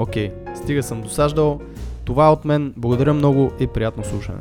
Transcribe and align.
Окей, 0.00 0.32
стига 0.56 0.82
съм 0.82 1.02
досаждал. 1.02 1.60
Това 2.04 2.26
е 2.26 2.30
от 2.30 2.44
мен. 2.44 2.74
Благодаря 2.76 3.14
много 3.14 3.52
и 3.60 3.66
приятно 3.66 4.04
слушане. 4.04 4.38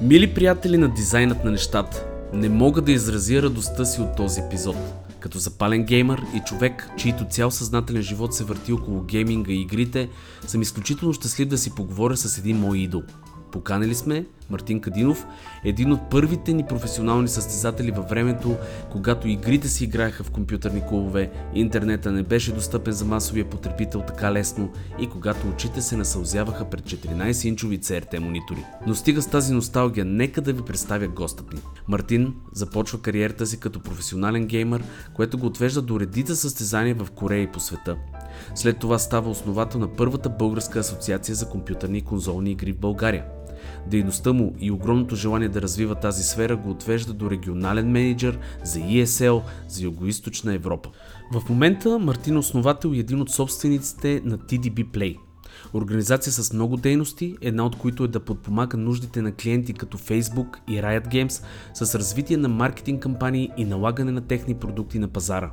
Мили 0.00 0.34
приятели 0.34 0.78
на 0.78 0.88
дизайнът 0.88 1.44
на 1.44 1.50
нещата, 1.50 2.06
не 2.32 2.48
мога 2.48 2.80
да 2.80 2.92
изразя 2.92 3.42
радостта 3.42 3.84
си 3.84 4.00
от 4.00 4.16
този 4.16 4.40
епизод. 4.40 5.03
Като 5.24 5.38
запален 5.38 5.84
геймър 5.84 6.22
и 6.34 6.40
човек, 6.40 6.90
чийто 6.96 7.24
цял 7.30 7.50
съзнателен 7.50 8.02
живот 8.02 8.34
се 8.34 8.44
върти 8.44 8.72
около 8.72 9.02
гейминга 9.02 9.52
и 9.52 9.60
игрите, 9.60 10.08
съм 10.46 10.62
изключително 10.62 11.14
щастлив 11.14 11.48
да 11.48 11.58
си 11.58 11.74
поговоря 11.74 12.16
с 12.16 12.38
един 12.38 12.58
мой 12.60 12.78
идол. 12.78 13.02
Поканили 13.54 13.94
сме 13.94 14.24
Мартин 14.50 14.80
Кадинов, 14.80 15.26
един 15.64 15.92
от 15.92 16.10
първите 16.10 16.52
ни 16.52 16.66
професионални 16.66 17.28
състезатели 17.28 17.90
във 17.90 18.08
времето, 18.08 18.56
когато 18.92 19.28
игрите 19.28 19.68
си 19.68 19.84
играеха 19.84 20.24
в 20.24 20.30
компютърни 20.30 20.82
клубове, 20.88 21.30
интернета 21.54 22.12
не 22.12 22.22
беше 22.22 22.52
достъпен 22.52 22.92
за 22.92 23.04
масовия 23.04 23.50
потребител 23.50 24.00
така 24.00 24.32
лесно 24.32 24.72
и 25.00 25.06
когато 25.06 25.48
очите 25.48 25.82
се 25.82 25.96
насълзяваха 25.96 26.64
пред 26.64 26.80
14-инчови 26.80 27.78
CRT 27.78 28.18
монитори. 28.18 28.64
Но 28.86 28.94
стига 28.94 29.22
с 29.22 29.26
тази 29.26 29.54
носталгия, 29.54 30.04
нека 30.04 30.40
да 30.40 30.52
ви 30.52 30.62
представя 30.62 31.08
гостът 31.08 31.52
ни. 31.52 31.60
Мартин 31.88 32.34
започва 32.52 33.00
кариерата 33.00 33.46
си 33.46 33.60
като 33.60 33.80
професионален 33.80 34.46
геймър, 34.46 34.82
което 35.14 35.38
го 35.38 35.46
отвежда 35.46 35.82
до 35.82 36.00
редица 36.00 36.36
състезания 36.36 36.94
в 36.94 37.10
Корея 37.10 37.42
и 37.42 37.52
по 37.52 37.60
света. 37.60 37.96
След 38.54 38.78
това 38.78 38.98
става 38.98 39.30
основател 39.30 39.80
на 39.80 39.88
първата 39.88 40.28
българска 40.28 40.78
асоциация 40.78 41.34
за 41.34 41.48
компютърни 41.48 41.98
и 41.98 42.02
конзолни 42.02 42.50
игри 42.50 42.72
в 42.72 42.78
България. 42.78 43.24
Дейността 43.90 44.32
му 44.32 44.54
и 44.60 44.70
огромното 44.70 45.16
желание 45.16 45.48
да 45.48 45.62
развива 45.62 45.94
тази 45.94 46.22
сфера 46.22 46.56
го 46.56 46.70
отвежда 46.70 47.12
до 47.12 47.30
регионален 47.30 47.90
менеджер 47.90 48.38
за 48.64 48.78
ESL 48.78 49.42
за 49.68 49.82
Юго-Источна 49.82 50.54
Европа. 50.54 50.90
В 51.32 51.48
момента 51.48 51.98
Мартин 51.98 52.34
е 52.34 52.38
основател 52.38 52.88
и 52.94 52.98
един 52.98 53.20
от 53.20 53.30
собствениците 53.30 54.22
на 54.24 54.38
TDB 54.38 54.84
Play. 54.84 55.16
Организация 55.74 56.32
с 56.32 56.52
много 56.52 56.76
дейности, 56.76 57.36
една 57.40 57.66
от 57.66 57.76
които 57.76 58.04
е 58.04 58.08
да 58.08 58.20
подпомага 58.20 58.76
нуждите 58.76 59.22
на 59.22 59.32
клиенти 59.32 59.72
като 59.72 59.98
Facebook 59.98 60.58
и 60.68 60.72
Riot 60.72 61.08
Games 61.08 61.42
с 61.74 61.94
развитие 61.94 62.36
на 62.36 62.48
маркетинг 62.48 63.02
кампании 63.02 63.50
и 63.56 63.64
налагане 63.64 64.12
на 64.12 64.20
техни 64.20 64.54
продукти 64.54 64.98
на 64.98 65.08
пазара. 65.08 65.50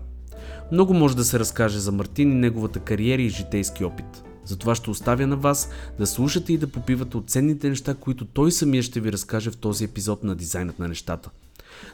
Много 0.71 0.93
може 0.93 1.15
да 1.15 1.23
се 1.23 1.39
разкаже 1.39 1.79
за 1.79 1.91
Мартин 1.91 2.31
и 2.31 2.35
неговата 2.35 2.79
кариера 2.79 3.21
и 3.21 3.29
житейски 3.29 3.83
опит. 3.83 4.23
Затова 4.45 4.75
ще 4.75 4.89
оставя 4.89 5.27
на 5.27 5.35
вас 5.35 5.69
да 5.99 6.07
слушате 6.07 6.53
и 6.53 6.57
да 6.57 6.67
попивате 6.67 7.17
от 7.17 7.29
ценните 7.29 7.69
неща, 7.69 7.93
които 7.93 8.25
той 8.25 8.51
самия 8.51 8.83
ще 8.83 8.99
ви 8.99 9.11
разкаже 9.11 9.51
в 9.51 9.57
този 9.57 9.83
епизод 9.83 10.23
на 10.23 10.35
Дизайнът 10.35 10.79
на 10.79 10.87
нещата. 10.87 11.29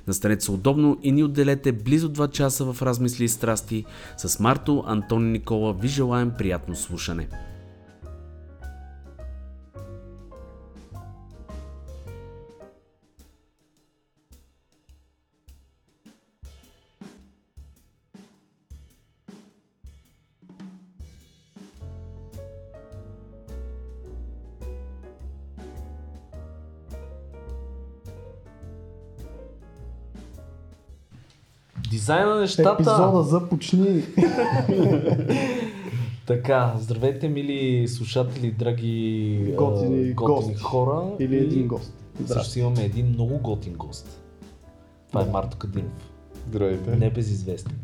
Настанете 0.07 0.45
се 0.45 0.51
удобно 0.51 0.97
и 1.03 1.11
ни 1.11 1.23
отделете 1.23 1.71
близо 1.71 2.13
2 2.13 2.31
часа 2.31 2.73
в 2.73 2.81
размисли 2.81 3.23
и 3.23 3.29
страсти. 3.29 3.85
С 4.17 4.39
Марто, 4.39 4.83
Антон 4.87 5.27
и 5.27 5.31
Никола 5.31 5.73
ви 5.73 5.87
желаем 5.87 6.31
приятно 6.37 6.75
слушане. 6.75 7.27
Дизайна 31.89 32.35
на 32.35 32.41
нещата. 32.41 32.71
Епизода 32.73 33.23
започни. 33.23 34.03
Така, 36.25 36.73
здравейте, 36.79 37.29
мили 37.29 37.87
слушатели, 37.87 38.51
драги 38.51 39.37
Готини 39.57 40.13
готини 40.13 40.13
гости. 40.13 40.55
хора. 40.55 41.01
Или 41.19 41.35
И 41.35 41.39
един 41.39 41.67
гост. 41.67 41.93
Също 42.25 42.59
имаме 42.59 42.83
един 42.83 43.07
много 43.07 43.37
готин 43.37 43.73
гост. 43.73 44.21
Това 45.07 45.21
е 45.21 45.25
Марто 45.25 45.57
Кадинов. 45.57 45.91
Здравейте. 46.49 46.95
Небезизвестен. 46.95 47.75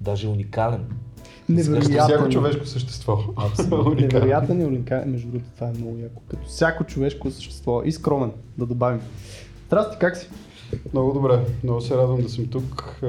Даже 0.00 0.28
уникален. 0.28 0.84
Невероятен. 1.48 1.98
Всяко 1.98 2.28
човешко 2.28 2.66
същество. 2.66 3.18
Абсолютно. 3.36 3.94
Невероятен 3.94 4.60
и 4.60 4.64
уникален. 4.64 5.10
Между 5.10 5.28
другото, 5.28 5.50
това 5.54 5.68
е 5.68 5.72
много 5.72 5.98
яко. 5.98 6.22
Като 6.30 6.46
всяко 6.46 6.84
човешко 6.84 7.30
същество. 7.30 7.82
И 7.84 7.92
скромен, 7.92 8.32
да 8.58 8.66
добавим. 8.66 9.00
Здрасти, 9.66 9.96
как 10.00 10.16
си? 10.16 10.28
Много 10.92 11.12
добре. 11.12 11.40
Много 11.64 11.80
се 11.80 11.96
радвам 11.96 12.20
да 12.20 12.28
съм 12.28 12.46
тук. 12.46 12.98
А, 13.02 13.06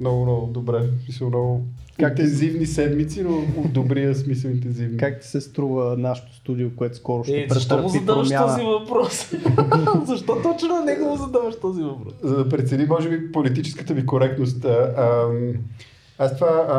Много, 0.00 0.22
много 0.22 0.46
добре. 0.46 0.78
Мисля, 1.06 1.26
много 1.26 1.60
Как- 1.98 2.10
интензивни 2.10 2.66
седмици, 2.66 3.22
но 3.22 3.36
от 3.56 3.72
добрия 3.72 4.14
смисъл 4.14 4.48
интензивни. 4.48 4.96
Как 4.96 5.20
ти 5.20 5.26
се 5.26 5.40
струва 5.40 5.96
нашото 5.98 6.34
студио, 6.34 6.68
което 6.70 6.96
скоро 6.96 7.24
ще 7.24 7.32
Е, 7.34 7.46
защо 7.50 7.78
му 7.78 7.88
задаваш 7.88 8.28
промяна? 8.28 8.46
този 8.48 8.62
въпрос? 8.64 9.30
защо 10.06 10.36
точно 10.42 10.68
на 10.68 10.84
него 10.84 11.04
му 11.04 11.16
задаваш 11.16 11.54
този 11.56 11.82
въпрос? 11.82 12.12
За 12.22 12.36
да 12.36 12.48
прецени, 12.48 12.84
може 12.86 13.08
би, 13.10 13.32
политическата 13.32 13.94
ми 13.94 14.06
коректност. 14.06 14.64
А, 14.64 14.94
ам, 14.98 15.52
аз 16.18 16.34
това 16.34 16.46
а, 16.68 16.78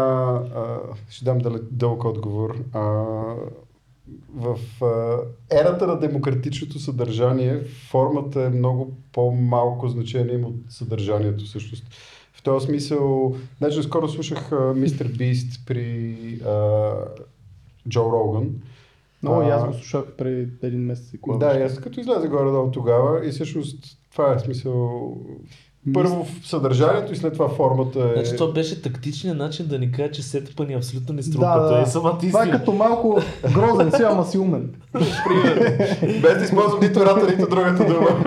а, 0.55 0.79
ще 1.09 1.25
дам 1.25 1.39
дъл- 1.39 1.61
дълъг 1.71 2.03
отговор. 2.05 2.55
А, 2.73 3.03
в 4.35 4.59
а, 4.81 5.17
ерата 5.59 5.87
на 5.87 5.99
демократичното 5.99 6.79
съдържание 6.79 7.59
формата 7.89 8.41
е 8.41 8.49
много 8.49 8.91
по-малко 9.11 9.87
значение 9.87 10.33
има 10.33 10.47
от 10.47 10.55
съдържанието 10.69 11.45
всъщност. 11.45 11.83
В 12.33 12.43
този 12.43 12.65
смисъл, 12.65 13.35
значи 13.57 13.83
скоро 13.83 14.09
слушах 14.09 14.51
а, 14.51 14.73
Мистер 14.73 15.07
Бист 15.07 15.65
при 15.65 16.15
а, 16.45 16.91
Джо 17.89 18.11
Роган. 18.11 18.49
Много 19.23 19.41
и 19.41 19.49
аз 19.49 19.63
А, 19.63 19.67
го 19.67 19.73
слушах 19.73 20.05
преди 20.17 20.51
един 20.63 20.79
месец 20.79 21.13
и 21.13 21.19
Да, 21.27 21.37
беше. 21.37 21.61
аз 21.61 21.79
като 21.79 21.99
излезе 21.99 22.27
горе-долу 22.27 22.71
тогава 22.71 23.27
и 23.27 23.31
всъщност 23.31 23.97
това 24.11 24.33
е 24.33 24.39
смисъл. 24.39 25.17
Първо 25.93 26.25
в 26.25 26.47
съдържанието 26.47 27.13
и 27.13 27.15
след 27.15 27.33
това 27.33 27.49
формата 27.49 27.99
е... 27.99 28.13
Значи 28.13 28.37
това 28.37 28.53
беше 28.53 28.81
тактичният 28.81 29.37
начин 29.37 29.67
да 29.67 29.79
ни 29.79 29.91
каже, 29.91 30.11
че 30.11 30.23
сетъпа 30.23 30.65
ни 30.65 30.73
абсолютно 30.73 31.15
не 31.15 31.21
Да, 31.21 31.23
струва, 31.23 31.53
като 31.53 31.75
да. 31.75 31.81
е 31.81 31.85
самата 31.85 32.17
Това 32.19 32.45
е 32.47 32.51
като 32.51 32.71
малко 32.71 33.19
грозен 33.53 33.91
си, 33.91 34.01
ама 34.03 34.25
си 34.25 34.37
умен. 34.37 34.73
Пример. 34.91 35.77
Без 36.21 36.37
да 36.37 36.43
използвам 36.43 36.79
нито 36.81 36.99
едната, 36.99 37.31
нито 37.31 37.49
другата 37.49 37.85
дума. 37.93 38.23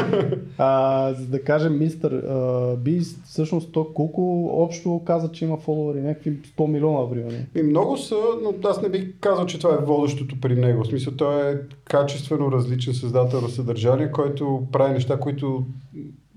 А, 0.59 1.13
за 1.15 1.27
да 1.27 1.43
кажем, 1.43 1.79
мистер 1.79 2.23
Бист, 2.79 3.21
всъщност 3.25 3.73
то 3.73 3.87
колко 3.95 4.51
общо 4.63 5.03
каза, 5.07 5.33
че 5.33 5.45
има 5.45 5.57
фолуари, 5.57 6.01
някакви 6.01 6.39
100 6.59 6.67
милиона 6.67 7.11
примерно. 7.11 7.39
И 7.55 7.63
много 7.63 7.97
са, 7.97 8.17
но 8.43 8.69
аз 8.69 8.83
не 8.83 8.89
бих 8.89 9.09
казал, 9.21 9.47
че 9.47 9.59
това 9.59 9.75
е 9.75 9.85
водещото 9.85 10.41
при 10.41 10.57
него. 10.57 10.85
В 10.85 10.87
смисъл, 10.87 11.13
той 11.13 11.51
е 11.51 11.57
качествено 11.85 12.53
различен 12.53 12.95
създател 12.95 13.41
на 13.41 13.49
съдържание, 13.49 14.11
който 14.13 14.63
прави 14.73 14.93
неща, 14.93 15.21
които 15.21 15.65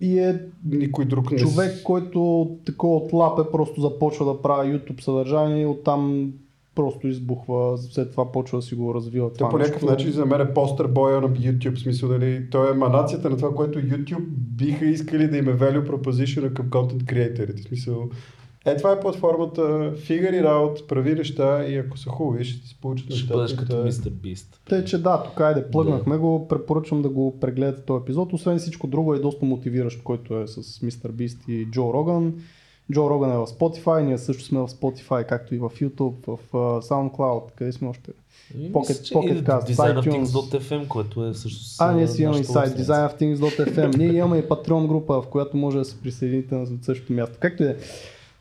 И 0.02 0.20
е 0.20 0.42
никой 0.66 1.06
друг 1.06 1.32
не... 1.32 1.38
с- 1.38 1.42
човек, 1.42 1.84
който 1.84 2.50
такова 2.66 2.96
от 2.96 3.14
лапе 3.14 3.42
просто 3.52 3.82
започва 3.82 4.26
да 4.26 4.42
прави 4.42 4.80
YouTube 4.80 5.02
съдържание 5.02 5.62
и 5.62 5.66
оттам 5.66 6.34
просто 6.76 7.08
избухва, 7.08 7.78
след 7.78 8.12
това 8.12 8.32
почва 8.32 8.58
да 8.58 8.62
си 8.62 8.76
го 8.76 8.94
развива. 8.94 9.32
Те 9.32 9.38
това 9.38 9.50
по 9.50 9.58
някакъв 9.58 9.82
нещо. 9.82 9.92
начин 9.92 10.12
за 10.12 10.26
мен 10.26 10.42
е 10.42 10.54
постър 10.54 10.88
боя 10.88 11.22
на 11.22 11.30
YouTube, 11.30 11.82
смисъл, 11.82 12.10
нали, 12.10 12.50
той 12.52 12.68
е 12.68 12.72
еманацията 12.72 13.30
на 13.30 13.38
това, 13.38 13.56
което 13.56 13.80
YouTube 13.80 14.26
биха 14.30 14.86
искали 14.86 15.28
да 15.28 15.38
им 15.38 15.50
е 15.50 15.54
value 15.54 15.90
proposition 15.90 16.54
към 16.54 16.70
content 16.70 17.04
creator 17.04 17.58
В 17.58 17.68
смисъл, 17.68 18.10
е, 18.66 18.78
това 18.78 18.92
е 18.92 19.00
платформата, 19.00 19.62
figure 19.98 20.34
it 20.34 20.46
out, 20.46 20.86
прави 20.86 21.16
неща 21.16 21.66
и 21.66 21.78
ако 21.78 21.98
са 21.98 22.10
хубави, 22.10 22.46
ще 22.46 22.62
ти 22.62 22.68
се 22.68 22.76
получат 22.76 23.06
Ще 23.06 23.14
нещата. 23.14 23.34
бъдеш 23.34 23.52
и 23.52 23.58
като 23.58 23.76
да- 23.78 23.84
Мистер 23.84 24.10
Бист. 24.12 24.62
Тъй, 24.70 24.86
че 24.86 24.98
да, 24.98 25.24
тук 25.24 25.42
айде, 25.42 25.64
плъгнахме 25.64 26.18
го, 26.18 26.48
препоръчвам 26.48 27.02
да 27.02 27.10
го 27.10 27.40
прегледате 27.40 27.82
този 27.82 28.02
епизод. 28.02 28.34
Освен 28.34 28.58
всичко 28.58 28.88
друго 28.88 29.14
е 29.14 29.20
доста 29.20 29.46
мотивиращ, 29.46 30.04
който 30.04 30.36
е 30.36 30.48
с 30.48 30.82
Мистер 30.82 31.10
Бист 31.10 31.38
и 31.48 31.66
Джо 31.66 31.94
Роган. 31.94 32.34
Джо 32.92 33.10
Роган 33.10 33.32
е 33.32 33.38
в 33.38 33.48
Spotify, 33.48 34.02
ние 34.02 34.18
също 34.18 34.44
сме 34.44 34.60
в 34.60 34.68
Spotify, 34.68 35.26
както 35.26 35.56
и 35.56 35.60
в 35.60 35.70
YouTube, 35.72 36.28
в 36.28 36.40
SoundCloud, 36.82 37.42
къде 37.52 37.72
сме 37.72 37.88
още? 37.88 38.12
И 38.58 38.72
Pocket- 38.72 39.14
Pocket 39.14 39.34
и 39.34 39.44
Cast, 39.44 39.76
iTunes. 39.96 40.88
Което 40.88 41.26
е 41.26 41.34
също 41.34 41.60
А, 41.80 41.92
ние 41.92 42.08
си 42.08 42.24
имаме 42.24 42.40
и 42.40 42.44
сайт 42.44 42.70
designofthings.fm. 42.72 43.98
Ние 43.98 44.14
имаме 44.14 44.38
и 44.38 44.44
Patreon 44.44 44.88
група, 44.88 45.22
в 45.22 45.28
която 45.28 45.58
може 45.58 45.78
да 45.78 45.86
се 45.86 46.02
присъедините 46.02 46.56
на 46.56 46.68
същото 46.82 47.14
място. 47.14 47.38
Както 47.40 47.64
и 47.64 47.66
да 47.66 47.72
е. 47.72 47.76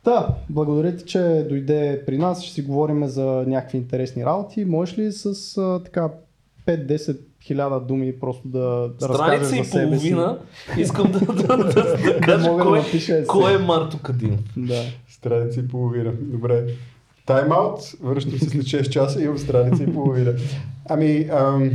Та, 0.09 0.29
благодаря 0.51 0.97
ти, 0.97 1.05
че 1.05 1.47
дойде 1.49 2.03
при 2.07 2.19
нас. 2.19 2.43
Ще 2.43 2.55
си 2.55 2.63
говорим 2.63 3.07
за 3.07 3.45
някакви 3.47 3.79
интересни 3.79 4.25
работи. 4.25 4.65
Можеш 4.65 4.99
ли 4.99 5.13
с 5.13 5.57
а, 5.59 5.83
така 5.85 6.11
5-10 6.67 7.19
хиляда 7.43 7.81
думи 7.81 8.21
просто 8.21 8.49
да, 8.49 8.91
да 9.01 9.09
разкажеш 9.09 9.47
Страница 9.47 9.49
за 9.49 9.57
и 9.57 9.65
себе 9.65 9.99
си? 9.99 10.11
половина. 10.11 10.39
Искам 10.79 11.13
да, 11.13 11.19
да, 11.19 11.57
да, 11.57 11.75
да 11.85 12.21
кажа 12.21 12.51
да 12.55 12.63
кой, 12.63 12.79
напиша 12.79 13.27
кой 13.27 13.55
е 13.55 13.59
Марто 13.59 13.99
Кадинов. 14.03 14.41
Да. 14.57 14.83
Страница 15.09 15.61
и 15.61 15.69
половина. 15.69 16.13
Добре. 16.21 16.65
Тайм-аут, 17.27 17.97
връщам 18.03 18.39
се 18.39 18.49
след 18.49 18.63
6 18.63 18.89
часа 18.89 19.21
и 19.21 19.25
имам 19.25 19.39
страница 19.39 19.83
и 19.83 19.95
половина. 19.95 20.35
Ами, 20.89 21.29
ам... 21.33 21.71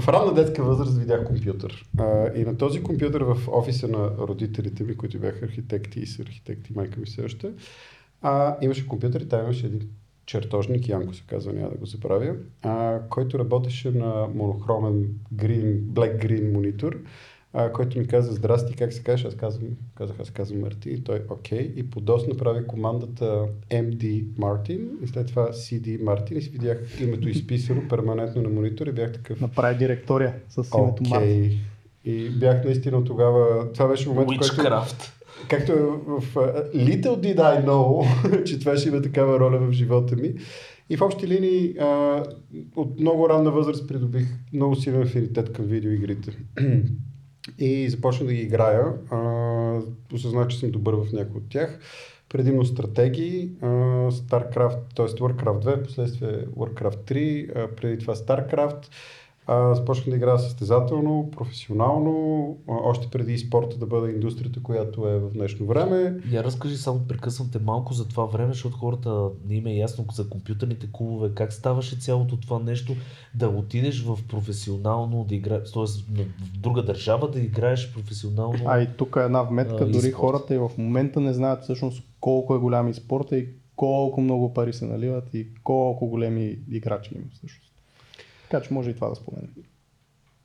в 0.00 0.08
ранна 0.08 0.34
детска 0.34 0.64
възраст 0.64 0.98
видях 0.98 1.24
компютър. 1.24 1.84
А, 1.98 2.32
и 2.34 2.44
на 2.44 2.56
този 2.56 2.82
компютър 2.82 3.20
в 3.20 3.48
офиса 3.48 3.88
на 3.88 4.10
родителите 4.18 4.84
ми, 4.84 4.96
които 4.96 5.18
бяха 5.18 5.44
архитекти 5.44 6.00
и 6.00 6.06
са 6.06 6.22
архитекти, 6.22 6.72
майка 6.76 7.00
ми 7.00 7.06
все 7.06 7.22
още, 7.22 7.52
а, 8.22 8.56
имаше 8.62 8.88
компютър 8.88 9.20
и 9.20 9.28
там 9.28 9.42
имаше 9.42 9.66
един 9.66 9.88
чертожник, 10.26 10.88
Янко 10.88 11.14
се 11.14 11.22
казва, 11.26 11.52
няма 11.52 11.70
да 11.70 11.76
го 11.76 11.86
забравя, 11.86 12.34
а, 12.62 13.00
който 13.10 13.38
работеше 13.38 13.90
на 13.90 14.28
монохромен 14.34 15.08
green, 15.34 15.80
black 15.80 16.26
green 16.26 16.52
монитор, 16.52 16.98
а, 17.58 17.72
който 17.72 17.98
ми 17.98 18.06
каза 18.06 18.32
здрасти, 18.32 18.74
как 18.74 18.92
се 18.92 19.02
казваш? 19.02 19.24
Аз 19.24 19.34
казвам, 19.34 19.68
казах, 19.94 20.20
аз 20.20 20.30
казвам 20.30 20.60
Мартин 20.60 20.94
и 20.94 21.04
той 21.04 21.22
окей. 21.30 21.72
И 21.76 21.90
по 21.90 22.00
DOS 22.00 22.28
направи 22.28 22.66
командата 22.66 23.46
MD 23.70 24.24
Martin 24.24 25.04
и 25.04 25.06
след 25.06 25.26
това 25.26 25.48
CD 25.48 26.02
Martin 26.02 26.32
и 26.32 26.42
си 26.42 26.50
видях 26.50 27.00
името 27.00 27.28
изписано 27.28 27.88
перманентно 27.88 28.42
на 28.42 28.48
монитор 28.48 28.86
и 28.86 28.92
бях 28.92 29.12
такъв 29.12 29.40
Направи 29.40 29.78
директория 29.78 30.34
с 30.48 30.56
името. 30.78 31.02
Март. 31.08 31.24
И 32.04 32.30
бях 32.30 32.64
наистина 32.64 33.04
тогава, 33.04 33.72
това 33.72 33.88
беше 33.88 34.08
момент, 34.08 34.28
който, 34.28 34.44
както 35.50 35.72
е 35.72 35.76
в 35.76 36.34
uh, 36.34 36.74
Little 36.74 37.20
Did 37.20 37.36
I 37.36 37.66
Know, 37.66 38.44
че 38.44 38.58
това 38.58 38.76
ще 38.76 38.88
има 38.88 39.02
такава 39.02 39.40
роля 39.40 39.58
в 39.58 39.72
живота 39.72 40.16
ми. 40.16 40.34
И 40.90 40.96
в 40.96 41.02
общи 41.02 41.28
линии 41.28 41.74
а, 41.78 42.22
от 42.76 43.00
много 43.00 43.28
ранна 43.28 43.50
възраст 43.50 43.88
придобих 43.88 44.26
много 44.52 44.76
силен 44.76 45.02
афинитет 45.02 45.52
към 45.52 45.64
видеоигрите. 45.64 46.38
И 47.58 47.88
започнах 47.90 48.26
да 48.26 48.34
ги 48.34 48.40
играя. 48.40 48.92
А, 49.10 49.80
осъзнах, 50.14 50.48
че 50.48 50.58
съм 50.58 50.70
добър 50.70 50.94
в 50.94 51.12
някои 51.12 51.40
от 51.40 51.48
тях. 51.48 51.78
Предимно 52.28 52.64
стратегии, 52.64 53.50
а, 53.62 53.66
StarCraft, 54.10 54.78
т.е. 54.96 55.06
Warcraft 55.06 55.64
2, 55.64 55.84
последствие 55.84 56.46
Warcraft 56.46 57.12
3, 57.12 57.56
а, 57.56 57.76
преди 57.76 57.98
това 57.98 58.14
StarCraft. 58.14 58.86
А, 59.48 59.74
започнах 59.74 60.10
да 60.10 60.16
играя 60.16 60.38
състезателно, 60.38 61.30
професионално, 61.36 62.56
още 62.68 63.08
преди 63.12 63.38
спорта 63.38 63.78
да 63.78 63.86
бъде 63.86 64.12
индустрията, 64.12 64.62
която 64.62 65.08
е 65.08 65.18
в 65.18 65.30
днешно 65.30 65.66
време. 65.66 66.20
Я 66.30 66.44
разкажи 66.44 66.76
само, 66.76 67.00
прекъсвам 67.08 67.50
те 67.52 67.58
малко 67.58 67.92
за 67.92 68.08
това 68.08 68.24
време, 68.24 68.52
защото 68.52 68.76
хората 68.76 69.28
не 69.48 69.54
им 69.54 69.66
е 69.66 69.74
ясно 69.74 70.04
за 70.12 70.28
компютърните 70.28 70.88
клубове, 70.92 71.30
как 71.34 71.52
ставаше 71.52 71.96
цялото 71.96 72.36
това 72.36 72.58
нещо, 72.58 72.92
да 73.34 73.48
отидеш 73.48 74.04
в 74.04 74.18
професионално, 74.28 75.24
да 75.24 75.34
играеш, 75.34 75.72
т.е. 75.72 75.82
в 75.84 76.58
друга 76.58 76.82
държава 76.82 77.30
да 77.30 77.40
играеш 77.40 77.92
професионално. 77.94 78.58
А 78.66 78.80
и 78.82 78.88
тук 78.96 79.16
е 79.20 79.24
една 79.24 79.42
вметка, 79.42 79.84
А, 79.84 79.86
дори 79.86 80.06
e-спорт. 80.06 80.12
хората 80.12 80.54
и 80.54 80.58
в 80.58 80.70
момента 80.78 81.20
не 81.20 81.32
знаят 81.32 81.62
всъщност 81.62 82.02
колко 82.20 82.54
е 82.54 82.58
голям 82.58 82.88
и 82.88 82.94
спорта 82.94 83.38
и 83.38 83.48
колко 83.76 84.20
много 84.20 84.54
пари 84.54 84.72
се 84.72 84.86
наливат 84.86 85.34
и 85.34 85.46
колко 85.64 86.06
големи 86.06 86.58
играчи 86.70 87.14
има 87.14 87.24
всъщност. 87.32 87.65
Така 88.50 88.64
че 88.64 88.74
може 88.74 88.90
и 88.90 88.94
това 88.94 89.08
да 89.08 89.14
споменем. 89.14 89.50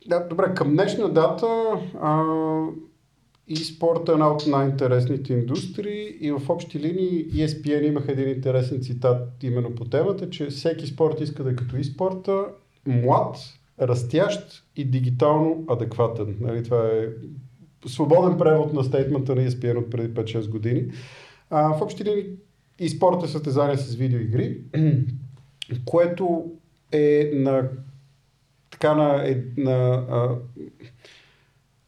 Да, 0.06 0.26
добре, 0.28 0.54
към 0.54 0.70
днешна 0.70 1.08
дата 1.08 1.46
а, 2.00 2.22
и 3.48 3.56
спорта 3.56 4.12
е 4.12 4.14
една 4.14 4.32
от 4.32 4.46
най-интересните 4.46 5.32
индустрии 5.32 6.16
и 6.20 6.32
в 6.32 6.42
общи 6.48 6.80
линии 6.80 7.26
ESPN 7.26 7.86
имах 7.86 8.04
един 8.08 8.28
интересен 8.28 8.82
цитат 8.82 9.28
именно 9.42 9.74
по 9.74 9.84
темата, 9.84 10.30
че 10.30 10.46
всеки 10.46 10.86
спорт 10.86 11.20
иска 11.20 11.44
да 11.44 11.50
е 11.50 11.56
като 11.56 11.76
и 11.76 11.84
спорта, 11.84 12.44
млад, 12.86 13.36
растящ 13.80 14.64
и 14.76 14.84
дигитално 14.84 15.64
адекватен. 15.68 16.36
Нали, 16.40 16.62
това 16.62 16.86
е 16.86 17.08
свободен 17.86 18.38
превод 18.38 18.72
на 18.72 18.84
стейтмента 18.84 19.34
на 19.34 19.42
ESPN 19.42 19.78
от 19.78 19.90
преди 19.90 20.14
5-6 20.14 20.48
години. 20.48 20.92
А, 21.50 21.78
в 21.78 21.82
общи 21.82 22.04
линии 22.04 22.24
и 22.78 22.88
спорта 22.88 23.28
състезание 23.28 23.76
с 23.76 23.94
видеоигри, 23.94 24.60
което 25.84 26.44
е 26.92 27.30
на 27.34 27.68
така 28.82 28.94
на, 28.94 29.36
на 29.56 30.04
а, 30.10 30.28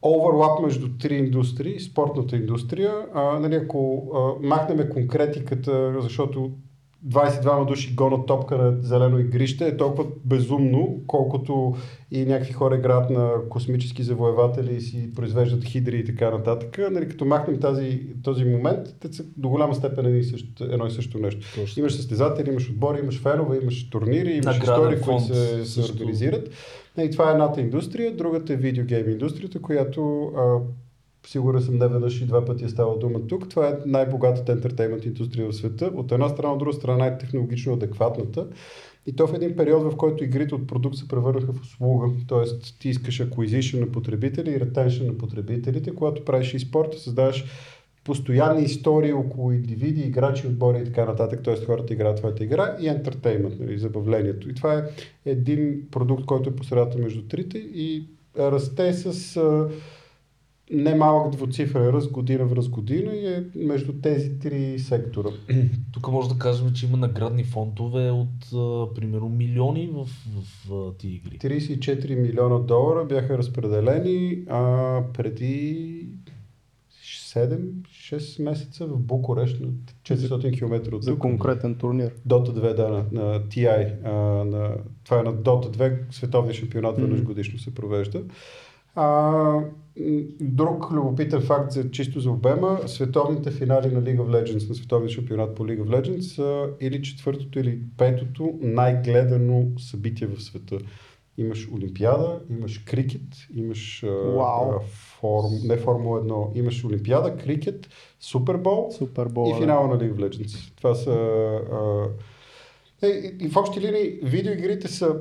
оверлап 0.02 0.60
между 0.62 0.88
три 0.98 1.14
индустрии, 1.14 1.80
спортната 1.80 2.36
индустрия. 2.36 2.94
А, 3.14 3.38
нали, 3.38 3.54
ако 3.54 4.10
а, 4.14 4.46
махнем 4.46 4.88
конкретиката, 4.92 5.94
защото 6.00 6.50
22 7.08 7.66
души 7.66 7.94
гонат 7.94 8.26
топка 8.26 8.58
на 8.58 8.82
зелено 8.82 9.18
игрище 9.18 9.66
е 9.68 9.76
толкова 9.76 10.08
безумно, 10.24 11.00
колкото 11.06 11.76
и 12.10 12.24
някакви 12.24 12.52
хора 12.52 12.76
играят 12.76 13.10
на 13.10 13.32
космически 13.50 14.02
завоеватели 14.02 14.74
и 14.74 14.80
си 14.80 15.12
произвеждат 15.14 15.64
хидри 15.64 15.98
и 15.98 16.04
така 16.04 16.30
нататък. 16.30 16.78
Нали, 16.90 17.08
като 17.08 17.24
махнем 17.24 17.60
тази, 17.60 18.06
този 18.22 18.44
момент, 18.44 18.88
те 19.00 19.12
са 19.12 19.24
до 19.36 19.48
голяма 19.48 19.74
степен 19.74 20.06
едно 20.06 20.18
и 20.18 20.24
също, 20.24 20.64
едно 20.64 20.86
и 20.86 20.90
също 20.90 21.18
нещо. 21.18 21.46
Точно. 21.54 21.80
Имаш 21.80 21.94
състезатели, 21.94 22.50
имаш 22.50 22.70
отбори, 22.70 22.98
имаш 22.98 23.20
фенове, 23.20 23.58
имаш 23.62 23.90
турнири, 23.90 24.32
имаш 24.32 24.58
Награден 24.58 24.92
истории, 24.92 25.00
които 25.00 25.24
се, 25.24 25.64
се 25.64 25.82
също. 25.82 26.04
И 26.98 27.10
това 27.10 27.28
е 27.28 27.32
едната 27.32 27.60
индустрия, 27.60 28.16
другата 28.16 28.52
е 28.52 28.56
видеогейм 28.56 29.10
индустрията, 29.10 29.62
която 29.62 30.32
а, 30.36 30.58
сигурен 31.26 31.62
съм 31.62 31.76
не 31.76 31.88
веднъж 31.88 32.20
и 32.20 32.26
два 32.26 32.44
пъти 32.44 32.64
е 32.64 32.68
става 32.68 32.98
дума 32.98 33.26
тук. 33.26 33.48
Това 33.48 33.68
е 33.68 33.78
най-богатата 33.86 34.52
ентертеймент 34.52 35.04
индустрия 35.04 35.48
в 35.48 35.56
света. 35.56 35.92
От 35.94 36.12
една 36.12 36.28
страна, 36.28 36.52
от 36.52 36.58
друга 36.58 36.72
страна 36.72 36.98
най-технологично 36.98 37.72
адекватната. 37.72 38.46
И 39.06 39.16
то 39.16 39.26
в 39.26 39.34
един 39.34 39.56
период, 39.56 39.92
в 39.92 39.96
който 39.96 40.24
игрите 40.24 40.54
от 40.54 40.66
продукт 40.66 40.96
се 40.96 41.08
превърнаха 41.08 41.52
в 41.52 41.60
услуга. 41.60 42.06
Тоест, 42.28 42.78
ти 42.80 42.88
искаш 42.88 43.22
acquisition 43.22 43.80
на 43.80 43.92
потребители 43.92 44.50
и 44.50 44.60
retention 44.60 45.06
на 45.06 45.18
потребителите. 45.18 45.94
Когато 45.94 46.24
правиш 46.24 46.54
и 46.54 46.58
спорта, 46.58 46.98
създаваш 46.98 47.44
постоянни 48.04 48.62
истории 48.62 49.12
около 49.12 49.52
индивиди, 49.52 50.00
играчи, 50.00 50.46
отбори 50.46 50.78
и 50.78 50.84
така 50.84 51.04
нататък. 51.04 51.42
Т.е. 51.44 51.64
хората 51.64 51.92
играят 51.92 52.16
твоята 52.16 52.44
игра 52.44 52.76
и 52.80 52.88
ентертеймент, 52.88 53.60
нали, 53.60 53.78
забавлението. 53.78 54.50
И 54.50 54.54
това 54.54 54.74
е 54.74 54.82
един 55.26 55.82
продукт, 55.90 56.24
който 56.24 56.50
е 56.50 56.56
посредата 56.56 56.98
между 56.98 57.22
трите 57.22 57.58
и 57.58 58.04
расте 58.38 58.92
с 58.92 59.36
а, 59.36 59.68
немалък 60.70 61.32
двуцифрен 61.32 61.88
ръст 61.88 62.10
година 62.10 62.44
в 62.44 62.52
раз 62.52 62.68
година 62.68 63.14
и 63.14 63.26
е 63.26 63.44
между 63.54 63.92
тези 63.92 64.38
три 64.38 64.78
сектора. 64.78 65.28
Тук 65.92 66.08
може 66.08 66.28
да 66.28 66.38
кажем, 66.38 66.72
че 66.72 66.86
има 66.86 66.96
наградни 66.96 67.44
фондове 67.44 68.10
от 68.10 68.54
а, 68.54 68.94
примерно 68.94 69.28
милиони 69.28 69.90
в, 69.94 70.04
в, 70.04 70.68
в 70.68 70.92
тия 70.98 71.14
игри. 71.14 71.38
34 71.38 72.14
милиона 72.14 72.58
долара 72.58 73.04
бяха 73.04 73.38
разпределени 73.38 74.44
а, 74.48 75.00
преди 75.14 76.08
7-6 78.12 78.42
месеца 78.42 78.86
в 78.86 78.98
Букурещ 78.98 79.60
на 79.60 79.68
400 80.02 80.52
км 80.52 80.94
от 80.94 81.02
За 81.02 81.10
тук. 81.10 81.18
конкретен 81.20 81.74
турнир. 81.74 82.14
Dota 82.28 82.50
2, 82.50 82.74
да, 82.74 82.88
на, 82.88 83.04
на 83.12 83.40
TI. 83.40 83.94
А, 84.04 84.10
на, 84.44 84.74
това 85.04 85.20
е 85.20 85.22
на 85.22 85.34
Dota 85.34 85.76
2, 85.76 85.98
световния 86.10 86.54
шампионат 86.54 86.96
веднъж 86.98 87.18
Мгм. 87.18 87.26
годишно 87.26 87.58
се 87.58 87.74
провежда. 87.74 88.22
А, 88.96 89.60
друг 90.40 90.92
любопитен 90.92 91.40
факт 91.40 91.72
за 91.72 91.90
чисто 91.90 92.20
за 92.20 92.30
обема, 92.30 92.80
световните 92.86 93.50
финали 93.50 93.94
на 93.94 94.02
League 94.02 94.18
of 94.18 94.28
Legends, 94.44 94.68
на 94.68 94.74
световния 94.74 95.08
шампионат 95.10 95.54
по 95.54 95.64
League 95.64 95.82
of 95.82 95.88
Legends 96.00 96.20
са 96.20 96.68
или 96.80 97.02
четвъртото 97.02 97.58
или 97.58 97.78
петото 97.98 98.58
най-гледано 98.62 99.66
събитие 99.78 100.26
в 100.26 100.42
света. 100.42 100.78
Имаш 101.38 101.68
Олимпиада, 101.72 102.40
имаш 102.50 102.78
крикет, 102.78 103.20
имаш 103.54 104.02
Вау. 104.06 104.70
а, 104.70 104.80
форм, 105.24 105.52
не 105.64 105.76
Формула 105.76 106.20
1, 106.20 106.58
имаш 106.58 106.84
Олимпиада, 106.84 107.36
крикет, 107.36 107.88
Супербол 108.20 108.90
Супер 108.90 109.28
бол. 109.28 109.56
и 109.56 109.60
финала 109.60 109.88
на 109.88 109.98
League 109.98 110.14
of 110.14 110.28
Legends. 110.28 110.76
Това 110.76 110.94
са... 110.94 111.10
А, 111.72 112.08
е, 113.02 113.08
и, 113.08 113.36
и 113.40 113.48
в 113.48 113.56
общи 113.56 113.80
линии 113.80 114.18
видеоигрите 114.22 114.88
са... 114.88 115.16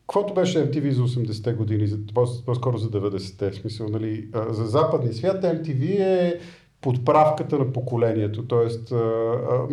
Каквото 0.00 0.34
беше 0.34 0.70
MTV 0.70 0.90
за 0.90 1.02
80-те 1.02 1.52
години, 1.52 1.88
по-скоро 2.46 2.78
за 2.78 2.90
90-те, 2.90 3.50
в 3.50 3.54
смисъл, 3.54 3.88
нали, 3.88 4.28
за 4.50 4.64
западния 4.64 5.14
свят 5.14 5.42
MTV 5.42 6.00
е 6.00 6.40
подправката 6.80 7.58
на 7.58 7.72
поколението, 7.72 8.48
т.е. 8.48 8.94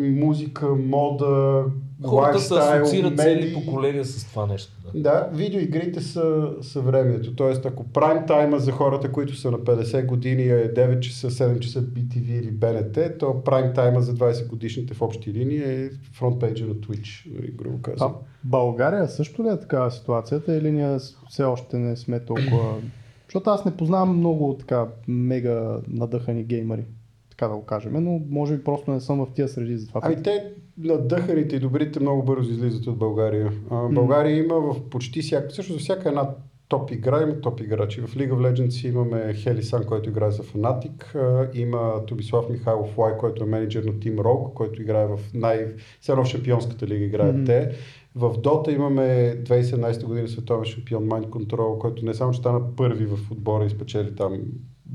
музика, 0.01 0.75
мода, 0.75 1.65
Хората 2.07 2.39
се 2.39 2.53
асоциират 2.53 3.19
цели 3.19 3.53
поколения 3.53 4.05
с 4.05 4.25
това 4.25 4.45
нещо. 4.45 4.71
Да. 4.93 5.01
Да, 5.01 5.29
видеоигрите 5.33 6.01
са 6.01 6.49
съвремието. 6.61 7.35
Тоест, 7.35 7.65
ако 7.65 7.83
прайм 7.83 8.25
тайма 8.27 8.59
за 8.59 8.71
хората, 8.71 9.11
които 9.11 9.35
са 9.35 9.51
на 9.51 9.57
50 9.57 10.05
години 10.05 10.43
е 10.43 10.73
9 10.73 10.99
часа, 10.99 11.31
7 11.31 11.59
часа 11.59 11.81
BTV 11.81 12.39
или 12.39 12.53
BNT, 12.53 13.19
то 13.19 13.43
прайм 13.43 13.73
тайма 13.73 14.01
за 14.01 14.13
20 14.13 14.47
годишните 14.47 14.93
в 14.93 15.01
общи 15.01 15.33
линии 15.33 15.57
е 15.57 15.89
фронтпейджа 16.13 16.65
на 16.65 16.73
Twitch, 16.73 17.35
нали, 17.35 17.51
грубо 17.51 17.77
А 17.77 17.81
казвам. 17.81 18.15
България 18.43 19.07
също 19.07 19.43
ли 19.43 19.47
е 19.47 19.59
такава 19.59 19.91
ситуацията 19.91 20.55
или 20.55 20.71
ние 20.71 20.97
все 21.29 21.43
още 21.43 21.77
не 21.77 21.95
сме 21.95 22.19
толкова... 22.19 22.75
Защото 23.27 23.49
аз 23.49 23.65
не 23.65 23.77
познавам 23.77 24.17
много 24.17 24.57
така 24.59 24.87
мега 25.07 25.77
надъхани 25.87 26.43
геймери, 26.43 26.85
така 27.29 27.47
да 27.47 27.55
го 27.55 27.65
кажем, 27.65 28.03
но 28.03 28.21
може 28.29 28.57
би 28.57 28.63
просто 28.63 28.91
не 28.91 28.99
съм 28.99 29.25
в 29.25 29.33
тия 29.33 29.47
среди 29.47 29.77
за 29.77 29.87
това. 29.87 30.01
Ами 30.03 30.23
те 30.23 30.53
надъханите 30.77 31.55
и 31.55 31.59
добрите 31.59 31.99
много 31.99 32.23
бързо 32.23 32.51
излизат 32.51 32.87
от 32.87 32.97
България. 32.97 33.51
А, 33.69 33.87
България 33.87 34.37
има 34.37 34.55
в 34.55 34.89
почти 34.89 35.21
всяка, 35.21 35.49
всъщност 35.49 35.81
всяка 35.81 36.09
една 36.09 36.29
топ 36.67 36.91
игра 36.91 37.21
има 37.21 37.41
топ 37.41 37.59
играчи. 37.61 38.01
В 38.01 38.15
League 38.15 38.31
of 38.31 38.53
Legends 38.53 38.89
имаме 38.89 39.33
Хелисан, 39.33 39.83
който 39.83 40.09
играе 40.09 40.31
за 40.31 40.43
а, 41.15 41.49
има 41.53 42.05
Тобислав 42.07 42.49
Михайлов 42.49 42.97
Лай, 42.97 43.17
който 43.17 43.43
е 43.43 43.47
менеджер 43.47 43.83
на 43.83 43.93
Team 43.93 44.15
Rogue, 44.15 44.53
който 44.53 44.81
играе 44.81 45.07
в 45.07 45.19
най... 45.33 45.67
Сега 46.01 46.23
в 46.23 46.25
шампионската 46.25 46.87
лига 46.87 47.05
играят 47.05 47.35
Мгм. 47.35 47.45
те. 47.45 47.71
В 48.15 48.33
Dota 48.33 48.75
имаме 48.75 49.37
2017 49.43 50.03
година 50.05 50.27
световен 50.27 50.65
шампион 50.65 51.09
Mind 51.09 51.29
Control, 51.29 51.77
който 51.77 52.05
не 52.05 52.13
само 52.13 52.33
че 52.33 52.39
стана 52.39 52.75
първи 52.75 53.05
в 53.05 53.31
отбора 53.31 53.65
и 53.65 53.69
спечели 53.69 54.15
там 54.15 54.39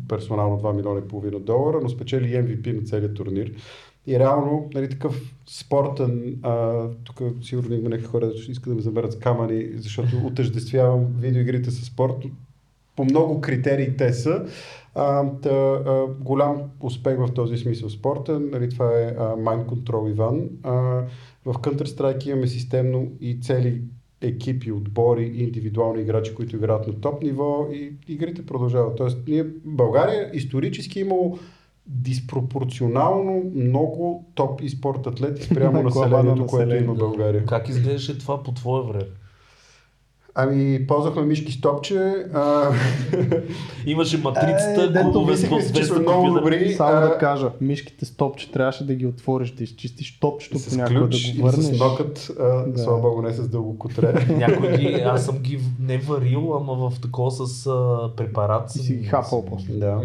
персонално 0.09 0.61
2 0.61 0.77
милиона 0.77 1.01
и 1.05 1.09
половина 1.09 1.41
долара, 1.41 1.81
но 1.83 1.89
спечели 1.89 2.27
MVP 2.27 2.81
на 2.81 2.83
целият 2.83 3.15
турнир. 3.15 3.53
И 4.09 4.19
реално, 4.19 4.71
нали, 4.75 4.89
такъв 4.89 5.35
спортен, 5.47 6.39
а, 6.43 6.85
тук 7.05 7.23
сигурно 7.43 7.75
има 7.75 7.89
някакви 7.89 8.07
хора, 8.07 8.31
които 8.31 8.51
искат 8.51 8.69
да 8.69 8.75
ме 8.75 8.83
замерят 8.83 9.13
с 9.13 9.19
камъни, 9.19 9.69
защото 9.77 10.09
отъждествявам 10.27 11.07
видеоигрите 11.19 11.71
с 11.71 11.85
спорт. 11.85 12.15
По 12.97 13.05
много 13.05 13.41
критерии 13.41 13.97
те 13.97 14.13
са. 14.13 14.45
А, 14.95 15.31
та, 15.43 15.51
а, 15.51 16.07
голям 16.21 16.63
успех 16.81 17.19
в 17.19 17.35
този 17.35 17.57
смисъл 17.57 17.91
спортен. 17.91 18.51
Нали, 18.51 18.69
това 18.69 19.01
е 19.01 19.05
а, 19.05 19.37
Mind 19.37 19.67
Control 19.67 20.11
Иван. 20.11 20.49
А, 20.63 20.73
в 21.45 21.55
Counter-Strike 21.55 22.27
имаме 22.27 22.47
системно 22.47 23.09
и 23.21 23.41
цели 23.41 23.83
екипи, 24.21 24.73
отбори 24.73 25.25
и 25.25 25.43
индивидуални 25.43 26.03
играчи, 26.03 26.35
които 26.35 26.57
играят 26.57 26.87
на 26.87 27.01
топ 27.01 27.23
ниво 27.23 27.69
и 27.73 27.93
игрите 28.09 28.47
продължават. 28.47 28.97
Тоест, 28.97 29.19
ние, 29.29 29.45
България 29.65 30.31
исторически 30.33 30.99
е 30.99 31.03
имало 31.03 31.39
диспропорционално 31.89 33.43
много 33.55 34.25
топ 34.35 34.61
и 34.61 34.69
спорт 34.69 35.07
атлети 35.07 35.43
спрямо 35.43 35.83
населението, 35.83 36.47
което 36.47 36.57
има 36.57 36.77
населението. 36.77 36.95
България. 36.97 37.45
Как 37.45 37.69
изглеждаше 37.69 38.19
това 38.19 38.43
по 38.43 38.53
твое 38.53 38.83
време? 38.83 39.05
Ами, 40.41 40.87
ползвахме 40.87 41.23
мишки 41.23 41.53
с 41.53 41.61
топче. 41.61 41.99
А... 42.35 42.71
Имаше 43.87 44.19
матрицата, 44.19 44.83
Е, 44.83 44.89
дето 44.89 45.13
клубове 45.13 45.37
с 45.37 45.49
по 45.49 45.57
че 45.57 45.65
200 45.65 45.83
сме 45.83 45.99
много 45.99 46.31
добри. 46.31 46.73
Само 46.73 46.93
а, 46.93 47.01
да 47.01 47.19
кажа, 47.19 47.51
мишките 47.61 48.05
с 48.05 48.17
топче 48.17 48.51
трябваше 48.53 48.87
да 48.87 48.95
ги 48.95 49.07
отвориш, 49.07 49.51
да 49.51 49.65
изчистиш 49.65 50.21
топчето 50.21 50.59
с 50.59 50.69
понякога, 50.69 51.01
ключ 51.01 51.33
да 51.33 51.41
го 51.41 51.47
върнеш. 51.47 51.65
с 51.67 51.79
нокът, 51.81 52.31
а, 52.41 52.45
Да. 52.67 52.79
слава 52.79 53.01
богу, 53.01 53.23
не 53.23 53.33
с 53.33 53.49
дълго 53.49 53.79
котре. 53.79 54.27
Някой 54.37 54.77
ги, 54.77 54.87
аз 54.87 55.25
съм 55.25 55.39
ги 55.39 55.57
в- 55.57 55.71
не 55.81 55.99
варил, 55.99 56.57
ама 56.57 56.91
в 56.91 57.01
такова 57.01 57.31
с 57.31 57.67
а, 57.67 58.11
препарат. 58.17 58.75
И 58.75 58.79
си 58.79 58.95
ги 58.95 59.05
хапал 59.05 59.45
после. 59.45 59.73
Да. 59.75 60.01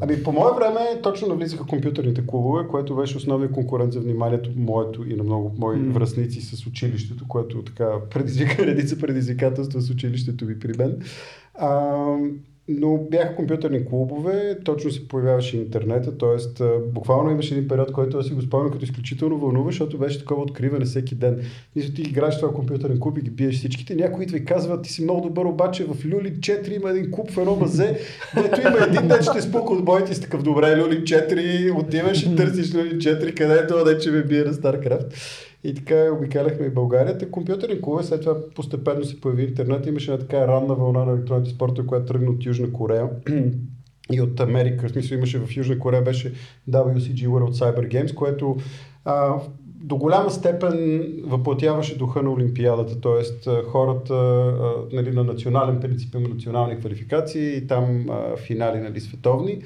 Ами 0.00 0.22
по 0.22 0.32
мое 0.32 0.52
време 0.56 1.02
точно 1.02 1.28
навлизаха 1.28 1.66
компютърните 1.66 2.26
клубове, 2.26 2.68
което 2.68 2.96
беше 2.96 3.16
основният 3.16 3.52
конкурент 3.52 3.92
за 3.92 4.00
вниманието 4.00 4.50
моето 4.56 5.08
и 5.08 5.16
на 5.16 5.22
много 5.22 5.54
мои 5.58 5.76
М. 5.76 5.92
връзници 5.92 6.40
с 6.40 6.66
училището, 6.66 7.28
което 7.28 7.62
така 7.64 7.88
предизвика 8.10 8.56
редица 8.66 8.98
предизвикателства 8.98 9.80
с 9.80 9.90
училището 9.90 10.46
ви 10.46 10.58
при 10.58 10.78
мен. 10.78 11.02
А, 11.54 12.06
но 12.68 12.98
бяха 13.10 13.36
компютърни 13.36 13.86
клубове, 13.86 14.58
точно 14.64 14.90
се 14.90 15.08
появяваше 15.08 15.56
интернета, 15.56 16.18
т.е. 16.18 16.64
буквално 16.92 17.30
имаше 17.30 17.54
един 17.54 17.68
период, 17.68 17.92
който 17.92 18.18
аз 18.18 18.26
си 18.26 18.32
го 18.32 18.42
спомням 18.42 18.72
като 18.72 18.84
изключително 18.84 19.38
вълнува, 19.38 19.70
защото 19.70 19.98
беше 19.98 20.18
такова 20.18 20.42
откриване 20.42 20.84
всеки 20.84 21.14
ден. 21.14 21.40
Мисля, 21.76 21.94
ти 21.94 22.02
играеш 22.02 22.40
този 22.40 22.54
компютърен 22.54 23.00
клуб 23.00 23.18
и 23.18 23.22
ги 23.22 23.30
биеш 23.30 23.56
всичките. 23.56 23.94
Някой 23.94 24.24
идва 24.24 24.36
и 24.36 24.44
казва, 24.44 24.82
ти 24.82 24.92
си 24.92 25.02
много 25.02 25.20
добър, 25.20 25.44
обаче 25.44 25.84
в 25.84 26.06
Люли 26.06 26.32
4 26.32 26.76
има 26.76 26.90
един 26.90 27.10
клуб 27.10 27.30
в 27.30 27.38
едно 27.38 27.56
мазе, 27.56 27.98
дето 28.34 28.60
има 28.60 28.78
един 28.88 29.08
ден 29.08 29.22
ще 29.22 29.42
спука 29.42 29.72
от 29.72 29.84
боите 29.84 30.14
си 30.14 30.20
такъв, 30.20 30.42
добре, 30.42 30.76
Люли 30.76 31.02
4, 31.02 31.80
отиваш 31.80 32.22
и 32.22 32.36
търсиш 32.36 32.74
Люли 32.74 32.98
4, 32.98 33.34
къде 33.34 33.54
е 33.54 33.66
това 33.66 33.98
че 33.98 34.10
ме 34.10 34.22
бие 34.22 34.44
на 34.44 34.52
StarCraft. 34.52 35.14
И 35.64 35.74
така 35.74 36.12
обикаляхме 36.12 36.70
България. 36.70 37.18
Те 37.18 37.30
компютърни 37.30 37.82
клубове, 37.82 38.04
след 38.04 38.20
това 38.20 38.36
постепенно 38.54 39.04
се 39.04 39.20
появи 39.20 39.44
интернет. 39.44 39.86
Имаше 39.86 40.12
една 40.12 40.26
така 40.26 40.48
ранна 40.48 40.74
вълна 40.74 41.04
на 41.04 41.12
електронните 41.12 41.50
спортове, 41.50 41.86
която 41.86 42.06
тръгна 42.06 42.30
от 42.30 42.46
Южна 42.46 42.72
Корея 42.72 43.08
и 44.12 44.20
от 44.20 44.40
Америка. 44.40 44.88
В 44.88 44.90
смисъл 44.90 45.16
имаше 45.16 45.38
в 45.38 45.56
Южна 45.56 45.78
Корея 45.78 46.02
беше 46.02 46.32
WCG 46.70 47.28
World 47.28 47.52
Cyber 47.52 47.88
Games, 47.88 48.14
което 48.14 48.56
а, 49.04 49.34
до 49.64 49.96
голяма 49.96 50.30
степен 50.30 51.06
въплатяваше 51.24 51.98
духа 51.98 52.22
на 52.22 52.32
Олимпиадата, 52.32 53.00
т.е. 53.00 53.52
хората 53.62 54.14
а, 54.14 54.74
нали, 54.92 55.10
на 55.10 55.24
национален 55.24 55.80
принцип 55.80 56.14
има 56.14 56.28
национални 56.28 56.78
квалификации 56.78 57.56
и 57.56 57.66
там 57.66 58.06
а, 58.10 58.36
финали 58.36 58.80
нали, 58.80 59.00
световни. 59.00 59.62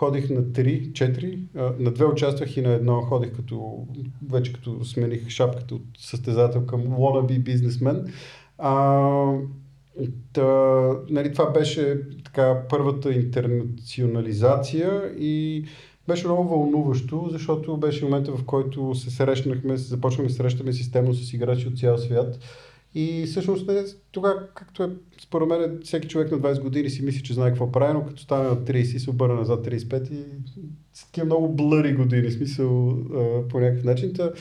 Ходих 0.00 0.30
на 0.30 0.42
3, 0.42 0.92
4, 0.92 1.38
а, 1.56 1.72
на 1.78 1.90
две 1.90 2.04
участвах 2.04 2.56
и 2.56 2.62
на 2.62 2.72
едно 2.72 3.00
ходих 3.00 3.36
като, 3.36 3.86
вече 4.30 4.52
като 4.52 4.84
смених 4.84 5.28
шапката 5.28 5.74
от 5.74 5.82
състезател 5.98 6.66
към 6.66 6.80
wannabe 6.80 7.42
бизнесмен. 7.42 8.12
А, 8.58 9.34
Та, 10.32 10.44
нали, 11.08 11.32
това 11.32 11.50
беше 11.50 12.00
така 12.24 12.62
първата 12.68 13.12
интернационализация 13.12 15.12
и 15.18 15.64
беше 16.08 16.26
много 16.26 16.48
вълнуващо, 16.48 17.28
защото 17.30 17.76
беше 17.76 18.04
момента, 18.04 18.32
в 18.32 18.44
който 18.44 18.94
се 18.94 19.10
срещнахме, 19.10 19.76
започнахме 19.76 20.28
да 20.28 20.34
срещаме 20.34 20.72
системно 20.72 21.14
с 21.14 21.32
играчи 21.32 21.68
от 21.68 21.78
цял 21.78 21.98
свят. 21.98 22.38
И 22.94 23.24
всъщност 23.26 23.68
не, 23.68 23.84
тогава, 24.12 24.48
както 24.54 24.82
е 24.82 24.90
според 25.22 25.48
мен, 25.48 25.80
всеки 25.84 26.08
човек 26.08 26.30
на 26.30 26.38
20 26.38 26.60
години 26.62 26.90
си 26.90 27.02
мисли, 27.02 27.22
че 27.22 27.34
знае 27.34 27.48
какво 27.48 27.72
прави, 27.72 27.94
но 27.94 28.06
като 28.06 28.22
стане 28.22 28.48
на 28.48 28.56
30 28.56 28.78
и 28.78 28.98
се 28.98 29.10
обърне 29.10 29.34
назад 29.34 29.66
35 29.66 30.10
и 30.10 30.24
са 30.92 31.06
такива 31.06 31.24
много 31.24 31.48
блъри 31.48 31.94
години, 31.94 32.30
смисъл 32.30 32.90
а, 32.90 33.48
по 33.48 33.60
някакъв 33.60 33.84
начин. 33.84 34.12
Та, 34.14 34.32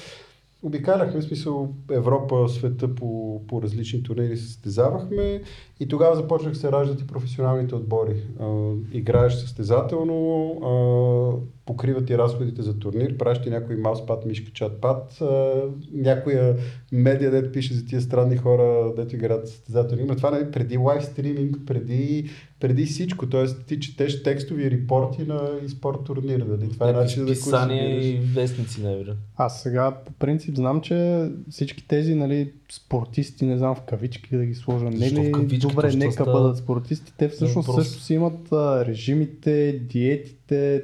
обикаляхме, 0.64 1.22
смисъл 1.22 1.74
Европа, 1.92 2.50
света 2.50 2.96
по, 2.96 3.42
по 3.48 3.62
различни 3.62 4.04
турнири 4.04 4.38
се 4.38 4.48
състезавахме 4.48 5.42
и 5.80 5.88
тогава 5.88 6.16
започнах 6.16 6.58
се 6.58 6.72
раждат 6.72 7.02
и 7.02 7.08
професионалните 7.08 7.76
отбори. 7.76 8.24
А, 8.40 8.72
играеш 8.92 9.34
състезателно, 9.34 10.52
а, 10.64 11.59
покриват 11.70 12.06
ти 12.06 12.18
разходите 12.18 12.62
за 12.62 12.80
турнир, 12.80 13.18
правиш 13.18 13.42
ти 13.42 13.50
някой 13.50 13.76
мауспад, 13.76 14.26
мишка, 14.26 14.52
чатпад, 14.52 15.22
а, 15.22 15.52
някоя 15.94 16.56
медиа, 16.92 17.32
дето 17.32 17.52
пише 17.52 17.74
за 17.74 17.86
тия 17.86 18.02
странни 18.02 18.38
хора, 18.38 18.94
дето 18.98 19.16
играят 19.16 19.48
състезателно. 19.48 20.04
Има 20.04 20.16
това 20.16 20.32
нали, 20.32 20.52
преди 20.52 20.78
лайв 20.78 21.06
стриминг, 21.06 21.58
преди, 21.66 22.30
преди 22.60 22.86
всичко, 22.86 23.30
т.е. 23.30 23.46
ти 23.68 23.80
четеш 23.80 24.24
текстови 24.24 24.72
репорти 24.72 25.24
на 25.24 25.50
и 25.66 25.70
спорт 25.70 26.04
турнир. 26.06 26.40
Нали? 26.40 26.70
Това 26.72 26.90
е 26.90 26.94
начин 26.94 27.26
да 27.26 27.32
писания 27.32 28.08
и 28.08 28.20
вестници, 28.20 28.82
най-вероятно. 28.84 29.24
Аз 29.38 29.62
сега 29.62 29.98
по 30.06 30.12
принцип 30.12 30.56
знам, 30.56 30.82
че 30.82 31.30
всички 31.50 31.88
тези 31.88 32.16
нали, 32.16 32.54
спортисти, 32.72 33.46
не 33.46 33.58
знам 33.58 33.76
в 33.76 33.82
кавички 33.82 34.38
да 34.38 34.46
ги 34.46 34.56
сложа, 34.56 34.86
не 34.86 35.12
ли, 35.12 35.58
добре, 35.58 35.96
нека 35.96 36.12
става? 36.12 36.32
бъдат 36.32 36.58
спортисти, 36.58 37.14
те 37.18 37.30
всъщност 37.30 37.74
също 37.76 38.02
си 38.02 38.14
имат 38.14 38.52
а, 38.52 38.86
режимите, 38.86 39.80
диетите, 39.90 40.39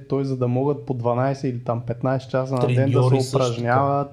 той 0.09 0.25
за 0.25 0.37
да 0.37 0.47
могат 0.47 0.85
по 0.85 0.93
12 0.93 1.45
или 1.45 1.63
там 1.63 1.81
15 1.81 2.27
часа 2.27 2.53
на 2.53 2.67
ден 2.67 2.91
да 2.91 3.03
се 3.03 3.21
също 3.21 3.37
упражняват. 3.37 4.11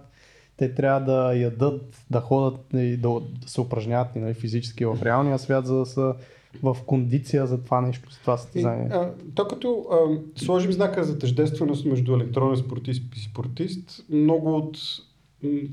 Те 0.57 0.75
трябва 0.75 1.01
да 1.01 1.35
ядат, 1.35 2.05
да 2.11 2.21
ходят 2.21 2.61
и 2.75 2.97
да, 2.97 3.09
да 3.43 3.49
се 3.49 3.61
упражняват 3.61 4.17
нали, 4.17 4.35
физически 4.35 4.85
в 4.85 4.99
реалния 5.03 5.39
свят, 5.39 5.67
за 5.67 5.77
да 5.77 5.87
са 5.87 6.15
в 6.63 6.77
кондиция 6.87 7.47
за 7.47 7.63
това 7.63 7.81
нещо, 7.81 8.13
за 8.13 8.19
това 8.21 8.35
И, 8.35 8.39
състезание. 8.39 8.89
а, 8.93 9.11
то 9.35 9.49
като 9.49 9.87
а, 9.91 9.97
сложим 10.45 10.73
знака 10.73 11.05
за 11.05 11.19
тъждественост 11.19 11.85
между 11.85 12.15
електронен 12.15 12.57
спортист 12.57 13.03
и 13.17 13.21
спортист, 13.21 14.05
много 14.11 14.57
от 14.57 14.79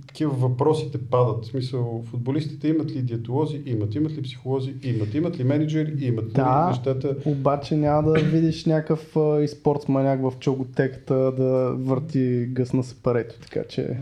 такива 0.08 0.34
въпросите 0.34 0.98
падат. 0.98 1.46
В 1.46 1.48
смисъл, 1.48 2.04
футболистите 2.06 2.68
имат 2.68 2.92
ли 2.92 3.02
диетолози? 3.02 3.62
Имат. 3.66 3.96
Имат 3.96 4.12
ли 4.12 4.22
психолози? 4.22 4.74
Имат. 4.84 5.14
Имат 5.14 5.40
ли 5.40 5.44
менеджери? 5.44 6.06
Имат. 6.06 6.34
Да. 6.34 6.46
Нали, 6.46 6.68
Нещата... 6.68 7.16
Обаче 7.26 7.76
няма 7.76 8.12
да 8.12 8.20
видиш 8.20 8.66
някакъв 8.66 9.18
а, 9.18 9.42
и 9.42 9.48
спортсманяк 9.48 10.22
в 10.22 10.34
чоготеката 10.40 11.16
да 11.16 11.76
върти 11.78 12.46
гъс 12.50 12.74
на 12.74 12.84
сепарето, 12.84 13.36
така 13.42 13.64
че... 13.70 13.98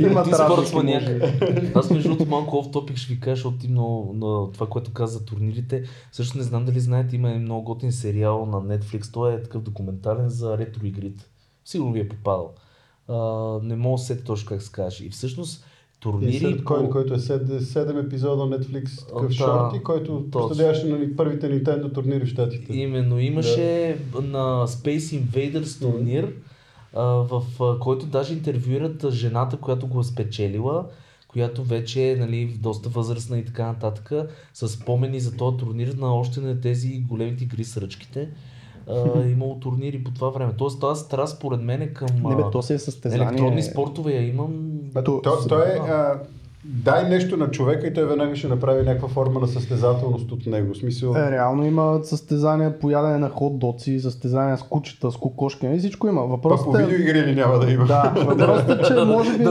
Имат 0.00 0.34
спортсманяк. 0.34 1.02
Аз 1.74 1.90
между 1.90 2.08
другото 2.08 2.30
малко 2.30 2.56
оф 2.56 2.70
топик 2.70 2.96
ще 2.96 3.14
ви 3.14 3.20
кажа, 3.20 3.34
защото 3.34 3.58
ти 3.58 3.68
много, 3.68 4.12
на 4.12 4.52
това, 4.52 4.66
което 4.66 4.92
каза 4.92 5.18
за 5.18 5.24
турнирите. 5.24 5.82
Също 6.12 6.38
не 6.38 6.44
знам 6.44 6.64
дали 6.64 6.80
знаете, 6.80 7.16
има 7.16 7.30
и 7.30 7.38
много 7.38 7.64
готин 7.64 7.92
сериал 7.92 8.46
на 8.46 8.56
Netflix. 8.56 9.12
Той 9.12 9.34
е 9.34 9.42
такъв 9.42 9.62
документален 9.62 10.28
за 10.28 10.58
ретро 10.58 10.86
игрите. 10.86 11.24
Сигурно 11.64 11.92
ви 11.92 12.00
е 12.00 12.08
попадал. 12.08 12.54
А, 13.08 13.14
не 13.62 13.76
мога 13.76 13.98
да 13.98 14.04
се 14.04 14.22
точно 14.22 14.48
как 14.48 14.62
се 14.62 14.72
каже. 14.72 15.04
И 15.04 15.10
всъщност 15.10 15.64
турнири... 16.04 16.46
Нири, 16.46 16.64
кой, 16.64 16.90
който 16.90 17.14
е 17.14 17.18
7, 17.18 18.06
епизода 18.06 18.46
на 18.46 18.58
Netflix, 18.58 19.08
такъв 19.08 19.28
Да, 19.28 19.34
шорти, 19.34 19.82
който 19.82 20.24
точно. 20.32 20.48
представляваше 20.48 20.86
нали, 20.86 21.16
първите 21.16 21.50
Nintendo 21.50 21.94
турнири 21.94 22.24
в 22.24 22.28
Штатите. 22.28 22.76
Именно 22.76 23.20
имаше 23.20 23.98
на 24.14 24.66
Space 24.66 25.22
Invaders 25.22 25.80
турнир, 25.80 26.32
а, 26.94 27.02
в 27.04 27.42
а, 27.60 27.78
който 27.78 28.06
даже 28.06 28.32
интервюират 28.32 29.10
жената, 29.10 29.56
която 29.56 29.86
го 29.86 30.00
е 30.00 30.04
спечелила, 30.04 30.86
която 31.28 31.62
вече 31.62 32.10
е 32.10 32.16
нали, 32.16 32.58
доста 32.62 32.88
възрастна 32.88 33.38
и 33.38 33.44
така 33.44 33.66
нататък, 33.66 34.12
с 34.54 34.68
спомени 34.68 35.20
за 35.20 35.36
този 35.36 35.56
турнир 35.56 35.94
на 35.94 36.14
още 36.14 36.40
на 36.40 36.60
тези 36.60 37.04
големите 37.08 37.44
игри 37.44 37.64
с 37.64 37.76
ръчките. 37.76 38.28
А, 38.90 39.22
е 39.22 39.30
имало 39.30 39.54
турнири 39.54 40.04
по 40.04 40.10
това 40.10 40.28
време. 40.28 40.52
Тоест 40.58 40.80
тази 40.80 41.00
страст 41.00 41.36
според 41.36 41.60
мен 41.60 41.82
е 41.82 41.86
към 41.86 42.08
Не 42.24 42.36
бе, 42.36 42.42
то 42.52 42.62
си 42.62 42.72
е 42.74 42.78
състезание. 42.78 43.26
електронни 43.26 43.62
спортове 43.62 44.12
я 44.12 44.28
имам. 44.28 44.48
Бе, 44.94 45.04
То- 45.04 45.20
то, 45.22 45.48
той 45.48 45.62
е, 45.62 45.78
а, 45.78 46.18
дай 46.64 47.08
нещо 47.08 47.36
на 47.36 47.50
човека 47.50 47.86
и 47.86 47.94
той 47.94 48.06
веднага 48.06 48.36
ще 48.36 48.48
направи 48.48 48.84
някаква 48.84 49.08
форма 49.08 49.40
на 49.40 49.48
състезателност 49.48 50.32
от 50.32 50.46
него. 50.46 50.74
В 50.74 50.76
смисъл, 50.76 51.14
Е, 51.14 51.30
реално 51.30 51.66
има 51.66 52.00
състезания 52.02 52.78
по 52.78 52.90
ядене 52.90 53.18
на 53.18 53.28
хот 53.28 53.58
доци, 53.58 54.00
състезания 54.00 54.58
с 54.58 54.62
кучета, 54.62 55.10
с 55.12 55.16
кокошки, 55.16 55.66
нали 55.66 55.78
всичко 55.78 56.08
има. 56.08 56.22
по 56.22 56.28
Въпросът 56.28 56.74
е... 56.74 56.78
видеоигри 56.78 57.22
ли 57.22 57.34
няма 57.34 57.58
да 57.58 57.70
има? 57.72 57.86
Да, 57.86 58.14
въпросът 58.16 58.80
е, 58.80 58.84
че 58.84 58.94
може 58.94 59.38
би, 59.38 59.44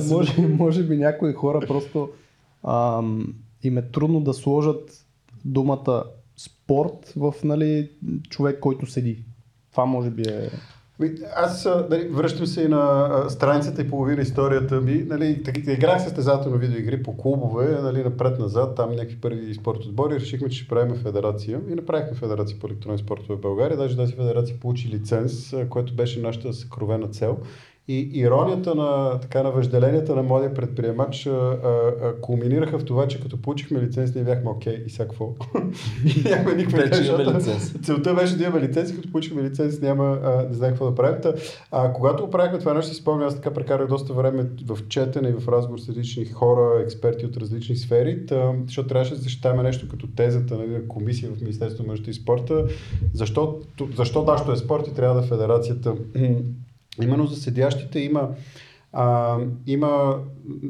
може, 0.10 0.46
може 0.48 0.82
би 0.82 0.96
някои 0.96 1.32
хора 1.32 1.60
просто 1.60 2.08
ам, 2.64 3.34
им 3.62 3.78
е 3.78 3.82
трудно 3.82 4.20
да 4.20 4.34
сложат 4.34 5.04
думата 5.44 6.02
спорт 6.66 7.12
в 7.16 7.34
нали, 7.44 7.90
човек, 8.30 8.60
който 8.60 8.86
седи. 8.86 9.24
Това 9.70 9.84
може 9.84 10.10
би 10.10 10.22
е... 10.22 10.50
Аз 11.36 11.68
нали, 11.90 12.08
връщам 12.08 12.46
се 12.46 12.62
и 12.62 12.68
на 12.68 13.24
страницата 13.28 13.82
и 13.82 13.88
половина 13.88 14.22
историята 14.22 14.80
ми. 14.80 14.94
Нали, 14.94 15.42
играх 15.68 16.02
състезателно 16.02 16.58
видеоигри 16.58 17.02
по 17.02 17.16
клубове, 17.16 17.80
нали, 17.82 18.04
напред-назад, 18.04 18.76
там 18.76 18.90
някакви 18.90 19.20
първи 19.20 19.54
спорт 19.54 19.84
отбори. 19.84 20.14
Решихме, 20.14 20.48
че 20.48 20.58
ще 20.58 20.68
правим 20.68 20.94
федерация 20.94 21.60
и 21.70 21.74
направихме 21.74 22.16
федерация 22.16 22.58
по 22.58 22.66
електронни 22.66 22.98
спортове 22.98 23.34
в 23.34 23.40
България. 23.40 23.76
Даже 23.76 23.96
тази 23.96 24.12
федерация 24.12 24.60
получи 24.60 24.88
лиценз, 24.88 25.54
което 25.70 25.94
беше 25.94 26.20
нашата 26.20 26.52
съкровена 26.52 27.08
цел. 27.08 27.38
И 27.88 28.10
иронията 28.14 28.74
на, 28.74 29.20
така, 29.20 29.42
на 29.42 29.50
въжделенията 29.50 30.14
на 30.14 30.22
младия 30.22 30.54
предприемач 30.54 31.26
а, 31.26 31.30
а, 31.30 32.20
кулминираха 32.20 32.78
в 32.78 32.84
това, 32.84 33.08
че 33.08 33.20
като 33.20 33.42
получихме 33.42 33.80
лиценз, 33.80 34.14
ние 34.14 34.24
бяхме 34.24 34.50
окей 34.50 34.82
и 34.86 34.90
сега 34.90 35.08
какво? 35.08 35.34
И 36.04 36.28
Нямаме 36.28 36.54
никаква 36.54 36.86
идея. 36.86 37.40
Целта 37.82 38.14
беше 38.14 38.36
да 38.36 38.44
имаме 38.44 38.60
лиценз, 38.60 38.90
и 38.90 38.96
като 38.96 39.10
получихме 39.10 39.42
лиценз, 39.42 39.80
няма, 39.80 40.18
а, 40.24 40.46
не 40.48 40.54
знаех 40.54 40.72
какво 40.72 40.90
да 40.90 40.94
правим. 40.94 41.20
Та, 41.22 41.32
а, 41.70 41.92
когато 41.92 42.30
правихме 42.30 42.58
това 42.58 42.74
нещо, 42.74 42.94
си 42.94 43.00
спомням, 43.00 43.28
аз 43.28 43.34
така 43.34 43.50
прекарах 43.50 43.88
доста 43.88 44.12
време 44.12 44.46
в 44.66 44.78
четене 44.88 45.28
и 45.28 45.32
в 45.32 45.48
разговор 45.48 45.78
с 45.78 45.88
различни 45.88 46.24
хора, 46.24 46.82
експерти 46.82 47.26
от 47.26 47.36
различни 47.36 47.76
сфери, 47.76 48.26
та, 48.26 48.52
защото 48.66 48.88
трябваше 48.88 49.14
да 49.14 49.20
защитаваме 49.20 49.62
нещо 49.62 49.88
като 49.88 50.06
тезата 50.06 50.56
нали, 50.56 50.70
на 50.70 50.88
комисия 50.88 51.30
в 51.32 51.40
Министерството 51.40 51.82
на 51.82 51.92
мъжете 51.92 52.10
и 52.10 52.14
спорта. 52.14 52.64
Защо, 53.14 53.58
защо 53.96 54.24
нашето 54.24 54.52
е 54.52 54.56
спорт 54.56 54.88
и 54.88 54.94
трябва 54.94 55.20
да 55.20 55.26
е 55.26 55.28
федерацията? 55.28 55.94
Именно 57.02 57.26
за 57.26 57.36
седящите 57.36 58.00
има 58.00 58.28
а, 58.98 59.38
има, 59.66 60.18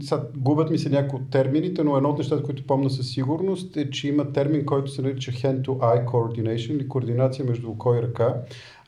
сега, 0.00 0.22
губят 0.36 0.70
ми 0.70 0.78
се 0.78 0.88
някои 0.88 1.18
от 1.18 1.30
термините, 1.30 1.84
но 1.84 1.96
едно 1.96 2.08
от 2.08 2.18
нещата, 2.18 2.42
които 2.42 2.66
помня 2.66 2.90
със 2.90 3.10
сигурност 3.10 3.76
е, 3.76 3.90
че 3.90 4.08
има 4.08 4.32
термин, 4.32 4.66
който 4.66 4.90
се 4.90 5.02
нарича 5.02 5.32
hand-to-eye 5.32 6.04
coordination 6.04 6.72
или 6.72 6.88
координация 6.88 7.44
между 7.44 7.70
око 7.70 7.94
и 7.94 8.02
ръка. 8.02 8.34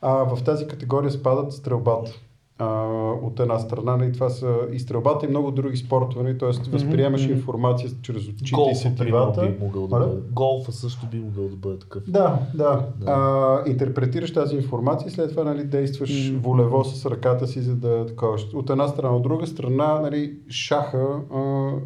А, 0.01 0.13
в 0.13 0.45
тази 0.45 0.67
категория 0.67 1.11
спадат 1.11 1.53
стрелбата. 1.53 2.21
А, 2.61 2.83
от 3.23 3.41
една 3.41 3.59
страна, 3.59 3.97
нали, 3.97 4.13
това 4.13 4.31
са 4.31 4.57
и 4.73 4.79
стрелбата 4.79 5.27
и 5.27 5.29
много 5.29 5.51
други 5.51 5.77
спортове, 5.77 6.23
нали, 6.25 6.39
т.е. 6.39 6.71
възприемаш 6.71 7.25
мгм. 7.25 7.33
информация 7.33 7.91
чрез 8.03 8.29
очите 8.29 8.45
и 8.47 8.51
Голфа, 8.51 8.95
примерно, 8.99 9.35
сетивата. 9.35 9.47
би 9.47 9.65
могъл 9.65 9.87
да 9.87 9.99
бъде. 9.99 10.21
Голфа 10.33 10.73
също 10.73 11.07
би 11.07 11.19
могъл 11.19 11.49
да 11.49 11.57
бъде 11.57 11.79
такъв. 11.79 12.03
Да, 12.09 12.39
да. 12.55 12.89
Да. 12.97 13.11
А, 13.11 13.71
интерпретираш 13.71 14.33
тази 14.33 14.57
информация 14.57 15.09
и 15.09 15.11
след 15.11 15.31
това 15.31 15.45
нали, 15.45 15.65
действаш 15.65 16.31
Мгм. 16.31 16.41
волево 16.41 16.85
с 16.85 17.07
ръката 17.11 17.47
си, 17.47 17.61
за 17.61 17.77
да 17.77 18.07
такова. 18.07 18.39
От 18.55 18.71
една 18.71 18.89
страна, 18.89 19.17
от 19.17 19.23
друга 19.23 19.47
страна, 19.47 20.01
нали, 20.01 20.39
шаха, 20.51 21.07
а, 21.35 21.39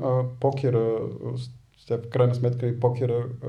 а, 0.04 0.22
покера, 0.40 0.98
а, 1.90 1.96
в 1.98 2.08
крайна 2.10 2.34
сметка 2.34 2.66
и 2.66 2.80
покера 2.80 3.24
а, 3.44 3.46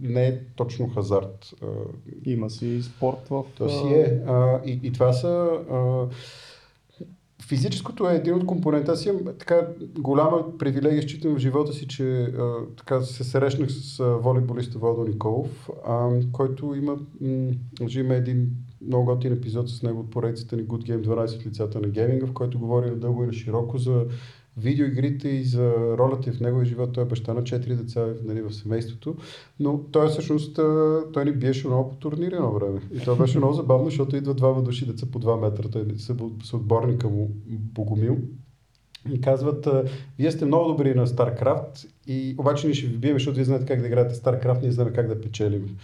не 0.00 0.26
е 0.26 0.38
точно 0.56 0.90
хазарт. 0.94 1.54
А, 1.62 1.66
Има 2.26 2.50
си 2.50 2.82
спорт 2.82 3.28
в... 3.30 3.44
то 3.58 3.68
си 3.68 3.86
е. 3.86 4.22
А, 4.26 4.60
и, 4.66 4.80
и 4.82 4.92
това 4.92 5.12
са... 5.12 5.50
А, 5.72 6.06
Физическото 7.48 8.10
е 8.10 8.14
един 8.14 8.34
от 8.34 8.46
компонентите. 8.46 8.90
Аз 8.92 9.06
имам 9.06 9.24
така 9.38 9.68
голяма 9.98 10.58
привилегия, 10.58 11.02
считам 11.02 11.34
в 11.34 11.38
живота 11.38 11.72
си, 11.72 11.88
че 11.88 12.22
а, 12.22 12.54
така 12.76 13.00
се 13.00 13.24
срещнах 13.24 13.70
с 13.70 14.00
а, 14.00 14.04
волейболиста 14.04 14.78
Владо 14.78 15.04
Николов, 15.04 15.70
а, 15.86 16.10
който 16.32 16.74
има, 16.74 16.96
м, 17.20 17.50
има 17.96 18.14
един 18.14 18.50
много 18.86 19.04
готин 19.04 19.32
епизод 19.32 19.70
с 19.70 19.82
него 19.82 20.00
от 20.00 20.10
поредицата 20.10 20.56
ни 20.56 20.62
Good 20.64 20.90
Game 20.90 21.06
12 21.06 21.46
лицата 21.46 21.80
на 21.80 21.88
гейминга, 21.88 22.26
в 22.26 22.32
който 22.32 22.58
говори 22.58 22.90
надълго 22.90 23.24
и 23.24 23.26
на 23.26 23.32
широко 23.32 23.78
за 23.78 24.06
видеоигрите 24.56 25.28
и 25.28 25.44
за 25.44 25.72
ролята 25.98 26.32
в 26.32 26.40
неговия 26.40 26.66
живот. 26.66 26.92
Той 26.92 27.04
е 27.04 27.06
баща 27.06 27.34
на 27.34 27.42
4 27.42 27.74
деца 27.74 28.06
нали, 28.24 28.42
в 28.42 28.52
семейството, 28.52 29.16
но 29.60 29.78
той 29.78 30.08
всъщност 30.08 30.54
той 31.12 31.24
ни 31.24 31.32
биеше 31.32 31.68
много 31.68 31.90
по 31.90 31.96
турнири 31.96 32.34
едно 32.34 32.52
време. 32.52 32.80
И 32.94 32.98
това 32.98 33.16
беше 33.16 33.38
много 33.38 33.54
забавно, 33.54 33.84
защото 33.84 34.16
идва 34.16 34.34
двама 34.34 34.62
души 34.62 34.86
деца 34.86 35.06
по 35.12 35.20
2 35.20 35.40
метра. 35.40 35.68
Той 35.68 35.82
е 35.82 35.84
съотборника 36.44 37.08
му 37.08 37.30
Богомил. 37.48 38.18
И 39.12 39.20
казват, 39.20 39.68
вие 40.18 40.30
сте 40.30 40.44
много 40.44 40.68
добри 40.68 40.94
на 40.94 41.06
StarCraft, 41.06 41.86
и 42.06 42.34
обаче 42.38 42.66
ние 42.66 42.74
ще 42.74 42.86
ви 42.86 42.96
бием, 42.96 43.16
защото 43.16 43.34
вие 43.34 43.44
знаете 43.44 43.66
как 43.66 43.80
да 43.80 43.86
играете 43.86 44.14
StarCraft, 44.14 44.62
ние 44.62 44.72
знаем 44.72 44.92
как 44.94 45.08
да 45.08 45.20
печелим. 45.20 45.76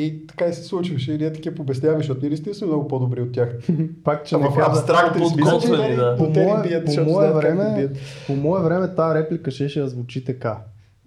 И 0.00 0.26
така 0.26 0.46
и 0.46 0.52
се 0.52 0.62
случваше. 0.62 1.12
И 1.12 1.18
ние 1.18 1.32
такива 1.32 1.54
побесняваме, 1.56 1.98
защото 1.98 2.20
ние 2.20 2.28
наистина 2.28 2.54
сме 2.54 2.66
много 2.66 2.88
по-добри 2.88 3.22
от 3.22 3.32
тях. 3.32 3.58
Пак, 4.04 4.26
че 4.26 4.34
Ама 4.34 4.44
не 4.44 4.50
в 4.52 4.58
абстрактен 4.60 5.26
смисъл, 5.26 5.60
че 5.60 5.68
да. 5.68 5.76
ни 5.76 5.96
мое- 6.18 6.62
бият, 6.62 6.84
по 6.86 7.04
мое 7.04 7.26
да 7.26 7.32
време- 7.32 7.74
бият. 7.76 7.96
По 8.26 8.32
мое 8.34 8.62
време 8.62 8.88
тази 8.88 9.18
реплика 9.18 9.50
ще, 9.50 9.68
ще 9.68 9.86
звучи 9.86 10.24
така. 10.24 10.58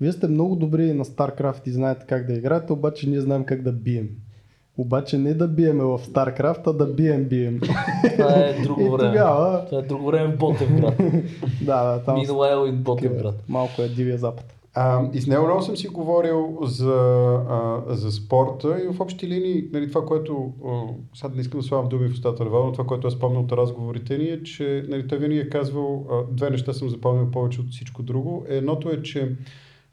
Вие 0.02 0.12
сте 0.12 0.28
много 0.28 0.56
добри 0.56 0.94
на 0.94 1.06
StarCraft 1.06 1.68
и 1.68 1.72
знаете 1.72 2.06
как 2.06 2.28
да 2.28 2.34
играете, 2.34 2.74
обаче 2.74 3.10
ние 3.10 3.22
знаем 3.22 3.44
как 3.44 3.62
да 3.62 3.72
бием. 3.72 4.10
Обаче 4.78 5.18
не 5.18 5.34
да 5.34 5.48
биеме 5.48 5.84
в 5.84 6.00
StarCraft, 6.00 6.62
а 6.66 6.74
да 6.74 6.86
бием 6.88 7.24
бием. 7.24 7.60
Това 8.12 8.32
е 8.32 8.54
друго 8.64 8.92
време. 8.92 9.12
тогава, 9.12 9.66
Това 9.66 9.80
е 9.80 9.84
друго 9.84 10.06
време 10.06 10.28
в 10.28 10.38
Ботевград. 10.38 10.98
да, 11.62 11.84
да, 11.86 12.00
там 12.00 12.18
Meanwhile 12.18 12.72
in 12.72 12.76
Ботевград. 12.76 13.36
малко 13.50 13.82
е 13.82 13.88
дивия 13.88 14.18
запад. 14.18 14.46
А, 14.76 15.10
и 15.14 15.22
с 15.22 15.28
него 15.28 15.46
много 15.46 15.62
съм 15.62 15.78
си 15.78 15.88
говорил 15.88 16.58
за, 16.62 16.96
а, 17.50 17.84
за 17.88 18.12
спорта 18.12 18.82
и 18.84 18.94
в 18.94 19.02
общи 19.02 19.28
линии, 19.28 19.66
нали, 19.72 19.88
това, 19.88 20.06
което, 20.06 20.54
а, 20.66 20.82
сега 21.16 21.34
не 21.36 21.42
искам 21.42 21.60
да 21.60 21.66
слагам 21.66 21.90
думи 21.90 22.10
в 22.10 22.14
устата 22.14 22.46
на 22.46 22.50
но 22.50 22.72
това, 22.72 22.86
което 22.86 23.08
аз 23.08 23.14
спомня 23.14 23.40
от 23.40 23.52
разговорите 23.52 24.18
ни 24.18 24.26
е, 24.26 24.44
че 24.44 24.86
нали, 24.90 25.08
той 25.08 25.18
винаги 25.18 25.40
е 25.40 25.50
казвал, 25.50 26.08
а, 26.12 26.24
две 26.32 26.50
неща 26.50 26.74
съм 26.74 26.90
запомнил 26.90 27.32
повече 27.32 27.62
от 27.62 27.70
всичко 27.70 28.04
друго. 28.04 28.46
Едното 28.50 28.90
е, 28.90 29.02
че 29.02 29.36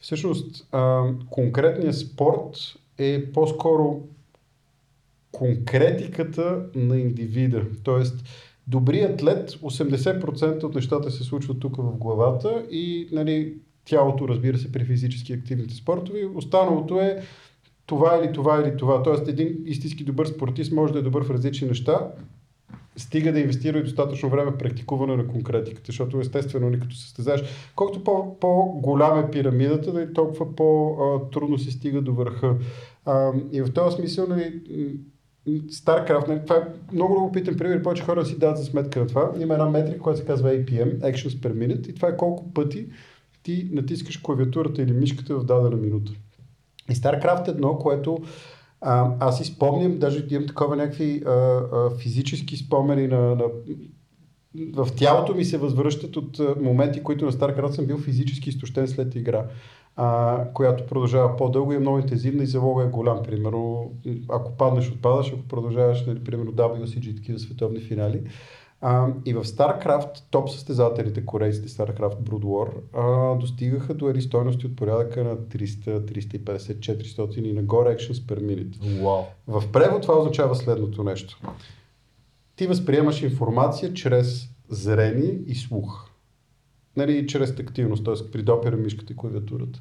всъщност 0.01 0.69
а, 0.73 1.05
конкретният 1.31 1.99
спорт 1.99 2.57
е 2.99 3.33
по-скоро 3.33 4.01
конкретиката 5.33 6.63
на 6.75 6.99
индивида. 6.99 7.63
Тоест, 7.83 8.25
добрият 8.67 9.13
атлет, 9.13 9.51
80% 9.51 10.65
от 10.65 10.75
нещата 10.75 11.11
се 11.11 11.25
случват 11.25 11.61
тук 11.61 11.77
в 11.77 11.97
главата 11.97 12.67
и 12.71 13.09
нали, 13.13 13.55
тялото, 13.91 14.29
разбира 14.29 14.59
се, 14.59 14.73
при 14.73 14.85
физически 14.85 15.33
активните 15.33 15.75
спортове. 15.75 16.19
Останалото 16.35 17.01
е 17.01 17.23
това 17.87 18.21
или 18.23 18.33
това 18.33 18.63
или 18.63 18.77
това. 18.77 19.03
Тоест, 19.03 19.29
един 19.29 19.59
истински 19.67 20.05
добър 20.05 20.27
спортист 20.27 20.73
може 20.73 20.93
да 20.93 20.99
е 20.99 21.03
добър 21.03 21.25
в 21.25 21.31
различни 21.31 21.69
неща, 21.69 22.13
стига 22.97 23.33
да 23.33 23.41
инвестира 23.41 23.79
и 23.79 23.83
достатъчно 23.83 24.31
време 24.31 24.51
в 24.51 24.59
практикуване 24.59 25.17
на 25.17 25.27
конкретиката, 25.27 25.87
защото 25.87 26.21
естествено, 26.21 26.71
ни 26.71 26.81
като 26.81 26.95
се 26.95 27.03
състезаеш, 27.03 27.43
колкото 27.77 28.05
по- 28.05 28.39
по-голям 28.41 29.19
е 29.19 29.31
пирамидата, 29.31 29.93
да 29.93 30.13
толкова 30.13 30.57
по-трудно 30.57 31.59
се 31.59 31.71
стига 31.71 32.01
до 32.01 32.15
върха. 32.15 32.57
И 33.53 33.63
в 33.63 33.73
този 33.73 33.97
смисъл, 33.97 34.27
нали, 34.29 34.61
StarCraft, 35.49 36.29
нали, 36.29 36.41
това 36.47 36.57
е 36.57 36.95
много 36.95 37.15
любопитен 37.15 37.57
пример, 37.57 37.83
повече 37.83 38.03
хора 38.03 38.25
си 38.25 38.39
дадат 38.39 38.59
за 38.59 38.65
сметка 38.65 39.01
на 39.01 39.07
това. 39.07 39.33
Има 39.41 39.55
една 39.55 39.71
метрика, 39.71 39.99
която 39.99 40.21
се 40.21 40.27
казва 40.27 40.51
APM, 40.51 40.99
Actions 40.99 41.41
per 41.41 41.53
Minute, 41.53 41.91
и 41.91 41.95
това 41.95 42.09
е 42.09 42.17
колко 42.17 42.53
пъти 42.53 42.87
ти 43.43 43.69
натискаш 43.73 44.19
клавиатурата 44.19 44.83
или 44.83 44.93
мишката 44.93 45.37
в 45.37 45.45
дадена 45.45 45.77
минута. 45.77 46.13
И 46.91 46.95
StarCraft 46.95 47.49
е 47.49 47.51
едно, 47.51 47.79
което 47.79 48.19
а, 48.81 49.15
аз 49.21 49.39
си 49.39 49.45
спомням, 49.45 49.99
даже 49.99 50.27
имам 50.31 50.47
такова 50.47 50.77
някакви 50.77 51.23
а, 51.27 51.31
а, 51.31 51.91
физически 51.99 52.57
спомени 52.57 53.07
на, 53.07 53.21
на 53.21 53.45
в 54.55 54.89
тялото 54.97 55.35
ми 55.35 55.45
се 55.45 55.59
възвръщат 55.59 56.17
от 56.17 56.41
моменти, 56.61 57.03
които 57.03 57.25
на 57.25 57.33
StarCraft 57.33 57.71
съм 57.71 57.87
бил 57.87 57.99
физически 57.99 58.49
изтощен 58.49 58.89
след 58.89 59.15
игра, 59.15 59.45
а, 59.97 60.45
която 60.55 60.87
продължава 60.87 61.37
по-дълго 61.37 61.73
и 61.73 61.77
е 61.77 61.79
много 61.79 61.99
интензивна 61.99 62.43
и 62.43 62.47
залога 62.47 62.85
е 62.85 62.89
голям. 62.89 63.23
Примерно, 63.23 63.93
ако 64.29 64.57
паднеш, 64.57 64.91
отпадаш, 64.91 65.33
ако 65.33 65.49
продължаваш, 65.49 66.07
нали, 66.07 66.25
примерно 66.25 66.53
WCG, 66.53 67.17
такива 67.17 67.39
световни 67.39 67.81
финали. 67.81 68.23
А, 68.83 69.09
и 69.25 69.35
в 69.35 69.45
StarCraft 69.45 70.23
топ 70.31 70.51
състезателите, 70.51 71.27
корейците 71.27 71.69
StarCraft 71.69 72.21
Brood 72.21 72.45
War, 72.45 72.71
а, 72.93 73.39
достигаха 73.39 73.95
до 73.95 74.11
ери 74.11 74.23
стойности 74.23 74.67
от 74.67 74.77
порядъка 74.77 75.25
на 75.25 75.37
300, 75.37 76.01
350, 76.01 76.79
400 76.79 77.39
и 77.39 77.53
нагоре 77.53 77.97
actions 77.97 78.27
per 78.27 78.41
minute. 78.41 79.03
Вау. 79.03 79.23
В 79.47 79.73
превод 79.73 80.03
това 80.03 80.19
означава 80.19 80.55
следното 80.55 81.03
нещо. 81.03 81.41
Ти 82.57 82.67
възприемаш 82.67 83.23
информация 83.23 83.95
чрез 83.95 84.49
зрение 84.69 85.39
и 85.47 85.55
слух. 85.55 86.11
Нали, 86.97 87.27
чрез 87.27 87.57
тактилност, 87.57 88.05
т.е. 88.05 88.31
при 88.33 88.43
допира 88.43 88.77
мишката 88.77 89.13
и 89.13 89.17
клавиатурата. 89.17 89.81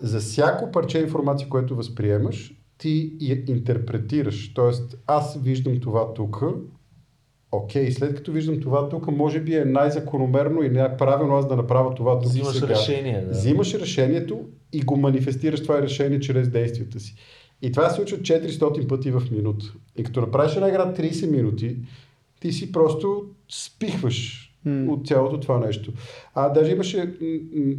За 0.00 0.20
всяко 0.20 0.72
парче 0.72 1.00
информация, 1.00 1.48
което 1.48 1.76
възприемаш, 1.76 2.54
ти 2.78 3.16
я 3.20 3.44
интерпретираш. 3.46 4.54
Т.е. 4.54 4.96
аз 5.06 5.38
виждам 5.42 5.80
това 5.80 6.14
тук, 6.14 6.42
окей, 7.52 7.90
след 7.92 8.14
като 8.14 8.32
виждам 8.32 8.60
това 8.60 8.88
тук, 8.88 9.06
може 9.06 9.40
би 9.40 9.54
е 9.54 9.64
най-закономерно 9.64 10.62
и 10.62 10.70
най-правилно 10.70 11.36
аз 11.36 11.48
да 11.48 11.56
направя 11.56 11.94
това 11.94 12.18
тук 12.18 12.28
Взимаш 12.28 12.54
сега. 12.54 12.68
решение. 12.68 13.20
Да. 13.20 13.30
Взимаш 13.30 13.74
решението 13.74 14.40
и 14.72 14.80
го 14.80 14.96
манифестираш 14.96 15.62
това 15.62 15.82
решение 15.82 16.20
чрез 16.20 16.48
действията 16.48 17.00
си. 17.00 17.14
И 17.62 17.72
това 17.72 17.88
се 17.88 17.96
случва 17.96 18.18
400 18.18 18.88
пъти 18.88 19.10
в 19.10 19.22
минута. 19.30 19.74
И 19.96 20.04
като 20.04 20.20
направиш 20.20 20.54
една 20.56 20.68
игра 20.68 20.92
30 20.92 21.30
минути, 21.30 21.76
ти 22.40 22.52
си 22.52 22.72
просто 22.72 23.24
спихваш 23.48 24.47
М. 24.64 24.92
от 24.92 25.06
цялото 25.06 25.40
това 25.40 25.58
нещо. 25.58 25.92
А 26.34 26.48
даже 26.48 26.72
имаше, 26.72 27.14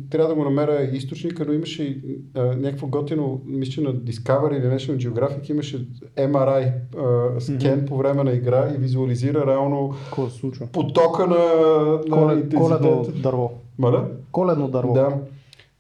трябва 0.10 0.30
да 0.30 0.36
го 0.36 0.44
намеря 0.44 0.90
източника, 0.94 1.46
но 1.46 1.54
имаше 1.54 2.02
а, 2.36 2.44
някакво 2.44 2.88
готино, 2.88 3.42
мисля 3.46 3.84
на 3.84 3.94
Discovery 3.96 4.58
или 4.58 4.66
National 4.66 5.10
Geographic, 5.10 5.50
имаше 5.52 5.88
MRI 6.18 6.72
а, 6.98 7.40
скен 7.42 7.78
Мгм. 7.78 7.86
по 7.86 7.98
време 7.98 8.24
на 8.24 8.32
игра 8.32 8.72
и 8.76 8.78
визуализира 8.78 9.46
реално 9.48 9.94
потока 10.72 11.28
на, 11.28 11.38
на 12.08 12.10
Колед, 12.10 12.56
коледно 12.56 13.06
дърво. 13.24 13.52
Моля? 13.78 14.08
Коледно 14.32 14.68
дърво. 14.68 14.94
Да. 14.94 15.18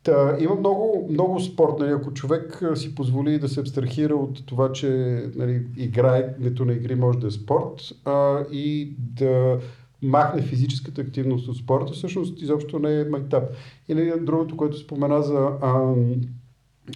Та, 0.03 0.37
има 0.39 0.55
много, 0.55 1.07
много 1.09 1.39
спорт, 1.39 1.73
нали, 1.79 1.91
ако 1.91 2.13
човек 2.13 2.63
си 2.75 2.95
позволи 2.95 3.39
да 3.39 3.49
се 3.49 3.59
абстрахира 3.59 4.15
от 4.15 4.45
това, 4.45 4.71
че 4.71 5.23
нали, 5.35 5.61
играенето 5.77 6.65
на 6.65 6.73
игри 6.73 6.95
може 6.95 7.19
да 7.19 7.27
е 7.27 7.31
спорт 7.31 7.81
а, 8.05 8.39
и 8.51 8.93
да 8.97 9.57
махне 10.01 10.41
физическата 10.41 11.01
активност 11.01 11.47
от 11.47 11.57
спорта, 11.57 11.93
всъщност 11.93 12.41
изобщо 12.41 12.79
не 12.79 12.99
е 12.99 13.05
майтап. 13.05 13.43
И 13.87 13.93
нали, 13.93 14.13
другото, 14.21 14.57
което 14.57 14.77
спомена 14.77 15.21
за, 15.21 15.49
а, 15.61 15.93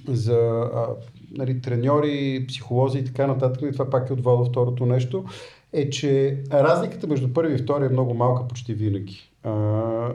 за 0.07 0.37
а, 0.73 0.87
нали, 1.31 1.61
треньори, 1.61 2.45
психолози 2.47 2.99
и 2.99 3.05
така 3.05 3.27
нататък, 3.27 3.61
и 3.69 3.73
това 3.73 3.89
пак 3.89 4.09
е 4.09 4.13
от 4.13 4.23
Вало 4.23 4.45
второто 4.45 4.85
нещо, 4.85 5.25
е, 5.73 5.89
че 5.89 6.43
разликата 6.51 7.07
между 7.07 7.33
първи 7.33 7.53
и 7.53 7.57
втори 7.57 7.85
е 7.85 7.89
много 7.89 8.13
малка 8.13 8.47
почти 8.47 8.73
винаги. 8.73 9.31
А, 9.43 9.51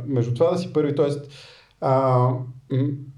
между 0.06 0.34
това 0.34 0.50
да 0.50 0.58
си 0.58 0.72
първи, 0.72 0.94
т.е. 0.94 1.08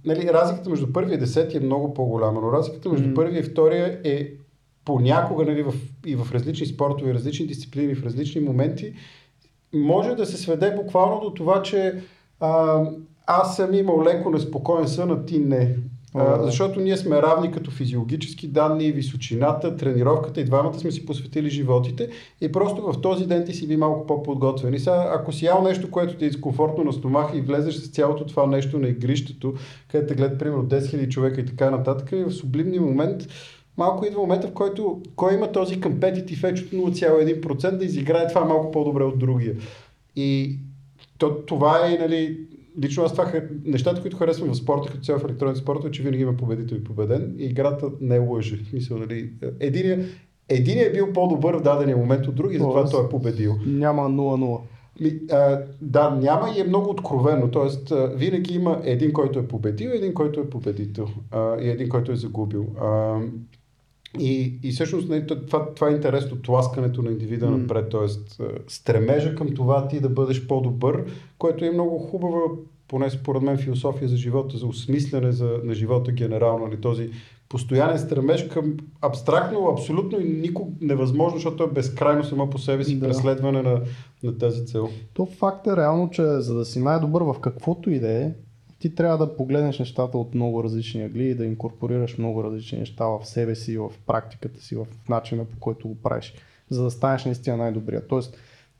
Нали, 0.05 0.31
разликата 0.33 0.71
между 0.71 0.93
първия 0.93 1.15
и 1.15 1.19
десети 1.19 1.57
е 1.57 1.61
много 1.61 1.95
по-голяма, 1.95 2.41
но 2.41 2.53
разликата 2.53 2.89
между 2.89 3.09
М. 3.09 3.15
първия 3.15 3.41
и 3.41 3.43
втория 3.43 4.01
е 4.05 4.31
понякога 4.85 5.45
нали, 5.45 5.63
в, 5.63 5.75
и 6.07 6.17
в 6.17 6.33
различни 6.33 6.67
спортове, 6.67 7.15
различни 7.15 7.47
дисциплини, 7.47 7.95
в 7.95 8.05
различни 8.05 8.41
моменти, 8.41 8.95
може 9.73 10.15
да 10.15 10.27
се 10.27 10.37
сведе 10.37 10.75
буквално 10.77 11.21
до 11.21 11.31
това, 11.31 11.63
че 11.63 12.03
а, 12.41 12.83
аз 13.27 13.57
съм 13.57 13.75
имал 13.75 14.05
леко 14.05 14.31
неспокоен 14.31 14.89
сън, 14.89 15.11
а 15.11 15.25
ти 15.25 15.39
не. 15.39 15.77
А, 16.15 16.43
защото 16.43 16.81
ние 16.81 16.97
сме 16.97 17.23
равни 17.23 17.53
като 17.53 17.71
физиологически 17.71 18.49
данни, 18.49 18.93
височината, 18.93 19.77
тренировката 19.77 20.41
и 20.41 20.45
двамата 20.45 20.79
сме 20.79 20.91
си 20.91 21.07
посветили 21.07 21.51
животите 21.51 22.11
и 22.41 22.53
просто 22.53 22.83
в 22.83 23.01
този 23.01 23.27
ден 23.27 23.47
ти 23.47 23.55
си 23.55 23.69
би 23.69 23.77
малко 23.77 24.07
по-подготвен. 24.07 24.75
И 24.75 24.79
сега, 24.79 25.11
ако 25.15 25.33
си 25.33 25.45
ял 25.45 25.63
нещо, 25.63 25.91
което 25.91 26.17
ти 26.17 26.25
е 26.25 26.29
дискомфортно 26.29 26.85
на 26.85 26.93
стомаха 26.93 27.39
и 27.39 27.41
влезеш 27.41 27.75
с 27.75 27.91
цялото 27.91 28.27
това 28.27 28.47
нещо 28.47 28.79
на 28.79 28.89
игрището, 28.89 29.55
където 29.89 30.09
те 30.09 30.15
гледат 30.15 30.39
примерно 30.39 30.65
10 30.65 30.79
000 30.79 31.09
човека 31.09 31.41
и 31.41 31.47
така 31.47 31.71
нататък, 31.71 32.13
и 32.13 32.25
в 32.25 32.33
сублимния 32.33 32.83
момент 32.83 33.23
малко 33.77 34.07
идва 34.07 34.21
момента, 34.21 34.49
в 34.49 34.53
който 34.53 35.03
кой 35.17 35.35
има 35.35 35.53
този 35.53 35.81
компетитив 35.81 36.43
edge 36.43 36.79
от 36.79 36.95
0,1% 36.95 37.77
да 37.77 37.85
изиграе 37.85 38.29
това 38.29 38.45
малко 38.45 38.71
по-добре 38.71 39.05
от 39.05 39.19
другия. 39.19 39.57
И 40.17 40.59
то, 41.19 41.37
това 41.47 41.87
е, 41.87 41.99
нали, 41.99 42.39
лично 42.83 43.05
аз 43.05 43.13
това, 43.13 43.33
нещата, 43.65 44.01
които 44.01 44.17
харесвам 44.17 44.53
в 44.53 44.57
спорта, 44.57 44.91
като 44.91 45.05
цяло 45.05 45.19
в 45.19 45.25
електронните 45.25 45.61
спорта, 45.61 45.89
е, 45.89 45.91
че 45.91 46.03
винаги 46.03 46.23
има 46.23 46.37
победител 46.37 46.77
и 46.77 46.85
победен 46.85 47.35
и 47.39 47.45
играта 47.45 47.91
не 48.01 48.19
лъже. 48.19 48.57
В 48.57 48.69
смисъл, 48.69 48.99
нали, 48.99 49.31
единия, 49.61 50.07
единия 50.49 50.87
е 50.87 50.93
бил 50.93 51.13
по-добър 51.13 51.57
в 51.57 51.63
дадения 51.63 51.97
момент 51.97 52.27
от 52.27 52.35
другия, 52.35 52.61
затова 52.61 52.91
той 52.91 53.05
е 53.05 53.09
победил. 53.09 53.55
Няма 53.67 54.03
0-0. 54.03 54.61
Ми, 55.01 55.21
а, 55.31 55.63
да, 55.83 56.11
няма 56.11 56.51
и 56.57 56.61
е 56.61 56.65
много 56.65 56.91
откровено. 56.91 57.51
Тоест, 57.51 57.91
а, 57.91 58.13
винаги 58.17 58.55
има 58.55 58.81
един, 58.85 59.13
който 59.13 59.39
е 59.39 59.49
победил, 59.49 59.89
един, 59.89 60.15
който 60.15 60.41
е 60.41 60.51
победител 60.51 61.09
а, 61.31 61.61
и 61.61 61.69
един, 61.69 61.89
който 61.89 62.13
е 62.13 62.17
загубил. 62.17 62.67
А, 62.81 63.21
и, 64.19 64.59
и 64.63 64.71
всъщност 64.71 65.09
нали, 65.09 65.27
това, 65.27 65.75
това 65.75 65.89
е 65.89 65.93
интересно, 65.93 66.37
тласкането 66.43 67.03
на 67.03 67.11
индивида 67.11 67.51
М. 67.51 67.59
напред, 67.59 67.91
т.е. 67.91 68.09
стремежа 68.69 69.35
към 69.35 69.55
това 69.55 69.89
ти 69.89 70.01
да 70.01 70.09
бъдеш 70.09 70.47
по-добър, 70.47 71.05
което 71.39 71.65
е 71.65 71.71
много 71.71 71.99
хубава, 71.99 72.41
поне 72.89 73.11
според 73.11 73.43
мен, 73.43 73.59
философия 73.59 74.09
за 74.09 74.17
живота, 74.17 74.57
за 74.57 74.67
осмислене 74.67 75.33
за, 75.33 75.61
на 75.65 75.75
живота 75.75 76.13
генерално. 76.13 76.67
Нали, 76.67 76.81
този 76.81 77.11
постоянен 77.49 77.99
стремеж 77.99 78.49
към 78.49 78.77
абстрактно, 79.01 79.69
абсолютно 79.69 80.21
и 80.21 80.25
никога 80.25 80.71
невъзможно, 80.81 81.37
защото 81.39 81.65
е 81.65 81.71
безкрайно 81.71 82.25
само 82.25 82.51
по 82.51 82.59
себе 82.59 82.85
си 82.85 82.99
Да. 82.99 83.09
преследване 83.09 83.63
на, 83.63 83.81
на 84.23 84.39
тази 84.39 84.67
цел. 84.67 84.89
То 85.15 85.27
факт 85.27 85.67
е 85.67 85.77
реално, 85.77 86.11
че 86.11 86.23
за 86.23 86.55
да 86.55 86.65
си 86.65 86.81
най-добър 86.81 87.23
в 87.23 87.37
каквото 87.41 87.91
и 87.91 88.01
да 88.01 88.13
е, 88.13 88.33
ти 88.81 88.95
трябва 88.95 89.27
да 89.27 89.37
погледнеш 89.37 89.79
нещата 89.79 90.19
от 90.19 90.35
много 90.35 90.65
различни 90.65 91.03
ъгли 91.03 91.25
и 91.25 91.35
да 91.35 91.45
инкорпорираш 91.45 92.19
много 92.19 92.45
различни 92.45 92.79
неща 92.79 93.07
в 93.07 93.21
себе 93.25 93.55
си, 93.55 93.79
в 93.79 93.91
практиката 94.07 94.61
си, 94.61 94.77
в 94.77 94.87
начина 95.09 95.45
по 95.45 95.59
който 95.61 95.89
го 95.89 96.03
правиш, 96.03 96.35
за 96.71 96.85
да 96.85 96.91
станеш 96.91 97.25
наистина 97.25 97.57
най-добрия. 97.57 98.07
Тоест, 98.07 98.37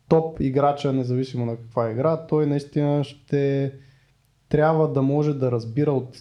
топ 0.09 0.41
играча, 0.41 0.93
независимо 0.93 1.47
на 1.47 1.57
каква 1.57 1.91
игра, 1.91 2.27
той 2.27 2.47
наистина 2.47 3.05
ще 3.05 3.73
трябва 4.49 4.93
да 4.93 5.03
може 5.03 5.35
да 5.35 5.53
разбира 5.53 5.93
от 5.93 6.19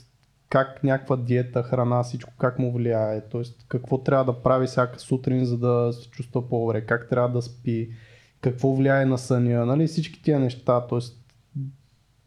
как 0.49 0.83
някаква 0.83 1.17
диета, 1.17 1.63
храна, 1.63 2.03
всичко 2.03 2.33
как 2.37 2.59
му 2.59 2.73
влияе, 2.73 3.21
т.е. 3.21 3.41
какво 3.67 3.97
трябва 3.97 4.33
да 4.33 4.41
прави 4.41 4.67
всяка 4.67 4.99
сутрин, 4.99 5.45
за 5.45 5.57
да 5.57 5.93
се 5.93 6.09
чувства 6.09 6.49
по-добре, 6.49 6.85
как 6.85 7.09
трябва 7.09 7.29
да 7.29 7.41
спи, 7.41 7.89
какво 8.41 8.75
влияе 8.75 9.05
на 9.05 9.17
съня, 9.17 9.65
нали, 9.65 9.87
всички 9.87 10.23
тия 10.23 10.39
неща, 10.39 10.87
т.е. 10.87 10.99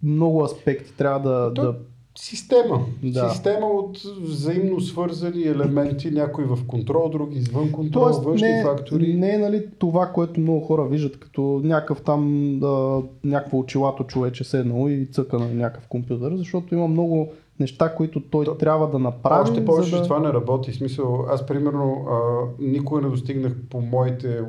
много 0.02 0.44
аспекти 0.44 0.96
трябва 0.96 1.30
да, 1.30 1.54
То- 1.54 1.62
да 1.62 1.74
Система. 2.18 2.86
Да. 3.02 3.30
Система 3.30 3.66
от 3.66 3.98
взаимно 4.22 4.80
свързани 4.80 5.42
елементи, 5.42 6.10
някои 6.10 6.44
в 6.44 6.58
контрол, 6.66 7.08
други 7.08 7.38
извън 7.38 7.72
контрол, 7.72 8.02
Тоест, 8.02 8.22
външни 8.24 8.48
не, 8.48 8.62
фактори. 8.62 9.14
не 9.14 9.34
е 9.34 9.38
нали, 9.38 9.66
това, 9.78 10.06
което 10.06 10.40
много 10.40 10.60
хора 10.60 10.84
виждат 10.84 11.20
като 11.20 11.60
някакъв 11.64 12.02
там, 12.02 12.52
да, 12.60 13.02
някакво 13.24 13.58
очилато 13.58 14.04
човече 14.04 14.44
седнало 14.44 14.88
и 14.88 15.08
цъка 15.12 15.38
на 15.38 15.54
някакъв 15.54 15.88
компютър, 15.88 16.36
защото 16.36 16.74
има 16.74 16.88
много 16.88 17.28
неща, 17.60 17.94
които 17.94 18.20
той 18.20 18.44
То- 18.44 18.54
трябва 18.54 18.90
да 18.90 18.98
направи. 18.98 19.50
Още 19.50 19.64
повече, 19.64 19.96
да... 19.96 20.02
това 20.02 20.18
не 20.18 20.32
работи. 20.32 20.72
Смисъл, 20.72 21.26
аз 21.28 21.46
примерно 21.46 22.06
а, 22.10 22.18
никога 22.58 23.00
не 23.00 23.08
достигнах 23.08 23.56
по 23.70 23.80
моите 23.80 24.40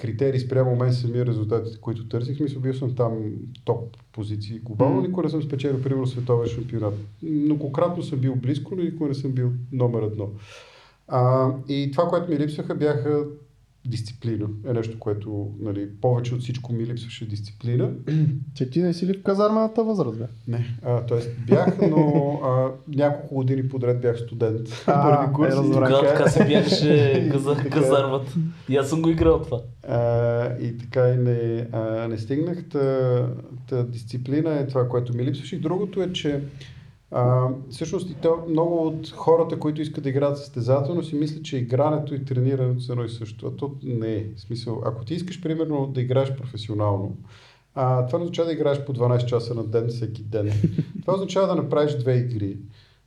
критерии 0.00 0.40
спрямо 0.40 0.76
мен 0.76 0.92
самия 0.92 1.26
резултатите, 1.26 1.80
които 1.80 2.08
търсих. 2.08 2.36
Смисъл, 2.36 2.62
бил 2.62 2.74
съм 2.74 2.94
там 2.94 3.12
топ 3.64 3.96
позиции 4.12 4.58
глобално. 4.58 5.00
Никога 5.00 5.22
не 5.22 5.28
съм 5.28 5.42
спечелил, 5.42 5.82
примерно, 5.82 6.06
световен 6.06 6.48
шампионат. 6.48 6.94
Многократно 7.22 8.02
съм 8.02 8.18
бил 8.18 8.36
близко, 8.36 8.76
но 8.76 8.82
никога 8.82 9.08
не 9.08 9.14
съм 9.14 9.32
бил 9.32 9.52
номер 9.72 10.02
едно. 10.02 10.28
А, 11.08 11.50
и 11.68 11.90
това, 11.90 12.08
което 12.08 12.30
ми 12.30 12.38
липсваха, 12.38 12.74
бяха 12.74 13.24
дисциплина 13.84 14.48
е 14.66 14.72
нещо, 14.72 14.98
което 14.98 15.50
нали, 15.60 15.88
повече 16.00 16.34
от 16.34 16.40
всичко 16.40 16.72
ми 16.72 16.86
липсваше 16.86 17.28
дисциплина. 17.28 17.90
Че 18.54 18.70
ти 18.70 18.82
не 18.82 18.92
си 18.94 19.06
ли 19.06 19.14
в 19.14 19.22
казармената 19.22 19.84
възраст, 19.84 20.18
бе? 20.18 20.24
Не, 20.48 20.76
а, 20.82 21.00
т.е. 21.00 21.18
бях, 21.46 21.78
но 21.90 22.00
а, 22.44 22.68
няколко 22.88 23.34
години 23.34 23.68
подред 23.68 24.00
бях 24.00 24.18
студент. 24.18 24.68
А, 24.86 25.02
Първи 25.16 25.32
курс. 25.32 25.54
е, 25.54 25.56
разбрах. 25.56 25.88
Тогава 25.88 26.06
така- 26.08 26.24
каза, 27.32 27.54
Така. 27.56 27.70
казармата. 27.70 28.32
И 28.68 28.76
аз 28.76 28.88
съм 28.88 29.02
го 29.02 29.08
играл 29.08 29.42
това. 29.42 29.60
А, 29.88 30.58
и 30.58 30.78
така 30.78 31.08
и 31.08 31.16
не, 31.16 31.66
а, 31.72 32.08
не 32.08 32.18
стигнах. 32.18 32.64
Та, 32.68 33.26
та 33.68 33.82
дисциплина 33.82 34.54
е 34.54 34.66
това, 34.66 34.88
което 34.88 35.16
ми 35.16 35.24
липсваше. 35.24 35.56
И 35.56 35.60
другото 35.60 36.02
е, 36.02 36.12
че 36.12 36.40
а, 37.10 37.48
всъщност 37.70 38.10
и 38.10 38.14
то, 38.14 38.44
много 38.48 38.86
от 38.86 39.10
хората, 39.10 39.58
които 39.58 39.82
искат 39.82 40.04
да 40.04 40.10
играят 40.10 40.38
състезателно, 40.38 41.02
си 41.02 41.14
мислят, 41.14 41.44
че 41.44 41.56
игрането 41.56 42.14
и 42.14 42.24
тренирането 42.24 42.80
са 42.80 42.92
едно 42.92 43.04
и 43.04 43.08
също. 43.08 43.46
А 43.46 43.56
то 43.56 43.74
не 43.82 44.14
е. 44.14 44.26
В 44.36 44.40
смисъл, 44.40 44.82
ако 44.84 45.04
ти 45.04 45.14
искаш, 45.14 45.42
примерно, 45.42 45.86
да 45.86 46.00
играеш 46.00 46.36
професионално, 46.36 47.16
а, 47.74 48.06
това 48.06 48.18
не 48.18 48.22
означава 48.22 48.46
да 48.46 48.52
играеш 48.52 48.84
по 48.84 48.94
12 48.94 49.24
часа 49.24 49.54
на 49.54 49.64
ден 49.64 49.88
всеки 49.88 50.22
ден. 50.22 50.52
Това 51.00 51.14
означава 51.14 51.46
да 51.46 51.54
направиш 51.54 51.94
две 51.94 52.16
игри. 52.16 52.56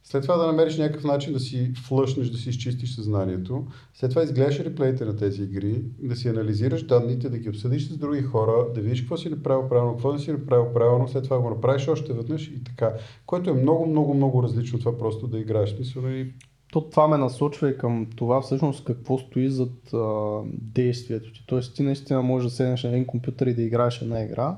След 0.04 0.22
това 0.22 0.38
да 0.38 0.48
намериш 0.48 0.78
някакъв 0.78 1.04
начин 1.04 1.34
да 1.34 1.40
си 1.40 1.72
флъшнеш, 1.88 2.30
да 2.30 2.38
си 2.38 2.50
изчистиш 2.50 2.96
съзнанието. 2.96 3.66
След 3.94 4.10
това 4.10 4.24
изгледаш 4.24 4.60
реплеите 4.60 5.06
на 5.06 5.16
тези 5.16 5.44
игри, 5.44 5.84
да 6.00 6.16
си 6.16 6.28
анализираш 6.28 6.84
данните, 6.84 7.30
да 7.30 7.38
ги 7.38 7.50
обсъдиш 7.50 7.90
с 7.90 7.98
други 7.98 8.22
хора, 8.22 8.74
да 8.76 8.82
видиш 8.82 9.02
какво 9.02 9.18
си 9.18 9.30
направил 9.30 9.70
правилно, 9.70 9.94
какво 9.94 10.14
не 10.14 10.20
си 10.20 10.32
направил 10.32 10.74
правилно, 10.74 11.08
след 11.08 11.24
това 11.24 11.40
го 11.40 11.50
направиш 11.50 11.88
още 11.88 12.14
веднъж 12.14 12.48
и 12.48 12.64
така. 12.64 12.94
Което 13.26 13.50
е 13.50 13.54
много, 13.54 13.86
много, 13.86 14.14
много 14.14 14.44
различно 14.44 14.80
това 14.80 14.98
просто 14.98 15.28
да 15.28 15.40
играеш. 15.40 15.74
В 15.74 15.76
Смисъл, 15.76 16.02
нали, 16.02 16.34
То 16.72 16.82
това 16.90 17.08
ме 17.08 17.18
насочва 17.18 17.70
и 17.70 17.78
към 17.78 18.08
това 18.16 18.42
всъщност 18.42 18.84
какво 18.84 19.18
стои 19.18 19.50
зад 19.50 19.94
а, 19.94 20.40
действието 20.48 21.34
ти. 21.34 21.44
Тоест 21.48 21.76
ти 21.76 21.84
наистина 21.84 22.22
можеш 22.22 22.50
да 22.50 22.56
седнеш 22.56 22.84
на 22.84 22.90
един 22.90 23.06
компютър 23.06 23.48
и 23.48 23.54
да 23.54 23.62
играеш 23.62 24.02
една 24.02 24.24
игра, 24.24 24.58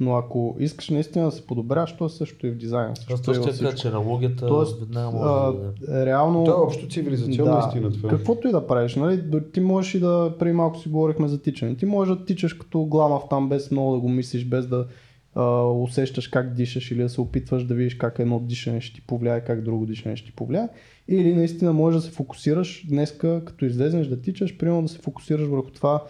но 0.00 0.16
ако 0.16 0.56
искаш 0.58 0.90
наистина 0.90 1.24
да 1.24 1.30
се 1.30 1.46
подобряваш, 1.46 1.96
то 1.96 2.08
също 2.08 2.46
и 2.46 2.50
в 2.50 2.56
дизайна. 2.56 2.96
Също 2.96 3.32
във 3.32 3.54
ще 3.54 3.64
кажа, 3.64 3.76
че 3.76 3.88
аналогията 3.88 4.46
Тоест, 4.46 4.80
веднага 4.80 5.10
може 5.10 5.24
а, 5.26 5.52
да 5.52 5.72
даде. 5.86 6.06
реално... 6.06 6.44
то 6.44 6.50
е 6.50 6.54
общо 6.54 6.88
цивилизационна 6.88 7.52
Да. 7.52 7.66
истина 7.66 7.92
това. 7.92 8.08
Каквото 8.08 8.48
и 8.48 8.50
да 8.50 8.66
правиш, 8.66 8.94
нали? 8.96 9.22
Ти 9.52 9.60
можеш 9.60 9.94
и 9.94 10.00
да, 10.00 10.34
преди 10.38 10.52
малко 10.52 10.78
си 10.78 10.88
говорихме 10.88 11.28
за 11.28 11.42
тичане, 11.42 11.76
ти 11.76 11.86
можеш 11.86 12.16
да 12.16 12.24
тичаш 12.24 12.54
като 12.54 12.84
гламав 12.84 13.22
там 13.30 13.48
без 13.48 13.70
много 13.70 13.92
да 13.92 14.00
го 14.00 14.08
мислиш, 14.08 14.44
без 14.44 14.66
да 14.66 14.86
а, 15.34 15.62
усещаш 15.62 16.28
как 16.28 16.54
дишаш 16.54 16.90
или 16.90 17.02
да 17.02 17.08
се 17.08 17.20
опитваш 17.20 17.64
да 17.64 17.74
видиш 17.74 17.94
как 17.94 18.18
едно 18.18 18.40
дишане 18.40 18.80
ще 18.80 18.94
ти 18.94 19.06
повлияе, 19.06 19.44
как 19.44 19.62
друго 19.62 19.86
дишане 19.86 20.16
ще 20.16 20.26
ти 20.26 20.36
повлияе. 20.36 20.68
Или 21.08 21.34
наистина 21.34 21.72
можеш 21.72 22.00
да 22.00 22.06
се 22.06 22.14
фокусираш 22.14 22.86
днеска, 22.88 23.42
като 23.44 23.64
излезнеш 23.64 24.06
да 24.06 24.20
тичаш, 24.20 24.56
примерно 24.58 24.82
да 24.82 24.88
се 24.88 24.98
фокусираш 24.98 25.48
върху 25.48 25.70
това 25.70 26.02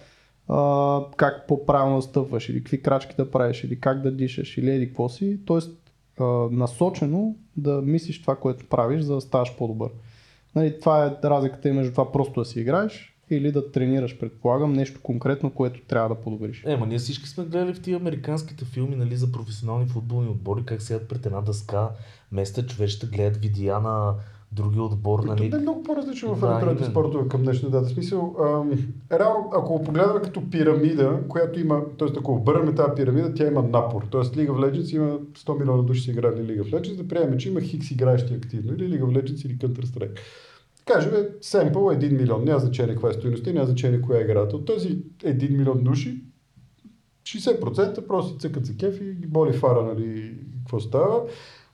как 1.17 1.47
по-правилно 1.49 2.03
стъпваш, 2.03 2.49
или 2.49 2.59
какви 2.59 2.83
крачки 2.83 3.15
да 3.17 3.31
правиш, 3.31 3.65
или 3.65 3.81
как 3.81 4.03
да 4.03 4.13
дишаш, 4.13 4.59
или 4.59 4.71
еди 4.71 4.87
какво 4.87 5.09
си. 5.09 5.41
Тоест 5.45 5.93
а, 6.21 6.25
насочено 6.51 7.37
да 7.57 7.83
мислиш 7.83 8.21
това, 8.21 8.37
което 8.37 8.69
правиш, 8.69 9.03
за 9.03 9.15
да 9.15 9.21
ставаш 9.21 9.57
по-добър. 9.57 9.91
Нали, 10.55 10.81
това 10.81 11.07
е 11.07 11.29
разликата 11.29 11.73
между 11.73 11.93
това 11.93 12.13
просто 12.13 12.41
да 12.41 12.45
си 12.45 12.61
играеш 12.61 13.17
или 13.31 13.53
да 13.53 13.73
тренираш, 13.73 14.19
предполагам, 14.19 14.73
нещо 14.73 15.01
конкретно, 15.03 15.51
което 15.51 15.81
трябва 15.81 16.09
да 16.09 16.21
подобриш. 16.21 16.63
Е, 16.67 16.77
ма 16.77 16.87
ние 16.87 16.99
всички 16.99 17.29
сме 17.29 17.45
гледали 17.45 17.75
в 17.75 17.83
тия 17.83 17.97
американските 17.97 18.65
филми, 18.65 18.97
нали, 18.97 19.17
за 19.17 19.33
професионални 19.33 19.87
футболни 19.87 20.29
отбори, 20.29 20.65
как 20.65 20.83
седят 20.83 21.09
пред 21.09 21.27
една 21.27 21.41
дъска, 21.41 21.91
места 22.33 22.67
човечета 22.67 23.07
гледат 23.07 23.37
видеа 23.37 23.81
на 23.81 24.15
други 24.57 24.81
отбор, 24.81 25.25
Нали... 25.25 25.51
Това 25.51 25.59
е 25.59 25.61
много 25.61 25.83
по-различно 25.83 26.35
в 26.35 26.41
Да, 26.41 26.47
електронните 26.47 26.79
именно. 26.83 26.91
спортове 26.91 27.29
към 27.29 27.43
днешна 27.43 27.71
дата. 27.71 27.89
В 27.89 27.93
Смисъл, 27.93 28.37
ам, 28.41 28.71
реално, 29.13 29.51
ако 29.55 29.83
погледаме 29.83 30.21
като 30.21 30.51
пирамида, 30.51 31.21
която 31.29 31.61
има, 31.61 31.83
т.е. 31.99 32.09
ако 32.19 32.33
обърнем 32.33 32.75
тази 32.75 32.93
пирамида, 32.97 33.35
тя 33.35 33.47
има 33.47 33.63
напор. 33.63 34.03
Т.е. 34.13 34.21
League 34.21 34.51
of 34.51 34.71
Legends 34.71 34.97
има 34.97 35.19
100 35.19 35.59
милиона 35.59 35.83
души 35.83 36.03
са 36.03 36.11
играли 36.11 36.35
League 36.37 36.63
of 36.63 36.71
Legends, 36.73 36.97
да 36.97 37.09
приемем, 37.09 37.39
че 37.39 37.49
има 37.49 37.61
хикс 37.61 37.91
играещи 37.91 38.35
активно, 38.35 38.75
или 38.75 38.85
League 38.85 39.05
of 39.05 39.23
Legends 39.23 39.47
или 39.47 39.59
Counter-Strike. 39.59 40.19
Кажем, 40.87 41.13
семпъл 41.41 41.91
е 41.91 41.99
1 41.99 42.13
милион, 42.13 42.45
няма 42.45 42.61
значение 42.61 42.95
каква 42.95 43.11
е 43.11 43.13
стоеността, 43.13 43.53
няма 43.53 43.67
значение 43.67 44.01
коя 44.01 44.19
е 44.19 44.23
играта. 44.23 44.57
От 44.57 44.65
този 44.65 44.99
1 44.99 45.57
милион 45.57 45.85
души, 45.85 46.23
60% 47.25 48.07
просто 48.07 48.39
цъкат 48.39 48.67
за 48.67 48.77
кеф 48.77 49.01
и 49.01 49.05
ги 49.15 49.27
боли 49.27 49.53
фара, 49.53 49.83
нали, 49.83 50.35
какво 50.59 50.81
става. 50.81 51.21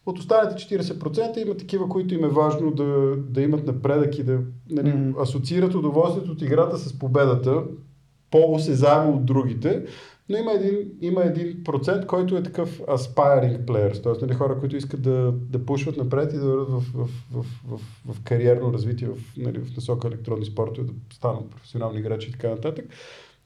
От 0.07 0.19
останалите 0.19 0.77
40% 0.77 1.39
има 1.39 1.57
такива, 1.57 1.89
които 1.89 2.15
им 2.15 2.25
е 2.25 2.29
важно 2.29 2.71
да, 2.71 3.17
да 3.17 3.43
имат 3.43 3.67
напредък 3.67 4.19
и 4.19 4.23
да 4.23 4.41
нали, 4.71 4.89
mm-hmm. 4.89 5.23
асоциират 5.23 5.75
удоволствието 5.75 6.33
от 6.33 6.43
играта 6.43 6.79
с 6.79 6.99
победата, 6.99 7.63
по-осезаемо 8.31 9.13
от 9.13 9.25
другите. 9.25 9.85
Но 10.29 10.39
има 10.39 10.53
един, 10.53 10.91
има 11.01 11.25
един 11.25 11.65
процент, 11.65 12.07
който 12.07 12.37
е 12.37 12.43
такъв 12.43 12.81
aspiring 12.81 13.65
players, 13.65 14.03
т.е. 14.03 14.27
Нали, 14.27 14.35
хора, 14.35 14.59
които 14.59 14.77
искат 14.77 15.03
да, 15.03 15.33
да 15.51 15.67
пушват 15.67 15.97
напред 15.97 16.33
и 16.33 16.37
да 16.37 16.47
върват 16.47 16.69
в, 16.69 16.81
в, 16.95 17.09
в, 17.33 17.45
в, 17.69 17.81
в 18.15 18.23
кариерно 18.25 18.73
развитие 18.73 19.09
в, 19.09 19.17
нали, 19.37 19.59
в 19.59 19.77
насока 19.77 20.09
електронни 20.09 20.45
спортове, 20.45 20.87
да 20.87 21.15
станат 21.15 21.51
професионални 21.51 21.99
играчи 21.99 22.29
и 22.29 22.33
така 22.33 22.49
нататък. 22.49 22.85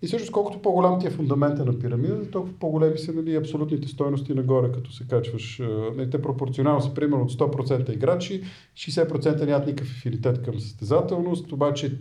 И 0.03 0.07
всъщност 0.07 0.33
колкото 0.33 0.63
по-голям 0.63 1.01
ти 1.01 1.07
е 1.07 1.11
фундамента 1.11 1.65
на 1.65 1.79
пирамидата, 1.79 2.31
толкова 2.31 2.55
по-големи 2.59 2.99
са 2.99 3.13
нали, 3.13 3.37
абсолютните 3.37 3.89
стойности 3.89 4.35
нагоре, 4.35 4.73
като 4.73 4.93
се 4.93 5.07
качваш. 5.07 5.61
а, 5.61 5.65
Нали, 5.97 6.11
те 6.11 6.23
пропорционално 6.23 6.81
са 6.81 6.95
примерно 6.95 7.23
от 7.23 7.33
100% 7.33 7.91
играчи, 7.91 8.43
60% 8.75 9.47
нямат 9.47 9.67
никакъв 9.67 9.91
афинитет 9.91 10.43
към 10.43 10.61
състезателност, 10.61 11.53
обаче 11.53 11.99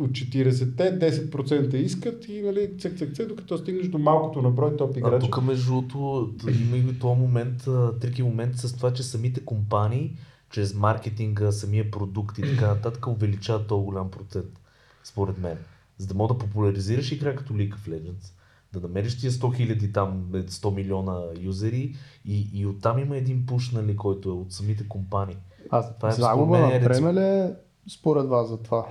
от 0.00 0.10
40-те 0.10 0.98
10% 1.30 1.74
искат 1.74 2.28
и 2.28 2.42
нали, 2.42 2.78
цък, 2.78 2.98
цък, 2.98 3.14
цък, 3.14 3.28
докато 3.28 3.58
стигнеш 3.58 3.88
до 3.88 3.98
малкото 3.98 4.42
на 4.42 4.50
брой 4.50 4.76
топ 4.76 4.96
А 4.96 4.98
играчи. 4.98 5.26
тук 5.26 5.42
между 5.42 5.72
другото 5.72 6.30
има 6.46 6.76
и 6.76 6.98
този 6.98 7.20
момент, 7.20 7.66
а, 7.66 7.98
трики 7.98 8.22
момент 8.22 8.56
с 8.56 8.76
това, 8.76 8.92
че 8.92 9.02
самите 9.02 9.44
компании, 9.44 10.16
чрез 10.50 10.74
маркетинга, 10.74 11.52
самия 11.52 11.90
продукт 11.90 12.38
и 12.38 12.42
така 12.42 12.66
нататък, 12.66 13.06
увеличават 13.06 13.66
този 13.66 13.84
голям 13.84 14.10
процент, 14.10 14.60
според 15.04 15.38
мен. 15.38 15.56
За 15.98 16.06
да 16.06 16.14
мога 16.14 16.34
да 16.34 16.38
популяризираш 16.38 17.12
игра 17.12 17.36
като 17.36 17.52
League 17.52 17.74
of 17.74 17.88
Legends, 17.88 18.32
да 18.72 18.80
намериш 18.80 19.18
тия 19.18 19.32
100 19.32 19.56
хиляди 19.56 19.92
там, 19.92 20.30
е, 20.34 20.42
100 20.42 20.74
милиона 20.74 21.20
юзери 21.40 21.94
и, 22.24 22.50
и 22.52 22.66
оттам 22.66 22.98
има 22.98 23.16
един 23.16 23.46
пуш, 23.46 23.70
нали, 23.70 23.96
който 23.96 24.28
е 24.28 24.32
от 24.32 24.52
самите 24.52 24.88
компании. 24.88 25.36
А 25.70 25.92
Това 25.92 26.08
е 26.08 26.12
загуба 26.12 26.58
на 26.58 26.74
е 26.74 26.80
време 26.80 27.14
ли 27.14 27.24
е 27.24 27.54
според 27.88 28.26
вас 28.26 28.48
за 28.48 28.56
това? 28.56 28.86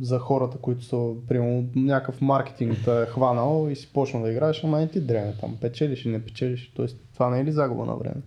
За 0.00 0.18
хората, 0.18 0.58
които 0.58 0.84
са, 0.84 1.12
примерно, 1.28 1.68
някакъв 1.74 2.20
маркетинг 2.20 2.78
те 2.84 3.02
е 3.02 3.06
хванал 3.06 3.68
и 3.70 3.76
си 3.76 3.92
почна 3.92 4.22
да 4.22 4.30
играеш, 4.30 4.64
ама 4.64 4.78
не 4.78 4.88
ти 4.88 5.00
дреме 5.00 5.34
там, 5.40 5.56
печелиш 5.60 6.04
и 6.04 6.08
не 6.08 6.24
печелиш. 6.24 6.72
Тоест, 6.76 6.96
това 7.14 7.30
не 7.30 7.40
е 7.40 7.44
ли 7.44 7.52
загуба 7.52 7.84
на 7.84 7.94
време? 7.96 8.22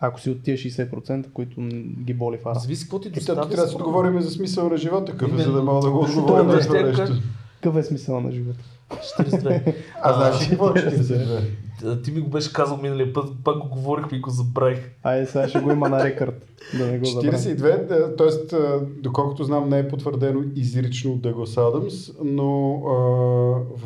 Ако 0.00 0.20
си 0.20 0.30
от 0.30 0.42
тия 0.42 0.56
60%, 0.56 1.32
които 1.32 1.60
ги 2.04 2.14
боли 2.14 2.38
фара. 2.38 2.58
Зависи 2.58 2.84
какво 2.84 3.00
ти 3.00 3.10
доставя. 3.10 3.42
тук 3.42 3.50
трябва 3.50 3.70
да 3.70 3.76
отговорим 3.76 4.20
за 4.20 4.30
смисъл 4.30 4.68
на 4.68 4.76
живота, 4.76 5.12
какъв 5.12 5.38
е, 5.38 5.42
за 5.42 5.52
да 5.52 5.62
мога 5.62 5.80
да 5.80 5.90
го 5.90 6.06
Защо 6.06 7.22
Какъв 7.62 7.76
е 7.76 7.82
смисъл 7.82 8.20
на 8.20 8.32
живота? 8.32 8.64
мен. 8.90 9.00
42. 9.30 9.74
А 10.02 10.12
знаеш 10.12 10.46
ли 10.46 10.50
какво 10.50 10.68
е 10.68 10.72
42? 10.72 11.40
42? 11.82 11.92
А, 11.92 12.02
Ти 12.02 12.10
ми 12.10 12.20
го 12.20 12.30
беше 12.30 12.52
казал 12.52 12.76
миналия 12.76 13.12
път, 13.12 13.24
пак 13.44 13.58
го 13.58 13.68
говорихме 13.68 14.18
и 14.18 14.20
го 14.20 14.30
забравих. 14.30 14.90
Айде 15.02 15.26
сега 15.26 15.48
ще 15.48 15.60
го 15.60 15.70
има 15.70 15.88
на 15.88 16.04
рекърд, 16.04 16.46
да 16.78 16.86
не 16.86 16.98
го 16.98 17.04
забравя. 17.04 17.36
42, 17.38 18.16
т.е. 18.18 18.56
доколкото 19.02 19.44
знам 19.44 19.68
не 19.68 19.78
е 19.78 19.88
потвърдено 19.88 20.40
изрично 20.56 21.12
от 21.12 21.22
Дъглас 21.22 21.56
Адамс, 21.56 22.10
но 22.24 22.82
а, 22.86 22.92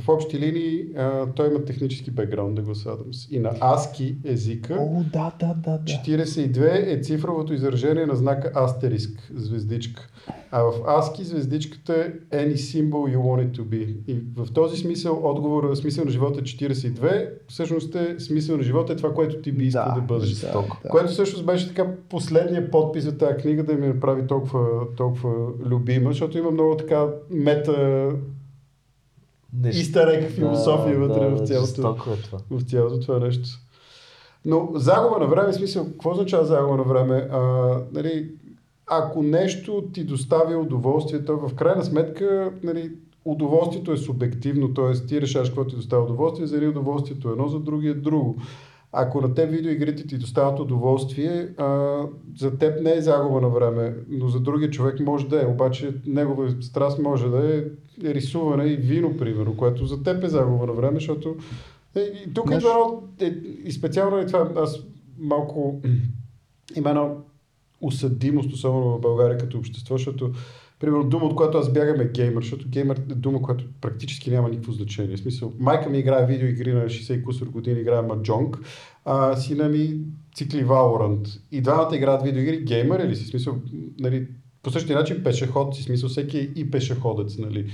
в 0.01 0.09
общи 0.09 0.39
линии 0.39 0.87
а, 0.97 1.27
той 1.37 1.49
има 1.49 1.65
технически 1.65 2.11
бекграунд 2.11 2.55
Дъглас 2.55 2.87
Адамс. 2.87 3.31
И 3.31 3.39
на 3.39 3.51
ASCII 3.51 4.17
езика 4.25 4.79
О, 4.81 5.03
да, 5.13 5.33
да, 5.41 5.55
да, 5.55 5.79
да. 5.79 5.93
42 5.93 6.99
е 6.99 7.01
цифровото 7.03 7.55
изражение 7.55 8.07
на 8.07 8.17
знака 8.17 8.53
астериск, 8.55 9.33
звездичка. 9.35 10.09
А 10.51 10.63
в 10.63 10.73
ASCII 10.73 11.23
звездичката 11.23 12.13
е 12.33 12.47
any 12.47 12.55
symbol 12.55 13.17
you 13.17 13.19
want 13.19 13.47
it 13.47 13.59
to 13.59 13.63
be. 13.63 13.97
И 14.07 14.21
в 14.37 14.53
този 14.53 14.77
смисъл 14.77 15.21
отговора, 15.25 15.77
смисъл 15.77 16.05
на 16.05 16.11
живота 16.11 16.41
е 16.41 16.43
42, 16.43 17.29
всъщност 17.49 17.86
е 17.95 18.21
смисъл 18.21 18.57
на 18.57 18.63
живота 18.63 18.93
е 18.93 18.97
това, 18.97 19.15
което 19.15 19.37
ти 19.37 19.53
би 19.53 19.65
искал 19.65 19.93
да, 19.95 20.01
бъдеш. 20.01 20.33
Да, 20.33 20.53
да. 20.83 20.89
Което 20.89 21.13
всъщност 21.13 21.47
беше 21.47 21.69
така 21.69 21.93
последния 22.09 22.71
подпис 22.71 23.07
от 23.07 23.19
тази 23.19 23.37
книга 23.37 23.65
да 23.65 23.75
ми 23.75 23.87
направи 23.87 24.27
толкова, 24.27 24.95
толкова 24.97 25.49
любима, 25.65 26.11
защото 26.11 26.39
има 26.39 26.51
много 26.51 26.77
така 26.77 27.07
мета 27.31 28.09
Нещо. 29.63 29.81
истерек 29.81 30.31
философия 30.31 30.99
Да, 30.99 31.07
вътре 31.07 31.31
да, 31.31 31.37
в 31.37 31.47
цялото 31.47 31.81
е 32.13 32.17
това. 32.17 32.39
в 32.51 32.63
цялото 32.63 33.01
това 33.01 33.19
нещо. 33.19 33.49
Но 34.45 34.71
загуба 34.75 35.19
на 35.19 35.27
време, 35.27 35.53
смисъл, 35.53 35.85
какво 35.85 36.11
означава 36.11 36.45
загуба 36.45 36.77
на 36.77 36.83
време? 36.83 37.29
А, 37.33 37.41
нали, 37.93 38.31
ако 38.87 39.23
нещо 39.23 39.85
ти 39.93 40.05
достави 40.05 40.55
удоволствие, 40.55 41.25
то 41.25 41.37
в 41.37 41.55
крайна 41.55 41.85
сметка 41.85 42.53
нали, 42.63 42.93
удоволствието 43.27 43.93
е 43.93 43.97
субективно, 43.97 44.75
т.е. 44.75 45.07
ти 45.07 45.21
решаваш 45.21 45.49
какво 45.49 45.65
ти 45.67 45.77
доставя 45.77 46.05
удоволствие, 46.05 46.47
за 46.47 46.57
един 46.57 46.69
удоволствието 46.69 47.29
е 47.29 47.33
едно, 47.33 47.49
за 47.49 47.61
другия 47.61 47.91
е 47.91 47.95
друго. 47.95 48.37
ако 48.93 49.21
на 49.21 49.35
теб 49.35 49.51
видеоигрите 49.51 50.07
ти 50.07 50.19
доставят 50.19 50.59
удоволствие, 50.61 51.49
а, 51.59 51.99
за 52.37 52.59
теб 52.59 52.83
не 52.83 52.93
е 52.93 53.01
загуба 53.01 53.41
на 53.41 53.49
време, 53.49 53.95
но 54.09 54.29
за 54.29 54.41
другия 54.41 54.71
човек 54.71 55.01
може 55.01 55.29
да 55.29 55.43
е. 55.43 55.47
Обаче 55.47 55.95
негова 56.07 56.63
страст 56.63 56.99
може 56.99 57.29
да 57.29 57.57
е 57.57 57.63
рисуване 58.05 58.65
и 58.65 58.77
вино, 58.77 59.17
примерно, 59.17 59.57
което 59.57 59.87
за 59.87 60.03
теб 60.03 60.25
е 60.25 60.29
загуба 60.29 60.67
на 60.67 60.73
време, 60.73 60.95
защото 60.95 61.37
е, 61.95 62.01
и 62.01 62.35
тук 62.35 62.47
Знаеш- 62.47 62.63
идва 62.63 62.71
едно, 62.71 63.03
е, 63.21 63.41
и 63.65 63.73
специално 63.73 64.19
е 64.19 64.27
това, 64.27 64.53
аз 64.57 64.79
малко 65.19 65.81
има 66.77 66.91
една 66.91 67.11
осъдимост, 67.81 68.53
особено 68.53 68.97
в 68.97 69.01
България 69.01 69.39
като 69.39 69.59
общество, 69.59 69.95
защото 69.95 70.31
Примерно 70.81 71.05
дума, 71.05 71.27
от 71.27 71.37
която 71.37 71.59
аз 71.59 71.73
бягам 71.73 72.01
е 72.01 72.05
геймер, 72.05 72.43
защото 72.43 72.69
геймер 72.69 72.97
е 72.97 73.15
дума, 73.15 73.43
която 73.43 73.65
практически 73.81 74.31
няма 74.31 74.49
никакво 74.49 74.73
значение. 74.73 75.17
В 75.17 75.21
смисъл, 75.21 75.53
майка 75.59 75.91
ми 75.91 75.99
играе 75.99 76.27
видеоигри 76.27 76.73
на 76.73 76.85
60 76.85 77.13
и 77.13 77.25
кусор 77.25 77.47
години, 77.47 77.81
играе 77.81 78.03
Маджонг, 78.03 78.59
а 79.05 79.37
сина 79.37 79.69
ми 79.69 79.99
цикли 80.35 80.65
Valorant. 80.65 81.41
И 81.53 81.61
двамата 81.61 81.97
играят 81.97 82.23
видеоигри, 82.23 82.65
геймер 82.65 83.01
или 83.01 83.17
си, 83.17 83.25
смисъл, 83.25 83.55
нали, 84.01 84.27
по 84.63 84.71
същия 84.71 84.99
начин 84.99 85.23
пешеход, 85.25 85.77
си 85.77 85.83
смисъл, 85.83 86.09
всеки 86.09 86.39
е 86.39 86.41
и 86.41 86.71
пешеходец, 86.71 87.39
нали, 87.39 87.71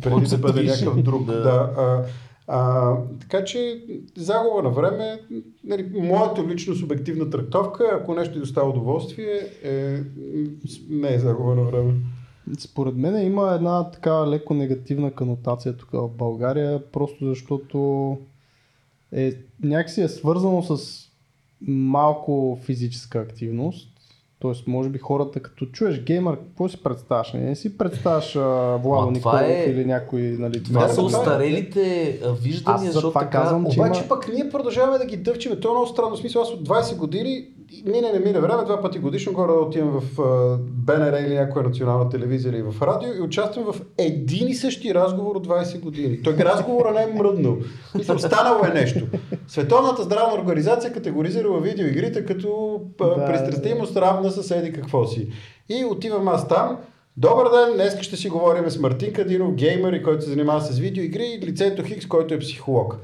преди 0.00 0.26
да 0.26 0.38
бъде 0.38 0.62
някакъв 0.62 1.02
друг. 1.02 1.26
Да. 1.26 1.42
Да. 1.42 1.72
а, 1.76 2.04
а, 2.46 2.96
така 3.20 3.44
че 3.44 3.84
загуба 4.16 4.62
на 4.62 4.70
време, 4.70 5.20
нали, 5.64 5.90
моята 5.94 6.46
лично 6.46 6.74
субективна 6.74 7.30
трактовка, 7.30 7.84
ако 8.00 8.14
нещо 8.14 8.34
ти 8.34 8.40
доставя 8.40 8.70
удоволствие, 8.70 9.40
е, 9.62 10.00
не 10.90 11.14
е 11.14 11.18
загуба 11.18 11.54
на 11.54 11.62
време. 11.62 11.94
Според 12.58 12.96
мен 12.96 13.26
има 13.26 13.52
една 13.54 13.90
така 13.90 14.26
леко 14.26 14.54
негативна 14.54 15.10
канотация 15.10 15.76
тук 15.76 15.90
в 15.92 16.08
България, 16.08 16.90
просто 16.92 17.26
защото 17.26 18.18
е, 19.12 19.32
някакси 19.62 20.02
е 20.02 20.08
свързано 20.08 20.62
с 20.62 21.00
малко 21.68 22.58
физическа 22.62 23.18
активност. 23.18 23.88
Тоест, 24.38 24.66
може 24.66 24.88
би 24.88 24.98
хората, 24.98 25.40
като 25.40 25.66
чуеш 25.66 26.02
геймър, 26.02 26.38
какво 26.38 26.68
си 26.68 26.82
представяш? 26.82 27.32
Не, 27.32 27.40
не 27.40 27.56
си 27.56 27.78
представяш 27.78 28.32
Владо 28.82 29.10
Николов 29.10 29.40
е- 29.40 29.66
или 29.68 29.84
някой, 29.84 30.22
нали, 30.22 30.62
Това 30.62 30.88
са 30.88 30.96
това 30.96 31.02
е. 31.02 31.20
устарелите 31.20 32.18
а, 32.24 32.32
виждания, 32.32 32.92
защото 32.92 33.12
така... 33.12 33.30
казвам, 33.30 33.66
че 33.70 33.80
Обаче 33.80 34.00
има- 34.00 34.08
пък 34.08 34.28
ние 34.34 34.50
продължаваме 34.50 34.98
да 34.98 35.06
ги 35.06 35.16
дъвчиме. 35.16 35.60
То 35.60 35.68
е 35.68 35.72
много 35.72 35.86
странно. 35.86 36.16
В 36.16 36.18
смисъл, 36.18 36.42
аз 36.42 36.50
от 36.50 36.68
20 36.68 36.96
години, 36.96 37.48
мине 37.86 38.12
не 38.12 38.18
мине 38.18 38.40
време, 38.40 38.64
два 38.64 38.80
пъти 38.80 38.98
годишно 38.98 39.32
горе 39.32 39.52
отивам 39.52 40.00
в 40.00 40.18
БНР 40.58 41.20
или 41.26 41.34
някоя 41.34 41.64
национална 41.64 42.08
телевизия 42.08 42.50
или 42.50 42.62
в 42.62 42.82
радио 42.82 43.08
и 43.18 43.20
участвам 43.20 43.64
в 43.64 43.80
един 43.98 44.48
и 44.48 44.54
същи 44.54 44.94
разговор 44.94 45.36
от 45.36 45.46
20 45.46 45.80
години. 45.80 46.22
Той 46.22 46.32
разговора 46.32 46.90
не 46.90 47.02
е 47.02 47.14
мръднал. 47.14 47.56
Мисля, 47.94 48.18
станало 48.18 48.64
е 48.64 48.68
нещо. 48.68 49.06
Световната 49.48 50.02
здравна 50.02 50.40
организация 50.40 50.92
категоризира 50.92 51.60
видеоигрите 51.60 52.24
като 52.24 52.80
Да. 52.98 53.26
пристрастимост 53.26 53.96
равна 53.96 54.30
с 54.30 54.50
еди 54.50 54.72
какво 54.72 55.06
си. 55.06 55.28
И 55.68 55.84
отивам 55.84 56.28
аз 56.28 56.48
там, 56.48 56.78
Добър 57.16 57.50
ден, 57.50 57.74
днес 57.74 58.00
ще 58.00 58.16
си 58.16 58.28
говорим 58.28 58.70
с 58.70 58.78
Мартин 58.78 59.12
Кадинов, 59.12 59.54
геймер 59.54 59.92
и 59.92 60.02
който 60.02 60.24
се 60.24 60.30
занимава 60.30 60.60
с 60.60 60.78
видеоигри 60.78 61.24
и 61.26 61.46
лицето 61.46 61.82
Хикс, 61.82 62.06
който 62.06 62.34
е 62.34 62.38
психолог. 62.38 62.96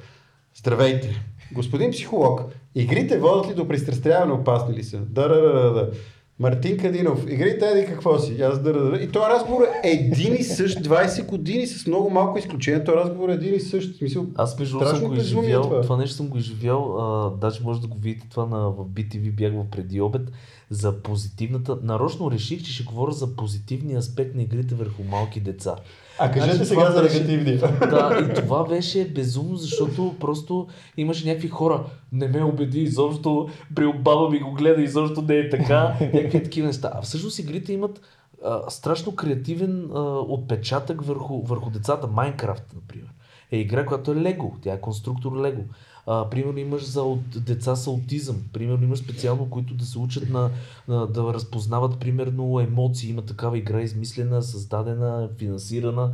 Здравейте! 0.55 1.25
Господин 1.53 1.91
психолог, 1.91 2.41
игрите 2.75 3.19
водят 3.19 3.51
ли 3.51 3.55
до 3.55 3.69
пристрастяване, 3.69 4.33
опасни 4.33 4.75
ли 4.75 4.83
са? 4.83 4.99
Да, 4.99 5.29
да, 5.29 5.41
да, 5.41 5.73
да. 5.73 5.91
Мартин 6.39 6.79
Кадинов, 6.79 7.25
игрите 7.29 7.67
еди 7.67 7.87
какво 7.87 8.19
си? 8.19 8.43
Аз 8.43 8.63
да, 8.63 8.73
да, 8.73 8.91
да. 8.91 9.03
И 9.03 9.09
този 9.09 9.27
разговор 9.27 9.63
е 9.85 9.89
един 9.89 10.35
и 10.35 10.43
същ 10.43 10.79
20 10.83 11.27
години 11.27 11.67
с 11.67 11.87
много 11.87 12.11
малко 12.11 12.39
изключение. 12.39 12.85
Този 12.85 12.97
разговор 12.97 13.29
е 13.29 13.33
един 13.33 13.55
и 13.55 13.61
същ. 13.61 13.99
Смисъл, 13.99 14.27
Аз 14.35 14.59
между 14.59 14.79
другото 14.79 14.97
съм 14.97 15.09
го 15.09 15.15
изживял, 15.15 15.63
това. 15.63 15.81
това. 15.81 15.97
нещо 15.97 16.17
съм 16.17 16.29
го 16.29 16.39
изживял, 16.39 16.97
а, 17.01 17.31
даже 17.41 17.61
може 17.65 17.81
да 17.81 17.87
го 17.87 17.99
видите 17.99 18.27
това 18.31 18.47
на, 18.47 18.71
в 18.71 18.85
BTV, 18.85 19.33
бях 19.33 19.53
в 19.53 19.71
преди 19.71 20.01
обед, 20.01 20.23
за 20.71 21.03
позитивната, 21.03 21.79
нарочно 21.83 22.31
реших, 22.31 22.63
че 22.63 22.73
ще 22.73 22.85
говоря 22.85 23.13
за 23.13 23.37
позитивния 23.37 23.99
аспект 23.99 24.35
на 24.35 24.43
игрите 24.43 24.75
върху 24.75 25.03
малки 25.05 25.41
деца. 25.41 25.77
А 26.19 26.31
кажете 26.31 26.57
Значи, 26.57 26.69
сега 26.69 26.91
за 26.91 27.03
негативния. 27.03 27.59
Да, 27.81 28.29
и 28.31 28.35
това 28.35 28.65
беше 28.69 29.09
безумно, 29.09 29.57
защото 29.57 30.15
просто 30.21 30.69
имаше 30.97 31.29
някакви 31.29 31.49
хора, 31.49 31.85
не 32.13 32.29
ме 32.29 32.45
убеди 32.45 32.81
изобщо, 32.81 33.49
при 33.75 33.93
баба 33.93 34.31
ми 34.31 34.39
го 34.39 34.53
гледа, 34.53 34.83
изобщо 34.83 35.23
не 35.23 35.37
е 35.37 35.49
така, 35.51 35.97
някакви 36.01 36.43
такива 36.43 36.67
неща. 36.67 36.91
А 36.95 37.03
всъщност 37.03 37.39
игрите 37.39 37.73
имат 37.73 38.01
а, 38.45 38.71
страшно 38.71 39.15
креативен 39.15 39.91
а, 39.95 40.01
отпечатък 40.19 41.03
върху, 41.03 41.43
върху 41.43 41.71
децата. 41.71 42.07
Майнкрафт, 42.07 42.65
например, 42.75 43.09
е 43.51 43.59
игра, 43.59 43.87
която 43.87 44.13
е 44.13 44.17
Лего, 44.17 44.57
тя 44.63 44.73
е 44.73 44.81
конструктор 44.81 45.41
Лего. 45.41 45.63
А, 46.07 46.31
примерно 46.31 46.59
имаш 46.59 46.85
за 46.85 47.03
от, 47.03 47.45
деца 47.45 47.77
с 47.77 47.87
аутизъм, 47.87 48.37
примерно 48.53 48.85
имаш 48.85 48.99
специално, 48.99 49.51
които 49.51 49.75
да 49.75 49.85
се 49.85 49.99
учат 49.99 50.31
на, 50.31 50.51
на 50.89 51.07
да 51.07 51.35
разпознават 51.35 51.99
примерно 51.99 52.61
емоции. 52.61 53.11
Има 53.11 53.23
такава 53.23 53.59
игра 53.59 53.83
измислена, 53.83 54.43
създадена, 54.43 55.29
финансирана. 55.39 56.13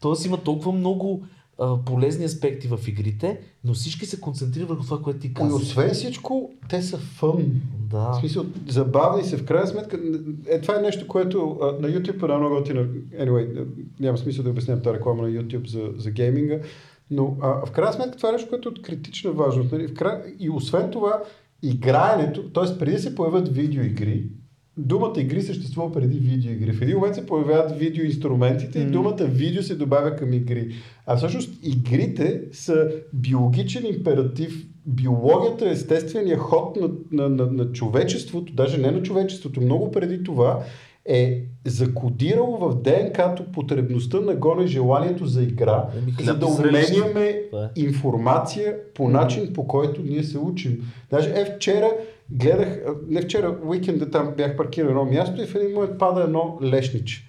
Тоест 0.00 0.24
има 0.26 0.36
толкова 0.36 0.72
много 0.72 1.22
а, 1.58 1.76
полезни 1.76 2.24
аспекти 2.24 2.68
в 2.68 2.78
игрите, 2.88 3.40
но 3.64 3.74
всички 3.74 4.06
се 4.06 4.20
концентрират 4.20 4.68
върху 4.68 4.84
това, 4.84 5.02
което 5.02 5.20
ти 5.20 5.26
И 5.26 5.34
казваш. 5.34 5.62
освен 5.62 5.90
всичко, 5.90 6.50
те 6.68 6.82
са 6.82 6.98
фън. 6.98 7.60
Да. 7.90 8.12
В 8.12 8.20
смисъл, 8.20 8.44
забавни 8.68 9.24
се, 9.24 9.36
в 9.36 9.44
крайна 9.44 9.66
сметка. 9.66 9.98
Е, 10.48 10.60
това 10.60 10.78
е 10.78 10.82
нещо, 10.82 11.06
което 11.06 11.58
а, 11.62 11.64
на 11.64 11.88
YouTube 11.88 12.34
е 12.34 12.38
много 12.38 12.54
готино. 12.54 12.80
Anyway, 13.20 13.66
няма 14.00 14.18
смисъл 14.18 14.44
да 14.44 14.50
обяснявам 14.50 14.82
тази 14.82 14.96
реклама 14.98 15.22
на 15.22 15.28
YouTube 15.28 15.68
за, 15.68 15.90
за 15.96 16.10
гейминга, 16.10 16.58
но 17.10 17.36
а, 17.40 17.66
в 17.66 17.70
крайна 17.70 17.92
сметка 17.92 18.16
това 18.16 18.28
е 18.28 18.32
нещо, 18.32 18.48
което 18.48 18.68
е 18.68 18.72
от 18.72 18.82
критична 18.82 19.30
важност. 19.30 19.72
Нали? 19.72 19.94
Край... 19.94 20.22
И 20.38 20.50
освен 20.50 20.90
това, 20.90 21.22
играенето, 21.62 22.50
т.е. 22.52 22.78
преди 22.78 22.98
се 22.98 23.14
появят 23.14 23.48
видеоигри, 23.48 24.30
думата 24.76 25.20
игри 25.20 25.42
съществува 25.42 25.92
преди 25.92 26.18
видеоигри. 26.18 26.72
В 26.72 26.82
един 26.82 26.96
момент 26.96 27.14
се 27.14 27.26
появяват 27.26 27.78
видеоинструментите 27.78 28.78
и 28.78 28.84
думата 28.84 29.24
видео 29.24 29.62
се 29.62 29.74
добавя 29.74 30.16
към 30.16 30.32
игри. 30.32 30.74
А 31.06 31.16
всъщност 31.16 31.50
игрите 31.62 32.42
са 32.52 32.90
биологичен 33.12 33.86
императив. 33.86 34.66
Биологията 34.86 35.68
е 35.68 35.72
естествения 35.72 36.38
ход 36.38 36.76
на, 36.76 36.88
на, 37.12 37.28
на, 37.28 37.46
на 37.46 37.72
човечеството, 37.72 38.52
даже 38.52 38.78
не 38.78 38.90
на 38.90 39.02
човечеството, 39.02 39.60
много 39.60 39.90
преди 39.90 40.22
това 40.22 40.64
е 41.08 41.44
закодирало 41.66 42.56
в 42.56 42.82
ДНК-то 42.82 43.44
потребността 43.52 44.20
на 44.20 44.34
гоне 44.34 44.66
желанието 44.66 45.26
за 45.26 45.42
игра, 45.42 45.84
Еми, 45.98 46.14
за 46.20 46.34
да 46.34 46.46
Това 47.50 47.64
е. 47.64 47.80
информация 47.80 48.76
по 48.94 49.08
начин, 49.08 49.52
по 49.54 49.66
който 49.66 50.02
ние 50.02 50.22
се 50.22 50.38
учим. 50.38 50.78
Даже 51.10 51.30
е 51.30 51.44
вчера 51.56 51.90
гледах, 52.30 52.80
не 53.08 53.22
вчера, 53.22 53.58
уикенда 53.64 54.10
там 54.10 54.34
бях 54.36 54.56
паркирал 54.56 54.88
едно 54.88 55.04
място 55.04 55.42
и 55.42 55.46
в 55.46 55.54
един 55.54 55.74
момент 55.74 55.98
пада 55.98 56.22
едно 56.22 56.58
лешниче. 56.62 57.28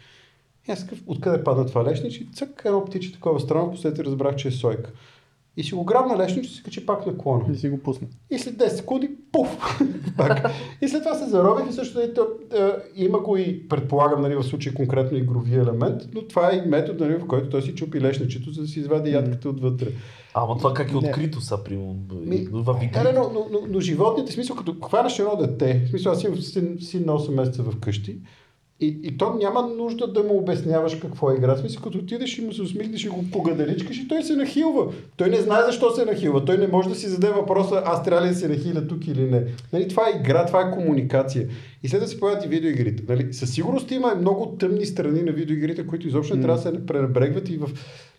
И 0.67 0.71
аз 0.71 0.87
откъде 1.07 1.43
пада 1.43 1.65
това 1.65 1.83
лешниче? 1.83 2.27
Цък, 2.35 2.61
едно 2.65 2.85
птиче 2.85 3.13
такова 3.13 3.39
странно, 3.39 3.71
после 3.71 3.91
разбрах, 3.91 4.35
че 4.35 4.47
е 4.47 4.51
сойка. 4.51 4.91
И 5.59 5.63
си 5.63 5.75
го 5.75 5.83
грабна 5.83 6.17
лешниче 6.17 6.49
и 6.49 6.53
се 6.53 6.63
качи 6.63 6.85
пак 6.85 7.05
на 7.05 7.17
клона. 7.17 7.43
И 7.53 7.57
си 7.57 7.69
го 7.69 7.77
пусна. 7.77 8.07
И 8.29 8.39
след 8.39 8.55
10 8.55 8.67
секунди, 8.67 9.09
пуф, 9.31 9.79
пак. 10.17 10.51
И 10.81 10.87
след 10.87 11.03
това 11.03 11.15
се 11.15 11.29
зарових 11.29 11.69
и 11.69 11.73
също 11.73 11.99
нали, 11.99 12.13
то, 12.13 12.27
е, 12.55 12.71
има 12.95 13.19
го 13.19 13.37
и, 13.37 13.67
предполагам, 13.67 14.21
нали, 14.21 14.35
в 14.35 14.43
случай 14.43 14.73
конкретно 14.73 15.17
игрови 15.17 15.55
елемент, 15.55 16.01
но 16.13 16.21
това 16.21 16.51
е 16.51 16.55
и 16.55 16.69
метод, 16.69 17.05
нали, 17.05 17.19
в 17.19 17.27
който 17.27 17.49
той 17.49 17.61
си 17.61 17.75
чупи 17.75 18.01
лешничето, 18.01 18.51
за 18.51 18.61
да 18.61 18.67
си 18.67 18.79
извади 18.79 19.11
ядката 19.11 19.49
отвътре. 19.49 19.87
Ама 20.33 20.57
това 20.57 20.73
как 20.73 20.89
е 20.89 20.91
Не. 20.91 20.97
открито 20.97 21.41
са, 21.41 21.63
примерно, 21.63 21.95
Ми, 22.11 22.47
Да, 22.93 23.03
да, 23.03 23.13
но, 23.13 23.29
но, 23.33 23.47
но, 23.51 23.59
но 23.69 23.79
животните, 23.79 24.31
в 24.31 24.35
смисъл, 24.35 24.55
като 24.55 24.75
хванеш 24.87 25.19
едно 25.19 25.35
дете, 25.35 25.83
в 25.85 25.89
смисъл, 25.89 26.11
аз 26.11 26.23
имам 26.23 26.37
син, 26.37 26.77
син 26.81 27.03
на 27.05 27.13
8 27.13 27.35
месеца 27.35 27.63
вкъщи, 27.63 28.19
и, 28.81 28.99
и 29.03 29.17
то 29.17 29.33
няма 29.33 29.61
нужда 29.61 30.07
да 30.07 30.23
му 30.23 30.37
обясняваш 30.37 30.95
какво 30.95 31.31
е 31.31 31.35
игра. 31.35 31.57
Смисъл, 31.57 31.83
като 31.83 31.97
отидеш 31.97 32.37
и 32.37 32.41
му 32.41 32.53
се 32.53 32.61
усмихнеш 32.61 33.03
и 33.03 33.09
го 33.09 33.25
погаделичкаш 33.31 33.97
и 33.97 34.07
той 34.07 34.23
се 34.23 34.35
нахилва. 34.35 34.93
Той 35.17 35.29
не 35.29 35.37
знае 35.37 35.61
защо 35.65 35.91
се 35.91 36.05
нахилва. 36.05 36.45
Той 36.45 36.57
не 36.57 36.67
може 36.67 36.89
да 36.89 36.95
си 36.95 37.07
зададе 37.07 37.33
въпроса, 37.33 37.83
аз 37.85 38.03
трябва 38.03 38.25
ли 38.25 38.29
да 38.29 38.35
се 38.35 38.47
нахиля 38.47 38.87
тук 38.87 39.07
или 39.07 39.21
не. 39.21 39.43
Нали, 39.73 39.87
това 39.87 40.07
е 40.07 40.19
игра, 40.19 40.45
това 40.45 40.61
е 40.61 40.71
комуникация. 40.71 41.47
И 41.83 41.87
след 41.87 42.01
да 42.01 42.07
се 42.07 42.19
появят 42.19 42.45
и 42.45 42.47
видеоигрите. 42.47 43.03
Нали, 43.09 43.33
със 43.33 43.53
сигурност 43.53 43.91
има 43.91 44.15
много 44.15 44.45
тъмни 44.59 44.85
страни 44.85 45.21
на 45.21 45.31
видеоигрите, 45.31 45.87
които 45.87 46.07
изобщо 46.07 46.35
не 46.35 46.41
трябва 46.41 46.57
да 46.57 46.61
се 46.61 46.85
пренебрегват 46.85 47.49
и 47.49 47.57
в 47.57 47.69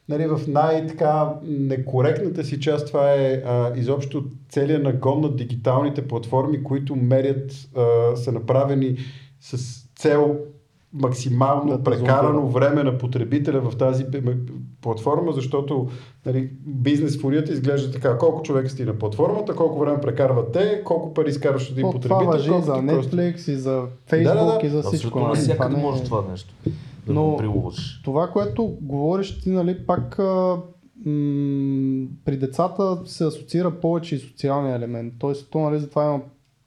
нали, 0.08 0.26
в 0.26 0.40
най-така 0.48 1.28
некоректната 1.42 2.44
си 2.44 2.60
част 2.60 2.86
това 2.86 3.14
е 3.14 3.42
а, 3.46 3.72
изобщо 3.76 4.24
целият 4.48 4.82
нагон 4.82 5.20
на 5.20 5.36
дигиталните 5.36 6.08
платформи, 6.08 6.64
които 6.64 6.96
мерят, 6.96 7.52
а, 7.76 8.16
са 8.16 8.32
направени 8.32 8.96
с 9.40 9.80
цел 9.96 10.38
максимално 10.92 11.70
Да, 11.70 11.82
прекарано 11.84 12.40
да. 12.40 12.46
време 12.48 12.82
на 12.82 12.98
потребителя 12.98 13.60
в 13.60 13.76
тази 13.76 14.04
платформа, 14.80 15.32
защото 15.32 15.88
нали, 16.26 16.50
бизнес 16.62 17.20
фурията 17.20 17.52
изглежда 17.52 17.92
така. 17.92 18.18
Колко 18.18 18.42
човека 18.42 18.68
сти 18.68 18.84
на 18.84 18.94
платформата, 18.94 19.56
колко 19.56 19.78
време 19.78 20.00
прекарват 20.00 20.52
те, 20.52 20.82
колко 20.84 21.14
пари 21.14 21.28
изкарваш 21.28 21.70
един 21.70 21.82
То, 21.82 21.90
това 21.92 22.18
потребител. 22.18 22.26
въжи 22.54 22.64
за. 22.64 22.72
Netflix 22.72 23.50
и 23.50 23.56
за 23.56 23.86
Facebook 24.10 24.22
Да, 24.24 24.44
да, 24.46 24.58
да. 24.58 24.66
и 24.66 24.70
за 24.70 24.82
всичко. 24.82 25.18
Абсолютно 25.18 25.42
нали? 25.42 25.52
Това 25.52 25.68
не 25.68 25.78
е- 25.78 25.82
може 25.82 26.04
това 26.04 26.24
нещо 26.30 26.54
да 27.06 27.12
Но- 27.12 27.24
го 27.24 27.36
приложиш. 27.36 28.00
Това, 28.04 28.28
което 28.28 28.76
говориш 28.80 29.40
ти, 29.40 29.50
нали, 29.50 29.86
пак 29.86 30.18
а, 30.18 30.56
м- 31.06 32.06
преди 32.24 32.38
децата 32.38 32.98
се 33.04 33.24
асоциира 33.24 33.70
повече 33.72 34.14
и 34.14 34.18
социалния 34.18 34.76
елемент. 34.76 35.14
Тоест, 35.18 35.50
то 35.50 35.58
нали, 35.60 35.78
затова 35.78 36.04
има 36.04 36.20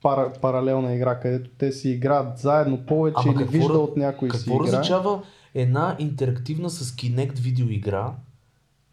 пара, 0.04 0.34
паралелна 0.42 0.96
игра, 0.96 1.20
където 1.20 1.50
те 1.58 1.72
си 1.72 1.90
играят 1.90 2.38
заедно 2.38 2.86
повече 2.86 3.16
Ама 3.18 3.32
или 3.32 3.38
какво 3.38 3.52
вижда 3.52 3.80
от 3.80 3.98
някой 3.98 4.32
си 4.32 4.38
Какво 4.38 4.64
различава 4.64 5.22
една 5.56 5.96
интерактивна 6.00 6.70
с 6.70 6.92
Kinect 6.92 7.40
видеоигра, 7.40 8.14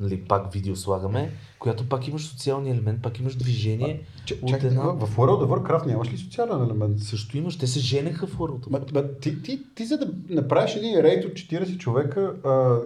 нали, 0.01 0.25
пак 0.25 0.53
видео 0.53 0.77
слагаме, 0.77 1.31
която 1.61 1.89
пак 1.89 2.09
имаш 2.09 2.27
социалния 2.27 2.75
елемент, 2.75 3.03
пак 3.03 3.19
имаш 3.19 3.37
движение. 3.37 4.03
Ч- 4.25 4.39
от 4.43 4.65
една- 4.65 4.83
в 4.83 5.17
World 5.17 5.45
of 5.45 5.47
Warcraft 5.47 5.87
нямаш 5.87 6.13
ли 6.13 6.17
социален 6.19 6.63
елемент? 6.63 7.01
Също 7.01 7.39
имаш, 7.39 7.59
те 7.59 7.67
се 7.67 7.79
женеха 7.79 8.27
в 8.27 8.37
World 8.39 8.67
of 8.67 8.71
Warcraft. 8.71 8.95
ма, 8.95 9.03
ти, 9.21 9.43
ти, 9.43 9.61
ти, 9.75 9.85
за 9.85 9.99
да 9.99 10.07
направиш 10.31 10.77
един 10.77 11.01
рейд 11.01 11.25
от 11.25 11.33
40 11.33 11.79
човека, 11.79 12.33
а, 12.45 12.77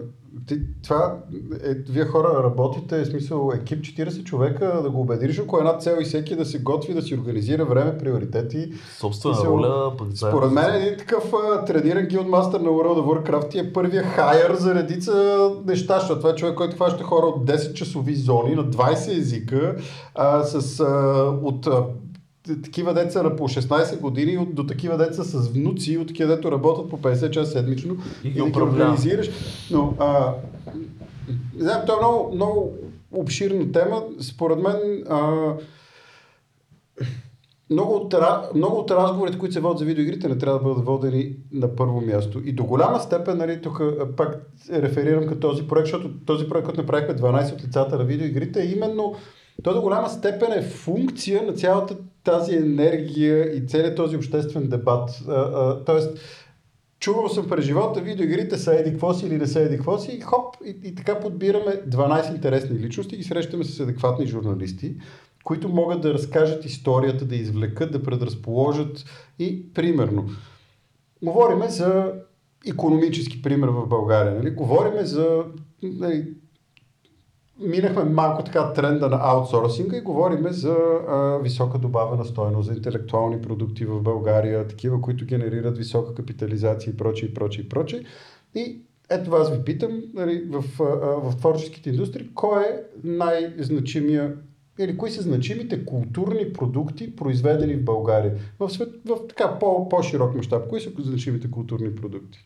ти, 0.46 0.58
това 0.82 1.16
е, 1.64 1.74
вие 1.74 2.04
хора 2.04 2.42
работите, 2.44 3.04
в 3.04 3.06
смисъл 3.06 3.52
екип 3.54 3.78
40 3.84 4.24
човека, 4.24 4.80
да 4.82 4.90
го 4.90 5.00
убедиш 5.00 5.38
около 5.38 5.60
една 5.60 5.78
цел 5.78 5.96
и 6.00 6.04
всеки 6.04 6.36
да 6.36 6.44
се 6.44 6.58
готви, 6.58 6.94
да 6.94 7.02
си 7.02 7.14
организира 7.14 7.64
време, 7.64 7.98
приоритети. 7.98 8.72
Собствена 8.98 9.34
смисъл, 9.34 9.52
роля, 9.52 9.92
заедно 10.10 10.38
Според 10.38 10.52
мен 10.52 10.74
един 10.74 10.98
такъв 10.98 11.32
а, 11.32 11.64
трениран 11.64 12.06
гилдмастър 12.06 12.60
на 12.60 12.68
World 12.68 13.00
of 13.00 13.30
Warcraft 13.30 13.60
е 13.60 13.72
първия 13.72 14.02
хайер 14.02 14.54
за 14.54 14.74
редица 14.74 15.50
неща, 15.66 15.98
защото 15.98 16.20
това 16.20 16.30
е 16.30 16.34
човек, 16.34 16.54
който 16.54 16.76
хваща 16.76 17.04
хора 17.04 17.26
от 17.26 17.46
10 17.46 17.72
часови 17.74 18.14
зони 18.14 18.54
на 18.54 18.63
20 18.70 19.18
езика, 19.18 19.76
а, 20.14 20.42
с, 20.44 20.80
а, 20.80 20.84
от 21.42 21.68
такива 22.62 22.94
деца 22.94 23.22
на 23.22 23.36
по 23.36 23.48
16 23.48 24.00
години 24.00 24.38
от, 24.38 24.54
до 24.54 24.66
такива 24.66 24.98
деца 24.98 25.24
с 25.24 25.48
внуци, 25.48 25.98
от 25.98 26.08
такива 26.08 26.36
дето 26.36 26.52
работят 26.52 26.90
по 26.90 26.98
50 26.98 27.30
часа 27.30 27.52
седмично 27.52 27.96
И 28.24 28.32
да 28.32 28.50
ги 28.50 28.60
организираш. 28.60 29.30
Но, 29.70 29.94
а, 29.98 30.34
знам, 31.58 31.80
това 31.86 31.94
е 31.94 32.00
много, 32.00 32.34
много 32.34 32.72
обширна 33.12 33.72
тема. 33.72 34.02
Според 34.20 34.58
мен 34.58 35.04
а, 35.08 35.52
много 37.70 37.94
от, 37.94 38.14
много 38.54 38.76
от 38.76 38.90
разговорите, 38.90 39.38
които 39.38 39.52
се 39.52 39.60
водят 39.60 39.78
за 39.78 39.84
видеоигрите, 39.84 40.28
не 40.28 40.38
трябва 40.38 40.58
да 40.58 40.64
бъдат 40.64 40.84
водени 40.84 41.36
на 41.52 41.76
първо 41.76 42.00
място. 42.00 42.42
И 42.44 42.52
до 42.52 42.64
голяма 42.64 43.00
степен, 43.00 43.38
нали, 43.38 43.62
тук 43.62 43.82
пак 44.16 44.50
реферирам 44.72 45.26
към 45.26 45.40
този 45.40 45.66
проект, 45.66 45.86
защото 45.86 46.10
този 46.26 46.48
проект, 46.48 46.64
който 46.64 46.80
направихме 46.80 47.16
12 47.16 47.52
от 47.52 47.64
лицата 47.64 47.98
на 47.98 48.04
видеоигрите, 48.04 48.62
е 48.62 48.66
именно 48.66 49.14
той 49.62 49.74
до 49.74 49.80
голяма 49.80 50.08
степен 50.08 50.52
е 50.52 50.62
функция 50.62 51.42
на 51.42 51.52
цялата 51.52 51.96
тази 52.24 52.56
енергия 52.56 53.56
и 53.56 53.66
целият 53.66 53.96
този 53.96 54.16
обществен 54.16 54.68
дебат. 54.68 55.10
А, 55.28 55.32
а, 55.32 55.84
тоест, 55.84 56.18
чувал 57.00 57.28
съм 57.28 57.48
през 57.48 57.64
живота, 57.64 58.00
видеоигрите 58.00 58.58
са 58.58 58.74
еди 58.74 58.98
си 59.14 59.26
или 59.26 59.36
не 59.36 59.46
са 59.46 59.60
еди 59.60 59.78
си 59.98 60.16
и 60.16 60.20
хоп, 60.20 60.56
и, 60.64 60.88
и 60.88 60.94
така 60.94 61.20
подбираме 61.20 61.82
12 61.88 62.34
интересни 62.34 62.78
личности 62.78 63.16
и 63.16 63.22
срещаме 63.22 63.64
с 63.64 63.80
адекватни 63.80 64.26
журналисти, 64.26 64.96
които 65.44 65.68
могат 65.68 66.00
да 66.00 66.14
разкажат 66.14 66.64
историята, 66.64 67.24
да 67.24 67.36
извлекат, 67.36 67.92
да 67.92 68.02
предразположат 68.02 69.04
и 69.38 69.72
примерно. 69.72 70.24
Говориме 71.22 71.68
за 71.68 72.12
економически 72.66 73.42
пример 73.42 73.68
в 73.68 73.86
България. 73.86 74.34
Нали? 74.34 74.50
Говориме 74.50 75.04
за 75.04 75.44
нали, 75.82 76.34
минахме 77.60 78.04
малко 78.04 78.44
така 78.44 78.72
тренда 78.72 79.08
на 79.08 79.18
аутсорсинга 79.22 79.96
и 79.96 80.00
говориме 80.00 80.52
за 80.52 80.76
а, 81.08 81.38
висока 81.42 81.78
добавена 81.78 82.24
стойност, 82.24 82.68
за 82.68 82.74
интелектуални 82.74 83.42
продукти 83.42 83.84
в 83.84 84.02
България, 84.02 84.68
такива, 84.68 85.00
които 85.00 85.24
генерират 85.24 85.78
висока 85.78 86.14
капитализация 86.14 86.90
и 86.90 86.96
прочее, 86.96 87.28
и 87.28 87.34
прочее, 87.34 87.64
и 87.64 87.68
прочее. 87.68 88.00
И 88.54 88.80
ето 89.10 89.32
аз 89.32 89.50
ви 89.50 89.64
питам, 89.64 90.02
нали, 90.14 90.44
в, 90.50 90.80
а, 90.80 90.84
в 91.30 91.36
творческите 91.36 91.90
индустрии, 91.90 92.30
кой 92.34 92.62
е 92.62 92.80
най-значимия 93.04 94.34
или 94.78 94.96
кои 94.96 95.10
са 95.10 95.22
значимите 95.22 95.84
културни 95.84 96.52
продукти, 96.52 97.16
произведени 97.16 97.74
в 97.74 97.84
България? 97.84 98.34
В, 98.60 98.70
свет, 98.70 98.88
в 99.06 99.18
така 99.28 99.58
по, 99.58 99.88
по-широк 99.88 100.34
мащаб, 100.34 100.68
кои 100.68 100.80
са 100.80 100.90
значимите 100.98 101.50
културни 101.50 101.94
продукти? 101.94 102.38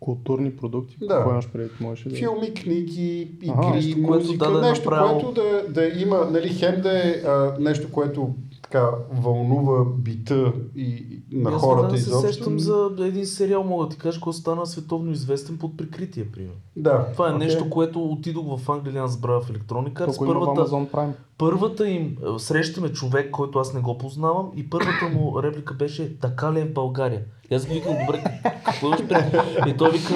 Културни 0.00 0.50
продукти, 0.52 0.96
Да. 1.00 1.08
какво 1.08 1.30
имаш 1.30 1.48
предвид, 1.48 1.80
можеш 1.80 2.04
да... 2.04 2.16
Филми, 2.16 2.54
книги, 2.54 3.20
игри, 3.42 3.50
Ага, 3.56 3.70
нещо, 3.70 4.02
което 4.02 4.24
музика, 4.26 4.50
даде 4.52 4.68
нещо, 4.68 4.84
направо- 4.84 5.12
което 5.12 5.32
да, 5.32 5.64
да 5.70 6.00
има, 6.00 6.28
нали, 6.30 6.48
хем 6.48 6.80
да 6.80 6.98
е 6.98 7.12
а, 7.12 7.56
нещо, 7.60 7.92
което 7.92 8.30
така 8.62 8.90
вълнува 9.12 9.84
бита 9.98 10.52
и, 10.76 11.04
на 11.32 11.50
Аз 11.50 11.62
хората 11.62 11.96
се 11.96 12.02
изобщо. 12.02 12.28
сещам 12.28 12.58
за 12.58 12.90
един 13.00 13.26
сериал, 13.26 13.64
мога 13.64 13.84
да 13.84 13.90
ти 13.90 13.98
кажа, 13.98 14.20
който 14.20 14.38
стана 14.38 14.66
световно 14.66 15.12
известен 15.12 15.58
под 15.58 15.76
прикритие, 15.76 16.24
примерно. 16.24 16.56
Да, 16.76 17.06
Това 17.12 17.28
е 17.28 17.32
окей. 17.32 17.46
нещо, 17.46 17.70
което 17.70 18.04
отидох 18.04 18.58
в 18.58 18.70
Англия, 18.70 19.02
аз 19.02 19.12
забравя 19.12 19.40
в 19.40 19.50
Electronic 19.50 19.92
Arts. 19.92 20.04
Тук 20.06 20.16
има 20.16 20.26
в 20.26 20.38
Първата, 20.40 20.60
Amazon 20.60 20.90
Prime. 20.90 21.12
Първата 21.38 21.88
им, 21.88 22.16
е, 22.36 22.38
срещаме 22.38 22.92
човек, 22.92 23.30
който 23.30 23.58
аз 23.58 23.74
не 23.74 23.80
го 23.80 23.98
познавам 23.98 24.50
и 24.56 24.70
първата 24.70 25.08
му 25.14 25.42
реплика 25.42 25.74
беше 25.74 26.18
така 26.18 26.52
ли 26.52 26.60
е 26.60 26.64
в 26.64 26.72
България? 26.72 27.22
И 27.50 27.54
аз 27.54 27.64
викам, 27.64 27.96
добре, 28.06 28.24
какво 28.64 28.90
пред? 28.90 29.34
И 29.66 29.76
той 29.76 29.90
вика, 29.90 30.14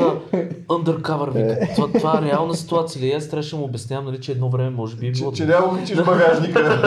undercover, 0.68 1.32
вика, 1.32 1.74
това, 1.74 1.92
това 1.92 2.18
е 2.18 2.22
реална 2.22 2.54
ситуация? 2.54 3.06
И 3.06 3.12
аз 3.12 3.28
трябваше 3.28 3.50
да 3.50 3.56
му 3.56 3.64
обяснявам, 3.64 4.04
нали, 4.04 4.20
че 4.20 4.32
едно 4.32 4.50
време 4.50 4.70
може 4.70 4.96
би 4.96 5.06
е 5.06 5.10
било. 5.10 5.32
Че, 5.32 5.36
че 5.36 5.46
няма 5.46 5.78
качиш 5.78 5.96
багажника. 6.02 6.82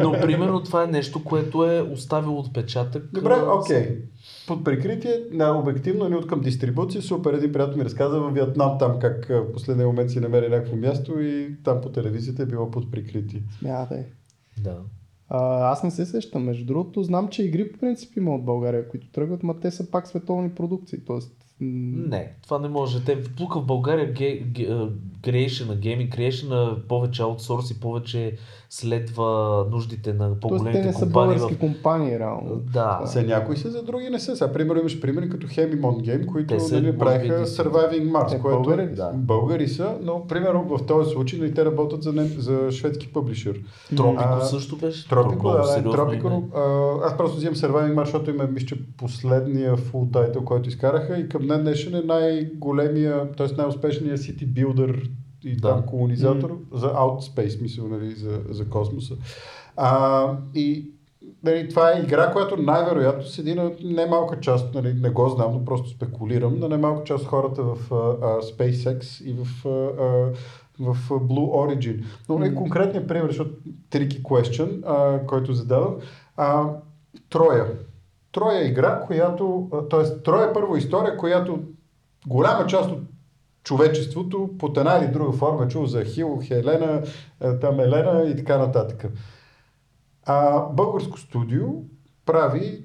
Но 0.02 0.12
примерно 0.12 0.62
това 0.62 0.82
е 0.82 0.86
нещо, 0.86 1.24
което 1.24 1.64
е 1.64 1.80
оставило 1.80 2.38
отпечатък. 2.38 3.02
Добре, 3.12 3.34
окей. 3.34 3.98
Под 4.50 4.64
прикритие, 4.64 5.12
на 5.32 5.58
обективно 5.58 6.08
ни 6.08 6.14
от 6.14 6.26
към 6.26 6.40
дистрибуция, 6.40 7.02
супер, 7.02 7.32
един 7.32 7.52
приятел 7.52 7.76
ми 7.76 7.84
разказа 7.84 8.20
във 8.20 8.34
Виетнам 8.34 8.78
там 8.78 8.98
как 8.98 9.26
в 9.28 9.52
последния 9.52 9.86
момент 9.86 10.10
си 10.10 10.20
намери 10.20 10.48
някакво 10.48 10.76
място 10.76 11.20
и 11.20 11.56
там 11.64 11.80
по 11.80 11.88
телевизията 11.88 12.42
е 12.42 12.46
било 12.46 12.70
под 12.70 12.90
прикритие. 12.90 13.42
Смятай. 13.58 14.04
Да. 14.62 14.76
А, 15.28 15.70
аз 15.72 15.82
не 15.82 15.90
се 15.90 16.06
сещам. 16.06 16.44
Между 16.44 16.64
другото, 16.64 17.02
знам, 17.02 17.28
че 17.28 17.42
игри 17.42 17.72
по 17.72 17.78
принцип 17.78 18.16
има 18.16 18.34
от 18.34 18.44
България, 18.44 18.88
които 18.88 19.12
тръгват, 19.12 19.42
ма 19.42 19.60
те 19.60 19.70
са 19.70 19.90
пак 19.90 20.06
световни 20.06 20.50
продукции. 20.50 20.98
Тоест, 21.06 21.32
Не, 21.60 22.32
това 22.42 22.58
не 22.58 22.68
може. 22.68 23.04
Те 23.04 23.22
тук 23.22 23.54
в 23.54 23.66
България 23.66 24.12
ге, 24.12 24.38
ге, 24.38 24.68
creation, 25.22 25.78
гейминг 25.78 26.12
creation 26.12 26.76
повече 26.86 27.22
аутсорс 27.22 27.70
и 27.70 27.80
повече 27.80 28.36
следва 28.70 29.26
нуждите 29.70 30.12
на 30.12 30.18
Тоест, 30.18 30.34
те 30.34 30.40
по-големите 30.40 30.84
не 30.84 30.92
са 30.92 31.00
компании. 31.00 31.12
български 31.28 31.54
В... 31.54 31.58
компании, 31.58 32.18
реално. 32.18 32.56
Да. 32.64 33.00
Са 33.06 33.22
някои 33.22 33.56
са, 33.56 33.70
за 33.70 33.82
други 33.82 34.10
не 34.10 34.18
са. 34.18 34.36
Сега, 34.36 34.52
примерно, 34.52 34.80
имаш 34.80 35.00
примери 35.00 35.28
като 35.28 35.46
Hemimon 35.46 35.80
Game, 35.80 36.26
които 36.26 36.46
Те 36.48 36.60
са, 36.60 36.74
нали, 36.74 36.98
правиха 36.98 37.46
са- 37.46 37.64
Surviving 37.64 38.10
Mars, 38.10 38.28
Те 38.28 38.38
което 38.38 38.62
българи 38.62 38.96
са? 38.96 39.10
българи 39.14 39.68
са, 39.68 39.94
но 40.02 40.26
примерно 40.26 40.64
в 40.68 40.86
този 40.86 41.10
случай 41.10 41.38
нали, 41.38 41.54
те 41.54 41.64
работят 41.64 42.02
за, 42.02 42.12
не, 42.12 42.24
за 42.24 42.70
шведски 42.70 43.12
публишър. 43.12 43.60
Тропико 43.88 44.22
А, 44.26 44.40
също 44.40 44.76
беше. 44.76 45.08
Тропико, 45.08 45.48
да, 45.48 45.82
да, 45.82 45.90
Тропико. 45.90 46.42
а, 46.54 46.60
Аз 47.02 47.16
просто 47.16 47.36
взимам 47.36 47.54
Surviving 47.54 47.94
Mars, 47.94 48.04
защото 48.04 48.30
им 48.30 48.40
е, 48.40 48.46
мисля, 48.46 48.76
последния 48.96 49.76
фул 49.76 50.08
тайтъл, 50.12 50.44
който 50.44 50.68
изкараха 50.68 51.18
и 51.18 51.28
към 51.28 51.42
днес 51.42 51.60
днешен 51.60 51.94
е 51.94 52.02
най-големия, 52.02 53.32
т.е. 53.32 53.56
най-успешния 53.56 54.18
City 54.18 54.46
Builder 54.46 55.10
и 55.44 55.56
Да. 55.56 55.68
там 55.68 55.82
колонизатор 55.82 56.58
за 56.72 56.92
Outspace, 56.92 57.62
мисля, 57.62 57.82
нали, 57.88 58.14
за, 58.14 58.40
за 58.50 58.68
космоса. 58.68 59.14
А, 59.76 60.32
и 60.54 60.90
нали, 61.44 61.68
това 61.68 61.92
е 61.92 62.00
игра, 62.00 62.32
която 62.32 62.56
най-вероятно 62.56 63.24
седи 63.24 63.54
на 63.54 63.70
немалка 63.84 64.40
част, 64.40 64.74
нали, 64.74 64.94
не 64.94 65.10
го 65.10 65.28
знам, 65.28 65.52
но 65.52 65.64
просто 65.64 65.88
спекулирам, 65.88 66.58
на 66.58 66.68
немалка 66.68 67.04
част 67.04 67.26
хората 67.26 67.62
в 67.62 67.76
а, 67.92 67.96
а, 67.96 68.42
SpaceX 68.42 69.24
и 69.24 69.32
в, 69.32 69.66
а, 69.66 69.68
а, 69.68 70.32
в 70.80 71.08
Blue 71.10 71.50
Origin. 71.76 72.04
Но 72.28 72.38
нали, 72.38 72.54
конкретният 72.54 73.08
пример, 73.08 73.26
защото 73.26 73.50
tricky 73.90 74.22
question, 74.22 74.82
а, 74.86 75.26
който 75.26 75.54
зададох, 75.54 75.94
а, 76.36 76.64
Троя. 77.30 77.66
Троя 78.32 78.60
е 78.60 78.68
игра, 78.68 79.00
която, 79.00 79.70
т.е. 79.90 80.22
Троя 80.22 80.50
е 80.50 80.52
първа 80.52 80.78
история, 80.78 81.16
която 81.16 81.58
голяма 82.26 82.66
част 82.66 82.90
от 82.90 82.98
човечеството 83.62 84.50
под 84.58 84.76
една 84.76 84.98
или 84.98 85.12
друга 85.12 85.32
форма 85.32 85.64
е 85.64 85.68
чул 85.68 85.86
за 85.86 86.04
Хил, 86.04 86.40
Хелена, 86.44 87.02
е, 87.40 87.58
там 87.58 87.80
Елена 87.80 88.22
и 88.22 88.36
така 88.36 88.58
нататък. 88.58 89.06
А 90.26 90.60
българско 90.60 91.18
студио 91.18 91.66
прави, 92.26 92.84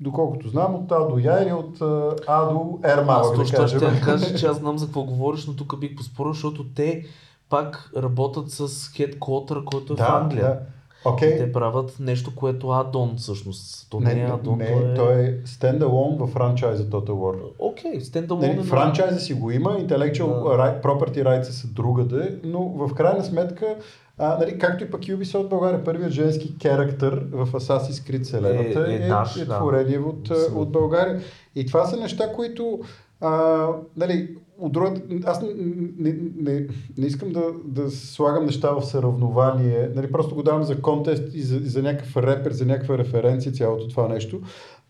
доколкото 0.00 0.48
знам, 0.48 0.74
от 0.74 0.92
А 0.92 1.08
до 1.08 1.18
Я 1.18 1.42
или 1.42 1.52
от 1.52 1.80
а, 1.80 2.16
А 2.26 2.44
до 2.44 2.78
Р 2.84 3.00
Аз 3.00 3.06
малък, 3.06 3.30
да 3.30 3.42
точно 3.42 3.68
ще 3.68 3.84
я 3.84 4.00
кажа, 4.00 4.34
че 4.38 4.46
аз 4.46 4.56
знам 4.56 4.78
за 4.78 4.86
какво 4.86 5.02
говориш, 5.02 5.46
но 5.46 5.56
тук 5.56 5.80
бих 5.80 5.96
поспорил, 5.96 6.32
защото 6.32 6.64
те 6.74 7.04
пак 7.48 7.90
работят 7.96 8.50
с 8.50 8.68
headquarter, 8.68 9.64
който 9.64 9.92
е 9.92 9.96
в 9.96 9.98
Да, 9.98 10.18
Англия. 10.22 10.48
да. 10.48 10.60
Окей. 11.04 11.38
Те 11.38 11.52
правят 11.52 11.96
нещо, 12.00 12.32
което 12.36 12.66
е 12.66 12.76
адон 12.76 13.14
всъщност. 13.16 13.86
То 13.90 14.00
не, 14.00 14.12
е 14.12 14.14
Не, 14.14 14.22
адон, 14.22 14.58
не, 14.58 14.66
то 14.66 14.80
е... 14.80 14.94
той 14.94 15.14
е 15.14 15.34
стендалон 15.44 16.16
в 16.18 16.26
франчайза 16.26 16.84
Total 16.84 17.10
War. 17.10 17.36
Окей, 17.58 18.00
стендалон 18.00 18.42
Нали, 18.42 18.60
е... 18.60 18.62
франчайза 18.62 19.20
си 19.20 19.34
го 19.34 19.50
има, 19.50 19.70
intellectual 19.70 20.26
Да. 20.42 20.58
right, 20.58 20.82
property 20.82 21.22
rights 21.24 21.42
са 21.42 21.66
другаде, 21.66 22.38
но 22.44 22.60
в 22.68 22.94
крайна 22.94 23.24
сметка, 23.24 23.76
а, 24.18 24.38
нали, 24.38 24.58
както 24.58 24.84
и 24.84 24.90
пък 24.90 25.00
Ubisoft 25.00 25.48
България, 25.48 25.84
първият 25.84 26.12
женски 26.12 26.54
характер 26.62 27.22
в 27.32 27.46
Assassin's 27.52 28.10
Creed 28.10 28.22
вселената 28.22 28.86
Е- 28.90 28.92
е, 28.92 28.96
е 28.96 29.08
наш, 29.08 29.36
е 29.36 29.44
да. 29.44 29.58
творение 29.58 29.98
от, 29.98 30.30
от 30.54 30.72
България. 30.72 31.20
И 31.54 31.66
това 31.66 31.84
са 31.84 31.96
неща, 31.96 32.32
които 32.32 32.80
а, 33.20 33.66
нали, 33.96 34.36
от 34.64 34.72
друга, 34.72 34.94
аз 35.24 35.42
не, 35.42 36.16
не, 36.36 36.66
не, 36.98 37.06
искам 37.06 37.32
да, 37.32 37.42
да 37.64 37.90
слагам 37.90 38.46
неща 38.46 38.70
в 38.70 38.82
съревнование, 38.82 39.90
нали, 39.94 40.12
просто 40.12 40.34
го 40.34 40.42
давам 40.42 40.62
за 40.62 40.80
контест 40.82 41.34
и 41.34 41.42
за, 41.42 41.58
за 41.58 41.82
някакъв 41.82 42.16
репер, 42.16 42.52
за 42.52 42.66
някаква 42.66 42.98
референция 42.98 43.52
цялото 43.52 43.88
това 43.88 44.08
нещо. 44.08 44.40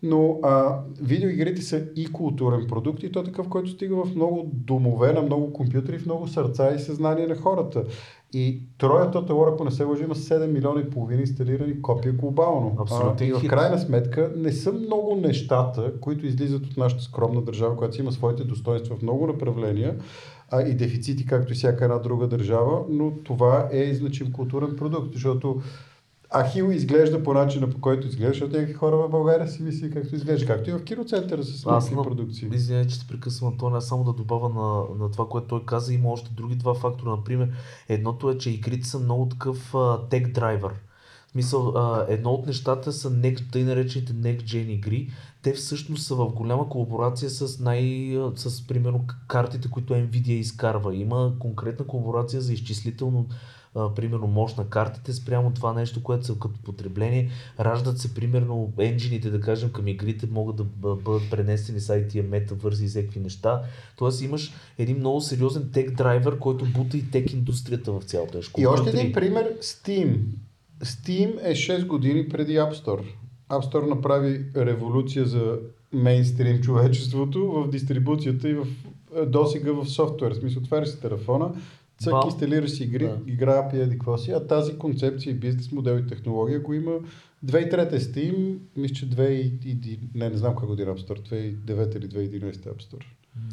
Но 0.03 0.39
а, 0.43 0.79
видеоигрите 1.01 1.61
са 1.61 1.83
и 1.95 2.11
културен 2.11 2.67
продукт 2.67 3.03
и 3.03 3.11
то 3.11 3.19
е 3.19 3.23
такъв, 3.23 3.49
който 3.49 3.69
стига 3.69 4.05
в 4.05 4.15
много 4.15 4.51
домове, 4.53 5.13
на 5.13 5.21
много 5.21 5.53
компютри, 5.53 5.99
в 5.99 6.05
много 6.05 6.27
сърца 6.27 6.73
и 6.75 6.79
съзнание 6.79 7.27
на 7.27 7.35
хората. 7.35 7.83
И 8.33 8.61
Троя 8.77 9.11
Total 9.11 9.31
War, 9.31 9.53
ако 9.53 9.63
не 9.63 9.71
се 9.71 9.83
лъжи, 9.83 10.03
има 10.03 10.15
7 10.15 10.47
милиона 10.47 10.81
и 10.81 10.89
половина 10.89 11.21
инсталирани 11.21 11.81
копия 11.81 12.13
глобално. 12.13 12.77
Абсолютен 12.79 13.27
а, 13.27 13.29
и 13.29 13.33
в 13.33 13.47
крайна 13.47 13.79
сметка 13.79 14.31
не 14.37 14.51
са 14.51 14.73
много 14.73 15.15
нещата, 15.15 15.93
които 16.01 16.25
излизат 16.25 16.65
от 16.65 16.77
нашата 16.77 17.03
скромна 17.03 17.41
държава, 17.41 17.75
която 17.75 17.95
си 17.95 18.01
има 18.01 18.11
своите 18.11 18.43
достоинства 18.43 18.95
в 18.95 19.01
много 19.01 19.27
направления 19.27 19.95
а, 20.51 20.61
и 20.61 20.73
дефицити, 20.73 21.25
както 21.25 21.53
и 21.53 21.55
всяка 21.55 21.85
една 21.85 21.97
друга 21.97 22.27
държава, 22.27 22.81
но 22.89 23.11
това 23.23 23.69
е 23.71 23.93
значим 23.93 24.31
културен 24.31 24.75
продукт, 24.75 25.13
защото 25.13 25.61
Ахил 26.35 26.71
изглежда 26.71 27.23
по 27.23 27.33
начина, 27.33 27.69
по 27.69 27.81
който 27.81 28.07
изглежда, 28.07 28.33
защото 28.33 28.53
някакви 28.53 28.73
хора 28.73 28.97
в 28.97 29.09
България 29.09 29.47
си 29.47 29.63
мисли 29.63 29.91
както 29.91 30.15
изглежда, 30.15 30.47
както 30.47 30.69
и 30.69 30.73
в 30.73 30.83
киноцентъра 30.83 31.43
с 31.43 31.65
някакви 31.65 31.95
продукции. 31.95 32.49
Извинявай, 32.53 32.87
че 32.87 32.95
се 32.95 33.07
прекъсвам, 33.07 33.51
Антони, 33.51 33.77
аз 33.77 33.87
само 33.87 34.03
да 34.03 34.13
добавя 34.13 34.49
на, 34.49 35.03
на 35.03 35.11
това, 35.11 35.27
което 35.29 35.47
той 35.47 35.65
каза, 35.65 35.93
има 35.93 36.09
още 36.09 36.31
други 36.33 36.55
два 36.55 36.73
фактора. 36.73 37.11
Например, 37.11 37.49
едното 37.89 38.29
е, 38.29 38.37
че 38.37 38.49
игрите 38.49 38.87
са 38.87 38.99
много 38.99 39.29
такъв 39.29 39.73
тег 40.09 40.27
драйвер. 40.27 40.71
В 41.27 41.31
смисъл, 41.31 41.67
а, 41.75 42.05
едно 42.09 42.31
от 42.31 42.47
нещата 42.47 42.93
са 42.93 43.11
next, 43.11 43.51
тъй 43.51 43.63
наречените 43.63 44.13
Next 44.13 44.43
Gen 44.43 44.69
игри. 44.69 45.09
Те 45.41 45.53
всъщност 45.53 46.03
са 46.03 46.15
в 46.15 46.25
голяма 46.25 46.69
колаборация 46.69 47.29
с 47.29 47.59
най... 47.59 48.17
с 48.35 48.67
примерно 48.67 49.05
картите, 49.27 49.69
които 49.69 49.93
Nvidia 49.93 50.29
изкарва. 50.29 50.95
Има 50.95 51.33
конкретна 51.39 51.87
колаборация 51.87 52.41
за 52.41 52.53
изчислително 52.53 53.27
а, 53.75 53.93
примерно 53.93 54.27
мощ 54.27 54.57
на 54.57 54.69
картите 54.69 55.13
спрямо 55.13 55.51
това 55.51 55.73
нещо, 55.73 56.03
което 56.03 56.25
са 56.25 56.33
като 56.33 56.59
потребление. 56.63 57.29
Раждат 57.59 57.99
се 57.99 58.13
примерно 58.13 58.73
енджините, 58.79 59.29
да 59.29 59.39
кажем, 59.39 59.69
към 59.69 59.87
игрите 59.87 60.27
могат 60.31 60.55
да 60.55 60.63
бъ- 60.63 60.95
бъдат 60.95 61.29
пренесени 61.31 61.79
с 61.79 61.87
IT, 61.87 62.27
метавързи 62.27 62.85
и 62.85 62.87
всякакви 62.87 63.19
неща. 63.19 63.61
Тоест 63.97 64.21
имаш 64.21 64.53
един 64.77 64.97
много 64.97 65.21
сериозен 65.21 65.69
тек 65.73 65.91
драйвер, 65.91 66.39
който 66.39 66.65
бута 66.65 66.97
и 66.97 67.11
тек 67.11 67.33
индустрията 67.33 67.91
в 67.91 68.03
цялото. 68.03 68.39
И 68.57 68.67
още 68.67 68.89
един 68.89 69.11
пример, 69.11 69.53
Steam. 69.61 70.17
Steam 70.83 71.37
е 71.41 71.55
6 71.55 71.85
години 71.85 72.29
преди 72.29 72.53
App 72.53 72.73
Store. 72.73 73.03
App 73.49 73.71
Store 73.71 73.89
направи 73.89 74.45
революция 74.55 75.25
за 75.25 75.59
мейнстрим 75.93 76.61
човечеството 76.61 77.51
в 77.51 77.69
дистрибуцията 77.69 78.49
и 78.49 78.53
в 78.53 78.67
е, 79.15 79.25
досега 79.25 79.71
в 79.71 79.85
софтуер. 79.85 80.31
В 80.31 80.35
смисъл, 80.35 80.61
отваряш 80.61 80.89
си 80.89 81.01
телефона, 81.01 81.51
цък, 81.99 82.11
Бам. 82.11 82.21
инсталираш 82.25 82.71
си 82.71 82.83
игри, 82.83 83.03
Да. 83.03 83.19
игра, 83.27 83.69
еди 83.73 83.89
какво 83.89 84.17
си, 84.17 84.31
а 84.31 84.47
тази 84.47 84.77
концепция 84.77 85.31
и 85.31 85.35
бизнес 85.35 85.71
модел 85.71 85.97
и 85.97 86.07
технология 86.07 86.59
го 86.59 86.73
има 86.73 86.91
2003 87.45 87.93
е 87.93 87.99
Steam, 87.99 88.57
мисля, 88.77 88.95
че 88.95 89.09
2 89.09 89.29
и, 89.29 89.69
и, 89.69 89.99
не, 90.15 90.29
не 90.29 90.37
знам 90.37 90.55
как 90.55 90.65
година 90.65 90.95
App 90.95 91.07
Store, 91.07 91.55
2009 91.65 91.97
или 91.97 92.09
2011 92.09 92.53
App 92.53 92.83
Store. 92.83 93.05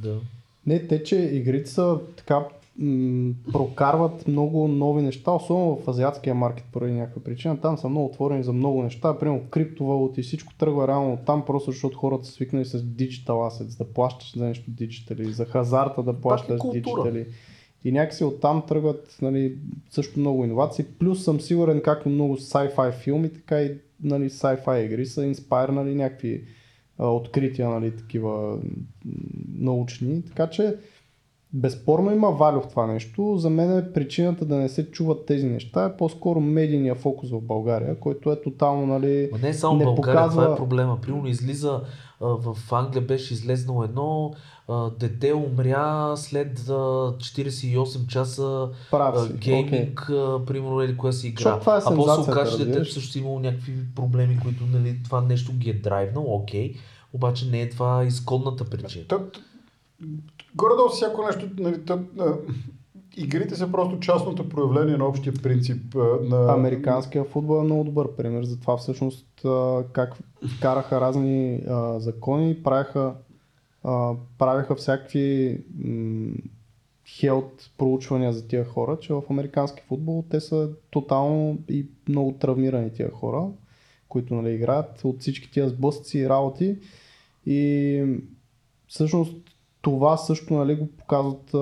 Да. 0.03 0.21
Не, 0.67 0.87
те, 0.87 1.03
че 1.03 1.17
игрите 1.17 1.71
са 1.71 1.99
така 2.17 2.45
м- 2.79 3.33
прокарват 3.53 4.29
много 4.29 4.69
нови 4.69 5.03
неща, 5.03 5.31
особено 5.31 5.77
в 5.77 5.89
азиатския 5.89 6.35
маркет 6.35 6.65
поради 6.73 6.93
някаква 6.93 7.23
причина. 7.23 7.61
Там 7.61 7.79
са 7.79 7.89
много 7.89 8.07
отворени 8.07 8.43
за 8.43 8.53
много 8.53 8.83
неща. 8.83 9.19
Примерно 9.19 9.43
криптовалути 9.51 10.21
и 10.21 10.23
всичко 10.23 10.55
тръгва 10.55 10.89
реално 10.89 11.19
там, 11.27 11.45
просто 11.45 11.71
защото 11.71 11.99
хората 11.99 12.25
са 12.25 12.33
свикнали 12.33 12.65
с 12.65 12.79
digital 12.83 13.27
assets, 13.27 13.79
да 13.79 13.85
плащаш 13.93 14.37
за 14.37 14.45
нещо 14.45 14.71
диджитали, 14.71 15.33
за 15.33 15.45
хазарта 15.45 16.03
да 16.03 16.21
плащаш 16.21 16.59
култура. 16.59 17.03
диджитали. 17.03 17.27
И 17.85 17.93
някакси 17.93 18.25
оттам 18.25 18.63
тръгват 18.69 19.19
нали, 19.23 19.59
също 19.91 20.21
много 20.21 20.45
иновации. 20.45 20.85
Плюс 20.99 21.25
съм 21.25 21.41
сигурен, 21.41 21.81
както 21.85 22.09
много 22.09 22.37
sci-fi 22.37 22.93
филми, 22.93 23.33
така 23.33 23.63
и 23.63 23.75
нали, 24.03 24.31
sci-fi 24.31 24.85
игри 24.85 25.07
са 25.07 25.25
инспайрнали 25.25 25.95
някакви 25.95 26.45
а, 26.99 27.09
открития, 27.09 27.69
нали, 27.69 27.97
такива 27.97 28.59
научни. 29.59 30.25
Така 30.25 30.51
че 30.51 30.77
безспорно 31.53 32.11
има 32.11 32.31
валю 32.31 32.61
в 32.61 32.69
това 32.69 32.87
нещо. 32.87 33.37
За 33.37 33.51
мен 33.51 33.79
е 33.79 33.93
причината 33.93 34.45
да 34.45 34.57
не 34.57 34.69
се 34.69 34.91
чуват 34.91 35.27
тези 35.27 35.47
неща 35.47 35.85
е 35.85 35.97
по-скоро 35.97 36.41
медийния 36.41 36.95
фокус 36.95 37.31
в 37.31 37.41
България, 37.41 37.99
който 38.01 38.33
е 38.33 38.43
тотално, 38.43 38.87
нали, 38.87 39.31
не 39.43 39.55
само 39.55 39.79
не 39.79 39.85
България, 39.85 40.15
това 40.15 40.29
показва- 40.29 40.53
е 40.53 40.57
проблема. 40.57 40.99
Примерно 41.03 41.29
излиза, 41.29 41.81
в 42.21 42.57
Англия 42.73 43.03
беше 43.03 43.35
излезнало 43.35 43.85
едно, 43.85 44.35
дете 44.99 45.35
умря 45.35 46.17
след 46.17 46.59
а, 46.69 46.73
48 46.73 48.07
часа 48.07 48.69
прав 48.91 49.15
а, 49.17 49.27
си. 49.27 49.33
гейминг, 49.33 50.01
а, 50.11 50.45
примерно 50.47 50.83
или 50.83 50.97
коя 50.97 51.13
си 51.13 51.29
игра. 51.29 51.59
Това 51.59 51.77
е 51.77 51.81
а 51.87 51.95
после 51.95 52.31
окаже, 52.31 52.51
че 52.51 52.59
разбираш. 52.59 52.79
дете 52.79 52.91
също 52.93 53.19
имало 53.19 53.41
някакви 53.41 53.73
проблеми, 53.95 54.39
които 54.43 54.65
нали, 54.67 55.01
това 55.05 55.21
нещо 55.21 55.53
ги 55.53 55.71
е 55.71 55.75
драйвнало, 55.75 56.35
окей, 56.35 56.75
обаче 57.13 57.51
не 57.51 57.63
е 57.63 57.71
това 57.71 58.05
изконната 58.05 58.65
причина. 58.65 59.05
Горе-долу 60.55 60.89
всяко 60.89 61.27
нещо, 61.27 61.49
нали, 61.59 61.81
а, 61.91 62.33
игрите 63.17 63.57
са 63.57 63.73
просто 63.73 64.01
частното 64.01 64.49
проявление 64.49 64.97
на 64.97 65.05
общия 65.05 65.35
принцип 65.43 65.95
на... 66.23 66.53
Американския 66.53 67.25
футбол 67.25 67.61
е 67.61 67.65
много 67.65 67.85
добър 67.85 68.17
пример 68.17 68.45
за 68.45 68.61
това 68.61 68.77
всъщност 68.77 69.27
как 69.93 70.19
караха 70.61 71.01
разни 71.01 71.63
а, 71.69 72.01
закони, 72.01 72.63
правиха, 72.63 73.15
а, 73.85 74.15
правиха 74.39 74.75
всякакви 74.75 75.59
хелт 77.07 77.71
проучвания 77.79 78.33
за 78.33 78.49
тия 78.49 78.65
хора, 78.65 78.99
че 79.01 79.13
в 79.13 79.23
американски 79.31 79.83
футбол 79.83 80.25
те 80.31 80.41
са 80.41 80.71
тотално 80.91 81.59
и 81.69 81.87
много 82.09 82.33
травмирани 82.33 82.93
тия 82.93 83.11
хора, 83.11 83.49
които 84.09 84.35
нали, 84.35 84.55
играят 84.55 85.05
от 85.05 85.21
всички 85.21 85.51
тия 85.51 85.69
сблъсъци 85.69 86.19
и 86.19 86.29
работи. 86.29 86.77
И 87.47 88.05
всъщност 88.89 89.37
това 89.83 90.17
също 90.17 90.55
нали, 90.55 90.75
го 90.75 90.87
показват, 90.87 91.55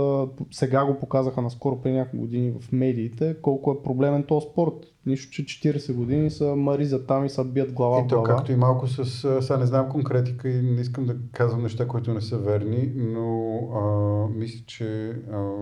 сега 0.51 0.85
го 0.85 0.99
показаха 0.99 1.43
наскоро 1.43 1.81
преди 1.81 1.97
няколко 1.97 2.17
години 2.17 2.53
в 2.61 2.73
медиите, 2.73 3.37
колко 3.43 3.73
е 3.73 3.83
проблемен 3.83 4.23
този 4.23 4.47
спорт. 4.53 4.75
Нищо, 5.07 5.45
че 5.45 5.73
40 5.73 5.95
години 5.95 6.31
са 6.31 6.57
маризат 6.57 7.07
там 7.07 7.25
и 7.25 7.31
са 7.31 7.45
бият 7.45 7.73
глава 7.73 8.01
И 8.01 8.03
в 8.03 8.07
то 8.07 8.15
глава. 8.15 8.29
както 8.29 8.53
и 8.53 8.57
малко 8.57 8.87
с... 8.87 9.05
Сега 9.43 9.57
не 9.57 9.67
знам 9.67 9.89
конкретика 9.89 10.49
и 10.49 10.63
не 10.63 10.81
искам 10.81 11.07
да 11.07 11.17
казвам 11.33 11.63
неща, 11.63 11.89
които 11.89 12.15
не 12.15 12.21
са 12.21 12.39
верни, 12.39 12.93
но 12.97 13.59
а, 13.75 14.39
мисля, 14.39 14.65
че... 14.67 15.09
А, 15.33 15.53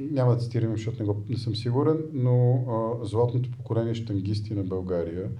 няма 0.00 0.32
да 0.32 0.38
цитирам, 0.38 0.70
защото 0.70 1.02
не, 1.02 1.06
го, 1.06 1.22
не 1.28 1.36
съм 1.36 1.56
сигурен, 1.56 1.98
но 2.12 2.64
а, 2.68 3.04
златното 3.04 3.50
поколение 3.50 3.94
штангисти 3.94 4.54
на 4.54 4.64
България 4.64 5.30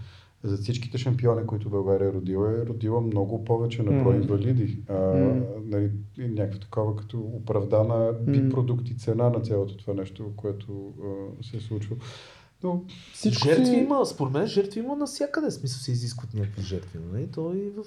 за 0.42 0.56
всичките 0.56 0.98
шампиони, 0.98 1.46
които 1.46 1.70
България 1.70 2.08
е 2.08 2.12
родила, 2.12 2.52
е 2.52 2.66
родила 2.66 3.00
много 3.00 3.44
повече 3.44 3.82
на 3.82 4.02
брой 4.04 4.14
инвалиди. 4.16 4.82
А, 4.88 4.94
Мгм. 4.94 5.40
нали, 5.64 5.90
и 6.18 6.28
някакво 6.28 6.60
такова 6.60 6.96
като 6.96 7.18
оправдана 7.20 8.12
продукт 8.50 8.88
и 8.88 8.98
цена 8.98 9.30
на 9.30 9.40
цялото 9.40 9.76
това 9.76 9.94
нещо, 9.94 10.32
което 10.36 10.92
а, 11.40 11.44
се 11.44 11.56
е 11.56 11.60
случило. 11.60 11.98
Но 12.62 12.84
Всичко 13.14 13.48
жертви 13.48 13.66
си... 13.66 13.72
има, 13.72 14.06
според 14.06 14.32
мен 14.32 14.46
жертви 14.46 14.80
има 14.80 14.96
навсякъде, 14.96 15.50
смисъл 15.50 15.78
се 15.80 15.92
изискват 15.92 16.34
някакви 16.34 16.62
жертви, 16.62 16.98
нали? 17.12 17.30
То 17.30 17.54
и 17.54 17.70
в, 17.70 17.84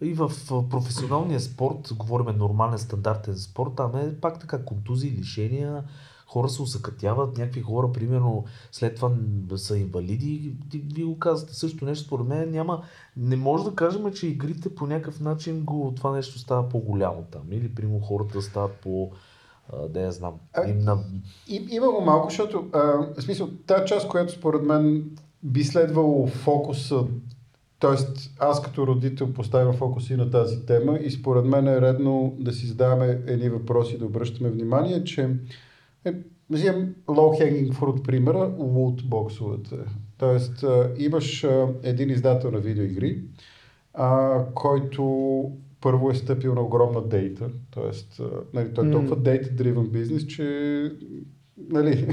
и 0.00 0.12
в 0.12 0.30
професионалния 0.70 1.40
спорт, 1.40 1.92
говорим 1.96 2.36
нормален 2.38 2.78
стандартен 2.78 3.36
спорт, 3.36 3.70
там 3.76 3.96
е 3.96 4.14
пак 4.20 4.40
така 4.40 4.64
контузии, 4.64 5.10
лишения, 5.10 5.84
хора 6.26 6.48
се 6.48 6.62
усъкътяват, 6.62 7.38
някакви 7.38 7.62
хора, 7.62 7.92
примерно, 7.92 8.44
след 8.72 8.96
това 8.96 9.10
са 9.56 9.78
инвалиди. 9.78 10.52
Вие 10.94 11.04
го 11.04 11.18
казвате 11.18 11.54
също 11.54 11.84
нещо, 11.84 12.04
според 12.04 12.26
мен 12.26 12.50
няма, 12.50 12.82
не 13.16 13.36
може 13.36 13.64
да 13.64 13.74
кажем, 13.74 14.12
че 14.12 14.26
игрите 14.26 14.74
по 14.74 14.86
някакъв 14.86 15.20
начин 15.20 15.64
го, 15.64 15.92
това 15.96 16.16
нещо 16.16 16.38
става 16.38 16.68
по-голямо 16.68 17.24
там. 17.30 17.42
Или, 17.50 17.74
примерно, 17.74 18.00
хората 18.00 18.42
стават 18.42 18.72
по, 18.72 19.10
да 19.88 20.00
я 20.00 20.12
знам, 20.12 20.34
им 20.68 20.78
на... 20.78 20.98
И, 21.48 21.66
има 21.70 21.90
го 21.90 22.00
малко, 22.00 22.28
защото 22.28 22.64
а, 22.72 22.78
в 23.16 23.22
смисъл, 23.22 23.48
тази 23.66 23.84
част, 23.86 24.08
която 24.08 24.32
според 24.32 24.62
мен 24.62 25.10
би 25.42 25.64
следвало 25.64 26.26
фокуса, 26.26 27.04
т.е. 27.80 28.22
аз 28.38 28.62
като 28.62 28.86
родител 28.86 29.32
поставям 29.32 29.74
фокуса 29.74 30.14
и 30.14 30.16
на 30.16 30.30
тази 30.30 30.66
тема 30.66 30.98
и 30.98 31.10
според 31.10 31.44
мен 31.44 31.68
е 31.68 31.80
редно 31.80 32.36
да 32.38 32.52
си 32.52 32.66
задаваме 32.66 33.22
едни 33.26 33.48
въпроси, 33.48 33.98
да 33.98 34.04
обръщаме 34.04 34.50
внимание, 34.50 35.04
че 35.04 35.30
взимам 36.50 36.94
low 37.08 37.40
hanging 37.40 37.72
fruit 37.72 38.02
примера, 38.02 38.54
лутбоксовете. 38.58 39.76
Тоест 40.18 40.64
имаш 40.98 41.46
един 41.82 42.10
издател 42.10 42.50
на 42.50 42.58
видеоигри, 42.58 43.22
а, 43.94 44.40
който 44.54 45.02
първо 45.80 46.10
е 46.10 46.14
стъпил 46.14 46.54
на 46.54 46.60
огромна 46.60 47.08
дейта, 47.08 47.50
т.е. 47.74 48.22
нали, 48.54 48.74
той 48.74 48.88
е 48.88 48.90
толкова 48.90 49.16
data-driven 49.16 49.88
бизнес, 49.88 50.26
че 50.26 50.92
нали, 51.70 52.06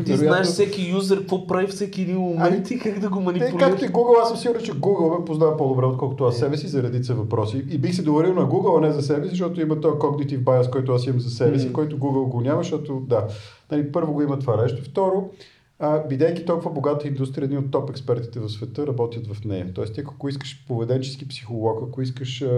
Ти 0.04 0.16
знаеш 0.16 0.46
всеки 0.46 0.90
юзер 0.90 1.18
какво 1.18 1.46
прави 1.46 1.66
всеки 1.66 2.02
един 2.02 2.16
момент 2.18 2.70
и 2.70 2.78
как 2.78 2.98
да 2.98 3.08
го 3.08 3.18
Те, 3.18 3.24
манипулираш. 3.24 3.58
както 3.58 3.84
и 3.84 3.88
Google, 3.88 4.22
аз 4.22 4.28
съм 4.28 4.36
сигурен, 4.36 4.62
че 4.62 4.72
Google 4.72 5.18
ме 5.18 5.24
познава 5.24 5.56
по-добре, 5.56 5.84
отколкото 5.84 6.24
аз 6.24 6.38
себе 6.38 6.56
си 6.56 6.66
за 6.66 6.82
редица 6.82 7.14
въпроси. 7.14 7.64
И 7.70 7.78
бих 7.78 7.94
се 7.94 8.02
доверил 8.02 8.34
на 8.34 8.46
Google, 8.48 8.78
а 8.78 8.86
не 8.86 8.92
за 8.92 9.02
себе 9.02 9.24
си, 9.24 9.30
защото 9.30 9.60
има 9.60 9.80
този 9.80 9.94
cognitive 9.98 10.42
bias, 10.42 10.70
който 10.70 10.92
аз 10.92 11.06
имам 11.06 11.20
за 11.20 11.30
себе 11.30 11.58
си, 11.58 11.72
който 11.72 11.98
Google 11.98 12.28
го 12.28 12.40
няма, 12.40 12.62
защото 12.62 13.00
да. 13.00 13.26
Нали, 13.70 13.92
първо 13.92 14.12
го 14.12 14.22
има 14.22 14.38
това 14.38 14.62
нещо. 14.62 14.82
Второ, 14.84 15.30
а, 15.78 16.06
бидейки 16.08 16.44
толкова 16.44 16.70
богата 16.70 17.08
индустрия, 17.08 17.44
едни 17.44 17.58
от 17.58 17.70
топ 17.70 17.90
експертите 17.90 18.40
в 18.40 18.48
света 18.48 18.86
работят 18.86 19.26
в 19.26 19.44
нея. 19.44 19.70
Тоест, 19.74 19.94
ти 19.94 20.00
ако 20.00 20.28
искаш 20.28 20.64
поведенчески 20.68 21.28
психолог, 21.28 21.78
ако 21.88 22.02
искаш 22.02 22.42
а, 22.42 22.46
а, 22.46 22.50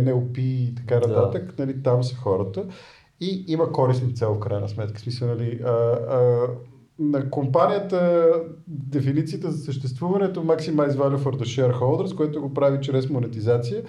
NLP 0.00 0.38
и 0.38 0.74
така 0.74 1.00
Да. 1.00 1.08
нататък, 1.08 1.54
нали, 1.58 1.82
там 1.82 2.04
са 2.04 2.16
хората. 2.16 2.64
И 3.22 3.44
има 3.48 3.72
корисна 3.72 4.12
цел 4.12 4.34
в 4.34 4.40
крайна 4.40 4.68
сметка. 4.68 5.00
Смисъл, 5.00 5.28
нали, 5.28 5.60
а, 5.64 5.68
а, 5.70 6.46
на 6.98 7.30
компанията 7.30 8.30
дефиницията 8.66 9.50
за 9.50 9.64
съществуването 9.64 10.44
Maximize 10.44 10.90
Value 10.90 11.18
for 11.18 11.36
the 11.36 11.42
Shareholders, 11.42 12.16
което 12.16 12.40
го 12.40 12.54
прави 12.54 12.80
чрез 12.80 13.10
монетизация. 13.10 13.82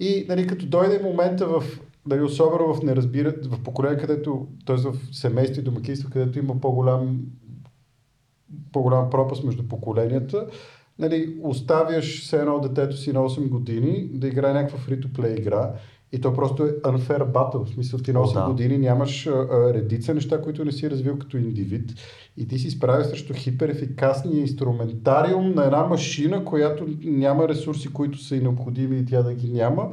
И 0.00 0.26
нали, 0.28 0.46
като 0.46 0.66
дойде 0.66 1.02
момента 1.02 1.46
в 1.46 1.80
Дали, 2.06 2.22
особено 2.22 2.74
в 2.74 2.82
неразбира, 2.82 3.34
в 3.44 3.62
поколение, 3.62 3.98
където, 3.98 4.46
т.е. 4.66 4.76
в 4.76 4.94
семейство 5.12 5.60
и 5.60 5.64
домакинство, 5.64 6.10
където 6.10 6.38
има 6.38 6.60
по-голям, 6.60 7.20
по-голям 8.72 9.10
пропаст 9.10 9.44
между 9.44 9.68
поколенията, 9.68 10.46
нали, 10.98 11.36
оставяш 11.42 12.22
все 12.22 12.36
едно 12.36 12.60
детето 12.60 12.96
си 12.96 13.12
на 13.12 13.20
8 13.20 13.48
години 13.48 14.08
да 14.12 14.28
играе 14.28 14.52
някаква 14.52 14.78
free-to-play 14.78 15.38
игра 15.38 15.72
и 16.14 16.20
то 16.20 16.32
просто 16.32 16.64
е 16.64 16.72
unfair 16.72 17.32
battle. 17.32 17.64
В 17.64 17.68
смисъл 17.68 18.00
ти 18.00 18.12
на 18.12 18.20
О, 18.20 18.26
8 18.26 18.34
да. 18.34 18.46
години 18.46 18.78
нямаш 18.78 19.26
а, 19.26 19.30
а, 19.30 19.74
редица 19.74 20.14
неща, 20.14 20.42
които 20.42 20.64
не 20.64 20.72
си 20.72 20.90
развил 20.90 21.18
като 21.18 21.36
индивид 21.36 21.94
и 22.36 22.48
ти 22.48 22.58
си 22.58 22.70
справя 22.70 23.04
срещу 23.04 23.34
хиперефикасния 23.34 24.40
инструментариум 24.40 25.54
на 25.54 25.64
една 25.64 25.82
машина, 25.84 26.44
която 26.44 26.86
няма 27.04 27.48
ресурси, 27.48 27.92
които 27.92 28.18
са 28.18 28.36
и 28.36 28.40
необходими 28.40 28.98
и 28.98 29.04
тя 29.04 29.22
да 29.22 29.34
ги 29.34 29.52
няма 29.52 29.90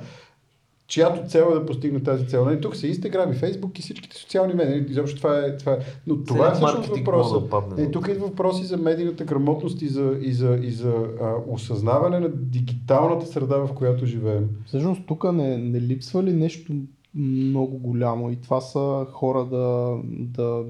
чиято 0.91 1.29
цел 1.29 1.47
е 1.51 1.59
да 1.59 1.65
постигне 1.65 2.03
тази 2.03 2.27
цел. 2.27 2.45
Нали, 2.45 2.61
тук 2.61 2.75
са 2.75 2.87
Instagram 2.87 3.31
и 3.31 3.35
Facebook 3.35 3.79
и 3.79 3.81
всичките 3.81 4.15
социални 4.15 4.53
медии. 4.53 4.85
Изобщо 4.89 5.17
това 5.17 5.37
е, 5.37 5.57
това 5.57 5.71
е. 5.71 5.77
Но 6.07 6.23
това 6.23 6.47
е 6.47 6.53
всъщност 6.53 6.89
въпроса. 6.89 7.39
да 7.39 7.49
падне. 7.49 7.81
Нали, 7.81 7.91
тук 7.91 8.07
идва 8.07 8.27
въпроси 8.27 8.63
за 8.63 8.77
медийната 8.77 9.23
грамотност 9.23 9.81
и 9.81 9.87
за, 9.87 10.17
и 10.21 10.33
за, 10.33 10.59
и 10.61 10.71
за 10.71 10.93
а, 11.21 11.33
осъзнаване 11.47 12.19
на 12.19 12.29
дигиталната 12.29 13.25
среда, 13.25 13.57
в 13.57 13.73
която 13.73 14.05
живеем. 14.05 14.49
Всъщност 14.65 15.01
тук 15.07 15.33
не, 15.33 15.57
не 15.57 15.81
липсва 15.81 16.23
ли 16.23 16.33
нещо 16.33 16.73
много 17.15 17.77
голямо 17.77 18.31
и 18.31 18.41
това 18.41 18.61
са 18.61 19.05
хора 19.11 19.45
да, 19.45 19.97
да 20.19 20.63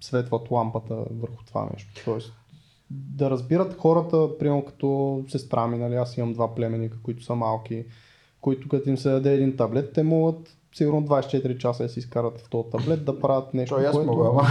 светват 0.00 0.50
лампата 0.50 0.94
върху 0.94 1.44
това 1.44 1.68
нещо. 1.72 2.02
Тоест 2.04 2.32
да 2.90 3.30
разбират 3.30 3.74
хората, 3.74 4.38
примерно 4.38 4.64
като 4.64 5.24
сестра 5.28 5.66
ми, 5.66 5.78
нали, 5.78 5.94
аз 5.94 6.16
имам 6.16 6.32
два 6.32 6.54
племеника, 6.54 6.98
които 7.02 7.24
са 7.24 7.34
малки, 7.34 7.84
които 8.46 8.68
като 8.68 8.90
им 8.90 8.98
се 8.98 9.10
даде 9.10 9.34
един 9.34 9.56
таблет, 9.56 9.92
те 9.92 10.02
могат 10.02 10.56
сигурно 10.74 11.02
24 11.02 11.58
часа 11.58 11.82
да 11.82 11.88
си 11.88 11.98
изкарат 11.98 12.40
в 12.40 12.50
този 12.50 12.70
таблет, 12.70 13.04
да 13.04 13.20
правят 13.20 13.54
нещо, 13.54 13.74
аз 13.74 13.92
което... 13.96 14.12
мога, 14.12 14.28
ама. 14.28 14.42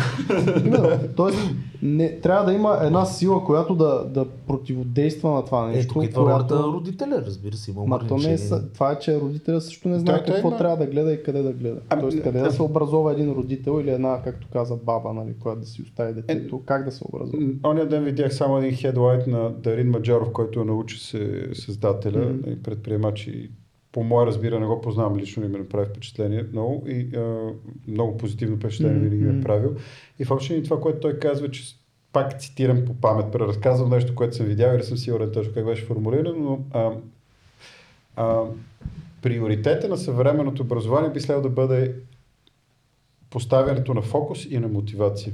Именно. 0.65 0.89
Тоест, 1.15 1.37
не, 1.81 2.19
трябва 2.19 2.45
да 2.45 2.53
има 2.53 2.79
една 2.83 3.05
сила, 3.05 3.45
която 3.45 3.75
да, 3.75 4.05
да 4.05 4.25
противодейства 4.47 5.31
на 5.31 5.45
това 5.45 5.69
Е, 5.69 5.75
нещо. 5.75 5.93
тук 5.93 6.03
идва 6.03 6.23
която... 6.23 6.73
родителя, 6.73 7.23
разбира 7.25 7.55
се, 7.55 7.71
има 7.71 7.85
Ма 7.85 8.07
то 8.07 8.17
не 8.17 8.33
е, 8.33 8.37
това 8.73 8.91
е, 8.91 8.99
че 8.99 9.19
родителя 9.21 9.61
също 9.61 9.89
не 9.89 9.99
знае 9.99 10.17
Той- 10.17 10.25
той 10.25 10.33
какво 10.35 10.47
има- 10.47 10.57
трябва 10.57 10.77
да 10.77 10.85
гледа 10.85 11.13
и 11.13 11.23
къде 11.23 11.41
да 11.41 11.53
гледа. 11.53 11.79
Ами, 11.89 12.01
Тоест 12.01 12.23
къде 12.23 12.39
да. 12.39 12.45
да 12.45 12.51
се 12.51 12.61
образова 12.61 13.11
един 13.11 13.31
родител 13.31 13.81
или 13.81 13.89
една, 13.89 14.21
както 14.23 14.47
каза 14.53 14.75
баба, 14.75 15.13
нали, 15.13 15.33
която 15.39 15.59
да 15.59 15.65
си 15.67 15.81
остави 15.81 16.13
детето, 16.13 16.55
Е, 16.55 16.65
как 16.65 16.85
да 16.85 16.91
се 16.91 17.03
образува. 17.09 17.43
Оня 17.63 17.85
ден 17.85 18.03
видях 18.03 18.33
само 18.35 18.57
един 18.57 18.75
хедлайт 18.75 19.27
на 19.27 19.49
Дарин 19.49 19.89
Маджаров, 19.89 20.31
който 20.31 20.65
научи 20.65 20.99
се 20.99 21.49
създателя, 21.53 22.25
mm-hmm. 22.25 22.61
предприемач 22.61 23.27
и 23.27 23.51
по 23.95 24.03
мое 24.03 24.25
разбиране, 24.25 24.59
не 24.59 24.65
го 24.65 24.81
познавам 24.81 25.17
лично 25.17 25.45
и 25.45 25.47
ми 25.47 25.57
направи 25.57 25.85
впечатление 25.85 26.45
много 26.51 26.83
и 26.87 27.15
а, 27.15 27.51
много 27.87 28.17
позитивно 28.17 28.57
впечатление 28.57 28.99
винаги 28.99 29.23
ми 29.23 29.39
е 29.39 29.41
правил. 29.41 29.75
И 30.19 30.25
в 30.25 30.31
общи 30.31 30.63
това, 30.63 30.79
което 30.79 30.99
той 30.99 31.19
казва, 31.19 31.51
че 31.51 31.63
пак 32.13 32.39
цитирам 32.39 32.85
по 32.85 32.93
памет, 32.93 33.31
преразказвам 33.31 33.89
нещо, 33.89 34.15
което 34.15 34.35
съм 34.35 34.45
видял 34.45 34.73
и 34.73 34.77
не 34.77 34.83
съм 34.83 34.97
сигурен 34.97 35.31
точно 35.31 35.53
как 35.53 35.65
беше 35.65 35.85
формулирано, 35.85 36.39
но 36.39 36.59
а, 36.79 36.91
а, 38.15 38.43
приоритета 39.21 39.87
на 39.87 39.97
съвременното 39.97 40.63
образование 40.63 41.09
би 41.09 41.19
следвало 41.19 41.49
да 41.49 41.55
бъде 41.55 41.95
поставянето 43.29 43.93
на 43.93 44.01
фокус 44.01 44.45
и 44.45 44.59
на 44.59 44.67
мотивация. 44.67 45.33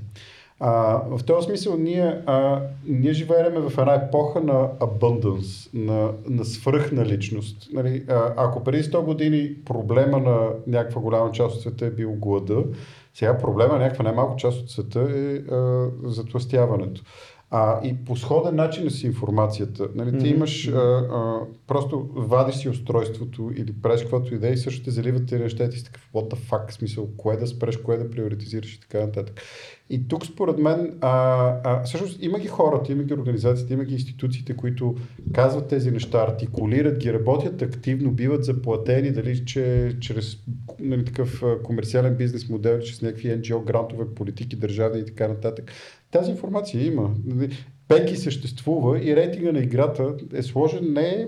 А, 0.64 1.02
в 1.10 1.24
този 1.24 1.46
смисъл 1.46 1.78
ние, 1.78 2.22
а, 2.26 2.62
ние 2.88 3.14
живееме 3.14 3.60
в 3.60 3.78
една 3.78 3.94
епоха 3.94 4.40
на 4.42 4.70
abundance, 4.80 5.70
на, 5.74 6.12
на 6.30 6.46
свръхналичност. 6.46 7.70
Нали, 7.74 8.06
а, 8.10 8.34
ако 8.38 8.64
преди 8.64 8.84
100 8.84 9.04
години 9.04 9.56
проблема 9.66 10.20
на 10.20 10.50
някаква 10.68 11.02
голяма 11.02 11.32
част 11.32 11.56
от 11.56 11.62
света 11.62 11.86
е 11.86 11.92
бил 11.92 12.12
глада, 12.14 12.64
сега 13.14 13.38
проблема 13.38 13.74
на 13.74 13.80
някаква 13.80 14.04
най-малка 14.04 14.36
част 14.36 14.62
от 14.62 14.70
света 14.70 15.00
е 15.00 15.34
а, 15.36 15.90
затластяването. 16.04 17.02
А, 17.54 17.80
и 17.84 18.06
по 18.06 18.16
сходен 18.16 18.56
начин 18.56 18.88
е 18.88 18.90
с 18.90 19.04
информацията. 19.04 19.90
Нали, 19.96 20.12
ти 20.12 20.16
Мгм. 20.16 20.28
имаш, 20.28 20.68
а, 20.68 20.78
а, 20.78 21.40
просто 21.68 22.10
вадиш 22.16 22.56
си 22.56 22.70
устройството 22.70 23.52
или 23.56 23.74
правиш 23.82 24.02
каквото 24.02 24.36
и 24.36 24.40
да 24.40 24.50
е 24.50 24.52
и 24.52 24.58
също 24.58 24.84
те 24.84 24.92
заливат 24.92 25.28
тези 25.28 25.44
неща 25.44 25.64
и 25.64 25.72
си 25.72 25.86
такъв 25.86 26.10
what 26.14 26.34
the 26.34 26.38
fuck, 26.50 26.72
смисъл, 26.72 27.10
кое 27.18 27.38
да 27.38 27.48
спреш, 27.48 27.78
кое 27.78 27.98
да 27.98 28.10
приоритизираш 28.10 28.74
и 28.74 28.80
така 28.80 29.00
нататък. 29.00 29.42
И 29.90 30.08
тук 30.08 30.26
според 30.26 30.58
мен, 30.58 30.98
а, 31.02 31.12
а, 31.64 31.84
всъщност 31.84 32.24
има 32.24 32.40
ги 32.40 32.48
хората, 32.48 32.92
има 32.92 33.04
ги 33.04 33.14
организациите, 33.14 33.74
има 33.74 33.84
ги 33.84 33.94
институциите, 33.94 34.56
които 34.56 34.96
казват 35.34 35.68
тези 35.68 35.92
неща, 35.92 36.18
артикулират 36.18 36.98
ги, 36.98 37.14
работят 37.14 37.62
активно, 37.62 38.12
биват 38.12 38.44
заплатени, 38.46 39.12
дали 39.12 39.46
че 39.46 39.96
чрез 40.00 40.38
нали, 40.80 41.06
такъв 41.06 41.44
комерциален 41.64 42.16
бизнес 42.16 42.50
модел, 42.50 42.80
чрез 42.80 43.02
някакви 43.02 43.30
NGO 43.30 43.64
грантове, 43.64 44.06
политики, 44.16 44.56
държавни 44.56 45.00
и 45.00 45.06
така 45.06 45.28
нататък. 45.28 45.72
Тази 46.12 46.32
информация 46.32 46.86
има. 46.86 47.10
Пеки 47.88 48.18
съществува 48.18 49.04
и 49.04 49.16
рейтинга 49.16 49.52
на 49.52 49.60
играта 49.60 50.14
е 50.34 50.44
сложен 50.44 50.94
не 50.94 51.08
е 51.08 51.28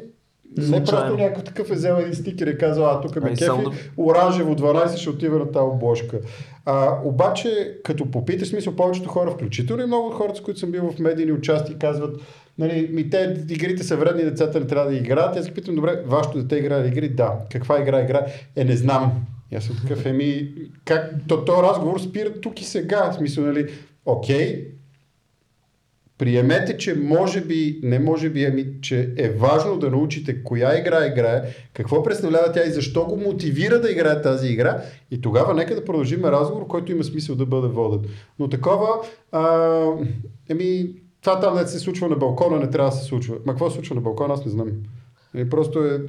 не 0.57 0.63
Случайно. 0.63 0.85
просто 0.85 1.17
някакъв 1.23 1.43
такъв 1.43 1.69
е 1.71 1.73
взел 1.73 1.93
един 1.93 2.13
стикер 2.13 2.47
и 2.47 2.57
казал, 2.57 2.85
а 2.85 3.01
тук 3.01 3.15
ме 3.15 3.29
кефи, 3.29 3.45
да- 3.45 3.71
оранжево 3.97 4.55
12 4.55 4.97
ще 4.97 5.09
отива 5.09 5.39
на 5.39 5.51
тази 5.51 5.63
обложка. 5.63 6.19
А, 6.65 6.99
обаче, 7.03 7.77
като 7.83 8.11
попиташ, 8.11 8.47
смисъл, 8.47 8.75
повечето 8.75 9.09
хора, 9.09 9.31
включително 9.31 9.83
и 9.83 9.85
много 9.85 10.07
от 10.07 10.13
хората, 10.13 10.39
с 10.39 10.41
които 10.41 10.59
съм 10.59 10.71
бил 10.71 10.91
в 10.91 10.99
медийни 10.99 11.31
участия, 11.31 11.77
казват, 11.77 12.21
нали, 12.57 12.89
ми 12.91 13.09
те 13.09 13.45
игрите 13.49 13.83
са 13.83 13.97
вредни, 13.97 14.23
децата 14.23 14.59
не 14.59 14.67
трябва 14.67 14.91
да 14.91 14.97
играят. 14.97 15.37
Аз 15.37 15.47
ги 15.47 15.53
питам, 15.53 15.75
добре, 15.75 16.03
вашето 16.05 16.37
дете 16.37 16.55
играе 16.55 16.87
игри? 16.87 17.09
Да. 17.09 17.33
Каква 17.51 17.81
игра 17.81 18.01
игра? 18.01 18.25
Е, 18.55 18.63
не 18.63 18.75
знам. 18.75 19.11
И 19.51 19.55
аз 19.55 19.63
съм 19.63 19.75
такъв, 19.81 20.05
еми, 20.05 20.51
как, 20.85 21.13
то, 21.27 21.45
то 21.45 21.63
разговор 21.63 21.99
спира 21.99 22.33
тук 22.41 22.61
и 22.61 22.65
сега. 22.65 23.11
В 23.11 23.15
смисъл, 23.15 23.45
нали, 23.45 23.69
окей, 24.05 24.67
Приемете, 26.23 26.77
че 26.77 26.95
може 26.95 27.41
би, 27.41 27.79
не 27.83 27.99
може 27.99 28.29
би, 28.29 28.45
ами, 28.45 28.65
че 28.81 29.13
е 29.17 29.29
важно 29.29 29.77
да 29.77 29.89
научите 29.89 30.43
коя 30.43 30.79
игра 30.79 31.05
играе, 31.05 31.41
какво 31.73 32.03
представлява 32.03 32.51
тя 32.51 32.65
и 32.65 32.71
защо 32.71 33.05
го 33.05 33.17
мотивира 33.17 33.81
да 33.81 33.91
играе 33.91 34.21
тази 34.21 34.47
игра 34.47 34.81
и 35.11 35.21
тогава 35.21 35.53
нека 35.53 35.75
да 35.75 35.85
продължим 35.85 36.25
разговор, 36.25 36.67
който 36.67 36.91
има 36.91 37.03
смисъл 37.03 37.35
да 37.35 37.45
бъде 37.45 37.67
воден. 37.67 37.99
Но 38.39 38.49
такова, 38.49 38.87
а, 39.31 39.85
еми, 40.49 40.89
това 41.21 41.39
там 41.39 41.55
не 41.55 41.67
се 41.67 41.79
случва 41.79 42.09
на 42.09 42.15
балкона, 42.15 42.59
не 42.59 42.69
трябва 42.69 42.89
да 42.89 42.95
се 42.97 43.03
случва. 43.03 43.35
Ма 43.45 43.53
какво 43.53 43.69
се 43.69 43.75
случва 43.75 43.95
на 43.95 44.01
балкона, 44.01 44.33
аз 44.33 44.45
не 44.45 44.51
знам. 44.51 44.67
Е, 45.35 45.49
просто 45.49 45.79
е... 45.79 46.01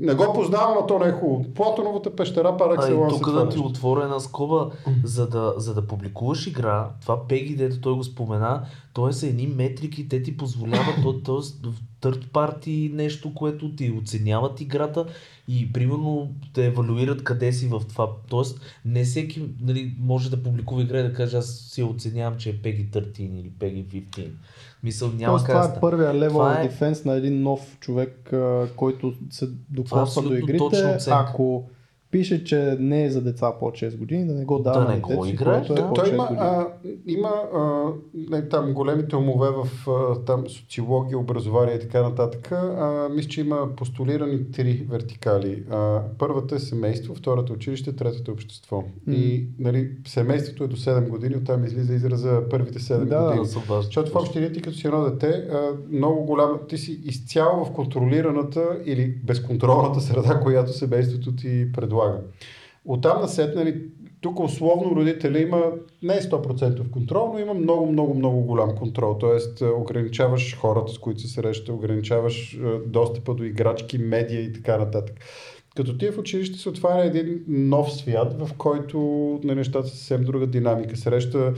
Не 0.00 0.14
го 0.14 0.32
познавам, 0.34 0.78
а 0.82 0.86
то 0.86 0.98
не 0.98 1.06
е 1.08 1.12
хубаво. 1.12 1.44
Платоновата 1.54 2.16
пещера 2.16 2.56
пара 2.56 2.72
и 2.72 2.74
екселанс 2.74 3.14
е 3.14 3.18
тук 3.18 3.32
да 3.32 3.48
ти 3.48 3.58
отворя 3.58 4.04
една 4.04 4.20
скоба, 4.20 4.70
за 5.04 5.28
да, 5.28 5.54
за 5.56 5.74
да 5.74 5.86
публикуваш 5.86 6.46
игра, 6.46 6.88
това 7.00 7.26
Пеги, 7.28 7.56
дето 7.56 7.80
той 7.80 7.94
го 7.94 8.04
спомена, 8.04 8.66
т.е. 8.94 9.12
са 9.12 9.26
едни 9.26 9.46
метрики, 9.46 10.08
те 10.08 10.22
ти 10.22 10.36
позволяват, 10.36 10.94
то, 11.02 11.20
т.е. 11.20 11.68
third 12.02 12.26
party 12.26 12.92
нещо, 12.92 13.34
което 13.34 13.76
ти 13.76 13.90
оценяват 13.90 14.60
играта 14.60 15.06
и 15.48 15.72
примерно 15.72 16.30
те 16.54 16.66
евалюират 16.66 17.24
къде 17.24 17.52
си 17.52 17.66
в 17.66 17.82
това. 17.88 18.08
Тоест 18.28 18.60
не 18.84 19.04
всеки 19.04 19.42
нали, 19.60 19.94
може 20.00 20.30
да 20.30 20.42
публикува 20.42 20.82
игра 20.82 21.00
и 21.00 21.02
да 21.02 21.12
каже 21.12 21.36
аз 21.36 21.46
си 21.46 21.82
оценявам, 21.82 22.38
че 22.38 22.50
е 22.50 22.56
Пеги 22.62 22.90
13 22.90 23.20
или 23.20 23.50
Пеги 23.50 23.86
15. 23.86 24.28
Мисъл 24.84 25.08
няма 25.08 25.32
Тоест, 25.32 25.46
това 25.46 25.64
е 25.76 25.80
първия 25.80 26.14
левел 26.14 26.28
Това 26.28 26.60
е- 26.60 26.68
defense 26.68 27.06
на 27.06 27.12
един 27.14 27.42
нов 27.42 27.76
човек, 27.80 28.32
който 28.76 29.12
се 29.30 29.48
докосва 29.70 30.22
до 30.22 30.34
игрите. 30.34 30.98
Ако 31.06 31.64
пише, 32.14 32.44
че 32.44 32.76
не 32.80 33.04
е 33.04 33.10
за 33.10 33.20
деца 33.22 33.52
под 33.60 33.74
6 33.74 33.98
години, 33.98 34.26
да 34.26 34.34
не 34.34 34.44
го 34.44 34.58
дава 34.58 34.78
Да 34.78 34.84
на 34.84 34.90
не 34.90 34.96
детето 34.96 35.16
го 35.16 35.24
си, 35.24 35.30
играеш, 35.32 35.70
е 35.70 35.74
да. 35.74 35.86
под 35.86 35.94
Той 35.94 36.04
6 36.04 36.12
има, 36.14 36.26
години. 36.26 36.40
а, 36.42 36.66
има 37.06 37.32
а, 37.54 37.92
не, 38.30 38.48
там 38.48 38.72
големите 38.72 39.16
умове 39.16 39.48
в 39.50 39.90
а, 39.90 40.24
там, 40.24 40.48
социология, 40.48 41.18
образование 41.18 41.74
и 41.74 41.80
така 41.80 42.02
нататък. 42.02 42.52
А, 42.52 43.08
мисля, 43.14 43.28
че 43.28 43.40
има 43.40 43.68
постулирани 43.76 44.52
три 44.52 44.86
вертикали. 44.90 45.62
А, 45.70 46.02
първата 46.18 46.54
е 46.54 46.58
семейство, 46.58 47.14
втората 47.14 47.52
е 47.52 47.56
училище, 47.56 47.96
третата 47.96 48.30
е 48.30 48.34
общество. 48.34 48.84
И 49.10 49.46
нали, 49.58 49.90
семейството 50.06 50.64
е 50.64 50.68
до 50.68 50.76
7 50.76 51.08
години, 51.08 51.36
оттам 51.36 51.64
излиза 51.64 51.94
израза 51.94 52.42
първите 52.50 52.78
7 52.78 53.04
Да, 53.04 53.24
години. 53.24 53.46
Защото 53.80 54.12
в 54.12 54.16
общи 54.16 54.52
ти 54.52 54.62
като 54.62 54.76
си 54.76 54.86
едно 54.86 55.04
дете, 55.10 55.26
а, 55.26 55.70
много 55.90 56.24
голямо, 56.24 56.58
ти 56.58 56.78
си 56.78 57.00
изцяло 57.04 57.64
в 57.64 57.72
контролираната 57.72 58.78
или 58.84 59.14
безконтролната 59.24 60.00
среда, 60.00 60.40
която 60.40 60.72
семейството 60.72 61.36
ти 61.36 61.72
предлага. 61.72 62.03
Оттам 62.84 63.20
насетне, 63.20 63.64
нали, 63.64 63.82
тук 64.20 64.40
условно 64.40 64.96
родителя 64.96 65.38
има 65.38 65.62
не 66.02 66.14
е 66.14 66.20
100% 66.20 66.90
контрол, 66.90 67.30
но 67.32 67.38
има 67.38 67.54
много, 67.54 67.86
много, 67.86 68.14
много 68.14 68.40
голям 68.40 68.76
контрол. 68.76 69.16
Тоест 69.18 69.62
а, 69.62 69.66
ограничаваш 69.66 70.56
хората, 70.56 70.92
с 70.92 70.98
които 70.98 71.20
се 71.20 71.28
среща, 71.28 71.72
ограничаваш 71.72 72.58
а, 72.64 72.78
достъпа 72.86 73.34
до 73.34 73.44
играчки, 73.44 73.98
медия 73.98 74.40
и 74.40 74.52
така 74.52 74.78
нататък. 74.78 75.14
Като 75.76 75.98
ти 75.98 76.06
е 76.06 76.10
в 76.10 76.18
училище 76.18 76.58
се 76.58 76.68
отваря 76.68 77.04
един 77.04 77.44
нов 77.48 77.92
свят, 77.92 78.36
в 78.38 78.54
който 78.58 78.98
на 79.44 79.54
нещата 79.54 79.88
са 79.88 79.96
съвсем 79.96 80.24
друга 80.24 80.46
динамика. 80.46 80.96
Среща 80.96 81.52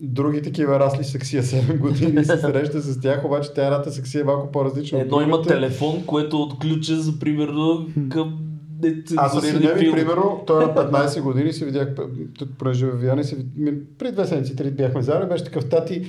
други 0.00 0.42
такива 0.42 0.80
расли 0.80 1.04
саксия 1.04 1.42
7 1.42 1.78
години 1.78 2.20
и 2.20 2.24
се 2.24 2.36
среща 2.40 2.80
с 2.80 3.00
тях, 3.00 3.24
обаче 3.24 3.52
тя 3.54 3.64
едната 3.64 3.92
саксия 3.92 4.20
е 4.20 4.24
малко 4.24 4.52
по-различна. 4.52 5.00
Едно 5.00 5.20
има 5.20 5.42
телефон, 5.42 6.06
което 6.06 6.42
отключа 6.42 6.96
за 6.96 7.18
примерно 7.18 7.88
към 8.10 8.38
Аз 9.16 9.32
с 9.32 9.52
ми, 9.52 9.92
примерно, 9.92 10.44
той 10.46 10.66
на 10.66 10.74
15 10.90 11.20
години 11.20 11.52
се 11.52 11.64
видях, 11.64 11.88
в 11.96 13.24
се, 13.24 13.36
ми- 13.56 13.74
преди 13.98 14.12
две 14.12 14.26
седмици, 14.26 14.56
три 14.56 14.70
бяхме 14.70 15.02
заедно, 15.02 15.28
беше 15.28 15.44
такъв 15.44 15.68
тати, 15.68 16.06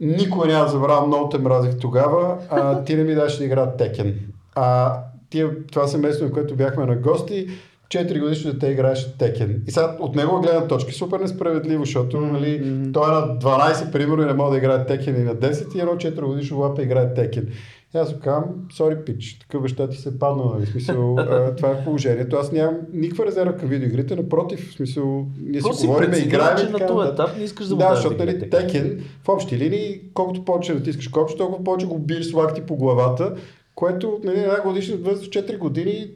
никой 0.00 0.48
няма 0.48 0.68
забравя, 0.68 1.06
много 1.06 1.28
те 1.28 1.38
мразих 1.38 1.78
тогава, 1.78 2.38
а, 2.50 2.84
ти 2.84 2.96
не 2.96 3.04
ми 3.04 3.14
даш 3.14 3.38
да 3.38 3.44
игра 3.44 3.66
Текен. 3.66 4.14
А 4.54 4.96
тия, 5.30 5.66
това 5.66 5.86
семейство, 5.86 6.24
на 6.24 6.32
което 6.32 6.56
бяхме 6.56 6.86
на 6.86 6.96
гости, 6.96 7.48
4 7.88 8.20
годишно 8.20 8.52
дете 8.52 8.66
играеше 8.66 9.18
Текен. 9.18 9.62
И 9.66 9.70
сега 9.70 9.96
от 10.00 10.14
негова 10.16 10.40
гледна 10.40 10.66
точка 10.66 10.92
супер 10.92 11.20
несправедливо, 11.20 11.84
защото 11.84 12.20
нали, 12.20 12.58
той 12.92 13.08
е 13.08 13.12
на 13.12 13.38
12 13.38 13.92
примерно 13.92 14.22
и 14.22 14.26
не 14.26 14.32
може 14.32 14.50
да 14.50 14.56
играе 14.58 14.86
Текен 14.86 15.16
и 15.16 15.24
на 15.24 15.34
10 15.34 15.76
и 15.76 15.80
едно 15.80 15.92
4 15.92 16.20
годишно 16.20 16.58
лапа 16.58 16.82
играе 16.82 17.14
Текен. 17.14 17.48
И 17.94 17.98
аз 17.98 18.12
му 18.12 18.20
казвам, 18.20 18.44
сори 18.72 18.96
пич, 19.04 19.38
такъв 19.38 19.62
баща 19.62 19.88
ти 19.88 19.96
се 19.96 20.18
паднал, 20.18 20.54
нали? 20.54 20.66
Смисъл, 20.66 21.16
а, 21.18 21.54
това 21.56 21.70
е 21.70 21.84
положението. 21.84 22.36
Аз 22.36 22.52
нямам 22.52 22.76
никаква 22.92 23.26
резерва 23.26 23.56
към 23.56 23.68
видеоигрите, 23.68 24.16
напротив, 24.16 24.70
в 24.70 24.72
смисъл, 24.72 25.26
ние 25.40 25.60
си 25.60 25.64
Просто 25.64 25.86
говорим, 25.86 26.12
играем 26.12 26.58
че 26.58 26.68
на 26.68 26.86
този 26.86 27.08
етап 27.08 27.36
не 27.38 27.44
искаш 27.44 27.66
да 27.66 27.76
Да, 27.76 27.94
защото 27.94 28.24
нали. 28.24 28.50
Текен, 28.50 29.04
в 29.24 29.28
общи 29.28 29.58
линии, 29.58 30.00
колкото 30.14 30.44
повече 30.44 30.74
натискаш 30.74 31.08
копче, 31.08 31.36
толкова 31.36 31.64
повече 31.64 31.86
го 31.86 31.98
биеш 31.98 32.26
с 32.26 32.32
лакти 32.32 32.62
по 32.62 32.76
главата, 32.76 33.34
което 33.74 34.20
нали, 34.24 34.40
една 34.40 34.60
годишна 34.60 34.96
възраст 34.96 35.32
4 35.32 35.58
години 35.58 36.06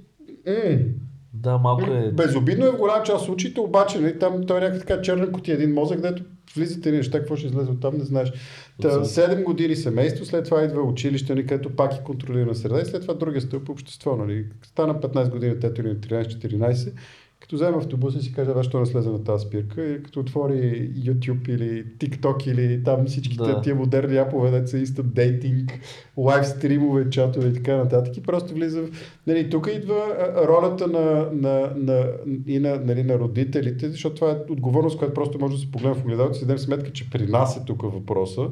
м- 0.46 0.78
Да, 1.34 1.58
малко 1.58 1.90
е... 1.90 2.12
Безобидно 2.12 2.66
е 2.66 2.70
в 2.70 2.76
голяма 2.76 3.02
част 3.02 3.18
от 3.20 3.26
случаите, 3.26 3.60
обаче 3.60 4.00
нали, 4.00 4.18
там 4.18 4.46
той 4.46 4.58
е 4.58 4.60
някаква 4.60 4.86
така 4.86 5.02
черна 5.02 5.32
котия, 5.32 5.54
един 5.54 5.74
мозък, 5.74 5.96
където 5.96 6.22
влизате 6.56 6.90
ни 6.90 6.96
неща, 6.96 7.18
какво 7.18 7.36
ще 7.36 7.46
излезе 7.46 7.70
от 7.70 7.80
там, 7.80 7.96
не 7.96 8.04
знаеш. 8.04 8.32
Та, 8.82 8.88
7 8.88 9.42
години 9.42 9.76
семейство, 9.76 10.24
след 10.24 10.44
това 10.44 10.62
идва 10.62 10.82
училище, 10.82 11.34
нали, 11.34 11.46
където 11.46 11.76
пак 11.76 11.92
е 11.92 12.02
контролирана 12.04 12.54
среда 12.54 12.80
и 12.80 12.84
след 12.84 13.02
това 13.02 13.14
другия 13.14 13.40
стълб 13.40 13.68
общество. 13.68 14.16
Нали. 14.16 14.46
Стана 14.62 15.00
15 15.00 15.30
години, 15.30 15.60
тето 15.60 15.80
или 15.80 15.88
на 15.88 15.94
13-14, 15.94 16.92
като 17.46 17.56
вземе 17.56 17.76
автобуса 17.76 18.18
и 18.18 18.22
си 18.22 18.32
каже, 18.32 18.50
защо 18.54 18.80
не 18.80 18.86
слезе 18.86 19.10
на 19.10 19.24
тази 19.24 19.46
спирка 19.46 19.84
и 19.84 20.02
като 20.02 20.20
отвори 20.20 20.90
YouTube 20.96 21.48
или 21.48 21.84
TikTok 21.98 22.50
или 22.50 22.84
там 22.84 23.06
всичките 23.06 23.42
Да. 23.42 23.60
тия 23.60 23.74
модерни 23.74 24.16
апове, 24.16 24.50
деца 24.50 24.66
са 24.66 24.76
instant 24.76 25.02
дейтинг, 25.02 25.80
лайв 26.16 26.46
стримове, 26.46 27.10
чатове 27.10 27.48
и 27.48 27.54
така 27.54 27.76
нататък 27.76 28.16
и 28.16 28.22
просто 28.22 28.54
влиза 28.54 28.82
в... 28.82 28.90
Нали, 29.26 29.50
тук 29.50 29.68
идва 29.74 30.16
ролята 30.48 30.86
на, 30.86 31.28
на, 31.32 31.72
на, 31.76 32.06
и 32.46 32.58
на, 32.58 32.80
нали, 32.84 33.02
на 33.02 33.18
родителите, 33.18 33.90
защото 33.90 34.14
това 34.14 34.30
е 34.30 34.52
отговорност, 34.52 34.98
която 34.98 35.14
просто 35.14 35.38
може 35.38 35.54
да 35.54 35.60
се 35.60 35.70
погледне 35.70 35.94
в 35.94 36.04
огледалото 36.04 36.32
и 36.32 36.38
си 36.38 36.46
дадем 36.46 36.58
сметка, 36.58 36.92
че 36.92 37.10
при 37.10 37.26
нас 37.26 37.56
е 37.56 37.64
тук 37.66 37.82
въпроса. 37.82 38.48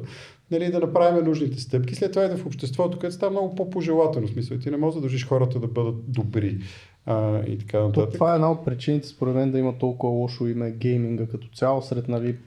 Нали, 0.51 0.71
да 0.71 0.79
направим 0.79 1.25
нужните 1.25 1.61
стъпки. 1.61 1.95
След 1.95 2.11
това 2.11 2.25
иде 2.25 2.37
в 2.37 2.45
обществото, 2.45 2.97
където 2.97 3.15
става 3.15 3.31
много 3.31 3.55
по-пожелателно. 3.55 4.27
Смисъл, 4.27 4.57
ти 4.57 4.71
не 4.71 4.77
можеш 4.77 4.95
да 4.95 5.01
държиш 5.01 5.27
хората 5.27 5.59
да 5.59 5.67
бъдат 5.67 6.11
добри 6.11 6.57
а, 7.05 7.43
и 7.47 7.57
така 7.57 7.77
То, 7.77 7.87
нататък. 7.87 8.13
това 8.13 8.31
е 8.31 8.35
една 8.35 8.51
от 8.51 8.65
причините, 8.65 9.07
според 9.07 9.35
мен, 9.35 9.51
да 9.51 9.59
има 9.59 9.77
толкова 9.77 10.13
лошо 10.13 10.47
име 10.47 10.71
гейминга 10.71 11.27
като 11.27 11.47
цяло 11.47 11.81
сред 11.81 12.07
нали, 12.07 12.37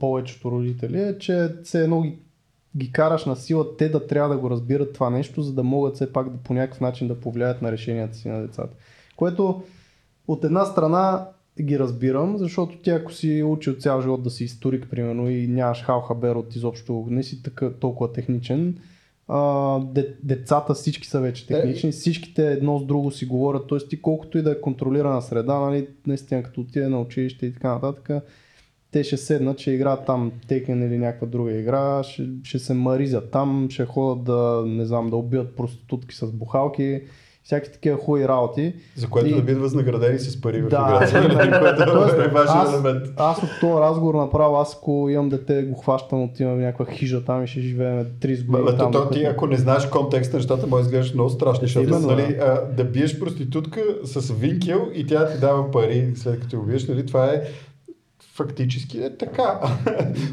повечето 0.00 0.50
родители, 0.50 1.00
е, 1.00 1.18
че 1.18 1.48
все 1.64 1.82
едно 1.82 2.02
ги, 2.02 2.18
ги 2.76 2.92
караш 2.92 3.24
на 3.24 3.36
сила 3.36 3.76
те 3.76 3.88
да 3.88 4.06
трябва 4.06 4.34
да 4.34 4.40
го 4.40 4.50
разбират 4.50 4.92
това 4.92 5.10
нещо, 5.10 5.42
за 5.42 5.52
да 5.52 5.62
могат 5.62 5.94
все 5.94 6.12
пак 6.12 6.30
да, 6.30 6.36
по 6.36 6.54
някакъв 6.54 6.80
начин 6.80 7.08
да 7.08 7.20
повлияят 7.20 7.62
на 7.62 7.72
решенията 7.72 8.16
си 8.16 8.28
на 8.28 8.40
децата. 8.40 8.76
Което 9.16 9.62
от 10.28 10.44
една 10.44 10.64
страна 10.64 11.26
ги 11.62 11.78
разбирам, 11.78 12.38
защото 12.38 12.78
ти 12.78 12.90
ако 12.90 13.12
си 13.12 13.42
учил 13.42 13.74
цял 13.74 14.00
живот 14.02 14.22
да 14.22 14.30
си 14.30 14.44
историк, 14.44 14.86
примерно, 14.90 15.30
и 15.30 15.46
нямаш 15.46 15.82
хал 15.82 16.00
хабер 16.00 16.34
от 16.34 16.56
изобщо, 16.56 17.06
не 17.10 17.22
си 17.22 17.42
така, 17.42 17.70
толкова 17.70 18.12
техничен, 18.12 18.78
а, 19.32 19.80
децата 20.22 20.74
всички 20.74 21.08
са 21.08 21.20
вече 21.20 21.46
технични, 21.46 21.92
всичките 21.92 22.52
едно 22.52 22.78
с 22.78 22.86
друго 22.86 23.10
си 23.10 23.26
говорят, 23.26 23.68
т.е. 23.68 23.78
ти 23.78 24.02
колкото 24.02 24.38
и 24.38 24.42
да 24.42 24.50
е 24.50 24.60
контролирана 24.60 25.22
среда, 25.22 25.58
нали, 25.58 25.88
наистина 26.06 26.42
като 26.42 26.60
отиде 26.60 26.88
на 26.88 27.00
училище 27.00 27.46
и 27.46 27.52
така 27.52 27.74
нататък, 27.74 28.10
те 28.90 29.04
ще 29.04 29.16
седнат, 29.16 29.58
ще 29.58 29.70
играят 29.70 30.06
там 30.06 30.32
Текен 30.48 30.82
или 30.82 30.98
някаква 30.98 31.26
друга 31.26 31.52
игра, 31.52 32.02
ще, 32.02 32.28
ще 32.42 32.58
се 32.58 32.74
маризят 32.74 33.30
там, 33.30 33.66
ще 33.70 33.84
ходят 33.84 34.24
да, 34.24 34.64
не 34.66 34.84
знам, 34.84 35.10
да 35.10 35.16
убиват 35.16 35.56
проститутки 35.56 36.14
с 36.14 36.32
бухалки, 36.32 37.02
всякакви 37.44 37.72
такива 37.72 37.96
хубави 37.98 38.28
работи. 38.28 38.74
За 38.96 39.06
което 39.06 39.28
И- 39.28 39.34
да 39.34 39.42
бъдат 39.42 39.60
възнаградени 39.60 40.18
с 40.18 40.40
пари 40.40 40.62
в 40.62 40.68
Да. 40.68 40.76
играта, 41.44 41.86
което 41.92 42.22
е 42.22 42.28
важен 42.28 42.74
елемент. 42.74 43.06
аз 43.16 43.38
от 43.38 43.48
този 43.60 43.72
разговор 43.74 44.14
направо, 44.14 44.56
аз 44.56 44.74
ако 44.74 45.08
имам 45.10 45.28
дете, 45.28 45.62
го 45.62 45.74
хващам, 45.74 46.22
отивам 46.22 46.56
в 46.56 46.60
някаква 46.60 46.84
хижа 46.86 47.24
там 47.24 47.44
и 47.44 47.46
ще 47.46 47.60
живеем 47.60 48.06
30 48.20 48.46
години 48.46 48.64
Бе, 48.66 48.76
там. 48.76 48.92
то, 48.92 49.08
ти, 49.08 49.24
ако 49.24 49.46
не 49.46 49.56
знаеш 49.56 49.86
контекста, 49.86 50.36
нещата 50.36 50.66
може 50.66 50.82
да 50.82 50.88
изглеждаш 50.88 51.14
много 51.14 51.30
страшни, 51.30 51.66
защото 51.66 51.88
Именно, 51.88 52.06
нали, 52.06 52.36
а, 52.40 52.60
да 52.66 52.84
биеш 52.84 53.18
проститутка 53.18 53.80
с 54.04 54.32
винкел 54.32 54.88
и 54.94 55.06
тя 55.06 55.26
ти 55.26 55.40
дава 55.40 55.70
пари 55.70 56.12
след 56.14 56.40
като 56.40 56.56
убиеш, 56.58 56.88
нали, 56.88 57.06
това 57.06 57.26
е 57.26 57.42
фактически 58.40 59.02
е 59.02 59.16
така. 59.16 59.60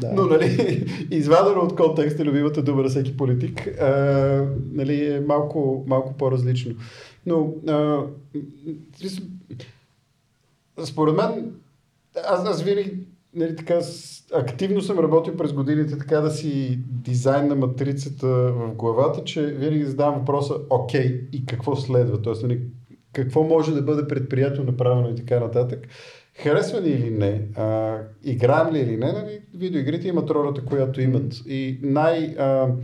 Да. 0.00 0.12
Но, 0.12 0.26
нали, 0.26 0.84
извадено 1.10 1.60
от 1.60 1.76
контекста, 1.76 2.24
любимата 2.24 2.62
дума 2.62 2.82
на 2.82 2.88
всеки 2.88 3.16
политик, 3.16 3.66
а, 3.66 4.46
нали, 4.72 5.12
е 5.12 5.20
малко, 5.20 5.84
малко 5.86 6.14
по-различно. 6.14 6.74
Но, 7.26 7.54
а, 7.68 8.02
според 10.84 11.16
мен, 11.16 11.52
аз, 12.28 12.46
аз 12.46 12.62
винаги 12.62 12.98
нали, 13.34 13.56
така, 13.56 13.80
активно 14.34 14.80
съм 14.80 14.98
работил 14.98 15.36
през 15.36 15.52
годините 15.52 15.98
така 15.98 16.20
да 16.20 16.30
си 16.30 16.78
дизайн 16.86 17.48
на 17.48 17.54
матрицата 17.54 18.26
в 18.28 18.74
главата, 18.74 19.24
че 19.24 19.42
винаги 19.42 19.84
задавам 19.84 20.18
въпроса, 20.18 20.54
окей, 20.70 21.28
и 21.32 21.46
какво 21.46 21.76
следва? 21.76 22.22
Тоест, 22.22 22.42
нали, 22.42 22.60
какво 23.12 23.42
може 23.42 23.74
да 23.74 23.82
бъде 23.82 24.08
предприятно 24.08 24.64
направено 24.64 25.10
и 25.10 25.14
така 25.14 25.40
нататък. 25.40 25.88
Харесва 26.42 26.82
ли 26.82 26.90
или 26.90 27.10
не, 27.10 27.48
а, 27.56 27.98
играем 28.24 28.74
ли 28.74 28.78
или 28.78 28.96
не, 28.96 29.12
нали, 29.12 29.40
видеоигрите 29.54 30.08
имат 30.08 30.30
ролята, 30.30 30.64
която 30.64 31.00
имат. 31.00 31.34
И 31.46 31.78
най, 31.82 32.34
а, 32.38 32.74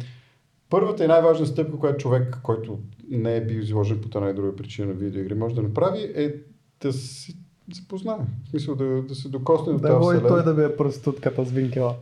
първата 0.71 1.05
и 1.05 1.09
най-важна 1.09 1.47
стъпка, 1.47 1.79
която 1.79 1.99
човек, 1.99 2.39
който 2.43 2.79
не 3.11 3.37
е 3.37 3.45
бил 3.45 3.59
изложен 3.59 4.01
по 4.01 4.09
тази 4.09 4.35
друга 4.35 4.57
причина 4.57 4.89
на 4.89 4.95
видеоигри, 4.95 5.35
може 5.35 5.55
да 5.55 5.63
направи, 5.63 6.13
е 6.15 6.35
да 6.81 6.93
си 6.93 7.44
запознае. 7.73 8.17
В 8.47 8.51
смисъл 8.51 8.75
да, 8.75 8.85
да 8.85 9.15
се 9.15 9.29
докосне 9.29 9.73
до 9.73 9.79
Да 9.79 9.89
тази 9.89 10.05
вселена. 10.05 10.29
той 10.29 10.45
да 10.45 10.55
бие 10.55 10.77
проститутката 10.77 11.45
с 11.45 11.51
винкела. 11.51 11.95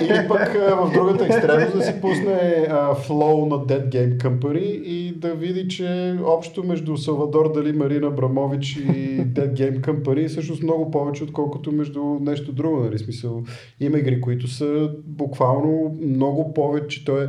Или 0.00 0.08
пък 0.28 0.54
а, 0.54 0.74
в 0.74 0.92
другата 0.92 1.24
екстремност 1.24 1.78
да 1.78 1.82
си 1.82 2.00
пусне 2.00 2.66
а, 2.70 2.94
флоу 2.94 3.46
на 3.46 3.56
Dead 3.56 3.88
Game 3.88 4.16
Company 4.16 4.82
и 4.82 5.12
да 5.12 5.34
види, 5.34 5.68
че 5.68 6.18
общо 6.24 6.64
между 6.64 6.96
Салвадор 6.96 7.52
Дали, 7.52 7.72
Марина 7.72 8.06
Абрамович 8.06 8.76
и 8.76 9.20
Dead 9.20 9.52
Game 9.52 9.80
Company 9.80 10.24
е 10.24 10.28
всъщност 10.28 10.62
много 10.62 10.90
повече, 10.90 11.24
отколкото 11.24 11.72
между 11.72 12.02
нещо 12.20 12.52
друго. 12.52 12.80
Нали? 12.80 12.98
Смисъл, 12.98 13.42
има 13.80 13.98
игри, 13.98 14.20
които 14.20 14.48
са 14.48 14.90
буквално 15.04 15.98
много 16.02 16.54
повече. 16.54 17.04
То 17.04 17.22
е... 17.22 17.28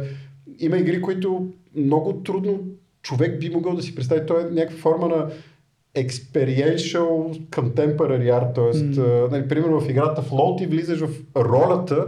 Има 0.60 0.78
игри, 0.78 1.02
които 1.02 1.48
много 1.76 2.14
трудно 2.14 2.60
човек 3.02 3.40
би 3.40 3.50
могъл 3.50 3.76
да 3.76 3.82
си 3.84 3.96
представи. 3.96 4.26
То 4.28 4.40
е 4.40 4.44
някаква 4.44 4.78
форма 4.78 5.08
на 5.08 5.30
experiential 5.96 7.40
contemporary 7.50 8.30
art, 8.32 8.56
т.е. 8.56 8.74
Mm. 8.74 9.32
Нали, 9.32 9.48
примерно 9.48 9.82
в 9.82 9.90
играта 9.90 10.22
Flow 10.22 10.58
ти 10.58 10.66
влизаш 10.66 11.00
в 11.00 11.10
ролята 11.36 12.08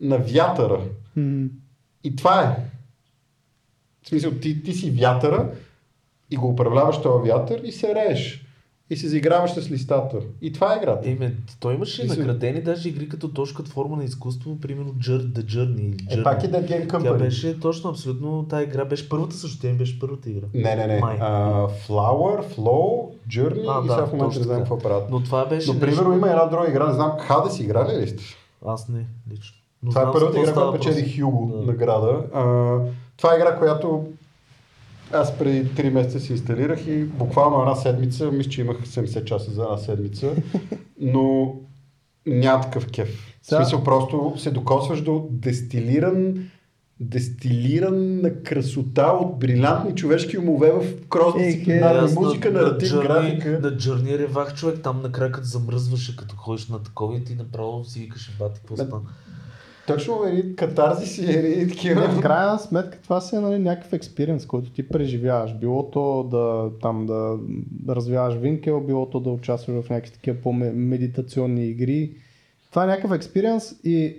на 0.00 0.18
вятъра. 0.18 0.80
М, 1.16 1.48
И 2.04 2.16
това 2.16 2.42
е. 2.42 2.64
В 4.02 4.08
смисъл, 4.08 4.30
ти, 4.30 4.62
ти 4.62 4.72
си 4.72 4.90
вятъра 4.90 5.50
и 6.30 6.36
го 6.36 6.48
управляваш 6.48 7.02
този 7.02 7.30
вятър 7.30 7.60
и 7.64 7.72
се 7.72 7.94
рееш. 7.94 8.44
И 8.90 8.96
се 8.96 9.08
заиграваш 9.08 9.50
с 9.52 9.70
листата. 9.70 10.16
И 10.42 10.52
това 10.52 10.74
е 10.74 10.78
играта. 10.78 11.10
Еме, 11.10 11.34
той 11.60 11.74
имаше 11.74 12.02
Мисля- 12.02 12.18
наградени 12.18 12.62
даже 12.62 12.88
игри 12.88 13.08
като 13.08 13.28
точка 13.28 13.62
от 13.62 13.68
форма 13.68 13.96
на 13.96 14.04
изкуство, 14.04 14.58
примерно 14.60 14.92
Jur, 14.92 15.22
The 15.22 15.44
Journey 15.44 15.80
или 15.80 15.96
Journey. 15.96 16.20
Е, 16.20 16.22
пак 16.22 16.44
е 16.44 16.50
Dead 16.50 16.62
Game 16.62 16.88
Тя 16.88 16.98
Company. 16.98 17.18
беше 17.18 17.60
точно, 17.60 17.90
абсолютно, 17.90 18.44
тази 18.44 18.64
игра 18.64 18.84
беше 18.84 19.08
първата 19.08 19.36
също, 19.36 19.60
тя 19.60 19.72
беше 19.72 19.98
първата 19.98 20.30
игра. 20.30 20.46
Не, 20.54 20.76
не, 20.76 20.86
не. 20.86 21.00
Май. 21.00 21.16
А, 21.20 21.28
Flower, 21.88 22.54
Flow, 22.54 23.08
Journey 23.28 23.64
А, 23.68 23.84
и 23.84 23.86
да, 23.86 23.92
сега 23.94 24.06
в 24.06 24.12
момента 24.12 24.38
не 24.38 24.44
знам 24.44 24.58
какво 24.58 24.78
правят. 24.78 25.10
Но 25.10 25.22
това 25.22 25.46
беше 25.46 25.72
Но 25.72 25.80
примерно 25.80 26.12
има 26.12 26.30
една 26.30 26.44
друга 26.44 26.68
игра, 26.68 26.86
не 26.86 26.94
знам, 26.94 27.12
Hades 27.20 27.62
играли 27.62 27.96
ли 27.96 28.08
сте? 28.08 28.22
Аз 28.66 28.88
не, 28.88 29.06
лично. 29.32 29.56
Но 29.82 29.90
Това 29.90 30.02
е 30.02 30.12
първата 30.12 30.40
игра, 30.40 30.52
която 30.52 30.72
печели. 30.72 31.16
Хюго 31.16 31.52
Да. 31.56 31.66
награда. 31.66 32.20
А, 32.34 32.42
това 33.16 33.34
е 33.34 33.36
игра, 33.36 33.58
която 33.58 34.04
аз 35.12 35.38
преди 35.38 35.64
3 35.66 35.90
месеца 35.90 36.20
си 36.20 36.32
инсталирах 36.32 36.86
и 36.86 37.04
буквално 37.04 37.60
една 37.60 37.74
седмица, 37.74 38.30
мисля, 38.30 38.50
че 38.50 38.60
имах 38.60 38.76
70 38.78 39.24
часа 39.24 39.50
за 39.50 39.62
една 39.62 39.76
седмица, 39.76 40.30
но 41.00 41.54
няма 42.26 42.62
такъв 42.62 42.86
кеф. 42.86 43.08
В 43.42 43.46
смисъл 43.46 43.84
просто 43.84 44.34
се 44.36 44.50
докосваш 44.50 45.00
до 45.00 45.28
дестилиран 45.30 46.34
дестилирана 47.00 48.34
красота 48.36 49.06
от 49.12 49.38
брилянтни 49.38 49.94
човешки 49.94 50.38
умове 50.38 50.72
в 50.72 50.80
Е, 50.82 50.94
крос-дисциплинарна 51.00 51.98
Аз 51.98 52.14
на- 52.14 52.20
музика, 52.20 52.50
на 52.50 52.60
наратив, 52.62 52.88
Journey- 52.90 53.02
графика. 53.02 53.50
На 53.50 53.70
Journey 53.70 54.18
ревах 54.18 54.54
човек, 54.54 54.80
там 54.82 55.02
накрая 55.02 55.32
като 55.32 55.46
замръзваше, 55.46 56.16
като 56.16 56.36
ходиш 56.36 56.68
на 56.68 56.82
такова 56.82 57.16
и 57.16 57.24
ти 57.24 57.34
направо 57.34 57.84
си 57.84 58.00
викаш, 58.00 58.36
бати, 58.38 58.60
какво 58.60 58.76
стана? 58.76 59.00
Точно 59.94 60.24
едни 60.24 60.56
катарзиси, 60.56 61.24
едни 61.30 61.68
такива. 61.68 62.00
Не, 62.00 62.06
в 62.06 62.20
крайна 62.20 62.58
сметка 62.58 62.98
това 63.02 63.20
си 63.20 63.36
е 63.36 63.40
нали, 63.40 63.58
някакъв 63.58 63.92
експириенс, 63.92 64.46
който 64.46 64.70
ти 64.70 64.88
преживяваш. 64.88 65.54
Било 65.54 65.90
то 65.90 66.22
да, 66.22 66.70
там, 66.80 67.06
да 67.06 67.38
развиваш 67.88 68.34
винкел, 68.34 68.80
било 68.80 69.10
то 69.10 69.20
да 69.20 69.30
участваш 69.30 69.84
в 69.84 69.90
някакви 69.90 70.12
такива 70.12 70.36
по-медитационни 70.42 71.66
игри. 71.66 72.12
Това 72.70 72.84
е 72.84 72.86
някакъв 72.86 73.12
експириенс 73.12 73.74
и 73.84 74.16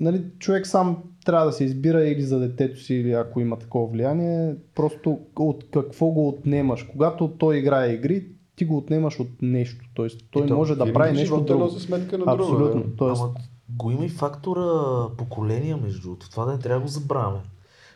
нали, 0.00 0.24
човек 0.38 0.66
сам 0.66 0.96
трябва 1.24 1.46
да 1.46 1.52
се 1.52 1.64
избира 1.64 2.04
или 2.04 2.22
за 2.22 2.38
детето 2.38 2.80
си, 2.80 2.94
или 2.94 3.12
ако 3.12 3.40
има 3.40 3.58
такова 3.58 3.86
влияние, 3.86 4.54
просто 4.74 5.18
от 5.38 5.64
какво 5.72 6.06
го 6.06 6.28
отнемаш. 6.28 6.82
Когато 6.82 7.28
той 7.38 7.56
играе 7.56 7.92
игри, 7.92 8.26
ти 8.56 8.64
го 8.64 8.76
отнемаш 8.76 9.20
от 9.20 9.28
нещо. 9.42 9.84
Тоест, 9.94 10.20
той 10.30 10.44
И 10.44 10.48
то 10.48 10.54
може 10.54 10.76
да 10.76 10.92
прави 10.92 11.12
нещо 11.12 11.40
друго. 11.40 11.64
носи 11.64 11.80
сметка 11.80 12.18
на 12.18 12.24
друго. 12.24 12.42
Абсолютно. 12.42 12.82
да. 12.82 12.96
Тоест, 12.96 13.22
Ама 13.22 13.34
го 13.76 13.90
има 13.90 14.04
и 14.04 14.08
фактора 14.08 14.70
поколения 15.16 15.76
между 15.76 16.00
другото. 16.02 16.30
Това 16.30 16.44
да 16.44 16.52
не 16.52 16.58
трябва 16.58 16.80
да 16.80 16.82
го 16.82 16.88
забравяме. 16.88 17.38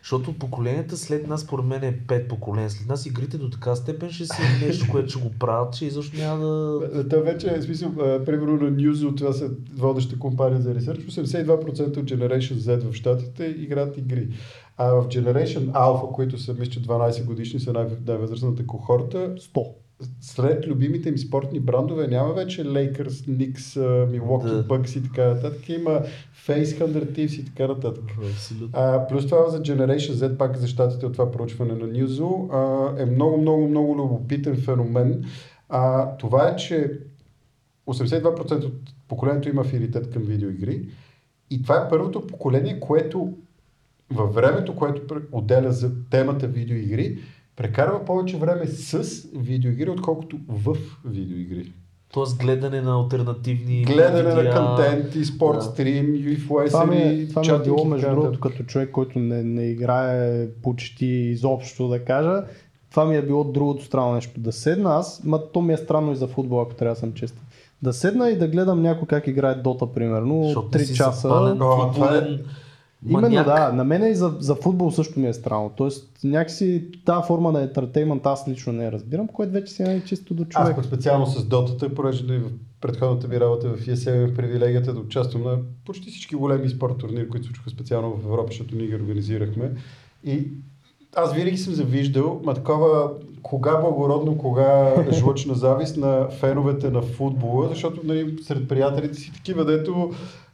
Защото 0.01 0.33
поколенията 0.33 0.97
след 0.97 1.27
нас, 1.27 1.41
според 1.41 1.65
мен 1.65 1.83
е 1.83 1.99
пет 2.07 2.27
поколения. 2.27 2.69
След 2.69 2.87
нас 2.87 3.05
игрите 3.05 3.37
до 3.37 3.49
така 3.49 3.75
степен 3.75 4.11
ще 4.11 4.25
са 4.25 4.41
нещо, 4.65 4.85
което 4.91 5.09
ще 5.09 5.21
го 5.21 5.31
правят, 5.39 5.73
че 5.73 5.85
изобщо 5.85 6.17
няма 6.17 6.45
да... 6.45 6.79
Е, 6.93 7.07
Та 7.07 7.17
вече, 7.17 7.57
в 7.59 7.63
смисъл, 7.63 7.91
примерно 8.25 8.53
на 8.53 8.71
Newzoo, 8.71 9.17
това 9.17 9.33
са 9.33 9.49
водеща 9.77 10.19
компания 10.19 10.61
за 10.61 10.75
ресърч, 10.75 10.99
82% 10.99 11.97
от 11.97 12.05
Generation 12.05 12.53
Z 12.53 12.91
в 12.91 12.93
Штатите 12.93 13.45
играят 13.45 13.97
игри. 13.97 14.27
А 14.77 14.85
в 14.93 15.07
Generation 15.07 15.71
Alpha, 15.71 16.11
които 16.11 16.37
са, 16.37 16.53
мисля, 16.53 16.71
че 16.71 16.81
12 16.81 17.25
годишни, 17.25 17.59
са 17.59 17.73
най- 17.73 17.87
най-възрастната 18.07 18.67
кохорта, 18.67 19.35
100. 19.35 19.65
Сред 20.21 20.67
любимите 20.67 21.09
им 21.09 21.17
спортни 21.17 21.59
брандове 21.59 22.07
няма 22.07 22.33
вече 22.33 22.63
Lakers, 22.63 23.07
Knicks, 23.07 23.79
Milwaukee 24.07 24.53
Да. 24.53 24.67
Bucks 24.67 24.99
и 24.99 25.03
така 25.03 25.25
нататък. 25.27 25.69
Има 25.69 26.01
Face 26.47 26.63
Hunter 26.63 27.11
Thieves 27.11 27.41
и 27.41 27.45
така 27.45 27.67
нататък. 27.67 28.03
Абсолютно. 28.31 28.69
А, 28.73 29.07
плюс 29.07 29.25
това 29.25 29.49
за 29.49 29.61
Generation 29.61 30.11
Z, 30.11 30.37
пак 30.37 30.57
за 30.57 30.67
щатите 30.67 31.05
от 31.05 31.13
това 31.13 31.31
проучване 31.31 31.73
на 31.73 31.85
Newzoo, 31.85 32.53
а, 32.53 33.01
е 33.01 33.05
много, 33.05 33.37
много, 33.37 33.67
много 33.67 33.95
любопитен 33.95 34.57
феномен. 34.57 35.23
А, 35.69 36.15
това 36.17 36.47
е, 36.47 36.55
че 36.55 36.91
82% 37.87 38.65
от 38.65 38.73
поколението 39.07 39.49
има 39.49 39.61
афинитет 39.61 40.09
към 40.09 40.23
видеоигри 40.23 40.87
и 41.49 41.61
това 41.61 41.75
е 41.75 41.89
първото 41.89 42.27
поколение, 42.27 42.79
което 42.79 43.33
във 44.11 44.33
времето, 44.33 44.75
което 44.75 45.21
отделя 45.31 45.71
за 45.71 45.91
темата 46.09 46.47
видеоигри, 46.47 47.19
прекарва 47.61 48.05
повече 48.05 48.37
време 48.37 48.67
с 48.67 49.03
видеоигри, 49.35 49.89
отколкото 49.89 50.37
в 50.49 50.77
видеоигри. 51.05 51.71
Тоест 52.13 52.37
гледане 52.37 52.81
на 52.81 52.95
альтернативни 52.95 53.83
Гледане 53.83 54.23
на 54.23 54.35
видеа. 54.35 54.55
контент, 54.55 55.15
и 55.15 55.25
спорт 55.25 55.57
Да. 55.57 55.61
стрим, 55.61 56.15
и 56.15 56.37
Това 56.67 56.85
ми, 56.85 56.95
е, 56.97 56.99
influenceri, 57.17 57.29
това 57.29 57.41
ми 57.43 57.61
е 57.61 57.63
било 57.63 57.85
между 57.85 58.09
другото 58.09 58.39
като 58.39 58.63
човек, 58.63 58.91
който 58.91 59.19
не, 59.19 59.43
не 59.43 59.63
играе 59.63 60.47
почти 60.53 61.05
изобщо 61.05 61.87
да 61.87 61.99
кажа. 61.99 62.43
Това 62.91 63.05
ми 63.05 63.15
е 63.15 63.21
било 63.21 63.43
другото 63.43 63.85
странно 63.85 64.13
нещо. 64.13 64.39
Да 64.39 64.51
седна 64.51 64.91
аз, 64.91 65.21
ма 65.23 65.41
то 65.43 65.61
ми 65.61 65.73
е 65.73 65.77
странно 65.77 66.11
и 66.11 66.15
за 66.15 66.27
футбол, 66.27 66.61
ако 66.61 66.73
трябва 66.73 66.93
да 66.93 66.99
съм 66.99 67.13
честен. 67.13 67.41
Да 67.81 67.93
седна 67.93 68.29
и 68.29 68.37
да 68.37 68.47
гледам 68.47 68.81
някой 68.81 69.07
как 69.07 69.27
играе 69.27 69.55
Дота, 69.55 69.87
примерно, 69.87 70.43
Защото 70.43 70.69
3 70.69 70.77
си 70.79 70.95
часа. 70.95 71.21
запален 71.21 71.51
О, 71.53 71.55
това 71.55 71.75
е- 72.07 72.19
футболен 72.19 72.39
Именно 73.07 73.29
маняк. 73.29 73.45
да, 73.45 73.71
на 73.71 73.83
мен 73.83 74.11
и 74.11 74.15
за, 74.15 74.35
за 74.39 74.55
футбол 74.55 74.91
също 74.91 75.19
ми 75.19 75.27
е 75.27 75.33
странно. 75.33 75.71
Тоест 75.77 76.09
някакси 76.23 76.87
тази 77.05 77.27
форма 77.27 77.51
на 77.51 77.61
ентертеймент 77.61 78.25
аз 78.25 78.47
лично 78.47 78.73
не 78.73 78.91
разбирам, 78.91 79.27
което 79.27 79.53
вече 79.53 79.73
си 79.73 79.83
е 79.83 80.01
чисто 80.05 80.33
до 80.33 80.43
Аз 80.43 80.49
човек. 80.49 80.75
пък 80.75 80.85
специално 80.85 81.25
с 81.25 81.45
дотата, 81.45 81.95
понеже 81.95 82.23
в 82.37 82.49
предходната 82.81 83.27
ми 83.27 83.39
работа 83.39 83.69
в 83.69 83.85
ESL 83.85 84.15
имах 84.15 84.35
привилегията 84.35 84.93
да 84.93 84.99
участвам 84.99 85.43
на 85.43 85.57
почти 85.85 86.09
всички 86.09 86.35
големи 86.35 86.69
спорт 86.69 86.97
турнири, 86.97 87.29
които 87.29 87.43
се 87.43 87.47
случваха 87.47 87.69
специално 87.69 88.15
в 88.15 88.25
Европа, 88.25 88.47
защото 88.47 88.75
ние 88.75 88.87
ги 88.87 88.95
организирахме. 88.95 89.71
И 90.23 90.47
аз 91.15 91.33
винаги 91.33 91.57
съм 91.57 91.73
завиждал, 91.73 92.41
ма 92.43 92.53
такова 92.53 93.11
кога 93.41 93.77
благородно, 93.77 94.37
кога 94.37 94.93
жлъчна 95.11 95.55
завист 95.55 95.97
на 95.97 96.29
феновете 96.29 96.89
на 96.89 97.01
футбола, 97.01 97.67
защото 97.69 98.01
нали, 98.03 98.37
сред 98.43 98.67
приятелите 98.67 99.13
си 99.13 99.33
такива, 99.33 99.65
дето 99.65 100.11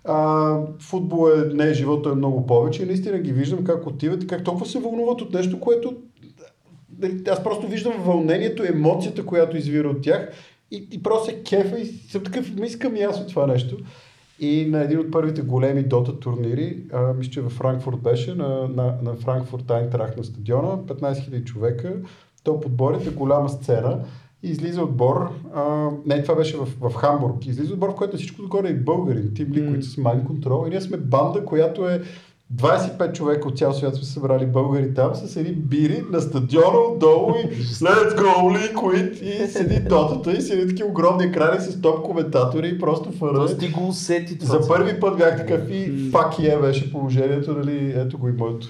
а, 0.08 0.58
футбол 0.80 1.30
е, 1.30 1.54
не 1.54 1.74
живота 1.74 2.10
е 2.10 2.16
много 2.16 2.46
повече 2.46 2.84
и 2.84 2.86
наистина 2.86 3.20
ги 3.20 3.34
виждам 3.34 3.64
как 3.64 3.88
отиват 3.88 4.24
и 4.24 4.28
как 4.28 4.44
толкова 4.44 4.66
се 4.66 4.80
вълнуват 4.80 5.22
от 5.22 5.34
нещо, 5.34 5.60
което 5.60 5.96
Дали, 6.98 7.24
аз 7.30 7.44
просто 7.44 7.68
виждам 7.68 7.94
вълнението, 8.06 8.64
емоцията, 8.64 9.26
която 9.26 9.58
извира 9.58 9.90
от 9.90 10.02
тях 10.02 10.32
и, 10.72 10.88
и 10.92 11.04
просто 11.04 11.26
се 11.26 11.44
кефа 11.44 11.80
и 11.80 11.86
съм 11.86 12.24
такъв, 12.24 12.52
искам 12.66 12.96
и 12.96 13.02
аз 13.02 13.22
от 13.22 13.30
това 13.30 13.48
нещо. 13.48 13.78
И 14.40 14.66
на 14.70 14.84
един 14.84 15.00
от 15.00 15.12
първите 15.12 15.42
големи 15.42 15.84
дота 15.84 16.20
турнири, 16.20 16.84
а, 16.94 17.14
мисля, 17.14 17.32
че 17.32 17.42
във 17.42 17.52
Франкфурт 17.52 18.02
беше, 18.02 18.36
на, 18.36 18.68
на, 18.76 18.98
на 19.04 19.16
Франкфурт 19.16 19.72
Айнтрах 19.72 20.18
на 20.18 20.24
стадиона, 20.24 20.78
15 20.78 20.98
000 21.00 21.44
човека, 21.44 21.94
то 22.44 22.60
подборите, 22.60 23.10
голяма 23.10 23.50
сцена, 23.50 24.00
и 24.44 24.50
излиза 24.50 24.84
отбор, 24.84 25.30
а, 25.56 25.90
не, 26.06 26.24
това 26.24 26.36
беше 26.36 26.58
в, 26.58 26.68
в 26.82 26.94
Хамбург, 26.96 27.46
излиза 27.46 27.74
отбор, 27.74 27.90
в 27.90 27.96
който 27.96 28.14
на 28.14 28.18
всичко 28.18 28.42
отгоре 28.42 28.70
е 28.70 28.74
българин, 28.74 29.32
Тим 29.36 29.52
Ли, 29.52 29.62
М. 29.62 29.68
които 29.68 29.86
са 29.86 30.02
Mind 30.02 30.24
Control, 30.24 30.68
и 30.68 30.70
ние 30.70 30.82
сме 30.82 30.98
банда, 30.98 31.46
която 31.46 31.90
е 31.90 32.02
25 32.56 33.14
човека 33.14 33.48
от 33.48 33.58
цял 33.58 33.74
свят 33.74 33.96
сме 33.96 34.06
събрали 34.06 34.46
българи 34.46 34.94
там 34.94 35.16
с 35.16 35.36
едни 35.36 35.52
бири 35.52 36.04
на 36.12 36.22
стадиона 36.22 36.80
отдолу 36.92 37.34
и 37.36 37.56
Let's 37.56 38.18
go 38.18 38.58
Liquid 38.58 39.22
и 39.22 39.48
седи 39.48 39.80
дотата 39.80 40.32
и 40.32 40.42
седи 40.42 40.68
такива 40.68 40.90
огромни 40.90 41.26
екрани 41.26 41.62
с 41.62 41.82
топ 41.82 42.06
коментатори 42.06 42.70
и 42.70 42.80
просто 42.80 43.12
фърне. 43.12 43.36
Тоест 43.36 43.60
ти 43.60 43.70
го 43.70 43.88
усети 43.88 44.38
това. 44.38 44.60
За 44.60 44.68
първи 44.68 45.00
път 45.00 45.18
бях 45.18 45.38
такъв 45.38 45.70
и 45.70 46.12
fuck 46.12 46.40
yeah 46.40 46.62
беше 46.62 46.92
положението, 46.92 47.54
нали, 47.54 47.94
ето 47.96 48.18
го 48.18 48.30
и 48.30 48.32
моето. 48.32 48.68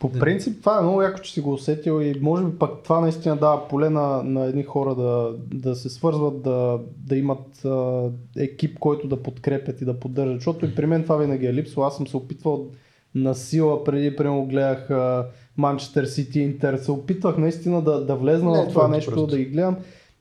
По 0.00 0.12
принцип 0.12 0.60
това 0.60 0.78
е 0.78 0.82
много 0.82 1.02
яко, 1.02 1.20
че 1.20 1.32
си 1.32 1.40
го 1.40 1.52
усетил 1.52 2.02
и 2.02 2.20
може 2.20 2.44
би 2.44 2.58
пък 2.58 2.82
това 2.84 3.00
наистина 3.00 3.36
дава 3.36 3.68
поле 3.68 3.90
на, 3.90 4.22
на 4.22 4.44
едни 4.44 4.62
хора 4.62 4.94
да, 4.94 5.34
да 5.54 5.74
се 5.74 5.88
свързват, 5.88 6.42
да, 6.42 6.78
да 7.06 7.16
имат 7.16 7.64
а, 7.64 8.02
екип, 8.36 8.78
който 8.78 9.08
да 9.08 9.22
подкрепят 9.22 9.80
и 9.80 9.84
да 9.84 10.00
поддържат. 10.00 10.34
Защото 10.36 10.66
и 10.66 10.74
при 10.74 10.86
мен 10.86 11.02
това 11.02 11.16
винаги 11.16 11.46
е 11.46 11.54
липсвало. 11.54 11.86
Аз 11.86 11.96
съм 11.96 12.06
се 12.06 12.16
опитвал 12.16 12.66
на 13.14 13.34
сила, 13.34 13.84
преди 13.84 14.16
примерно 14.16 14.46
гледах 14.46 14.90
Манчестър 15.56 16.04
Сити, 16.04 16.40
Интер, 16.40 16.76
се 16.76 16.92
опитвах 16.92 17.38
наистина 17.38 17.82
да, 17.82 18.04
да 18.04 18.14
влезна 18.14 18.52
Не 18.52 18.64
в 18.64 18.68
това 18.68 18.88
нещо, 18.88 19.10
просто. 19.10 19.26
да 19.26 19.38
ги 19.38 19.44
гледам. 19.44 19.76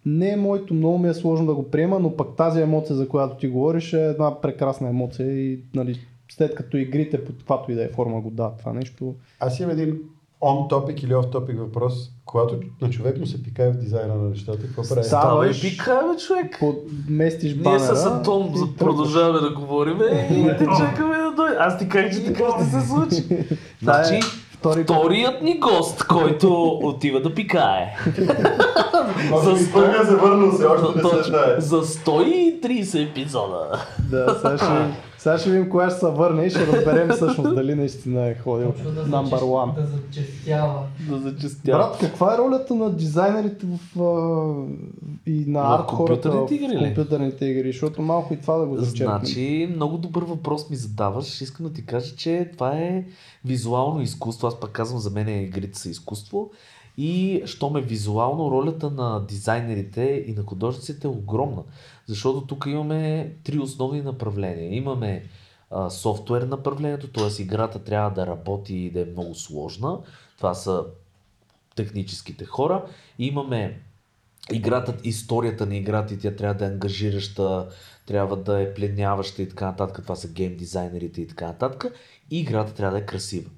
Не 0.05 0.29
е 0.29 0.37
моето, 0.37 0.73
много 0.73 0.97
ми 0.97 1.09
е 1.09 1.13
сложно 1.13 1.45
да 1.45 1.53
го 1.53 1.69
приема, 1.69 1.99
но 1.99 2.15
пък 2.15 2.35
тази 2.37 2.61
емоция, 2.61 2.95
за 2.95 3.07
която 3.07 3.37
ти 3.37 3.47
говориш, 3.47 3.93
е 3.93 4.05
една 4.05 4.41
прекрасна 4.41 4.89
емоция 4.89 5.51
и 5.51 5.59
нали, 5.75 5.99
след 6.29 6.55
като 6.55 6.77
игрите 6.77 7.25
под 7.25 7.37
каквато 7.37 7.71
и 7.71 7.75
да 7.75 7.83
е 7.83 7.89
форма 7.89 8.21
го 8.21 8.29
дават 8.29 8.57
това 8.59 8.73
нещо. 8.73 9.15
Аз 9.39 9.59
имам 9.59 9.71
един 9.71 9.99
on 10.41 10.69
topic 10.69 11.03
или 11.03 11.13
off 11.13 11.31
topic 11.31 11.57
въпрос. 11.57 11.93
Когато 12.25 12.55
на 12.81 12.89
човек 12.89 13.19
му 13.19 13.25
се 13.25 13.43
пикае 13.43 13.71
в 13.71 13.77
дизайна 13.77 14.15
на 14.15 14.29
нещата, 14.29 14.61
какво 14.61 14.83
прави? 14.83 15.03
Става 15.03 15.47
и 15.47 15.53
ставаш- 15.53 15.61
пика, 15.61 16.01
бе, 16.11 16.19
човек. 16.19 16.57
Подместиш 16.59 17.53
Ние 17.53 17.63
банера. 17.63 17.95
с 17.95 18.05
Антон 18.05 18.53
продължаваме 18.77 19.39
да 19.39 19.49
говорим 19.49 19.97
и 20.31 20.47
те 20.59 20.65
чакаме 20.79 21.17
да 21.17 21.31
дойде. 21.31 21.55
Аз 21.59 21.77
ти 21.77 21.89
казах, 21.89 22.11
че 22.13 22.25
така 22.25 22.43
ще 22.51 22.63
се 22.65 22.87
случи. 22.87 23.23
Е 23.33 23.45
Значи, 23.81 24.19
втори 24.51 24.83
вторият 24.83 25.41
ни 25.41 25.59
гост, 25.59 26.03
който 26.03 26.53
отива 26.83 27.21
да 27.21 27.33
пикае. 27.33 27.97
За 29.43 29.71
първия 29.73 30.03
завърнал 30.03 30.51
се, 30.51 30.65
още 30.65 30.97
не 30.97 31.09
се 31.09 31.23
знае. 31.23 31.55
За 31.59 31.83
130 31.83 33.09
епизода. 33.09 33.85
Да, 34.09 34.35
сега 34.35 34.57
ще, 34.57 34.67
Сега 35.25 35.37
ще 35.37 35.49
видим 35.49 35.69
кога 35.69 35.89
ще 35.89 35.99
се 35.99 36.05
върне 36.05 36.45
и 36.45 36.49
ще 36.49 36.67
разберем 36.67 37.09
всъщност 37.15 37.55
дали 37.55 37.75
наистина 37.75 38.27
е 38.27 38.35
ходил 38.35 38.73
number 38.87 39.41
one. 39.41 39.75
Да 39.75 39.85
зачестява. 39.85 40.83
Да 41.09 41.17
зачистява. 41.17 41.77
Брат, 41.77 41.97
каква 41.99 42.33
е 42.33 42.37
ролята 42.37 42.75
на 42.75 42.91
дизайнерите 42.91 43.65
в, 43.65 44.01
а, 44.01 45.29
и 45.29 45.45
на 45.47 45.75
арт 45.75 45.91
хората 45.91 46.31
в 46.31 46.47
компютърните 46.77 47.45
игри? 47.45 47.71
Защото 47.71 48.01
малко 48.01 48.33
и 48.33 48.37
това 48.37 48.57
да 48.57 48.65
го 48.65 48.77
зачерпнем. 48.77 49.19
Значи, 49.19 49.69
много 49.75 49.97
добър 49.97 50.23
въпрос 50.23 50.69
ми 50.69 50.75
задаваш. 50.75 51.41
Искам 51.41 51.65
да 51.65 51.73
ти 51.73 51.85
кажа, 51.85 52.15
че 52.15 52.49
това 52.53 52.77
е 52.77 53.05
визуално 53.45 54.01
изкуство. 54.01 54.47
Аз 54.47 54.59
пак 54.59 54.71
казвам, 54.71 54.99
за 54.99 55.09
мен 55.09 55.43
игрите 55.43 55.79
са 55.79 55.89
изкуство. 55.89 56.51
И 56.97 57.41
щом 57.45 57.77
е 57.77 57.81
визуално, 57.81 58.51
ролята 58.51 58.91
на 58.91 59.25
дизайнерите 59.25 60.23
и 60.27 60.33
на 60.33 60.43
художниците 60.43 61.07
е 61.07 61.09
огромна. 61.09 61.63
Защото 62.05 62.47
тук 62.47 62.65
имаме 62.67 63.33
три 63.43 63.59
основни 63.59 64.01
направления. 64.01 64.75
Имаме 64.75 65.23
а, 65.71 65.89
софтуер 65.89 66.41
направлението, 66.41 67.07
т.е. 67.07 67.41
играта 67.41 67.83
трябва 67.83 68.09
да 68.11 68.27
работи 68.27 68.75
и 68.75 68.91
да 68.91 69.01
е 69.01 69.05
много 69.05 69.35
сложна. 69.35 69.99
Това 70.37 70.53
са 70.53 70.85
техническите 71.75 72.45
хора. 72.45 72.85
Имаме 73.19 73.81
играта, 74.51 74.97
историята 75.03 75.65
на 75.65 75.75
играта 75.75 76.13
и 76.13 76.19
тя 76.19 76.35
трябва 76.35 76.53
да 76.53 76.65
е 76.65 76.67
ангажираща, 76.67 77.67
трябва 78.05 78.37
да 78.37 78.61
е 78.61 78.73
пленяваща 78.73 79.41
и 79.41 79.49
така 79.49 79.65
нататък. 79.65 80.03
Това 80.03 80.15
са 80.15 80.27
гейм 80.27 80.57
дизайнерите 80.57 81.21
и 81.21 81.27
така 81.27 81.47
нататък. 81.47 81.85
И 82.31 82.39
играта 82.39 82.73
трябва 82.73 82.97
да 82.97 83.03
е 83.03 83.05
красива. 83.05 83.49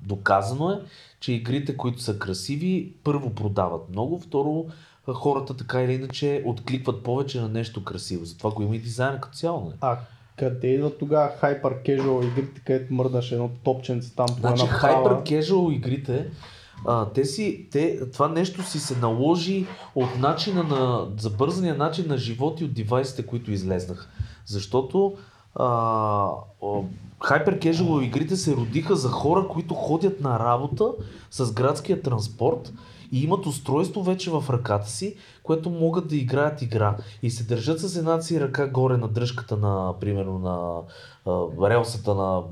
Доказано 0.00 0.70
е, 0.70 0.80
че 1.26 1.32
игрите, 1.32 1.76
които 1.76 2.02
са 2.02 2.18
красиви, 2.18 2.92
първо 3.04 3.30
продават 3.30 3.88
много, 3.90 4.20
второ 4.20 4.66
хората 5.08 5.56
така 5.56 5.82
или 5.82 5.92
иначе 5.92 6.42
откликват 6.46 7.02
повече 7.02 7.40
на 7.40 7.48
нещо 7.48 7.84
красиво. 7.84 8.24
Затова 8.24 8.50
го 8.50 8.62
има 8.62 8.76
и 8.76 8.78
дизайна 8.78 9.20
като 9.20 9.36
цяло. 9.36 9.64
нали? 9.64 9.74
А 9.80 9.98
къде 10.36 10.68
идват 10.68 10.98
тогава 10.98 11.32
хайпер 11.40 11.82
кежуал 11.82 12.22
игрите, 12.22 12.60
където 12.66 12.94
мърдаш 12.94 13.32
едно 13.32 13.50
топченце 13.64 14.14
там 14.14 14.26
по 14.26 14.40
Значи 14.40 14.64
една? 14.64 14.78
Hyper 14.78 15.22
Casual 15.22 15.72
игрите, 15.76 16.30
а, 16.86 17.08
те 17.10 17.24
си, 17.24 17.68
те, 17.70 18.10
това 18.10 18.28
нещо 18.28 18.62
си 18.62 18.78
се 18.78 18.96
наложи 18.96 19.66
от 19.94 20.18
начина 20.18 20.62
на, 20.62 21.06
забързания 21.18 21.74
начин 21.74 22.08
на 22.08 22.18
живот 22.18 22.60
и 22.60 22.64
от 22.64 22.74
девайсите, 22.74 23.26
които 23.26 23.52
излезнаха. 23.52 24.08
Защото 24.44 25.16
Hyper 27.20 27.58
Casual 27.58 28.02
игрите 28.02 28.36
се 28.36 28.56
родиха 28.56 28.96
за 28.96 29.08
хора, 29.08 29.48
които 29.48 29.74
ходят 29.74 30.20
на 30.20 30.38
работа 30.38 30.92
с 31.30 31.52
градския 31.52 32.02
транспорт 32.02 32.72
и 33.12 33.22
имат 33.22 33.46
устройство 33.46 34.02
вече 34.02 34.30
в 34.30 34.44
ръката 34.50 34.88
си, 34.88 35.16
което 35.42 35.70
могат 35.70 36.08
да 36.08 36.16
играят 36.16 36.62
игра. 36.62 36.96
И 37.22 37.30
се 37.30 37.44
държат 37.44 37.80
с 37.80 37.96
една 37.96 38.20
си 38.22 38.40
ръка 38.40 38.66
горе 38.68 38.96
на 38.96 39.08
дръжката 39.08 39.56
на, 39.56 39.94
примерно, 40.00 40.38
на 40.38 40.82
а, 41.32 41.70
релсата 41.70 42.14
на 42.14 42.42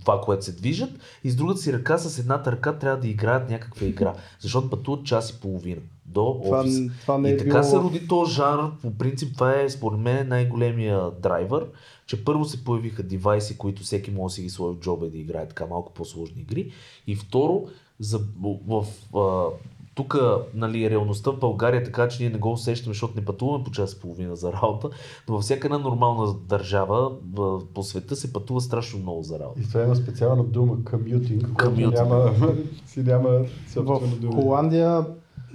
това, 0.00 0.20
което 0.20 0.44
се 0.44 0.52
движат, 0.52 0.90
и 1.24 1.30
с 1.30 1.36
другата 1.36 1.60
си 1.60 1.72
ръка, 1.72 1.98
с 1.98 2.18
едната 2.18 2.52
ръка 2.52 2.72
трябва 2.72 3.00
да 3.00 3.08
играят 3.08 3.50
някаква 3.50 3.86
игра. 3.86 4.14
Защото 4.40 4.70
пътуват 4.70 5.06
час 5.06 5.30
и 5.30 5.40
половина 5.40 5.80
до 6.12 6.40
Това, 6.44 6.60
офис. 6.60 6.80
това 7.00 7.18
не 7.18 7.30
е 7.30 7.32
и 7.32 7.36
така 7.36 7.50
било 7.50 7.62
се 7.62 7.76
роди 7.76 8.08
този 8.08 8.34
жанр. 8.34 8.70
По 8.82 8.94
принцип 8.94 9.34
това 9.34 9.60
е 9.60 9.70
според 9.70 10.00
мен 10.00 10.28
най-големия 10.28 11.10
драйвер, 11.22 11.66
че 12.06 12.24
първо 12.24 12.44
се 12.44 12.64
появиха 12.64 13.02
девайси, 13.02 13.58
които 13.58 13.82
всеки 13.82 14.10
може 14.10 14.32
да 14.32 14.34
си 14.34 14.42
ги 14.42 14.50
сложи 14.50 14.76
в 14.76 14.80
джоба 14.80 15.06
и 15.06 15.10
да 15.10 15.18
играе 15.18 15.48
така 15.48 15.66
малко 15.66 15.92
по-сложни 15.92 16.40
игри. 16.40 16.72
И 17.06 17.16
второ, 17.16 17.64
за, 18.00 18.20
в, 18.68 18.86
в, 19.12 19.50
тук 19.94 20.16
нали, 20.54 20.90
реалността 20.90 21.30
в 21.30 21.38
България 21.38 21.80
е 21.80 21.84
така, 21.84 22.08
че 22.08 22.22
ние 22.22 22.32
не 22.32 22.38
го 22.38 22.52
усещаме, 22.52 22.94
защото 22.94 23.12
не 23.16 23.24
пътуваме 23.24 23.64
по 23.64 23.70
час 23.70 23.92
и 23.92 24.00
половина 24.00 24.36
за 24.36 24.52
работа, 24.52 24.90
но 25.28 25.34
във 25.34 25.42
всяка 25.42 25.66
една 25.66 25.78
нормална 25.78 26.34
държава 26.48 27.12
в, 27.34 27.60
по 27.74 27.82
света 27.82 28.16
се 28.16 28.32
пътува 28.32 28.60
страшно 28.60 28.98
много 28.98 29.22
за 29.22 29.38
работа. 29.38 29.60
И 29.60 29.68
това 29.68 29.82
има 29.82 29.96
специална 29.96 30.44
дума, 30.44 30.76
commuting, 30.76 31.52
която 31.56 31.90
няма, 31.90 32.32
си 32.86 33.00
няма 33.00 33.28
В. 33.76 34.00
Холандия 34.34 35.06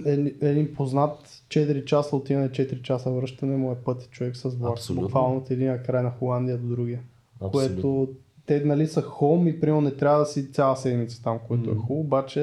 е, 0.06 0.12
един 0.40 0.74
познат 0.74 1.42
4 1.48 1.84
часа 1.84 2.16
отиване, 2.16 2.48
4 2.48 2.82
часа 2.82 3.10
връщане 3.10 3.56
му 3.56 3.72
е 3.72 3.74
път 3.74 4.10
човек 4.10 4.36
с 4.36 4.54
влак. 4.54 4.72
Абсолютно. 4.72 5.02
Буквално 5.02 5.36
от 5.36 5.50
един 5.50 5.78
край 5.86 6.02
на 6.02 6.10
Холандия 6.10 6.58
до 6.58 6.68
другия. 6.68 7.00
Абсолютно. 7.40 7.82
Което 7.82 8.08
те 8.46 8.64
нали 8.64 8.86
са 8.86 9.02
хом 9.02 9.48
и 9.48 9.60
примерно 9.60 9.80
не 9.80 9.94
трябва 9.94 10.18
да 10.18 10.26
си 10.26 10.52
цяла 10.52 10.76
седмица 10.76 11.22
там, 11.22 11.38
което 11.48 11.70
е 11.70 11.74
хубаво, 11.74 12.00
обаче 12.00 12.40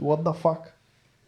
what 0.00 0.22
the 0.22 0.42
fuck? 0.42 0.58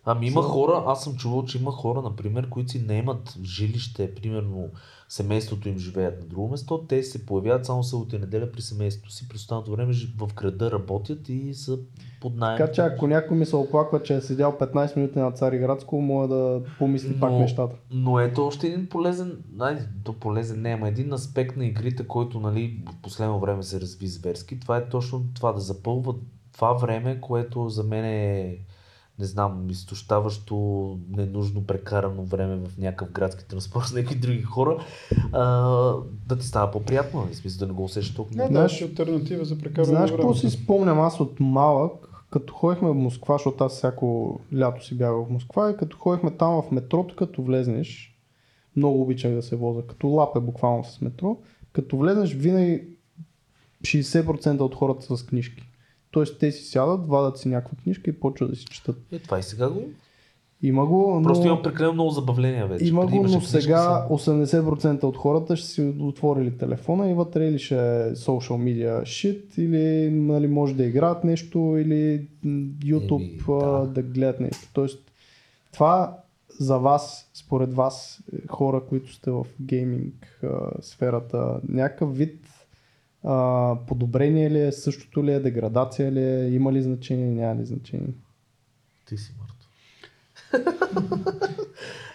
Ами 0.06 0.26
има 0.26 0.42
хора, 0.42 0.82
аз 0.86 1.04
съм 1.04 1.16
чувал, 1.16 1.44
че 1.44 1.58
има 1.58 1.70
хора, 1.70 2.02
например, 2.02 2.48
които 2.48 2.70
си 2.70 2.84
не 2.88 2.96
имат 2.96 3.38
жилище, 3.42 4.14
примерно 4.14 4.70
семейството 5.08 5.68
им 5.68 5.78
живеят 5.78 6.20
на 6.20 6.26
друго 6.26 6.48
место, 6.48 6.84
те 6.88 7.02
се 7.02 7.26
появяват 7.26 7.66
само 7.66 7.84
събота 7.84 8.16
и 8.16 8.18
неделя 8.18 8.52
при 8.52 8.62
семейството 8.62 9.12
си, 9.12 9.28
през 9.28 9.40
останалото 9.40 9.70
време 9.72 9.94
в 10.18 10.34
града 10.34 10.70
работят 10.70 11.28
и 11.28 11.54
са 11.54 11.78
под 12.20 12.36
найем. 12.36 12.58
Така 12.58 12.72
че 12.72 12.80
ако 12.80 13.06
някой 13.06 13.36
ми 13.36 13.46
се 13.46 13.56
оплаква, 13.56 14.02
че 14.02 14.14
е 14.14 14.20
седял 14.20 14.58
15 14.60 14.96
минути 14.96 15.18
на 15.18 15.32
Цариградско, 15.32 16.00
може 16.00 16.28
да 16.28 16.62
помисли 16.78 17.20
пак 17.20 17.30
Но- 17.30 17.38
нещата. 17.38 17.76
Но 17.90 18.20
ето 18.20 18.46
още 18.46 18.66
един 18.66 18.86
полезен, 18.86 19.38
айде, 19.60 19.88
то 20.04 20.12
полезен 20.12 20.62
не, 20.62 20.70
ама 20.70 20.88
един 20.88 21.12
аспект 21.12 21.56
на 21.56 21.66
игрите, 21.66 22.06
който 22.06 22.40
нали, 22.40 22.82
в 22.92 23.02
последно 23.02 23.40
време 23.40 23.62
се 23.62 23.80
разви 23.80 24.06
зверски, 24.06 24.60
това 24.60 24.76
е 24.76 24.88
точно 24.88 25.24
това 25.34 25.52
да 25.52 25.60
запълва 25.60 26.14
това 26.52 26.72
време, 26.72 27.20
което 27.20 27.68
за 27.68 27.84
мен 27.84 28.04
е 28.04 28.58
не 29.18 29.24
знам, 29.24 29.70
изтощаващо, 29.70 30.98
ненужно 31.16 31.66
прекарано 31.66 32.22
време 32.22 32.56
в 32.56 32.78
някакъв 32.78 33.12
градски 33.12 33.48
транспорт 33.48 33.86
с 33.86 33.92
някакви 33.92 34.14
други 34.14 34.42
хора, 34.42 34.78
а, 35.32 35.42
да 36.28 36.38
ти 36.38 36.46
става 36.46 36.70
по-приятно, 36.70 37.20
нали? 37.20 37.32
в 37.32 37.36
смисъл 37.36 37.58
да 37.58 37.66
не 37.66 37.72
го 37.72 37.84
усещаш 37.84 38.14
толкова. 38.14 38.36
Не, 38.36 38.42
да, 38.42 38.52
Знаеш- 38.52 38.82
альтернатива 38.82 39.44
за 39.44 39.58
прекарване 39.58 39.96
Знаеш 39.96 40.10
на 40.10 40.16
какво 40.16 40.34
си 40.34 40.50
спомням 40.50 41.00
аз 41.00 41.20
от 41.20 41.40
малък, 41.40 42.08
като 42.30 42.54
ходихме 42.54 42.88
в 42.88 42.94
Москва, 42.94 43.34
защото 43.34 43.64
аз 43.64 43.72
всяко 43.72 44.40
лято 44.56 44.84
си 44.84 44.98
бягах 44.98 45.26
в 45.26 45.30
Москва 45.30 45.70
и 45.70 45.76
като 45.76 45.96
ходихме 45.96 46.30
там 46.30 46.62
в 46.62 46.70
метрото, 46.70 47.16
като 47.16 47.42
влезнеш, 47.42 48.18
много 48.76 49.02
обичах 49.02 49.34
да 49.34 49.42
се 49.42 49.56
возя, 49.56 49.86
като 49.86 50.08
лапе 50.08 50.40
буквално 50.40 50.84
с 50.84 51.00
метро, 51.00 51.36
като 51.72 51.96
влезнеш 51.96 52.34
винаги 52.34 52.82
60% 53.82 54.60
от 54.60 54.74
хората 54.74 55.04
са 55.06 55.16
с 55.16 55.26
книжки. 55.26 55.62
Тоест 56.14 56.38
те 56.38 56.52
си 56.52 56.64
сядат, 56.64 57.06
вадат 57.06 57.38
си 57.38 57.48
някаква 57.48 57.78
книжка 57.82 58.10
и 58.10 58.20
почват 58.20 58.50
да 58.50 58.56
си 58.56 58.64
четат. 58.64 58.96
Е, 59.12 59.18
това 59.18 59.38
и 59.38 59.42
сега 59.42 59.68
го. 59.70 59.82
Има 60.62 60.86
го, 60.86 61.14
но... 61.14 61.22
Просто 61.22 61.46
имам 61.46 61.62
прекалено 61.62 61.92
много 61.92 62.10
забавления 62.10 62.66
вече. 62.66 62.84
Има 62.84 63.06
го, 63.06 63.22
но 63.22 63.40
сега 63.40 64.06
80% 64.10 65.04
от 65.04 65.16
хората 65.16 65.56
ще 65.56 65.68
си 65.68 65.94
отворили 66.00 66.58
телефона 66.58 67.10
и 67.10 67.14
вътре 67.14 67.48
или 67.48 67.58
ще 67.58 67.74
е 67.74 68.14
social 68.14 68.56
media 68.56 69.02
shit, 69.02 69.58
или 69.58 70.10
нали, 70.10 70.46
може 70.46 70.74
да 70.74 70.84
играят 70.84 71.24
нещо, 71.24 71.58
или 71.58 72.26
YouTube 72.84 73.20
Еми, 73.20 73.86
да. 73.86 73.86
да 73.86 74.02
гледат 74.02 74.40
нещо. 74.40 74.68
Тоест, 74.72 75.10
това 75.72 76.16
за 76.60 76.78
вас, 76.78 77.30
според 77.34 77.74
вас, 77.74 78.22
е, 78.32 78.48
хора, 78.48 78.82
които 78.88 79.12
сте 79.12 79.30
в 79.30 79.46
гейминг 79.60 80.40
сферата, 80.80 81.60
някакъв 81.68 82.16
вид 82.16 82.43
а, 83.24 83.76
подобрение 83.86 84.50
ли 84.50 84.60
е, 84.60 84.72
същото 84.72 85.24
ли 85.24 85.32
е, 85.32 85.40
деградация 85.40 86.12
ли 86.12 86.22
е, 86.22 86.48
има 86.48 86.72
ли 86.72 86.82
значение, 86.82 87.30
няма 87.30 87.60
ли 87.60 87.66
значение? 87.66 88.14
Ти 89.06 89.18
си 89.18 89.34
Марто. 89.38 89.68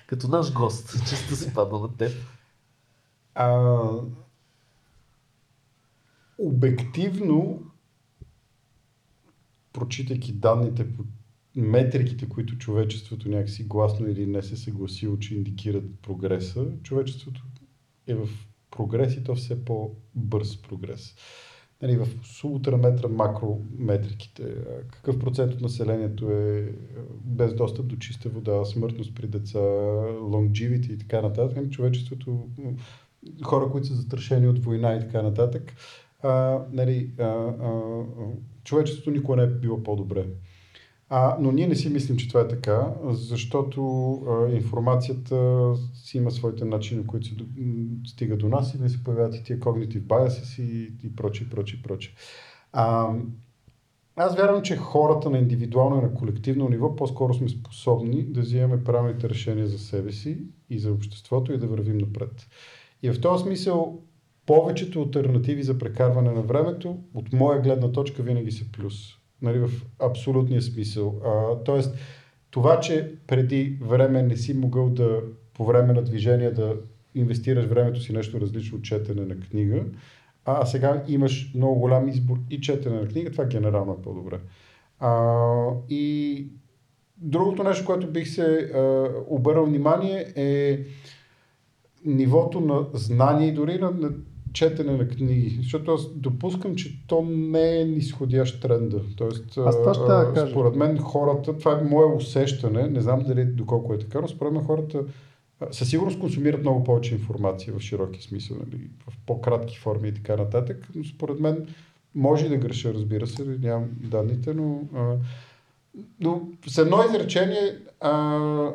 Като 0.07 0.27
наш 0.27 0.53
гост, 0.53 1.09
често 1.09 1.35
си 1.35 1.53
падна 1.53 1.79
на 1.79 1.97
теб. 1.97 2.11
А, 3.35 3.87
обективно, 6.37 7.63
прочитайки 9.73 10.33
данните 10.33 10.95
по 10.95 11.03
метриките, 11.55 12.29
които 12.29 12.57
човечеството 12.57 13.29
някакси 13.29 13.63
гласно 13.63 14.07
или 14.07 14.25
не 14.25 14.41
се 14.41 14.57
съгласило, 14.57 15.17
че 15.17 15.35
индикират 15.35 15.99
прогреса, 16.01 16.65
човечеството 16.83 17.43
е 18.07 18.15
в 18.15 18.29
прогрес 18.71 19.15
и 19.15 19.23
то 19.23 19.35
все 19.35 19.65
по-бърз 19.65 20.61
прогрес. 20.61 21.15
Нали, 21.81 21.97
в 21.97 22.07
субутраметра 22.23 23.07
макрометриките, 23.07 24.55
какъв 24.91 25.19
процент 25.19 25.53
от 25.53 25.61
населението 25.61 26.31
е 26.31 26.73
без 27.25 27.53
достъп 27.55 27.87
до 27.87 27.95
чиста 27.95 28.29
вода, 28.29 28.65
смъртност 28.65 29.15
при 29.15 29.27
деца, 29.27 29.59
longevity 30.19 30.93
и 30.93 30.97
така 30.97 31.21
нататък, 31.21 31.57
нали, 31.57 31.69
човечеството, 31.69 32.47
хора, 33.43 33.71
които 33.71 33.87
са 33.87 33.95
застрашени 33.95 34.47
от 34.47 34.59
война 34.59 34.95
и 34.95 34.99
така 34.99 35.21
нататък, 35.21 35.73
а, 36.21 36.63
нали, 36.71 37.11
а, 37.19 37.23
а, 37.23 38.03
човечеството 38.63 39.11
никога 39.11 39.37
не 39.37 39.43
е 39.43 39.47
било 39.47 39.83
по-добре. 39.83 40.25
А, 41.11 41.37
но 41.39 41.51
ние 41.51 41.67
не 41.67 41.75
си 41.75 41.89
мислим, 41.89 42.17
че 42.17 42.27
това 42.27 42.41
е 42.41 42.47
така, 42.47 42.93
защото 43.03 44.11
а, 44.13 44.51
информацията 44.51 45.73
си 45.93 46.17
има 46.17 46.31
своите 46.31 46.65
начини, 46.65 47.07
които 47.07 47.27
се 47.27 47.35
до, 47.35 47.45
стига 48.05 48.37
до 48.37 48.49
нас 48.49 48.73
и 48.73 48.77
да 48.77 48.89
се 48.89 49.03
появяват 49.03 49.35
и 49.35 49.43
тия 49.43 49.59
cognitive 49.59 50.01
biases 50.01 50.61
и, 50.61 50.93
и 51.03 51.15
прочее, 51.15 51.49
прочее, 51.49 51.79
прочее. 51.83 52.13
А, 52.73 53.13
аз 54.15 54.35
вярвам, 54.35 54.61
че 54.61 54.77
хората 54.77 55.29
на 55.29 55.37
индивидуално 55.37 55.99
и 55.99 56.01
на 56.01 56.13
колективно 56.13 56.69
ниво 56.69 56.95
по-скоро 56.95 57.33
сме 57.33 57.49
способни 57.49 58.23
да 58.23 58.41
вземем 58.41 58.83
правилните 58.83 59.29
решения 59.29 59.67
за 59.67 59.79
себе 59.79 60.11
си 60.11 60.37
и 60.69 60.79
за 60.79 60.91
обществото 60.91 61.53
и 61.53 61.57
да 61.57 61.67
вървим 61.67 61.97
напред. 61.97 62.47
И 63.03 63.11
в 63.11 63.21
този 63.21 63.43
смисъл 63.43 64.01
повечето 64.45 65.01
альтернативи 65.01 65.63
за 65.63 65.77
прекарване 65.77 66.31
на 66.31 66.41
времето, 66.41 66.97
от 67.13 67.33
моя 67.33 67.61
гледна 67.61 67.91
точка, 67.91 68.23
винаги 68.23 68.51
са 68.51 68.65
плюс. 68.71 69.18
Нали, 69.41 69.59
в 69.59 69.69
абсолютния 69.99 70.61
смисъл. 70.61 71.21
А, 71.25 71.63
тоест, 71.63 71.95
това, 72.51 72.79
че 72.79 73.15
преди 73.27 73.77
време 73.81 74.23
не 74.23 74.37
си 74.37 74.53
могъл 74.53 74.89
да, 74.89 75.21
по 75.53 75.65
време 75.65 75.93
на 75.93 76.01
движение, 76.01 76.51
да 76.51 76.75
инвестираш 77.15 77.65
времето 77.65 78.01
си 78.01 78.13
нещо 78.13 78.41
различно 78.41 78.77
от 78.77 78.83
четене 78.83 79.25
на 79.25 79.39
книга, 79.39 79.83
а 80.45 80.65
сега 80.65 81.03
имаш 81.07 81.51
много 81.55 81.79
голям 81.79 82.07
избор 82.07 82.37
и 82.49 82.61
четене 82.61 82.99
на 83.01 83.07
книга, 83.07 83.31
това 83.31 83.45
генерално 83.45 83.91
е 83.93 84.01
по-добре. 84.01 84.39
А, 84.99 85.43
и 85.89 86.47
другото 87.17 87.63
нещо, 87.63 87.85
което 87.85 88.11
бих 88.11 88.27
се 88.29 88.71
а, 88.73 89.09
обърнал 89.27 89.65
внимание 89.65 90.33
е 90.35 90.79
нивото 92.05 92.61
на 92.61 92.85
знание 92.93 93.47
и 93.47 93.53
дори 93.53 93.77
на, 93.79 93.91
на 93.91 94.11
четене 94.53 94.97
на 94.97 95.07
книги. 95.07 95.57
Защото 95.57 95.91
аз 95.91 96.13
допускам, 96.15 96.75
че 96.75 97.07
то 97.07 97.21
не 97.29 97.81
е 97.81 97.85
нисходящ 97.85 98.61
тренда. 98.61 99.01
Тоест, 99.17 99.57
Аз 99.57 99.77
това 99.77 99.93
ще 99.93 100.03
а, 100.03 100.33
кажа. 100.33 100.51
според 100.51 100.75
мен 100.75 100.97
хората, 100.97 101.57
това 101.57 101.79
е 101.79 101.83
мое 101.83 102.05
усещане, 102.05 102.87
не 102.87 103.01
знам 103.01 103.23
дали 103.27 103.45
доколко 103.45 103.93
е 103.93 103.99
така, 103.99 104.21
но 104.21 104.27
според 104.27 104.53
мен 104.53 104.63
хората 104.63 105.03
със 105.71 105.89
сигурност 105.89 106.19
консумират 106.19 106.61
много 106.61 106.83
повече 106.83 107.13
информация 107.13 107.73
в 107.73 107.79
широки 107.79 108.21
смисъл, 108.21 108.57
нали, 108.57 108.81
в 109.07 109.13
по-кратки 109.25 109.77
форми 109.77 110.07
и 110.07 110.13
така 110.13 110.35
нататък, 110.35 110.87
но 110.95 111.03
според 111.03 111.39
мен 111.39 111.67
може 112.15 112.49
да 112.49 112.57
греша, 112.57 112.93
разбира 112.93 113.27
се, 113.27 113.45
нямам 113.45 113.89
данните, 114.01 114.53
но, 114.53 114.81
а, 114.95 115.15
но 116.19 116.41
с 116.67 116.77
едно 116.77 117.03
изречение 117.09 117.77
а, 117.99 118.71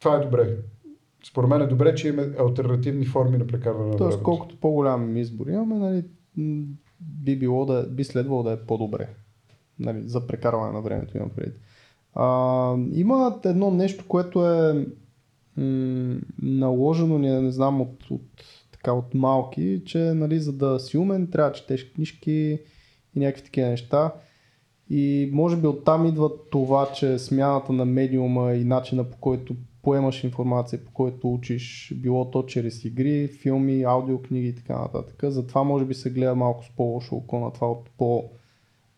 това 0.00 0.16
е 0.16 0.20
добре. 0.20 0.56
Според 1.24 1.50
мен 1.50 1.62
е 1.62 1.66
добре, 1.66 1.94
че 1.94 2.08
имаме 2.08 2.34
альтернативни 2.38 3.04
форми 3.04 3.38
на 3.38 3.46
прекарване 3.46 3.90
на 3.90 3.96
Тоест, 3.96 4.22
колкото 4.22 4.56
по-голям 4.60 5.16
избор 5.16 5.46
имаме, 5.46 5.74
нали, 5.74 6.04
би, 7.00 7.38
било 7.38 7.66
да, 7.66 7.86
би 7.90 8.04
следвало 8.04 8.42
да 8.42 8.52
е 8.52 8.56
по-добре. 8.56 9.08
Нали, 9.78 10.02
за 10.08 10.26
прекарване 10.26 10.72
на 10.72 10.80
времето 10.80 11.16
имам 11.16 11.30
предвид. 11.30 11.60
А, 12.14 12.76
има 12.92 13.40
едно 13.44 13.70
нещо, 13.70 14.04
което 14.08 14.46
е 14.50 14.86
м- 15.56 16.20
наложено, 16.42 17.18
не, 17.18 17.40
не 17.40 17.50
знам, 17.50 17.80
от, 17.80 18.10
от, 18.10 18.44
така, 18.72 18.92
от 18.92 19.14
малки, 19.14 19.82
че 19.86 19.98
нали, 19.98 20.40
за 20.40 20.52
да 20.52 20.80
си 20.80 20.98
умен, 20.98 21.30
трябва 21.30 21.50
да 21.50 21.56
четеш 21.56 21.92
книжки 21.92 22.58
и 23.16 23.20
някакви 23.20 23.44
такива 23.44 23.68
неща. 23.68 24.12
И 24.90 25.30
може 25.32 25.56
би 25.56 25.66
оттам 25.66 26.06
идва 26.06 26.30
това, 26.50 26.92
че 26.94 27.18
смяната 27.18 27.72
на 27.72 27.84
медиума 27.84 28.54
и 28.54 28.64
начина 28.64 29.04
по 29.04 29.16
който 29.16 29.56
поемаш 29.82 30.24
информация, 30.24 30.84
по 30.84 30.92
който 30.92 31.34
учиш, 31.34 31.94
било 31.96 32.30
то 32.30 32.42
чрез 32.42 32.84
игри, 32.84 33.28
филми, 33.28 33.82
аудиокниги 33.82 34.48
и 34.48 34.54
така 34.54 34.78
нататък. 34.78 35.20
Затова 35.22 35.62
може 35.62 35.84
би 35.84 35.94
се 35.94 36.10
гледа 36.10 36.34
малко 36.34 36.64
с 36.64 36.70
по-лошо 36.76 37.16
око 37.16 37.38
на 37.38 37.52
това 37.52 37.70
от 37.70 37.90
по 37.98 38.24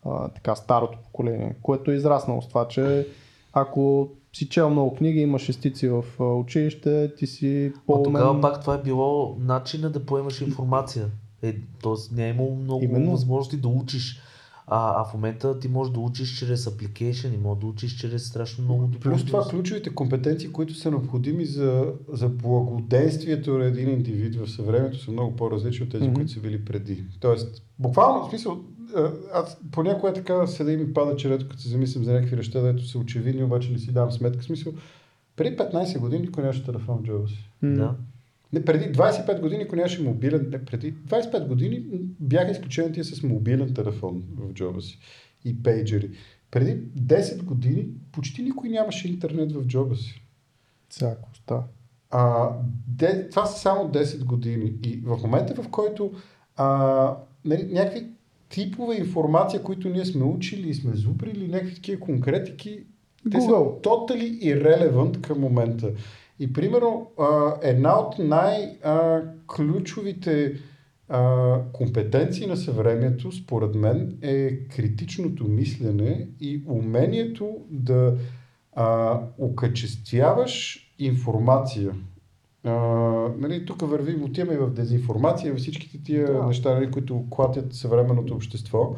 а, 0.05 0.27
така 0.27 0.55
старото 0.55 0.97
поколение, 1.03 1.55
което 1.61 1.91
е 1.91 1.95
израснало 1.95 2.41
с 2.41 2.47
това, 2.47 2.67
че 2.67 3.07
ако 3.53 4.09
си 4.33 4.49
чел 4.49 4.69
много 4.69 4.95
книги, 4.95 5.19
имаш 5.19 5.41
шестици 5.41 5.89
в 5.89 6.03
училище, 6.19 7.15
ти 7.17 7.27
си 7.27 7.73
по-умен. 7.87 8.03
тогава 8.03 8.41
пак 8.41 8.61
това 8.61 8.75
е 8.75 8.81
било 8.81 9.35
начина 9.39 9.89
да 9.89 10.05
поемаш 10.05 10.41
информация. 10.41 11.05
Е, 11.41 11.55
тоест 11.81 12.11
не 12.11 12.25
е 12.25 12.29
имало 12.29 12.55
много 12.55 12.83
Именно. 12.83 13.11
възможности 13.11 13.57
да 13.57 13.67
учиш. 13.67 14.21
А, 14.67 15.01
а 15.01 15.05
в 15.05 15.13
момента 15.13 15.59
ти 15.59 15.67
можеш 15.67 15.93
да 15.93 15.99
учиш 15.99 16.39
чрез 16.39 16.65
application 16.65 17.33
и 17.35 17.37
можеш 17.37 17.61
да 17.61 17.67
учиш 17.67 17.95
чрез 17.95 18.27
страшно 18.27 18.63
много 18.63 18.91
Плюс 19.01 19.25
това 19.25 19.47
ключовите 19.49 19.89
компетенции, 19.89 20.51
които 20.51 20.73
са 20.73 20.91
необходими 20.91 21.45
за, 21.45 21.93
за 22.13 22.29
благодействието 22.29 23.57
на 23.57 23.65
един 23.65 23.89
индивид 23.89 24.35
в 24.35 24.47
съвремето 24.47 24.97
са 24.97 25.11
много 25.11 25.35
по-различни 25.35 25.83
от 25.85 25.91
тези, 25.91 26.03
Мгм. 26.03 26.13
които 26.13 26.31
са 26.31 26.39
били 26.39 26.65
преди. 26.65 27.03
Тоест, 27.19 27.63
буквално, 27.79 28.25
в 28.25 28.29
смисъл, 28.29 28.59
а, 28.95 29.11
аз 29.33 29.57
понякога 29.71 30.09
е 30.09 30.13
така 30.13 30.47
седа 30.47 30.71
и 30.71 30.77
ми 30.77 30.93
пада 30.93 31.15
черето, 31.15 31.47
като 31.49 31.61
се 31.61 31.69
замислям 31.69 32.03
за 32.03 32.13
някакви 32.13 32.35
неща, 32.35 32.61
дето 32.61 32.87
са 32.87 32.99
очевидни, 32.99 33.43
обаче 33.43 33.71
не 33.71 33.79
си 33.79 33.91
давам 33.91 34.11
сметка. 34.11 34.41
В 34.41 34.45
смисъл, 34.45 34.73
преди 35.35 35.57
15 35.57 35.99
години 35.99 36.21
никой 36.21 36.43
нямаше 36.43 36.63
телефон 36.65 36.97
в 36.97 37.03
джоба 37.03 37.27
си. 37.27 37.49
Да. 37.63 37.95
Не, 38.55 38.65
преди 38.65 38.85
25 38.85 39.41
години, 39.41 39.63
ако 39.63 39.75
нямаше 39.75 40.03
мобилен, 40.03 40.47
не, 40.49 40.65
преди 40.65 40.93
25 40.93 41.47
години 41.47 41.83
бяха 42.19 42.51
изключени 42.51 42.91
тия 42.91 43.03
с 43.03 43.23
мобилен 43.23 43.73
телефон 43.73 44.23
в 44.37 44.53
джоба 44.53 44.81
си 44.81 44.99
и 45.45 45.63
пейджери. 45.63 46.09
Преди 46.51 46.77
10 46.99 47.43
години 47.43 47.87
почти 48.11 48.43
никой 48.43 48.69
нямаше 48.69 49.07
интернет 49.07 49.51
в 49.51 49.65
джоба 49.65 49.95
си. 49.95 50.21
Всяко 50.89 51.29
става. 51.33 51.63
А, 52.09 52.49
де, 52.87 53.29
това 53.29 53.45
са 53.45 53.59
само 53.59 53.91
10 53.91 54.23
години. 54.23 54.73
И 54.83 55.01
в 55.03 55.17
момента, 55.23 55.63
в 55.63 55.69
който 55.69 56.11
а, 56.55 57.17
нали, 57.45 57.69
някакви 57.71 58.07
типове 58.49 58.95
информация, 58.95 59.63
които 59.63 59.89
ние 59.89 60.05
сме 60.05 60.23
учили 60.23 60.69
и 60.69 60.73
сме 60.73 60.95
зубрили, 60.95 61.47
някакви 61.47 61.75
такива 61.75 61.99
конкретики, 61.99 62.83
те 63.31 63.41
са 63.41 63.47
Google. 63.47 63.83
totally 63.83 64.55
irrelevant 64.55 65.21
към 65.21 65.39
момента. 65.39 65.91
И 66.39 66.53
примерно, 66.53 67.11
една 67.61 67.99
от 67.99 68.19
най-ключовите 68.19 70.53
компетенции 71.73 72.47
на 72.47 72.57
съвремието, 72.57 73.31
според 73.31 73.75
мен, 73.75 74.17
е 74.21 74.67
критичното 74.67 75.47
мислене 75.47 76.27
и 76.39 76.63
умението 76.67 77.57
да 77.69 78.17
а, 78.75 79.19
окачествяваш 79.37 80.85
информация. 80.99 81.91
А, 82.63 82.71
нали, 83.37 83.65
тук 83.65 83.81
вървим, 83.81 84.23
отиваме 84.23 84.53
и 84.53 84.57
в 84.57 84.73
дезинформация, 84.73 85.51
във 85.51 85.61
всичките 85.61 86.03
тия 86.03 86.33
Да. 86.33 86.45
неща, 86.45 86.73
нали, 86.73 86.91
които 86.91 87.25
клатят 87.29 87.73
съвременното 87.73 88.33
общество. 88.33 88.95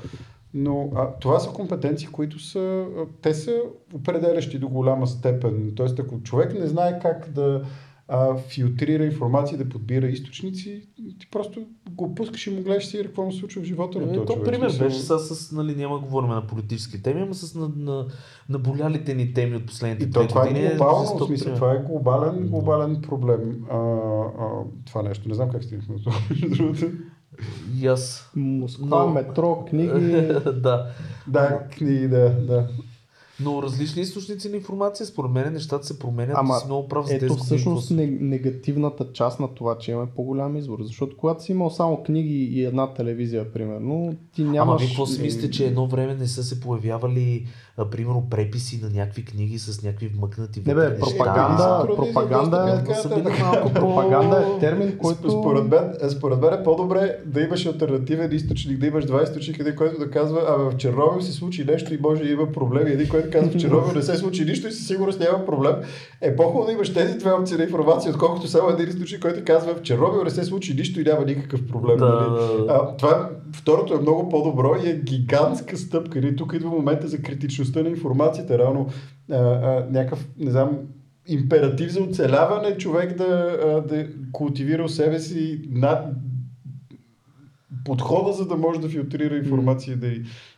Но 0.54 0.90
а, 0.96 1.12
това 1.20 1.40
са 1.40 1.50
компетенции, 1.50 2.08
които 2.08 2.40
са, 2.40 2.86
а, 2.98 3.06
те 3.22 3.34
са 3.34 3.62
определящи 3.94 4.60
до 4.60 4.70
голяма 4.70 5.08
степен. 5.08 5.72
Тоест, 5.76 6.00
ако 6.00 6.22
човек 6.22 6.60
не 6.60 6.68
знае 6.68 7.00
как 7.00 7.30
да 7.30 7.64
а, 8.08 8.38
филтрира 8.38 9.06
информация, 9.06 9.58
да 9.58 9.70
подбира 9.70 10.08
източници, 10.08 10.88
ти 11.20 11.28
просто 11.32 11.66
го 11.90 12.16
пускаш 12.16 12.48
и 12.48 12.50
му 12.50 12.62
гледаш 12.62 12.88
си 12.88 13.02
какво 13.04 13.26
му 13.26 13.32
случва 13.32 13.62
в 13.62 13.66
живота 13.66 14.00
на 14.00 14.08
този 14.08 14.20
то 14.20 14.34
човек. 14.34 14.46
пример 14.46 14.78
беше 14.80 15.00
сега 15.00 15.20
с, 15.20 15.52
нали, 15.52 15.76
няма 15.76 15.96
да 15.96 16.02
говорим 16.06 16.30
на 16.30 16.48
политически 16.48 17.04
теми, 17.04 17.22
ама 17.22 17.34
с 17.34 17.56
на, 17.56 17.72
на, 17.76 18.06
наболялите 18.50 19.14
ни 19.14 19.34
теми 19.34 19.56
от 19.56 19.66
последните 19.66 20.10
И 20.10 20.12
то 20.12 20.28
това 20.28 20.48
години. 20.48 20.66
е 20.66 20.70
глобално, 20.70 21.18
в 21.18 21.26
смисъл, 21.26 21.56
това 21.56 21.74
е 21.74 21.78
глобален, 21.78 22.48
глобален 22.48 23.02
проблем. 23.02 23.66
А, 23.72 23.78
а, 23.78 24.48
това 24.86 25.02
нещо, 25.02 25.30
не 25.30 25.36
знам 25.36 25.50
как 25.50 25.64
стигнахме 25.64 25.96
до 25.96 26.04
това. 26.04 26.18
И 27.82 27.88
аз. 27.88 28.32
Москва, 28.36 29.04
Но- 29.04 29.10
метро, 29.14 29.66
книги. 29.70 29.92
да. 30.62 30.88
Да, 31.28 31.60
книги, 31.78 32.08
да, 32.08 32.30
да. 32.30 32.68
Но 33.40 33.64
различни 33.64 34.02
източници 34.02 34.50
на 34.50 34.56
информация, 34.56 35.06
според 35.06 35.32
мен 35.32 35.54
нещата 35.54 35.88
се 35.88 36.00
променят. 36.00 36.36
Ама, 36.38 36.54
Ти 36.54 36.60
си 36.60 36.66
много 36.66 36.88
прав 36.88 37.06
за 37.06 37.16
Ето 37.16 37.26
10 37.26 37.28
години, 37.28 37.46
всъщност 37.46 37.92
не, 37.92 38.08
негативната 38.08 39.14
част 39.14 39.40
на 39.40 39.48
това, 39.48 39.78
че 39.78 39.92
имаме 39.92 40.12
по-голям 40.16 40.58
избор. 40.58 40.80
Защото 40.82 41.18
когато 41.18 41.44
си 41.44 41.52
имал 41.52 41.70
само 41.70 42.04
книги 42.04 42.44
и 42.44 42.66
една 42.66 42.94
телевизия, 42.94 43.54
примерно, 43.54 44.16
ти 44.36 44.42
Ама 44.42 44.52
нямаш... 44.52 44.82
вие 44.82 44.90
какво 44.90 45.06
си 45.06 45.22
мислите, 45.22 45.52
че 45.52 45.66
едно 45.66 45.88
време 45.88 46.16
не 46.16 46.28
са 46.28 46.44
се 46.44 46.60
появявали, 46.60 47.48
а, 47.78 47.90
примерно, 47.90 48.28
преписи 48.30 48.80
на 48.84 48.90
някакви 48.90 49.26
книги 49.26 49.60
с 49.60 49.84
някакви 49.84 50.08
вмъкнати 50.08 50.62
Не 50.66 50.74
бе, 50.74 50.82
вътре 50.82 50.90
неща? 50.90 51.18
пропаганда, 51.18 51.86
за 51.90 51.96
пропаганда 51.96 52.84
е, 53.28 53.44
малко 53.44 53.74
пропаганда 53.74 54.46
е 54.56 54.60
термин, 54.60 54.98
който... 54.98 55.32
Според 55.32 55.68
мен, 55.68 55.94
е, 56.02 56.10
според 56.10 56.42
мен 56.42 56.54
е 56.54 56.64
по-добре 56.64 57.18
да 57.26 57.42
имаш 57.42 57.66
альтернативен 57.66 58.32
източник, 58.34 58.80
да 58.80 58.88
имаш 58.88 59.06
два 59.06 59.24
източника, 59.24 59.64
един, 59.64 59.76
който 59.76 60.00
да 60.00 60.12
казва, 60.12 60.42
а 60.48 60.54
в 60.54 60.78
Чернобил 60.78 61.22
се 61.22 61.32
случи 61.34 61.66
нещо 61.66 61.94
и 61.94 62.00
може 62.02 62.24
да 62.24 62.30
има 62.30 62.52
проблеми, 62.52 62.92
един, 62.92 63.10
който 63.10 63.30
казва, 63.32 63.52
в 63.52 63.58
Чернобил 63.58 63.94
не 63.96 64.02
се 64.02 64.18
случи 64.18 64.46
нищо 64.46 64.68
и 64.68 64.72
със 64.72 64.88
сигурност 64.88 65.20
няма 65.20 65.46
проблем. 65.46 65.76
Е 66.22 66.36
по-хубаво 66.36 66.66
да 66.66 66.72
имаш 66.72 66.94
тези 66.94 67.18
две 67.18 67.32
опции 67.32 67.58
на 67.58 67.64
информация, 67.64 68.12
отколкото 68.12 68.48
само 68.48 68.70
един 68.70 68.90
източник, 68.90 69.22
който 69.22 69.46
казва, 69.46 69.76
в 69.76 69.82
Чернобил 69.82 70.24
не 70.24 70.30
се 70.30 70.44
случи 70.44 70.74
нищо 70.74 71.02
и 71.02 71.04
няма 71.04 71.26
никакъв 71.26 71.68
проблем. 71.68 71.98
Да, 71.98 72.06
нали? 72.06 72.66
А, 72.70 72.98
това 72.98 73.12
е, 73.12 73.58
второто 73.58 73.94
е 73.94 74.02
много 74.02 74.30
по-добро 74.30 74.76
и 74.86 74.90
е 74.90 75.02
гигантска 75.04 75.78
стъпка. 75.78 76.22
Нали? 76.22 76.36
Тук 76.36 76.54
идва 76.54 76.70
момента 76.70 77.08
за 77.08 77.22
критичността 77.68 77.84
на 77.84 77.90
информацията. 77.90 78.58
Реално 78.58 78.88
а, 79.32 79.36
а, 79.36 79.88
някакъв, 79.92 80.28
не 80.38 80.52
знам, 80.52 80.80
императив 81.28 81.92
за 81.92 82.04
оцеляване, 82.04 82.78
човек 82.78 83.18
да, 83.18 83.58
а, 83.66 83.82
да 83.82 84.08
култивира 84.32 84.84
у 84.84 84.90
себе 84.90 85.20
си 85.20 85.62
над 85.70 86.06
подхода, 87.86 88.34
за 88.34 88.48
да 88.48 88.58
може 88.58 88.80
да 88.80 88.90
филтрира 88.90 89.38
информация 89.38 89.94
и 89.94 89.98
да, 89.98 90.08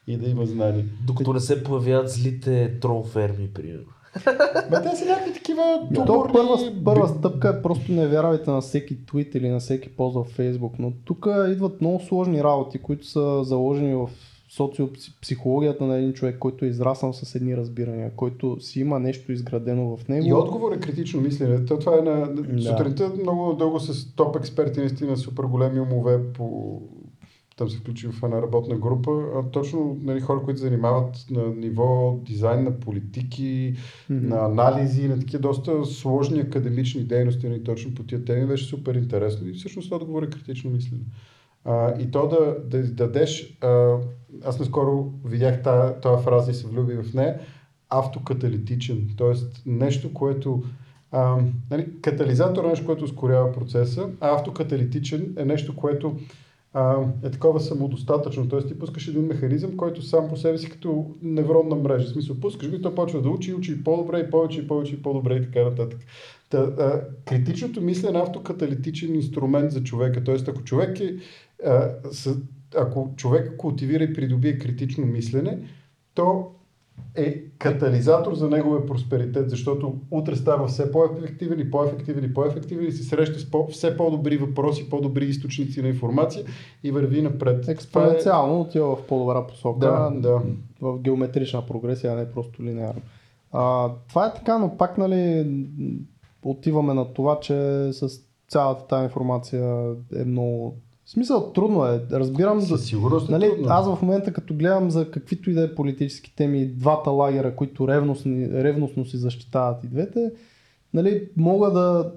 и 0.08 0.18
да 0.18 0.30
има 0.30 0.46
знания. 0.46 0.86
Докато 1.08 1.34
не 1.34 1.40
се 1.40 1.64
появяват 1.64 2.10
злите 2.10 2.80
трол 2.80 3.04
ферми, 3.04 3.54
примерно. 3.54 3.94
Ма 4.72 4.82
те 4.82 4.96
са 4.96 5.06
някакви 5.06 5.34
такива 5.34 5.88
То 5.96 6.06
туморни... 6.06 6.34
първа, 6.34 6.84
първа 6.86 7.08
стъпка 7.08 7.50
е 7.50 7.62
просто 7.62 7.92
не 7.92 8.08
вярвайте 8.08 8.52
на 8.52 8.62
всеки 8.62 9.06
твит 9.06 9.36
или 9.36 9.50
на 9.50 9.60
всеки 9.60 9.90
пост 9.90 10.16
в 10.16 10.24
Фейсбук, 10.24 10.74
но 10.80 10.92
тук 11.06 11.28
идват 11.50 11.82
много 11.82 12.00
сложни 12.00 12.44
работи, 12.44 12.80
които 12.80 13.08
са 13.08 13.44
заложени 13.44 13.96
в 13.96 14.10
социопсихологията 14.50 15.86
на 15.86 15.98
един 15.98 16.14
човек, 16.14 16.38
който 16.40 16.66
е 16.66 16.68
израснал 16.68 17.14
с 17.14 17.36
едни 17.36 17.58
разбирания, 17.58 18.12
който 18.16 18.58
си 18.60 18.80
има 18.80 19.00
нещо 19.00 19.32
изградено 19.32 19.98
в 19.98 20.08
него. 20.08 20.28
И 20.28 20.34
отговор 20.34 20.72
е 20.72 20.80
критично 20.80 21.22
мислене. 21.22 21.66
То, 21.66 21.80
това 21.80 21.98
е 21.98 22.02
на... 22.02 22.34
Да. 22.34 22.62
Сутринта 22.62 23.12
много 23.22 23.54
дълго 23.54 23.80
с 23.80 24.16
топ 24.16 24.36
експерти, 24.36 24.80
наистина 24.80 25.18
супер 25.18 25.44
големи 25.44 25.80
умове 25.80 26.34
по 26.34 26.82
там 27.60 27.70
се 27.70 27.78
включи 27.78 28.08
в 28.08 28.24
една 28.24 28.42
работна 28.42 28.78
група, 28.78 29.12
а 29.36 29.52
точно 29.52 29.98
нали, 30.02 30.22
хора, 30.22 30.42
които 30.44 30.60
се 30.60 30.66
занимават 30.66 31.26
на 31.32 31.56
ниво 31.56 32.20
дизайн 32.26 32.64
на 32.64 32.80
политики, 32.80 33.74
Мгм. 34.10 34.28
на 34.28 34.46
анализи, 34.46 35.08
на 35.08 35.20
такива 35.20 35.42
доста 35.42 35.86
сложни 35.86 36.40
академични 36.40 37.04
дейности, 37.04 37.50
нали, 37.50 37.64
точно 37.64 37.96
по 37.96 38.04
тия 38.04 38.26
теми, 38.26 38.48
беше 38.48 38.66
супер 38.66 38.96
интересно 38.96 39.48
и 39.48 39.54
всъщност 39.54 39.92
отговор 39.92 40.24
е 40.24 40.30
критично 40.30 40.72
мислене. 40.72 41.04
А, 41.66 42.02
и 42.02 42.12
то 42.12 42.28
да, 42.28 42.56
да 42.64 42.88
дадеш, 42.88 43.58
а, 43.62 43.98
аз 44.46 44.60
наскоро 44.60 45.12
видях 45.26 45.64
тази, 45.64 46.24
фраза 46.24 46.52
и 46.52 46.54
се 46.54 46.68
влюби 46.68 46.94
в 46.94 47.14
нея, 47.14 47.40
автокаталитичен, 47.90 49.10
т.е. 49.18 49.34
нещо, 49.66 50.14
което 50.14 50.64
а, 51.12 51.38
нали, 51.72 51.88
катализатор 52.02 52.64
е 52.64 52.68
нещо, 52.68 52.86
което 52.86 53.04
ускорява 53.04 53.52
процеса, 53.52 54.10
а 54.20 54.36
автокаталитичен 54.36 55.36
е 55.38 55.46
нещо, 55.46 55.76
което 55.76 56.16
а, 56.74 56.98
е 57.24 57.32
такова 57.32 57.60
самодостатъчно. 57.60 58.50
Т.е. 58.50 58.60
ти 58.60 58.80
пускаш 58.80 59.08
един 59.08 59.26
механизъм, 59.26 59.78
който 59.78 60.02
сам 60.02 60.30
по 60.30 60.38
себе 60.38 60.58
си 60.58 60.70
като 60.70 61.16
невронна 61.22 61.76
мрежа. 61.76 62.06
В 62.06 62.10
смисъл, 62.10 62.36
пускаш 62.40 62.70
го 62.70 62.76
и 62.76 62.82
той 62.82 62.96
почва 62.96 63.22
да 63.22 63.30
учи, 63.30 63.54
учи 63.54 63.84
по-добре 63.84 64.20
и 64.20 64.32
повече 64.32 64.60
и 64.60 64.68
повече 64.68 64.96
и 64.96 65.02
по-добре 65.02 65.36
и 65.36 65.42
така 65.42 65.64
нататък. 65.64 66.00
Та, 66.50 66.58
а, 66.58 67.02
критичното 67.26 67.82
мислене 67.82 68.20
е 68.20 68.22
автокаталитичен 68.22 69.16
инструмент 69.16 69.72
за 69.72 69.84
човека. 69.84 70.24
Т.е. 70.24 70.36
ако 70.48 70.64
човек 70.64 71.00
е, 71.00 71.16
а, 71.66 71.90
с, 72.12 72.36
ако 72.78 73.10
човек 73.16 73.58
култивира 73.58 74.04
и 74.04 74.14
придобие 74.14 74.58
критично 74.58 75.06
мислене, 75.06 75.60
то 76.14 76.52
е 77.16 77.44
катализатор 77.58 78.34
за 78.34 78.50
неговия 78.50 78.86
просперитет, 78.86 79.50
защото 79.50 79.94
утре 80.12 80.36
става 80.36 80.68
все 80.68 80.92
по-ефективен 80.92 81.60
и 81.60 81.72
по-ефективен 81.72 82.24
и 82.24 82.34
по-ефективен 82.34 82.88
и 82.88 82.92
се 82.92 83.04
среща 83.04 83.40
с 83.40 83.52
по- 83.52 83.68
все 83.68 83.98
по-добри 83.98 84.38
въпроси, 84.38 84.90
по-добри 84.90 85.26
източници 85.26 85.82
на 85.82 85.88
информация 85.88 86.46
и 86.84 86.92
върви 86.92 87.22
напред. 87.22 87.68
Експоненциално 87.68 88.62
отива 88.62 88.96
в 88.96 89.08
по-добра 89.08 89.48
посока. 89.48 89.80
Да, 89.80 90.12
да. 90.16 90.42
в 90.82 91.00
геометрична 91.00 91.66
прогресия, 91.66 92.14
а 92.14 92.16
не 92.16 92.32
просто 92.32 92.64
линеарно. 92.64 93.02
А, 93.52 93.92
това 94.10 94.26
е 94.28 94.34
така, 94.34 94.58
но 94.58 94.78
пак 94.78 94.98
нали, 94.98 95.48
отиваме 96.44 96.94
на 96.94 97.14
това, 97.14 97.40
че 97.40 97.54
с 97.94 98.10
цялата 98.48 98.88
тази 98.88 99.04
информация 99.04 99.96
е 100.16 100.26
много... 100.26 100.78
В 101.10 101.12
смисъл, 101.12 101.52
трудно 101.54 101.86
е. 101.86 102.02
Разбирам, 102.12 102.62
Със 102.62 102.86
сигурност 102.86 103.30
е 103.30 103.32
нали, 103.32 103.50
трудно. 103.50 103.66
аз 103.70 103.96
в 103.96 104.02
момента 104.02 104.34
като 104.34 104.54
гледам 104.54 104.92
за 104.92 105.12
каквито 105.12 105.50
и 105.50 105.54
да 105.54 105.64
е 105.64 105.76
политически 105.76 106.36
теми, 106.36 106.66
двата 106.66 107.10
лагера, 107.10 107.56
които 107.56 107.88
ревностни, 107.88 108.50
ревностно 108.50 109.06
си 109.06 109.18
защитават 109.18 109.84
и 109.84 109.88
двете, 109.88 110.32
нали, 110.94 111.30
мога 111.38 111.72
да, 111.72 112.14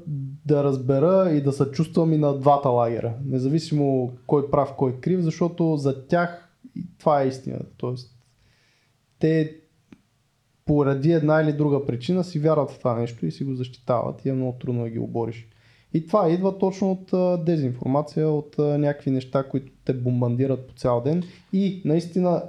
да 0.46 0.64
разбера 0.64 1.30
и 1.30 1.42
да 1.42 1.52
съчувствам 1.52 2.12
и 2.12 2.18
на 2.18 2.38
двата 2.38 2.68
лагера. 2.68 3.14
Независимо 3.26 4.12
кой 4.26 4.50
прав, 4.50 4.74
кой 4.76 5.00
крив, 5.00 5.20
защото 5.20 5.76
за 5.76 6.06
тях 6.06 6.48
това 6.98 7.22
е 7.22 7.28
истината. 7.28 7.66
Тоест, 7.76 8.16
те 9.18 9.56
поради 10.64 11.12
една 11.12 11.42
или 11.42 11.52
друга 11.52 11.86
причина 11.86 12.24
си 12.24 12.38
вярват 12.38 12.70
в 12.70 12.78
това 12.78 12.94
нещо 12.94 13.26
и 13.26 13.32
си 13.32 13.44
го 13.44 13.54
защитават 13.54 14.24
и 14.24 14.28
е 14.28 14.32
много 14.32 14.58
трудно 14.60 14.82
да 14.82 14.90
ги 14.90 14.98
обориш. 14.98 15.48
И 15.94 16.06
това 16.06 16.30
идва 16.30 16.58
точно 16.58 16.92
от 16.92 17.12
а, 17.12 17.36
дезинформация, 17.36 18.28
от 18.28 18.58
а, 18.58 18.62
някакви 18.78 19.10
неща, 19.10 19.42
които 19.42 19.72
те 19.84 19.92
бомбандират 19.92 20.66
по 20.66 20.74
цял 20.74 21.00
ден 21.00 21.22
и 21.52 21.82
наистина 21.84 22.42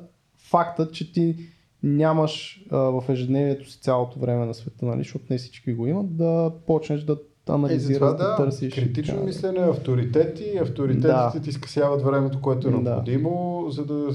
фактът, 0.50 0.94
че 0.94 1.14
ти 1.14 1.36
нямаш 1.84 2.66
а, 2.72 2.78
в 2.78 3.04
ежедневието 3.10 3.70
си 3.70 3.82
цялото 3.82 4.20
време 4.20 4.46
на 4.46 4.54
света, 4.54 4.86
нали, 4.86 4.98
защото 4.98 5.26
не 5.30 5.38
всички 5.38 5.74
го 5.74 5.88
имат, 5.88 6.18
да 6.18 6.52
почнеш 6.68 7.02
да 7.02 7.14
Е, 7.14 7.52
анализираш, 7.52 7.94
затова 7.94 8.12
да, 8.14 8.30
да, 8.30 8.36
търсиш. 8.36 8.74
критично 8.74 9.14
така, 9.14 9.26
мислене, 9.26 9.60
авторитети, 9.60 10.58
авторитетите 10.62 11.08
Да. 11.08 11.42
ти 11.44 11.52
скъсяват 11.52 12.02
времето, 12.02 12.42
което 12.42 12.68
е 12.68 12.72
Да. 12.72 12.78
необходимо, 12.80 13.66
за 13.70 13.86
да 13.86 14.08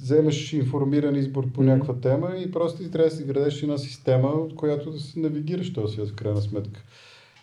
вземеш 0.00 0.52
информиран 0.52 1.16
избор 1.16 1.52
по 1.52 1.62
някаква 1.62 1.94
тема 1.94 2.30
и 2.46 2.50
просто 2.52 2.82
ти 2.82 2.90
трябва 2.90 3.10
да 3.10 3.16
си 3.16 3.24
градеш 3.24 3.62
една 3.62 3.78
система, 3.78 4.28
от 4.28 4.54
която 4.54 4.90
да 4.90 5.00
се 5.00 5.20
навигираш 5.20 5.72
този 5.72 5.94
свят 5.94 6.08
в 6.08 6.14
крайна 6.14 6.40
сметка. 6.40 6.82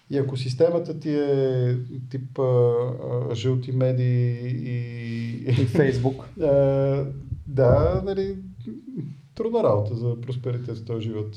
И 0.10 0.18
ако 0.18 0.38
системата 0.38 1.00
ти 1.00 1.10
е 1.12 1.78
тип 2.10 2.40
а, 2.40 2.44
а, 2.44 3.36
жълти 3.36 3.72
медии 3.72 4.40
и... 4.48 4.76
И 5.52 5.66
Фейсбук. 5.66 6.30
а, 6.42 6.46
да, 7.48 8.02
нали, 8.06 8.38
трудна 9.36 9.64
работа 9.64 9.96
за 9.96 10.22
просперитет 10.22 10.78
в 10.78 10.86
този 10.86 11.04
живот. 11.04 11.36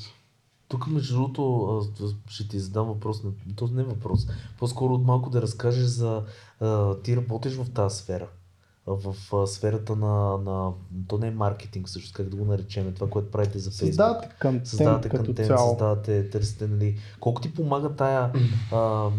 Тук, 0.67 0.87
между 0.87 1.15
другото, 1.15 1.81
ще 2.27 2.47
ти 2.47 2.59
задам 2.59 2.87
въпрос. 2.87 3.23
на- 3.23 3.31
То 3.55 3.67
не 3.67 3.81
е 3.81 3.85
въпрос. 3.85 4.27
По-скоро 4.59 4.93
от 4.93 5.03
малко 5.03 5.29
да 5.29 5.41
разкажеш 5.41 5.83
за... 5.83 6.23
а, 6.59 6.95
Ти 6.95 7.15
работиш 7.17 7.53
в 7.53 7.71
тази 7.71 7.97
сфера. 7.97 8.27
В 8.87 9.15
сферата 9.47 9.95
на, 9.95 10.37
на... 10.37 10.71
То 11.07 11.17
не 11.17 11.27
е 11.27 11.31
маркетинг, 11.31 11.87
всъщност, 11.87 12.15
как 12.15 12.29
да 12.29 12.35
го 12.35 12.45
наречем. 12.45 12.93
Това, 12.93 13.09
което 13.09 13.31
правите 13.31 13.59
за 13.59 13.71
Facebook. 13.71 13.85
Създавате 13.85 14.29
контент 14.41 14.67
създавате 14.67 15.09
като 15.09 15.25
контент, 15.25 15.47
цяло. 15.47 15.69
създавате, 15.69 16.29
търсите, 16.29 16.67
нали, 16.67 16.97
колко 17.19 17.41
ти 17.41 17.53
помага 17.53 17.95
тая, 17.95 18.31
а, 18.71 19.09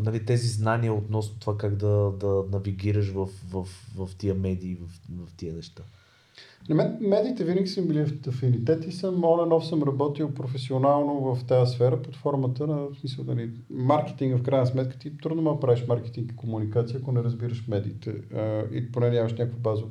нали, 0.00 0.24
тези 0.24 0.48
знания 0.48 0.94
относно 0.94 1.38
това 1.38 1.58
как 1.58 1.76
да, 1.76 2.12
да 2.20 2.44
навигираш 2.52 3.10
в, 3.10 3.28
в, 3.50 3.66
в 3.96 4.10
тия 4.18 4.34
медии, 4.34 4.76
в, 4.76 4.86
в 5.26 5.34
тия 5.36 5.54
неща? 5.54 5.82
На 6.68 6.74
мен 6.74 6.98
медиите 7.00 7.44
винаги 7.44 7.66
са 7.66 7.82
били 7.82 8.04
в 8.04 8.28
афинитет 8.28 8.86
и 8.86 8.92
съм 8.92 9.14
and 9.14 9.52
off 9.52 9.68
съм 9.68 9.82
работил 9.82 10.34
професионално 10.34 11.34
в 11.34 11.44
тази 11.44 11.74
сфера 11.74 12.02
под 12.02 12.16
формата 12.16 12.66
на 12.66 12.76
в 12.76 12.94
смисъл, 13.00 13.24
нали, 13.24 13.50
маркетинга 13.70 14.36
в 14.36 14.42
крайна 14.42 14.66
сметка. 14.66 14.98
Ти 14.98 15.16
трудно 15.16 15.42
ма 15.42 15.60
правиш 15.60 15.84
маркетинг 15.88 16.32
и 16.32 16.36
комуникация, 16.36 16.98
ако 16.98 17.12
не 17.12 17.22
разбираш 17.22 17.66
медиите 17.68 18.14
и 18.72 18.92
поне 18.92 19.10
нямаш 19.10 19.32
някакво 19.32 19.58
базово 19.58 19.90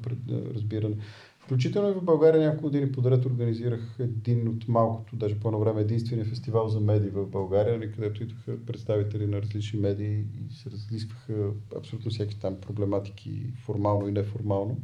разбиране. 0.56 0.96
Включително 1.40 1.90
и 1.90 1.94
в 1.94 2.04
България 2.04 2.42
няколко 2.42 2.64
години 2.64 2.92
подред 2.92 3.26
организирах 3.26 3.96
един 4.00 4.48
от 4.48 4.68
малкото, 4.68 5.16
даже 5.16 5.40
по 5.40 5.48
едно 5.48 5.60
време 5.60 5.82
единствения 5.82 6.26
фестивал 6.26 6.68
за 6.68 6.80
медии 6.80 7.10
в 7.10 7.28
България, 7.28 7.78
нали, 7.78 7.92
където 7.92 8.24
идваха 8.24 8.66
представители 8.66 9.28
на 9.28 9.42
различни 9.42 9.80
медии 9.80 10.20
и 10.20 10.54
се 10.54 10.72
разлискваха 10.72 11.50
абсолютно 11.78 12.12
всеки 12.12 12.40
там 12.40 12.56
проблематики, 12.62 13.54
формално 13.66 14.08
и 14.08 14.12
неформално. 14.12 14.78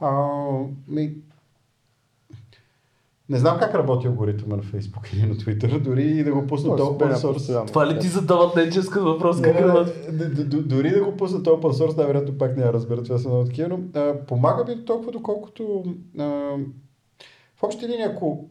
А, 0.00 0.48
ми, 0.88 1.14
не 3.28 3.38
знам 3.38 3.58
как 3.58 3.74
работи 3.74 4.06
алгоритъма 4.06 4.56
на 4.56 4.62
Facebook 4.62 5.14
или 5.14 5.26
на 5.26 5.34
Twitter, 5.34 5.80
дори 5.80 6.04
и 6.04 6.24
да 6.24 6.32
го 6.32 6.46
пусна 6.46 6.76
Той 6.76 6.86
се 6.86 6.92
open 6.92 7.14
source. 7.14 7.66
Това 7.66 7.86
ли 7.86 7.98
ти 7.98 8.06
задават 8.08 8.56
неческът 8.56 9.02
въпрос? 9.02 9.40
Не, 9.40 9.52
Как 9.52 9.86
не, 10.12 10.28
не, 10.28 10.44
дори 10.44 10.90
да 10.90 11.04
го 11.04 11.16
пуснат 11.16 11.46
open 11.46 11.72
source, 11.72 11.96
най-вероятно 11.96 12.38
пак 12.38 12.56
няма 12.56 12.66
да 12.66 12.72
разбера, 12.72 13.02
това 13.02 13.18
са 13.18 13.28
много 13.28 13.44
такива, 13.44 13.68
но 13.68 14.00
а, 14.00 14.14
помага 14.26 14.64
ми 14.64 14.74
до 14.74 14.84
толкова, 14.84 15.12
доколкото 15.12 15.84
а, 16.18 16.24
в 17.56 17.62
общи 17.62 17.88
линии, 17.88 18.04
ако 18.04 18.48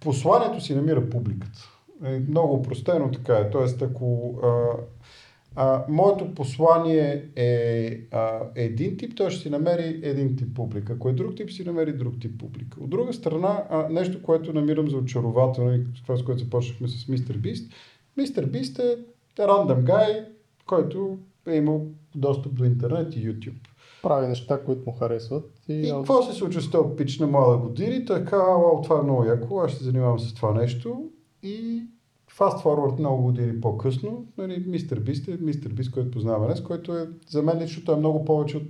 посланието 0.00 0.60
си 0.60 0.74
намира 0.74 1.10
публиката, 1.10 1.60
е 2.04 2.20
много 2.28 2.54
упростено 2.54 3.10
така 3.10 3.34
е, 3.34 3.50
т.е. 3.50 3.84
ако 3.84 4.34
а, 4.42 4.48
а, 5.56 5.84
моето 5.88 6.34
послание 6.34 7.28
е 7.36 8.00
а, 8.12 8.40
един 8.54 8.96
тип, 8.96 9.12
той 9.16 9.30
ще 9.30 9.42
си 9.42 9.50
намери 9.50 10.00
един 10.02 10.36
тип 10.36 10.54
публика. 10.54 10.92
Ако 10.92 11.08
е 11.08 11.12
друг 11.12 11.36
тип, 11.36 11.50
си 11.50 11.64
намери 11.64 11.92
друг 11.92 12.20
тип 12.20 12.40
публика. 12.40 12.80
От 12.80 12.90
друга 12.90 13.12
страна, 13.12 13.64
а, 13.70 13.88
нещо, 13.88 14.22
което 14.22 14.52
намирам 14.52 14.90
за 14.90 14.96
очарователно, 14.96 15.74
и 15.74 15.84
това 16.02 16.16
с 16.16 16.24
което 16.24 16.44
започнахме 16.44 16.88
с 16.88 17.08
Мистер 17.08 17.36
Бист, 17.36 17.72
Мистер 18.16 18.46
Бист 18.46 18.78
е 18.78 18.96
рандъм 19.38 19.84
гай, 19.84 20.24
който 20.66 21.18
е 21.46 21.56
имал 21.56 21.86
достъп 22.14 22.54
до 22.54 22.64
интернет 22.64 23.16
и 23.16 23.28
YouTube. 23.28 23.68
Прави 24.02 24.26
неща, 24.26 24.64
които 24.64 24.82
му 24.86 24.96
харесват. 24.96 25.52
И, 25.68 25.74
И 25.74 25.90
какво 25.90 26.22
се 26.22 26.32
случва 26.32 26.62
с 26.62 26.70
този 26.70 26.96
пич 26.96 27.18
на 27.18 27.26
млада 27.26 27.56
години? 27.56 28.04
Така, 28.04 28.36
вау, 28.36 28.82
това 28.82 28.98
е 28.98 29.02
много 29.02 29.24
яко, 29.24 29.60
аз 29.60 29.70
ще 29.70 29.78
се 29.78 29.84
занимавам 29.84 30.18
с 30.18 30.34
това 30.34 30.54
нещо. 30.54 31.10
И 31.42 31.82
fast 32.40 32.62
forward 32.64 32.98
много 32.98 33.22
години 33.22 33.60
по-късно, 33.60 34.26
нали, 34.38 34.64
Мистер 34.66 35.00
Бист 35.00 35.28
е 35.28 35.38
Мистер 35.40 35.72
Бист, 35.72 35.90
който 35.90 36.10
познаваме 36.10 36.46
днес, 36.46 36.60
който 36.60 36.96
е, 36.96 37.08
за 37.28 37.42
мен 37.42 37.58
лично 37.58 37.84
той 37.84 37.94
е 37.94 37.98
много 37.98 38.24
повече 38.24 38.56
от 38.56 38.62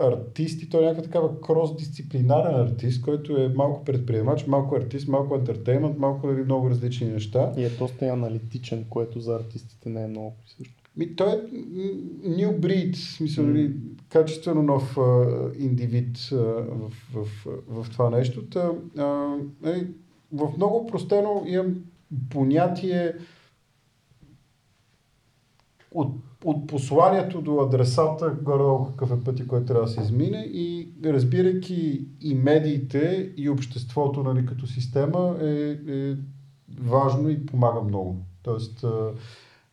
артист 0.00 0.62
и 0.62 0.68
той 0.68 0.82
е 0.82 0.84
някаква 0.84 1.02
такава 1.02 1.40
крос-дисциплинарен 1.40 2.60
артист, 2.60 3.02
който 3.02 3.36
е 3.36 3.48
малко 3.48 3.84
предприемач, 3.84 4.46
малко 4.46 4.74
артист, 4.74 5.08
малко 5.08 5.34
ентертеймент, 5.34 5.98
малко 5.98 6.26
нали, 6.26 6.44
много 6.44 6.70
различни 6.70 7.06
неща. 7.06 7.52
и 7.56 7.64
е 7.64 7.70
доста 7.70 8.06
и 8.06 8.08
аналитичен, 8.08 8.84
което 8.90 9.20
за 9.20 9.34
артистите 9.34 9.88
не 9.88 10.04
е 10.04 10.08
много 10.08 10.34
присъщо. 10.40 10.74
Ми, 10.96 11.16
той 11.16 11.28
е 11.28 11.40
new 12.28 12.60
breed, 12.60 12.94
смисъл, 12.94 13.46
нали, 13.46 13.72
качествено 14.08 14.62
нов 14.62 14.98
а, 14.98 15.26
индивид 15.58 16.28
а, 16.32 16.36
в, 16.36 16.90
в, 17.14 17.24
в, 17.44 17.84
в 17.84 17.90
това 17.90 18.10
нещо. 18.10 18.46
Та, 18.46 18.70
а, 18.98 19.36
нали, 19.62 19.86
в 20.32 20.48
много 20.56 20.86
простено 20.86 21.42
имам 21.46 21.76
понятие 22.30 23.14
от, 25.94 26.14
от 26.44 26.66
посланието 26.66 27.40
до 27.40 27.60
адресата, 27.60 28.36
горе 28.42 28.90
какъв 28.90 29.12
е 29.12 29.24
пътя, 29.24 29.46
който 29.46 29.66
трябва 29.66 29.82
да 29.82 29.90
се 29.90 30.00
измине 30.00 30.38
и 30.38 30.92
разбирайки 31.04 32.06
и 32.20 32.34
медиите, 32.34 33.32
и 33.36 33.48
обществото 33.48 34.22
нали, 34.22 34.46
като 34.46 34.66
система 34.66 35.36
е, 35.42 35.78
е 35.88 36.16
важно 36.80 37.30
и 37.30 37.46
помага 37.46 37.80
много. 37.80 38.16
Тоест, 38.42 38.84
а, 38.84 39.12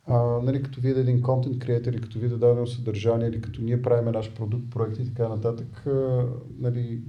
а, 0.07 0.17
нали, 0.43 0.63
като 0.63 0.81
видя 0.81 0.99
един 0.99 1.21
контент 1.21 1.59
креатор 1.59 1.93
или 1.93 2.01
като 2.01 2.19
видя 2.19 2.37
дадено 2.37 2.67
съдържание, 2.67 3.27
или 3.27 3.41
като 3.41 3.61
ние 3.61 3.81
правиме 3.81 4.11
наш 4.11 4.33
продукт, 4.33 4.69
проект 4.69 4.99
и 4.99 5.05
така 5.05 5.29
нататък, 5.29 5.87
а, 5.87 6.25
нали, 6.59 7.01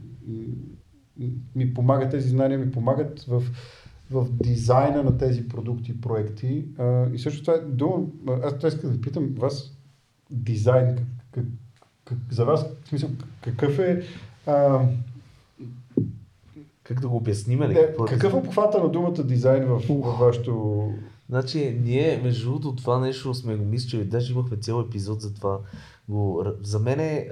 ми 1.57 1.75
помагат 1.75 2.11
тези 2.11 2.29
знания, 2.29 2.59
ми 2.59 2.71
помагат 2.71 3.23
в, 3.23 3.43
в 4.11 4.27
дизайна 4.31 5.03
на 5.03 5.19
тези 5.19 5.49
продукти 5.49 5.91
и 5.91 6.01
проекти. 6.01 6.65
А, 6.79 7.07
и 7.13 7.19
също 7.19 7.41
това 7.41 7.55
е 7.55 7.59
дума, 7.59 8.07
аз 8.45 8.57
това 8.57 8.69
искам 8.69 8.91
да 8.91 8.97
ви 8.97 9.01
питам 9.01 9.35
вас, 9.39 9.73
дизайн, 10.31 10.99
как, 11.33 11.45
как, 12.05 12.19
за 12.31 12.45
вас, 12.45 12.67
в 12.85 12.89
смисъл, 12.89 13.11
какъв 13.41 13.79
е 13.79 14.03
а, 14.47 14.81
Как 16.83 17.01
да 17.01 17.09
го 17.09 17.17
обясним 17.17 17.63
ли? 17.63 17.69
не, 17.69 17.75
Какво 17.75 18.05
е 18.05 18.09
какъв 18.09 18.33
е 18.33 18.37
обхвата 18.37 18.83
на 18.83 18.89
думата 18.89 19.23
дизайн 19.25 19.65
в, 19.65 19.83
в 19.89 20.19
вашето... 20.21 20.85
Значи, 21.29 21.81
ние, 21.85 22.21
между 22.23 22.45
другото, 22.45 22.77
това 22.77 23.01
нещо 23.01 23.35
сме 23.35 23.57
го 23.57 23.65
мислили, 23.65 24.05
даже 24.05 24.33
имахме 24.33 24.57
цял 24.57 24.81
епизод 24.81 25.21
за 25.21 25.35
това. 25.35 25.59
Го, 26.09 26.45
за 26.63 26.79
мен 26.79 27.01
е, 27.01 27.29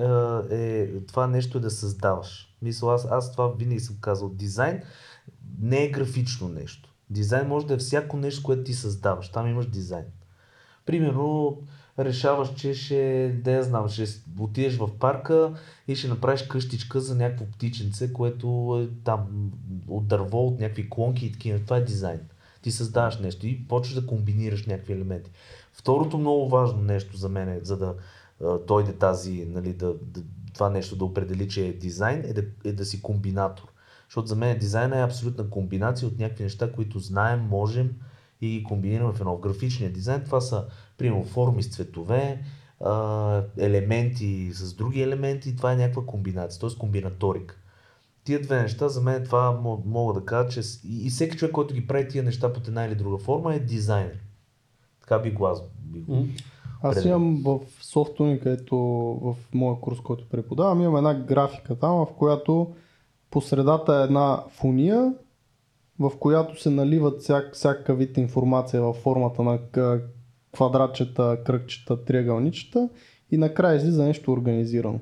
е, 0.51 0.87
това 1.01 1.27
нещо 1.27 1.59
е 1.59 1.61
да 1.61 1.71
създаваш. 1.71 2.57
Мисля, 2.63 2.95
аз, 2.95 3.07
аз 3.11 3.33
това 3.33 3.49
винаги 3.49 3.81
съм 3.81 3.97
казал. 4.01 4.29
Дизайн 4.29 4.83
не 5.61 5.85
е 5.85 5.91
графично 5.91 6.49
нещо. 6.49 6.95
Дизайн 7.11 7.49
може 7.49 7.67
да 7.67 7.75
е 7.75 7.79
всяко 7.79 8.17
нещо, 8.17 8.43
което 8.43 8.65
ти 8.65 8.75
създаваш. 8.75 9.29
Там 9.29 9.47
имаш 9.47 9.67
дизайн. 9.67 10.05
Примерно, 10.87 11.59
решаваш, 11.99 12.55
че 12.55 12.75
ще, 12.75 13.33
да 13.45 13.53
я 13.53 13.63
знам, 13.63 13.89
ще 13.89 14.05
отидеш 14.39 14.77
в 14.77 14.99
парка 14.99 15.55
и 15.89 15.97
ще 15.97 16.09
направиш 16.09 16.43
къщичка 16.43 17.01
за 17.01 17.15
някакво 17.15 17.47
птиченце, 17.47 18.13
което 18.13 18.79
е 18.83 19.03
там 19.05 19.53
от 19.89 20.09
дърво, 20.09 20.47
от 20.47 20.61
някакви 20.61 20.91
клонки 20.91 21.27
и 21.27 21.33
такива. 21.33 21.59
Това 21.59 21.77
е 21.77 21.85
дизайн. 21.85 22.21
Ти 22.63 22.71
създаваш 22.71 23.19
нещо 23.19 23.47
и 23.47 23.69
почваш 23.69 23.95
да 23.95 24.07
комбинираш 24.07 24.67
някакви 24.67 24.93
елементи. 24.93 25.31
Второто 25.73 26.19
много 26.19 26.49
важно 26.49 26.83
нещо 26.83 27.17
за 27.17 27.29
мен, 27.29 27.49
е, 27.49 27.61
за 27.63 27.77
да 27.77 27.95
дойде 28.67 28.93
тази, 28.93 29.45
нали, 29.45 29.73
да, 29.73 29.95
да, 30.03 30.23
това 30.55 30.71
нещо 30.71 30.97
да 30.97 31.05
определи, 31.05 31.49
че 31.49 31.67
е 31.67 31.73
дизайн, 31.73 32.25
е 32.25 32.33
да, 32.33 32.43
е 32.65 32.73
да 32.73 32.85
си 32.85 33.03
комбинатор. 33.03 33.73
Защото 34.09 34.27
за 34.27 34.37
мен 34.37 34.59
дизайна 34.59 34.99
е 34.99 35.05
абсолютна 35.05 35.51
комбинация 35.51 36.09
от 36.09 36.19
някакви 36.19 36.45
неща, 36.45 36.73
които 36.73 36.99
знаем, 36.99 37.41
можем 37.41 37.91
и 38.41 38.49
ги 38.49 38.65
комбинираме 38.65 39.13
в 39.13 39.21
едно. 39.21 39.37
В 39.37 39.41
графичния 39.41 39.93
дизайн 39.93 40.25
това 40.25 40.41
са, 40.41 40.65
примерно, 40.99 41.25
форми 41.25 41.63
с 41.63 41.75
цветове, 41.75 42.43
елементи 43.59 44.51
с 44.53 44.75
други 44.75 45.03
елементи, 45.03 45.57
това 45.57 45.73
е 45.73 45.77
някаква 45.77 46.07
комбинация, 46.07 46.61
т.е. 46.61 46.79
комбинаторика. 46.79 47.57
Тия 48.25 48.43
две 48.43 48.63
неща, 48.63 48.89
за 48.89 49.01
мен 49.01 49.25
това 49.25 49.61
мо- 49.65 49.83
мога 49.87 50.21
да 50.21 50.27
кажа, 50.27 50.49
че 50.49 50.61
и, 50.89 51.11
всеки 51.11 51.37
човек, 51.37 51.53
който 51.53 51.75
ги 51.75 51.87
прави 51.87 52.09
тия 52.09 52.25
неща 52.25 52.53
под 52.53 52.69
една 52.69 52.85
или 52.85 52.95
друга 52.95 53.19
форма 53.19 53.55
е 53.55 53.59
дизайнер. 53.59 54.19
Така 55.01 55.19
би 55.19 55.31
го 55.31 55.47
аз 55.47 55.63
би 55.81 56.01
го. 56.01 56.27
Аз 56.83 57.05
имам 57.05 57.43
в 57.43 57.61
софтуни, 57.81 58.41
където 58.41 58.77
в 59.23 59.37
моя 59.55 59.81
курс, 59.81 60.01
който 60.01 60.29
преподавам, 60.29 60.81
имам 60.81 60.97
една 60.97 61.15
графика 61.15 61.79
там, 61.79 61.97
в 61.97 62.07
която 62.19 62.75
по 63.31 63.41
средата 63.41 63.95
е 63.95 64.05
една 64.05 64.43
фуния, 64.49 65.15
в 65.99 66.13
която 66.21 66.63
се 66.63 66.71
наливат 66.71 67.23
всяк, 67.23 67.55
всяка 67.55 67.95
вид 67.95 68.17
информация 68.17 68.83
във 68.83 68.97
формата 68.97 69.43
на 69.43 69.59
квадратчета, 70.53 71.39
кръгчета, 71.45 72.05
триъгълничета 72.05 72.89
и 73.31 73.37
накрая 73.37 73.77
излиза 73.77 74.05
нещо 74.05 74.33
организирано. 74.33 75.01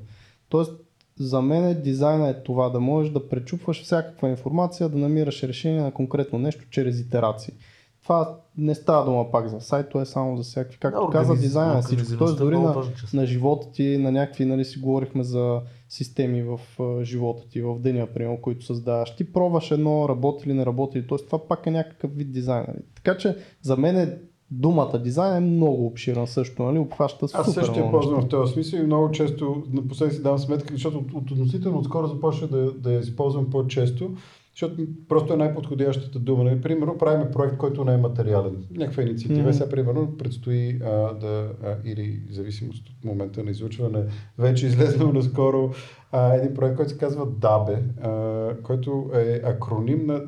Тоест, 0.49 0.73
за 1.19 1.43
мен 1.43 1.83
дизайна 1.83 2.29
е 2.29 2.43
това, 2.43 2.69
да 2.69 2.81
можеш 2.81 3.13
да 3.13 3.29
пречупваш 3.29 3.83
всякаква 3.83 4.29
информация, 4.29 4.89
да 4.89 4.99
намираш 4.99 5.43
решение 5.43 5.83
на 5.83 5.93
конкретно 5.93 6.39
нещо 6.39 6.65
чрез 6.71 7.01
итерации. 7.01 7.55
Това 8.03 8.39
не 8.59 8.75
става 8.75 9.05
дума 9.05 9.31
пак 9.31 9.49
за 9.49 9.61
сайтове, 9.61 10.07
само 10.07 10.37
за 10.37 10.43
всякакви. 10.43 10.79
Както 10.79 11.07
Да, 11.07 11.13
каза, 11.13 11.35
дизайна 11.35 11.79
е 11.79 11.83
всичко. 11.83 12.19
Тоест, 12.19 12.35
е 12.37 12.39
дори 12.39 12.59
на, 12.59 12.85
на 13.15 13.27
живота 13.27 13.73
ти, 13.73 13.99
на 13.99 14.13
някакви, 14.13 14.45
нали 14.45 14.65
си 14.65 14.79
говорихме 14.79 15.23
за 15.23 15.61
системи 15.89 16.43
в 16.43 16.61
живота 17.03 17.49
ти, 17.49 17.63
в 17.63 17.79
деня, 17.79 18.07
примерно, 18.15 18.41
които 18.41 18.65
създаваш. 18.65 19.17
Ти 19.17 19.33
пробваш 19.33 19.71
едно, 19.71 20.09
работи 20.09 20.49
или 20.49 20.55
не 20.55 20.67
работи, 20.67 21.07
т.е. 21.07 21.19
това 21.19 21.49
пак 21.49 21.67
е 21.67 21.71
някакъв 21.71 22.17
вид 22.17 22.33
дизайн. 22.33 22.65
Нали? 22.69 22.79
Така 22.95 23.17
че 23.19 23.37
за 23.63 23.77
мен 23.77 23.97
е 23.97 24.19
думата 24.51 24.99
дизайн 24.99 25.37
е 25.37 25.47
много 25.47 25.87
обширна 25.87 26.27
също, 26.27 26.63
нали? 26.63 26.79
обхваща 26.79 27.25
Аз 27.25 27.47
супер 27.47 27.65
също 27.65 27.79
я 27.79 27.91
ползвам 27.91 28.23
в 28.23 28.29
този 28.29 28.53
смисъл 28.53 28.79
и 28.79 28.83
много 28.83 29.11
често, 29.11 29.63
напоследък 29.73 30.15
си 30.15 30.23
давам 30.23 30.39
сметка, 30.39 30.75
защото 30.75 30.99
от, 30.99 31.13
от 31.15 31.31
относително 31.31 31.79
отскоро 31.79 32.07
започна 32.07 32.49
да, 32.49 32.73
да 32.73 32.93
я 32.93 33.01
използвам 33.01 33.51
по-често, 33.51 34.11
защото 34.57 34.87
просто 35.09 35.33
е 35.33 35.37
най-подходящата 35.37 36.19
дума. 36.19 36.45
Нали, 36.45 36.61
Примерно, 36.61 36.99
правим 36.99 37.27
проект, 37.33 37.57
който 37.57 37.85
не 37.85 37.95
е 37.95 37.97
материален. 37.97 38.65
Някаква 38.71 39.03
инициатива. 39.03 39.43
Мгм. 39.43 39.53
Сега, 39.53 39.71
примерно, 39.71 40.17
предстои 40.17 40.81
а, 40.85 41.15
да, 41.15 41.53
а, 41.65 41.77
или 41.85 42.23
в 42.29 42.33
зависимост 42.33 42.89
от 42.89 43.05
момента 43.05 43.45
на 43.45 43.51
излучване, 43.51 44.05
вече 44.39 44.67
излезнал 44.67 45.13
наскоро 45.13 45.71
а, 46.13 46.35
един 46.35 46.55
проект, 46.55 46.77
който 46.77 46.91
се 46.91 46.99
казва 46.99 47.27
DABE, 47.27 47.83
а, 48.03 48.63
който 48.63 49.11
е 49.15 49.41
акроним 49.45 50.07
на 50.07 50.23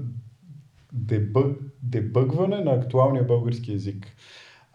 дебъг, 0.92 1.58
дебъгване 1.82 2.60
на 2.60 2.70
актуалния 2.70 3.24
български 3.24 3.72
язик. 3.72 4.06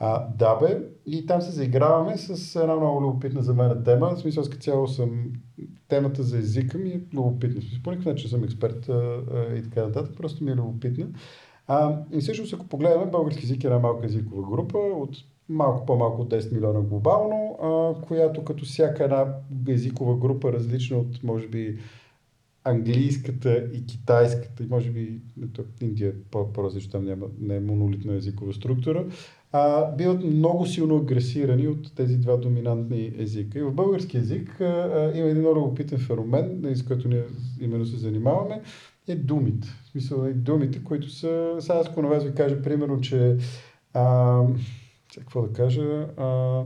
А, 0.06 0.28
да 0.38 0.56
бе, 0.56 0.82
и 1.06 1.26
там 1.26 1.42
се 1.42 1.52
заиграваме 1.52 2.18
с 2.18 2.56
една 2.56 2.76
много 2.76 3.02
любопитна 3.02 3.42
за 3.42 3.54
мен 3.54 3.84
тема. 3.84 4.16
В 4.16 4.20
смисъл, 4.20 4.44
като 4.44 4.58
цяло 4.58 4.88
съм... 4.88 5.32
Темата 5.88 6.24
за 6.24 6.38
езика 6.38 6.78
ми 6.78 6.90
е 6.90 7.02
любопитна. 7.14 7.62
По 7.84 7.92
никакъв 7.92 8.06
начин 8.06 8.30
съм 8.30 8.44
експерт 8.44 8.90
а, 8.90 8.94
а, 8.94 9.56
и 9.56 9.64
така 9.64 9.86
нататък, 9.86 10.16
просто 10.18 10.44
ми 10.44 10.52
е 10.52 10.56
любопитна. 10.56 11.08
А, 11.68 12.00
и 12.12 12.20
всъщност, 12.20 12.54
ако 12.54 12.68
погледнем, 12.68 13.12
български 13.12 13.46
език 13.46 13.64
е 13.64 13.68
една 13.68 13.80
малка 13.80 14.06
езикова 14.06 14.50
група 14.50 14.78
от 14.78 15.18
малко 15.50 15.86
по-малко 15.86 16.22
от 16.22 16.30
10 16.30 16.54
милиона 16.54 16.82
глобално, 16.82 17.58
а, 17.62 18.02
която 18.02 18.44
като 18.44 18.66
всяка 18.66 19.04
една 19.04 19.26
езикова 19.68 20.18
група, 20.18 20.54
различна 20.54 20.98
от, 20.98 21.24
може 21.24 21.48
би, 21.48 21.80
английската 22.64 23.70
и 23.74 23.86
китайската, 23.86 24.64
и 24.64 24.68
може 24.68 24.92
би 24.92 25.22
Индия 25.82 26.14
по- 26.32 26.54
по-различно, 26.54 26.92
там 26.92 27.06
няма, 27.06 27.26
не 27.40 27.56
е 27.56 27.60
монолитна 27.60 28.16
езикова 28.16 28.54
структура, 28.54 29.06
а, 29.54 29.92
биват 29.96 30.24
много 30.24 30.66
силно 30.66 30.98
агресирани 30.98 31.68
от 31.68 31.96
тези 31.96 32.18
два 32.18 32.38
доминантни 32.38 33.14
езика. 33.18 33.60
И 33.60 33.64
в 33.64 33.72
български 33.72 34.18
език 34.18 34.62
а, 34.62 34.64
а, 34.64 35.18
има 35.18 35.28
един 35.28 35.42
много 35.42 35.60
любопитен 35.60 36.00
феномен, 36.00 36.60
нали, 36.62 36.76
с 36.76 36.84
който 36.84 37.08
ние 37.08 37.24
именно 37.62 37.86
се 37.86 37.98
занимаваме, 37.98 38.62
е 39.08 39.16
думите. 39.16 39.68
В 39.84 39.90
смисъл, 39.90 40.26
е 40.26 40.34
думите, 40.34 40.84
които 40.84 41.10
са... 41.10 41.56
Сега 41.60 41.74
аз, 41.74 41.88
ако 41.88 42.02
на 42.02 42.08
вас 42.08 42.24
ви 42.24 42.36
кажа, 42.36 42.62
примерно, 42.62 43.02
че... 43.02 43.38
А, 43.94 44.42
какво 45.20 45.42
да 45.42 45.54
кажа? 45.54 46.08
А, 46.18 46.62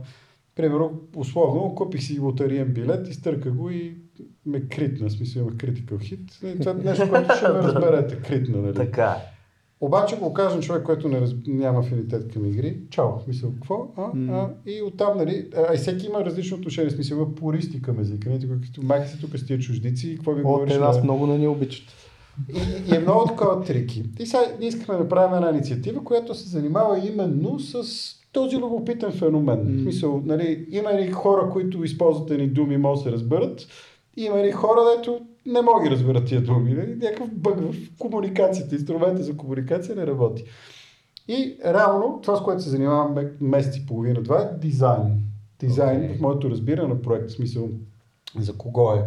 примерно, 0.54 1.00
условно, 1.16 1.74
купих 1.74 2.02
си 2.02 2.18
лотариен 2.18 2.72
билет, 2.72 3.08
изтърка 3.08 3.50
го 3.50 3.70
и 3.70 3.96
ме 4.46 4.68
критна, 4.68 5.08
в 5.08 5.12
смисъл 5.12 5.42
има 5.42 5.52
hit. 5.98 6.42
Нали, 6.42 6.58
Това 6.58 6.72
е 6.72 6.74
нещо, 6.74 7.08
което 7.08 7.36
ще 7.36 7.48
ме 7.48 7.54
разберете, 7.58 8.16
критна, 8.16 8.62
нали? 8.62 8.74
Така. 8.74 9.16
Обаче 9.80 10.16
го 10.16 10.34
на 10.38 10.60
човек, 10.60 10.82
който 10.82 11.08
не 11.08 11.20
раз... 11.20 11.34
няма 11.46 11.78
афинитет 11.78 12.32
към 12.32 12.44
игри. 12.44 12.78
Чао, 12.90 13.08
в 13.18 13.22
смисъл, 13.24 13.52
какво? 13.52 13.88
А, 13.96 14.02
а, 14.30 14.50
и 14.66 14.82
оттам, 14.82 15.18
нали, 15.18 15.46
а, 15.56 15.74
и 15.74 15.76
всеки 15.76 16.06
има 16.06 16.24
различно 16.24 16.56
отношение, 16.56 16.90
в 16.90 16.92
смисъл, 16.92 17.16
има 17.16 17.34
пористи 17.34 17.82
към 17.82 18.00
езика. 18.00 18.30
Нали, 18.30 18.48
като 18.66 18.82
махи 18.82 19.08
се 19.08 19.18
тук 19.18 19.38
с 19.38 19.46
тия 19.46 19.58
чуждици, 19.58 20.14
какво 20.16 20.32
ви 20.32 20.40
О, 20.40 20.44
говориш 20.44 20.72
те 20.72 20.78
на... 20.78 20.86
нас 20.86 21.02
много 21.02 21.26
не 21.26 21.38
ни 21.38 21.48
обичат. 21.48 21.86
И, 22.54 22.92
и 22.92 22.96
е 22.96 23.00
много 23.00 23.26
такова 23.26 23.64
трики. 23.64 24.04
И 24.18 24.26
сега 24.26 24.42
ние 24.60 24.68
искаме 24.68 24.98
да 24.98 25.04
направим 25.04 25.36
една 25.36 25.50
инициатива, 25.50 26.04
която 26.04 26.34
се 26.34 26.48
занимава 26.48 27.08
именно 27.08 27.60
с 27.60 27.84
този 28.32 28.56
любопитен 28.56 29.12
феномен. 29.12 29.76
В 29.78 29.82
смисъл, 29.82 30.22
нали, 30.24 30.66
има 30.70 30.94
ли 30.94 31.10
хора, 31.10 31.50
които 31.50 31.84
използват 31.84 32.30
едни 32.30 32.46
думи 32.46 32.74
и 32.74 32.78
могат 32.78 32.98
да 32.98 33.10
се 33.10 33.12
разберат, 33.12 33.66
има 34.24 34.42
ли 34.44 34.52
хора, 34.52 34.80
дето 34.96 35.20
не 35.46 35.62
могат 35.62 35.84
да 35.84 35.90
разберат 35.90 36.26
тия 36.26 36.40
думи. 36.40 36.72
Нали? 36.72 36.94
Някакъв 36.94 37.30
бъг 37.32 37.60
в 37.60 37.74
комуникацията, 37.98 38.74
инструмента 38.74 39.22
за 39.22 39.36
комуникация 39.36 39.96
не 39.96 40.06
работи. 40.06 40.44
И 41.28 41.58
реално, 41.66 42.18
това 42.22 42.36
с 42.36 42.42
което 42.42 42.62
се 42.62 42.70
занимавам 42.70 43.14
ме- 43.14 43.32
месец 43.40 43.76
и 43.76 43.86
половина, 43.86 44.22
това 44.22 44.42
е 44.42 44.58
дизайн. 44.58 45.20
Дизайн 45.60 46.04
Окей. 46.04 46.16
в 46.16 46.20
моето 46.20 46.50
разбиране 46.50 46.88
на 46.88 47.02
проект, 47.02 47.28
в 47.28 47.32
смисъл 47.32 47.68
за 48.38 48.52
кого 48.52 48.94
е, 48.94 49.04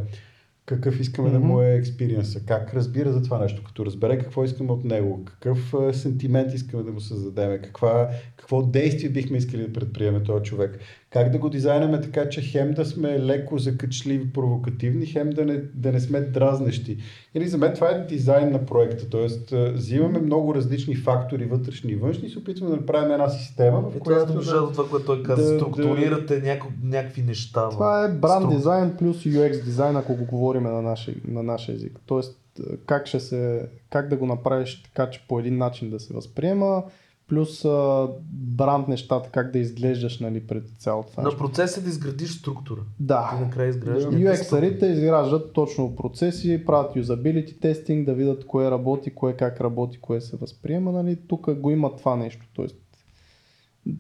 какъв 0.66 1.00
искаме 1.00 1.30
да 1.30 1.40
Мгм. 1.40 1.48
му 1.48 1.62
е 1.62 1.74
експириенса, 1.76 2.40
как 2.46 2.74
разбира 2.74 3.14
за 3.14 3.24
това 3.24 3.40
нещо, 3.40 3.64
като 3.64 3.86
разбере 3.86 4.20
какво 4.20 4.44
искаме 4.44 4.72
от 4.72 4.84
него, 4.84 5.26
какъв 5.26 5.74
а, 5.74 5.94
сентимент 5.94 6.54
искаме 6.54 6.84
да 6.84 6.92
му 6.92 7.00
създадем, 7.00 7.60
каква, 7.64 8.10
какво 8.38 8.62
действие 8.62 9.10
бихме 9.10 9.38
искали 9.38 9.62
да 9.68 9.74
предприеме 9.74 10.24
този 10.24 10.44
човек, 10.44 10.80
Как 11.12 11.30
да 11.30 11.38
го 11.38 11.50
дизайнаме 11.50 12.02
така, 12.02 12.30
че 12.30 12.42
хем 12.42 12.72
да 12.72 12.86
сме 12.86 13.20
леко 13.20 13.58
закачливи, 13.58 14.34
провокативни, 14.34 15.06
хем 15.06 15.30
да 15.30 15.46
не, 15.46 15.62
да 15.76 15.92
не 15.92 16.00
сме 16.00 16.22
дразнещи. 16.22 16.98
Или 17.36 17.48
за 17.48 17.58
мен 17.58 17.74
това 17.74 17.90
е 17.90 18.06
дизайн 18.06 18.52
на 18.52 18.66
проекта. 18.66 19.10
Тоест, 19.10 19.54
взимаме 19.74 20.20
много 20.20 20.56
различни 20.56 20.96
фактори, 20.96 21.46
вътрешни 21.46 21.92
и 21.92 21.96
външни, 21.96 22.28
и 22.28 22.32
се 22.32 22.40
опитваме 22.40 22.72
да 22.72 22.78
направим 22.78 23.12
една 23.12 23.30
система, 23.30 23.82
в 23.82 24.00
която. 24.00 24.34
държа 24.34 24.52
до 24.52 24.68
това, 24.68 24.90
което 24.90 25.06
той 25.06 25.24
каза. 25.24 25.44
да- 25.44 25.60
Структурирате 25.60 26.40
няко, 26.40 26.68
някакви 26.84 27.22
неща. 27.22 27.70
Това 27.70 28.06
е 28.06 28.10
бранд 28.10 28.46
струк- 28.46 28.56
дизайн 28.56 28.94
плюс 29.00 29.18
UX 29.18 29.64
дизайн, 29.64 29.96
ако 29.96 30.16
го 30.16 30.26
говорим 30.26 30.64
на 30.64 30.82
наш, 30.82 31.10
на 31.28 31.44
наш 31.44 31.70
език. 31.70 32.00
Тоест, 32.06 32.38
как, 32.86 33.08
ще 33.08 33.20
се, 33.20 33.62
как 33.90 34.08
да 34.08 34.16
го 34.16 34.26
направиш 34.26 34.84
така, 34.84 35.10
че 35.10 35.26
по 35.28 35.40
един 35.40 35.58
начин 35.58 35.90
да 35.90 36.00
се 36.00 36.14
възприема, 36.14 36.84
плюс 37.32 37.66
а, 37.66 38.08
бранд 38.32 38.88
нещата, 38.88 39.30
как 39.30 39.52
да 39.52 39.60
изглеждаш 39.60 40.20
нали, 40.20 40.48
пред 40.48 40.64
цялото 40.80 41.12
това. 41.12 41.24
На 41.24 41.30
нещо. 41.30 41.44
процес 41.44 41.78
е 41.78 41.82
да 41.82 41.90
изградиш 41.90 42.40
структура. 42.40 42.82
Да. 43.00 43.30
Ти 43.36 43.44
накрая 43.44 43.70
изграждаш. 43.70 44.16
UX-арите 44.16 44.84
изграждат 44.84 45.54
точно 45.54 45.96
процеси, 45.96 46.66
правят 46.66 46.96
юзабилити 46.96 47.60
тестинг, 47.60 48.06
да 48.06 48.14
видят 48.14 48.46
кое 48.46 48.72
работи, 48.72 49.16
кое 49.16 49.34
как 49.34 49.62
работи, 49.62 49.98
кое 49.98 50.22
се 50.22 50.38
възприема. 50.38 50.92
Нали? 50.92 51.18
Тук 51.28 51.54
го 51.54 51.72
има 51.72 51.96
това 51.96 52.16
нещо. 52.16 52.46
Тоест, 52.54 52.76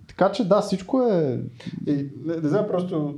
така 0.08 0.32
че 0.32 0.48
да, 0.48 0.62
всичко 0.62 1.02
е... 1.02 1.42
И, 1.88 2.10
не, 2.26 2.38
не 2.38 2.50
знам, 2.50 2.66
просто 2.68 3.16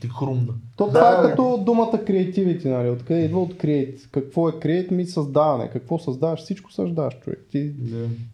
Ти 0.00 0.08
хрумна. 0.08 0.54
То 0.76 0.86
Да. 0.86 0.92
това 0.92 1.10
е 1.10 1.30
като 1.30 1.62
думата 1.66 1.92
creativity, 1.92 2.64
нали? 2.64 2.90
Откъде 2.90 3.20
идва 3.24 3.40
от 3.40 3.54
create? 3.54 4.10
Какво 4.10 4.48
е 4.48 4.52
create? 4.52 4.90
Ми 4.90 5.06
създаване. 5.06 5.70
Какво 5.70 5.98
създаваш? 5.98 6.40
Всичко 6.40 6.72
създаваш, 6.72 7.18
човек. 7.20 7.46
Ти, 7.50 7.72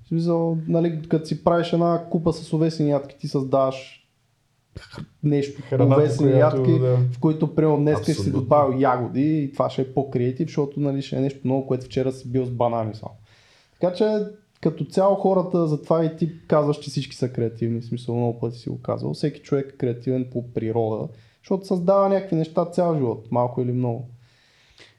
смисъл, 0.09 0.59
нали, 0.69 1.01
като 1.09 1.27
си 1.27 1.45
правиш 1.45 1.73
една 1.73 2.05
купа 2.11 2.33
с 2.33 2.53
овесени 2.53 2.91
ядки, 2.91 3.17
ти 3.19 3.29
създаваш 3.29 3.99
нещо, 5.23 5.63
Храната, 5.69 5.95
овесени 5.95 6.31
която, 6.33 6.57
ядки, 6.57 6.79
да. 6.79 6.97
в 6.97 7.19
които 7.21 7.55
примерно 7.55 7.77
днес 7.77 7.99
ще 8.03 8.13
си 8.13 8.21
Абсолютно. 8.21 8.41
добавил 8.41 8.79
ягоди 8.81 9.39
и 9.43 9.53
това 9.53 9.71
ще 9.71 9.83
е 9.83 9.95
по-креатив, 9.95 10.49
защото 10.49 10.81
нали, 10.81 11.03
ще 11.03 11.17
е 11.17 11.21
нещо 11.21 11.41
много, 11.45 11.67
което 11.67 11.87
вчера 11.87 12.13
си 12.13 12.29
бил 12.29 12.45
с 12.45 12.51
банани 12.51 12.95
само. 12.95 13.15
Така 13.81 13.95
че 13.95 14.19
като 14.61 14.85
цяло 14.85 15.15
хората, 15.15 15.67
затова 15.67 16.05
и 16.05 16.17
ти 16.17 16.33
казваш, 16.47 16.79
че 16.79 16.91
всички 16.91 17.17
са 17.17 17.29
креативни, 17.29 17.81
в 17.81 17.85
смисъл 17.85 18.17
много 18.17 18.41
пъти 18.41 18.59
си 18.59 18.69
го 18.69 18.81
казвал. 18.83 19.15
Всеки 19.15 19.41
човек 19.41 19.71
е 19.75 19.77
креативен 19.77 20.27
по 20.33 20.53
природа, 20.53 21.09
защото 21.43 21.67
създава 21.67 22.09
някакви 22.09 22.37
неща 22.37 22.65
цял 22.65 22.95
живот, 22.95 23.27
малко 23.31 23.61
или 23.61 23.73
много. 23.73 24.09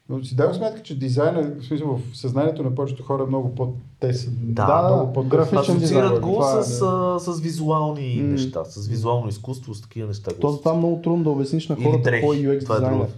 Но 0.09 0.23
си 0.23 0.35
дадох 0.35 0.55
сметка, 0.55 0.81
че 0.83 0.99
дизайна, 0.99 1.51
в 1.59 1.65
смисъл 1.65 1.99
в 2.11 2.17
съзнанието 2.17 2.63
на 2.63 2.75
повечето 2.75 3.03
хора 3.03 3.23
е 3.23 3.25
много 3.25 3.55
по-тесен. 3.55 4.37
Да, 4.41 4.81
да, 4.81 4.95
много 4.95 5.13
по-тесен. 5.13 5.29
графичен 5.29 5.77
дизайн. 5.79 6.01
Асоциират 6.05 6.23
го 6.23 6.33
Това 6.33 6.59
е, 6.59 6.63
с, 6.63 6.81
а, 6.81 7.19
с 7.19 7.39
визуални 7.39 8.19
М. 8.21 8.27
неща, 8.27 8.63
с 8.65 8.87
визуално 8.87 9.29
изкуство, 9.29 9.73
с 9.73 9.81
такива 9.81 10.07
неща. 10.07 10.31
То 10.41 10.49
затова 10.49 10.73
е 10.73 10.77
много 10.77 11.01
трудно 11.01 11.23
да 11.23 11.29
обясниш 11.29 11.67
на 11.69 11.75
хората 11.75 12.03
дрехи, 12.03 12.25
кой 12.25 12.37
е 12.37 12.39
UX 12.39 12.63
това 12.63 12.75
е 12.75 12.79
дизайнер. 12.79 12.99
друго. 12.99 13.11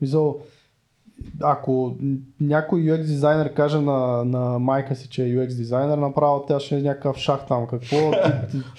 Мисъл, 0.00 0.38
ако 1.40 1.96
някой 2.40 2.80
UX 2.80 3.00
дизайнер 3.02 3.54
каже 3.54 3.80
на, 3.80 4.24
на 4.24 4.58
майка 4.58 4.96
си, 4.96 5.08
че 5.08 5.22
е 5.22 5.26
UX 5.26 5.46
дизайнер, 5.46 5.98
направо 5.98 6.44
тя 6.48 6.60
ще 6.60 6.76
е 6.76 6.82
някакъв 6.82 7.16
шах 7.16 7.40
там. 7.48 7.66
Какво? 7.66 7.96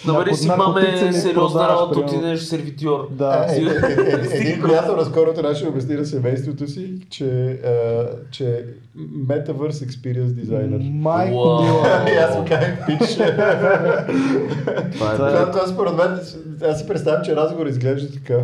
Намери 0.07 0.35
си, 0.35 0.47
маме, 0.47 1.13
сериозна 1.13 1.67
работа, 1.67 1.99
отидеш 1.99 2.41
сервитьор. 2.41 3.07
Да. 3.11 3.45
Е, 3.49 3.55
е, 3.55 3.65
е, 4.35 4.37
един 4.37 4.61
приятел 4.61 4.95
наскоро 4.95 5.33
трябваше 5.33 5.63
да 5.63 5.69
обясни 5.69 5.95
на 5.95 6.05
семейството 6.05 6.67
си, 6.67 7.01
че, 7.09 7.59
че 8.31 8.65
Metaverse 9.27 9.87
Experience 9.87 10.33
Designer. 10.33 10.91
Майко 10.91 11.31
мила. 11.31 12.05
Аз 12.29 12.37
му 12.37 12.45
казах, 12.47 12.85
пич. 12.85 13.17
Е 13.19 13.35
това 15.51 15.67
според 15.67 15.95
мен, 15.95 16.19
аз 16.69 16.79
си 16.79 16.87
представям, 16.87 17.23
че 17.23 17.35
разговор 17.35 17.65
изглежда 17.65 18.11
така. 18.13 18.43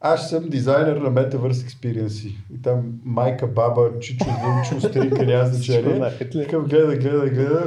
Аз 0.00 0.30
съм 0.30 0.48
дизайнер 0.48 0.96
на 0.96 1.10
Metaverse 1.10 1.52
Experience. 1.52 2.34
И 2.54 2.62
там 2.62 3.00
майка, 3.04 3.46
баба, 3.46 3.90
чичо, 4.00 4.24
вълчо, 4.24 4.88
стринка, 4.88 5.22
няма 5.26 5.46
значение. 5.46 6.12
Такъв 6.32 6.68
гледа, 6.68 6.96
гледа, 6.96 7.30
гледа. 7.30 7.66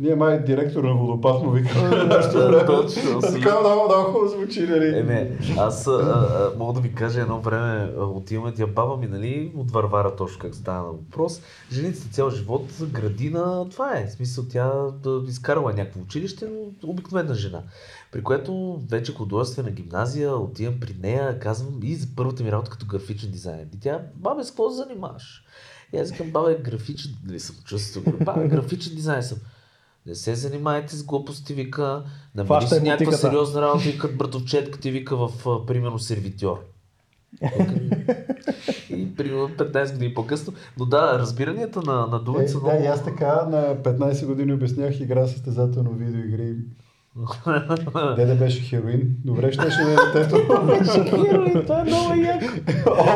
Ние 0.00 0.14
май 0.14 0.44
директор 0.44 0.84
на 0.84 0.94
водопад 0.94 1.42
му 1.42 1.50
вика. 1.50 1.74
Да, 2.34 2.66
точно. 2.66 3.20
Така 3.20 3.60
много, 3.60 3.84
много 3.84 4.12
хубаво 4.12 4.28
звучи, 4.28 4.66
нали? 4.66 4.98
Еме, 4.98 5.38
аз 5.58 5.86
а, 5.86 5.90
а, 5.90 6.58
мога 6.58 6.72
да 6.72 6.80
ви 6.80 6.94
кажа 6.94 7.20
едно 7.20 7.40
време, 7.40 7.92
отиваме 7.96 8.54
тя 8.54 8.66
баба 8.66 8.96
ми, 8.96 9.06
нали, 9.06 9.52
от 9.56 9.70
Варвара 9.70 10.16
точно 10.16 10.38
как 10.38 10.54
стана 10.54 10.82
на 10.82 10.88
въпрос. 10.88 11.40
Женицата 11.72 12.08
цял 12.12 12.30
живот 12.30 12.64
градина, 12.92 13.66
това 13.70 13.98
е. 13.98 14.06
В 14.06 14.12
смисъл 14.12 14.44
тя 14.50 14.72
да 15.02 15.22
изкарала 15.28 15.72
някакво 15.72 16.00
училище, 16.00 16.48
но 16.82 16.90
обикновена 16.90 17.34
жена. 17.34 17.62
При 18.12 18.22
което 18.22 18.80
вече 18.90 19.14
художествена 19.14 19.70
гимназия, 19.70 20.34
отивам 20.36 20.80
при 20.80 20.96
нея, 21.02 21.38
казвам 21.38 21.80
и 21.82 21.94
за 21.94 22.06
първата 22.16 22.42
ми 22.42 22.52
работа 22.52 22.70
като 22.70 22.86
графичен 22.86 23.30
дизайнер. 23.30 23.66
И 23.74 23.80
тя, 23.80 24.00
бабе, 24.14 24.44
с 24.44 24.48
какво 24.48 24.70
се 24.70 24.76
занимаваш? 24.76 25.44
И 25.92 25.98
аз 25.98 26.10
викам, 26.10 26.30
бабе, 26.30 26.58
графичен, 26.62 27.10
нали 27.26 27.40
съм 27.40 27.56
чувствал, 27.64 28.04
бабе, 28.24 28.48
графичен 28.48 28.94
дизайн 28.94 29.22
съм. 29.22 29.38
Не 30.08 30.14
се 30.14 30.34
занимайте 30.34 30.96
с 30.96 31.04
глупости, 31.04 31.54
вика. 31.54 32.02
Намери 32.34 32.66
си 32.66 32.80
някаква 32.80 33.12
сериозна 33.12 33.62
работа, 33.62 33.84
вика 33.84 34.08
братовчетка 34.08 34.80
ти 34.80 34.90
вика 34.90 35.16
в, 35.16 35.30
примерно, 35.66 35.98
сервитьор. 35.98 36.64
и 38.90 39.14
примерно 39.16 39.48
15 39.48 39.92
години 39.92 40.14
по-късно. 40.14 40.52
Но 40.78 40.84
да, 40.84 41.18
разбиранията 41.18 41.82
на, 41.82 42.06
на 42.06 42.16
Е, 42.16 42.20
думите 42.20 42.48
са 42.48 42.60
да, 42.60 42.66
много... 42.66 42.84
и 42.84 42.86
аз 42.86 43.04
така 43.04 43.46
на 43.50 43.76
15 43.76 44.26
години 44.26 44.52
обяснях 44.52 45.00
игра 45.00 45.26
състезателно 45.26 45.90
видеоигри. 45.90 46.54
Деде 48.16 48.34
беше 48.34 48.60
хероин. 48.60 49.16
Добре, 49.24 49.52
ще 49.52 49.70
ще 49.70 49.84
да 49.84 49.92
е 49.92 49.96
детето. 49.96 50.36
Това 51.62 51.80
е 51.80 51.84
много 51.84 52.14
яко. 52.20 52.46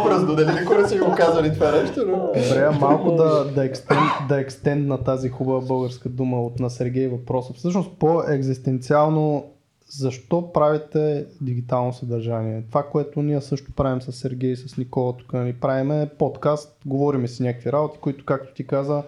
Образно, 0.02 0.34
дали 0.36 0.60
никога 0.60 0.78
не 0.78 0.88
си 0.88 0.98
го 0.98 1.14
казали 1.16 1.54
това 1.54 1.70
нещо, 1.70 2.04
но... 2.06 2.16
Добре, 2.26 2.70
малко 2.80 3.12
да, 3.12 3.44
да, 3.44 3.64
екстен, 3.64 3.98
да 4.28 4.40
екстенд 4.40 4.86
на 4.86 5.04
тази 5.04 5.28
хубава 5.28 5.60
българска 5.60 6.08
дума 6.08 6.42
от 6.42 6.60
на 6.60 6.70
Сергей 6.70 7.08
въпроса. 7.08 7.52
Всъщност 7.52 7.90
по-екзистенциално 7.98 9.44
защо 9.88 10.52
правите 10.52 11.26
дигитално 11.40 11.92
съдържание? 11.92 12.62
Това, 12.68 12.82
което 12.82 13.22
ние 13.22 13.40
също 13.40 13.72
правим 13.72 14.02
с 14.02 14.12
Сергей 14.12 14.50
и 14.50 14.56
с 14.56 14.76
Никола, 14.76 15.16
тук 15.16 15.32
нали, 15.32 15.52
правим 15.52 15.90
е 15.90 16.10
подкаст, 16.18 16.76
говориме 16.86 17.28
си 17.28 17.42
някакви 17.42 17.72
работи, 17.72 17.98
които, 18.00 18.24
както 18.24 18.54
ти 18.54 18.66
каза, 18.66 19.02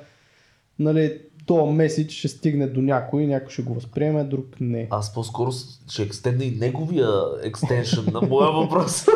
нали, 0.78 1.20
то 1.46 1.66
меседж 1.66 2.12
ще 2.12 2.28
стигне 2.28 2.66
до 2.66 2.82
някой, 2.82 3.26
някой 3.26 3.50
ще 3.50 3.62
го 3.62 3.74
възприеме, 3.74 4.24
друг 4.24 4.46
не. 4.60 4.88
Аз 4.90 5.14
по-скоро 5.14 5.52
ще 5.88 6.02
екстендна 6.02 6.44
и 6.44 6.50
неговия 6.50 7.10
екстеншън 7.42 8.04
на 8.12 8.20
моя 8.20 8.50
въпрос. 8.60 9.06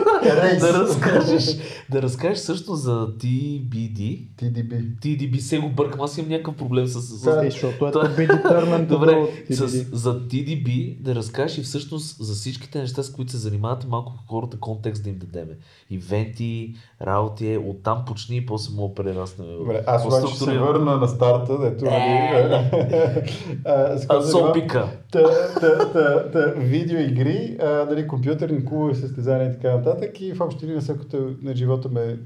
Да 0.60 0.72
разкажеш, 0.72 1.56
да 1.90 2.02
разкажеш 2.02 2.38
също 2.38 2.74
за 2.74 3.08
TBD. 3.08 4.26
TDB. 4.40 4.98
TDB 5.02 5.38
се 5.38 5.58
го 5.58 5.68
бъркам, 5.68 6.00
аз 6.00 6.18
имам 6.18 6.30
някакъв 6.30 6.56
проблем 6.56 6.86
с... 6.86 7.02
с... 7.02 7.26
Е, 7.26 7.50
защото 7.50 7.86
е 7.86 7.92
to 7.92 8.16
be 8.16 8.42
determined 8.42 8.86
Добре, 8.86 9.44
с, 9.50 9.68
за 9.92 10.20
TDB 10.20 10.96
да 11.02 11.14
разкажеш 11.14 11.58
и 11.58 11.62
всъщност 11.62 12.16
за 12.24 12.34
всичките 12.34 12.80
неща, 12.80 13.02
с 13.02 13.12
които 13.12 13.30
се 13.30 13.36
занимавате, 13.36 13.86
малко 13.86 14.12
хората 14.28 14.60
контекст 14.60 15.02
да 15.02 15.10
им 15.10 15.18
дадеме. 15.18 15.52
Ивенти, 15.90 16.74
работи, 17.02 17.52
е, 17.52 17.58
оттам 17.58 18.04
почни 18.06 18.36
и 18.36 18.46
после 18.46 18.74
мога 18.74 18.88
да 18.88 18.94
прераснем. 18.94 19.46
Добре, 19.58 19.84
аз 19.86 20.06
обаче 20.06 20.34
ще 20.34 20.44
се 20.44 20.58
върна 20.58 20.96
на 20.96 21.08
старта, 21.08 21.58
дето 21.58 21.84
нали... 21.84 22.70
а? 24.08 24.22
Сопика. 24.22 24.88
Та, 25.10 25.22
та, 25.60 25.92
та, 26.32 26.54
видеоигри, 26.58 27.56
а, 27.60 27.66
нали, 27.90 28.08
компютърни 28.08 28.64
клубове, 28.64 28.94
състезания 28.94 29.50
и 29.50 29.52
така 29.52 29.76
нататък. 29.76 30.20
И 30.20 30.32
в 30.32 30.40
общи 30.40 30.66
линии, 30.66 30.82
след 30.82 30.98
като 30.98 31.34
на 31.42 31.56
живота 31.56 31.88
ме 31.88 32.18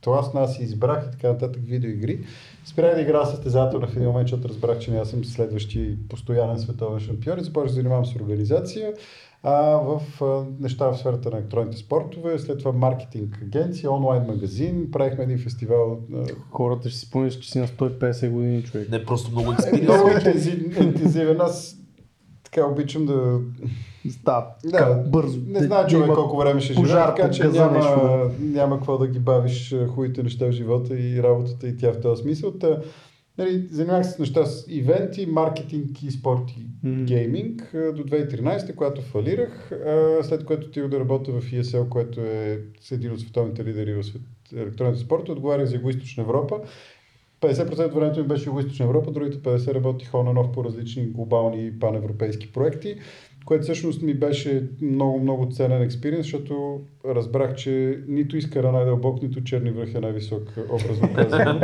тласна, 0.00 0.40
аз 0.40 0.56
си 0.56 0.62
избрах 0.62 1.06
и 1.08 1.10
така 1.10 1.28
нататък 1.28 1.62
видеоигри. 1.66 2.20
Спрях 2.64 2.94
да 2.94 3.00
игра 3.00 3.24
състезателно 3.24 3.86
в 3.86 3.96
един 3.96 4.08
момент, 4.08 4.28
защото 4.28 4.48
разбрах, 4.48 4.78
че 4.78 4.90
не 4.90 4.98
аз 4.98 5.10
съм 5.10 5.24
следващи 5.24 5.96
постоянен 6.08 6.58
световен 6.58 7.00
шампион 7.00 7.38
и 7.38 7.44
започнах 7.44 7.68
да 7.68 7.74
занимавам 7.74 8.06
с 8.06 8.16
организация. 8.16 8.92
А, 9.42 9.52
в 9.62 10.02
а, 10.22 10.44
неща 10.60 10.86
в 10.88 10.98
сферата 10.98 11.30
на 11.30 11.38
електронните 11.38 11.76
спортове, 11.76 12.38
след 12.38 12.58
това 12.58 12.72
маркетинг 12.72 13.38
агенция, 13.42 13.92
онлайн 13.92 14.22
магазин, 14.22 14.90
правихме 14.92 15.24
един 15.24 15.38
фестивал. 15.38 15.98
а, 16.14 16.24
Хората 16.50 16.90
ще 16.90 16.98
си 16.98 17.06
спомнят, 17.06 17.42
че 17.42 17.50
си 17.50 17.58
на 17.58 17.68
150 17.68 18.30
години 18.30 18.62
човек. 18.62 18.90
Не 18.90 19.04
просто 19.04 19.30
много 19.30 19.50
е, 19.50 19.54
експириенс. 19.54 19.88
много 19.88 20.08
интензив, 20.08 20.78
интензивен. 20.80 21.40
Аз 21.40 21.76
така 22.50 22.66
обичам 22.66 23.06
да 23.06 23.38
Да, 24.24 24.46
Да, 24.64 24.94
бързо. 25.06 25.40
Не 25.46 25.52
Да- 25.52 25.66
знае 25.66 25.82
да 25.82 25.88
човек 25.88 26.06
има 26.06 26.14
колко 26.14 26.36
време 26.36 26.60
ще 26.60 26.72
живее, 26.74 26.88
така 27.06 27.30
че 27.30 27.48
няма, 27.48 27.72
нещо. 27.72 28.30
няма 28.40 28.76
какво 28.76 28.98
да 28.98 29.06
ги 29.08 29.18
бавиш 29.18 29.72
а, 29.72 29.86
хубавите 29.86 30.22
неща 30.22 30.46
в 30.46 30.52
живота 30.52 30.94
и 30.94 31.22
работата 31.22 31.68
и 31.68 31.76
тя 31.76 31.92
в 31.92 32.00
този 32.00 32.22
смисъл. 32.22 32.52
Та, 32.52 32.82
нали, 33.38 33.68
занимавах 33.70 34.06
се 34.06 34.12
с 34.12 34.18
неща 34.18 34.46
с 34.46 34.64
ивенти, 34.68 35.26
маркетинг 35.26 36.02
и 36.02 36.10
спорт 36.10 36.42
и 36.50 36.88
Мгм. 36.88 37.04
гейминг 37.04 37.74
а, 37.74 37.92
до 37.92 38.02
2013, 38.04 38.74
когато 38.74 39.02
фалирах, 39.02 39.72
а, 39.72 40.18
след 40.22 40.44
което 40.44 40.66
отидох 40.66 40.88
да 40.88 41.00
работя 41.00 41.32
в 41.32 41.42
ESL, 41.42 41.88
което 41.88 42.20
е 42.20 42.60
един 42.92 43.12
от 43.12 43.20
световните 43.20 43.64
лидери 43.64 43.94
в 43.94 44.02
свет, 44.02 44.22
електронните 44.56 45.00
спорта, 45.00 45.32
отговарях 45.32 45.66
за 45.66 45.76
Юго-Источна 45.76 46.20
Европа. 46.20 46.60
50% 47.40 47.86
от 47.86 47.94
времето 47.94 48.20
ми 48.20 48.26
беше 48.26 48.50
Юго-Источна 48.50 48.84
Европа, 48.84 49.10
другите 49.10 49.38
50% 49.38 49.74
работих 49.74 50.10
and 50.10 50.38
off 50.38 50.52
по 50.52 50.64
различни 50.64 51.06
глобални 51.06 51.72
паневропейски 51.80 52.52
проекти, 52.52 52.96
което 53.44 53.62
всъщност 53.62 54.02
ми 54.02 54.14
беше 54.14 54.68
много, 54.82 55.20
много 55.20 55.48
ценен 55.50 55.82
експириенс, 55.82 56.26
защото 56.26 56.80
разбрах, 57.04 57.54
че 57.54 57.98
нито 58.08 58.36
Искър 58.36 58.64
е 58.64 58.72
най-дълбок, 58.72 59.22
нито 59.22 59.44
Черни 59.44 59.70
връх 59.70 59.94
е 59.94 60.00
най-висок, 60.00 60.42
образно 60.70 61.08
казано. 61.16 61.60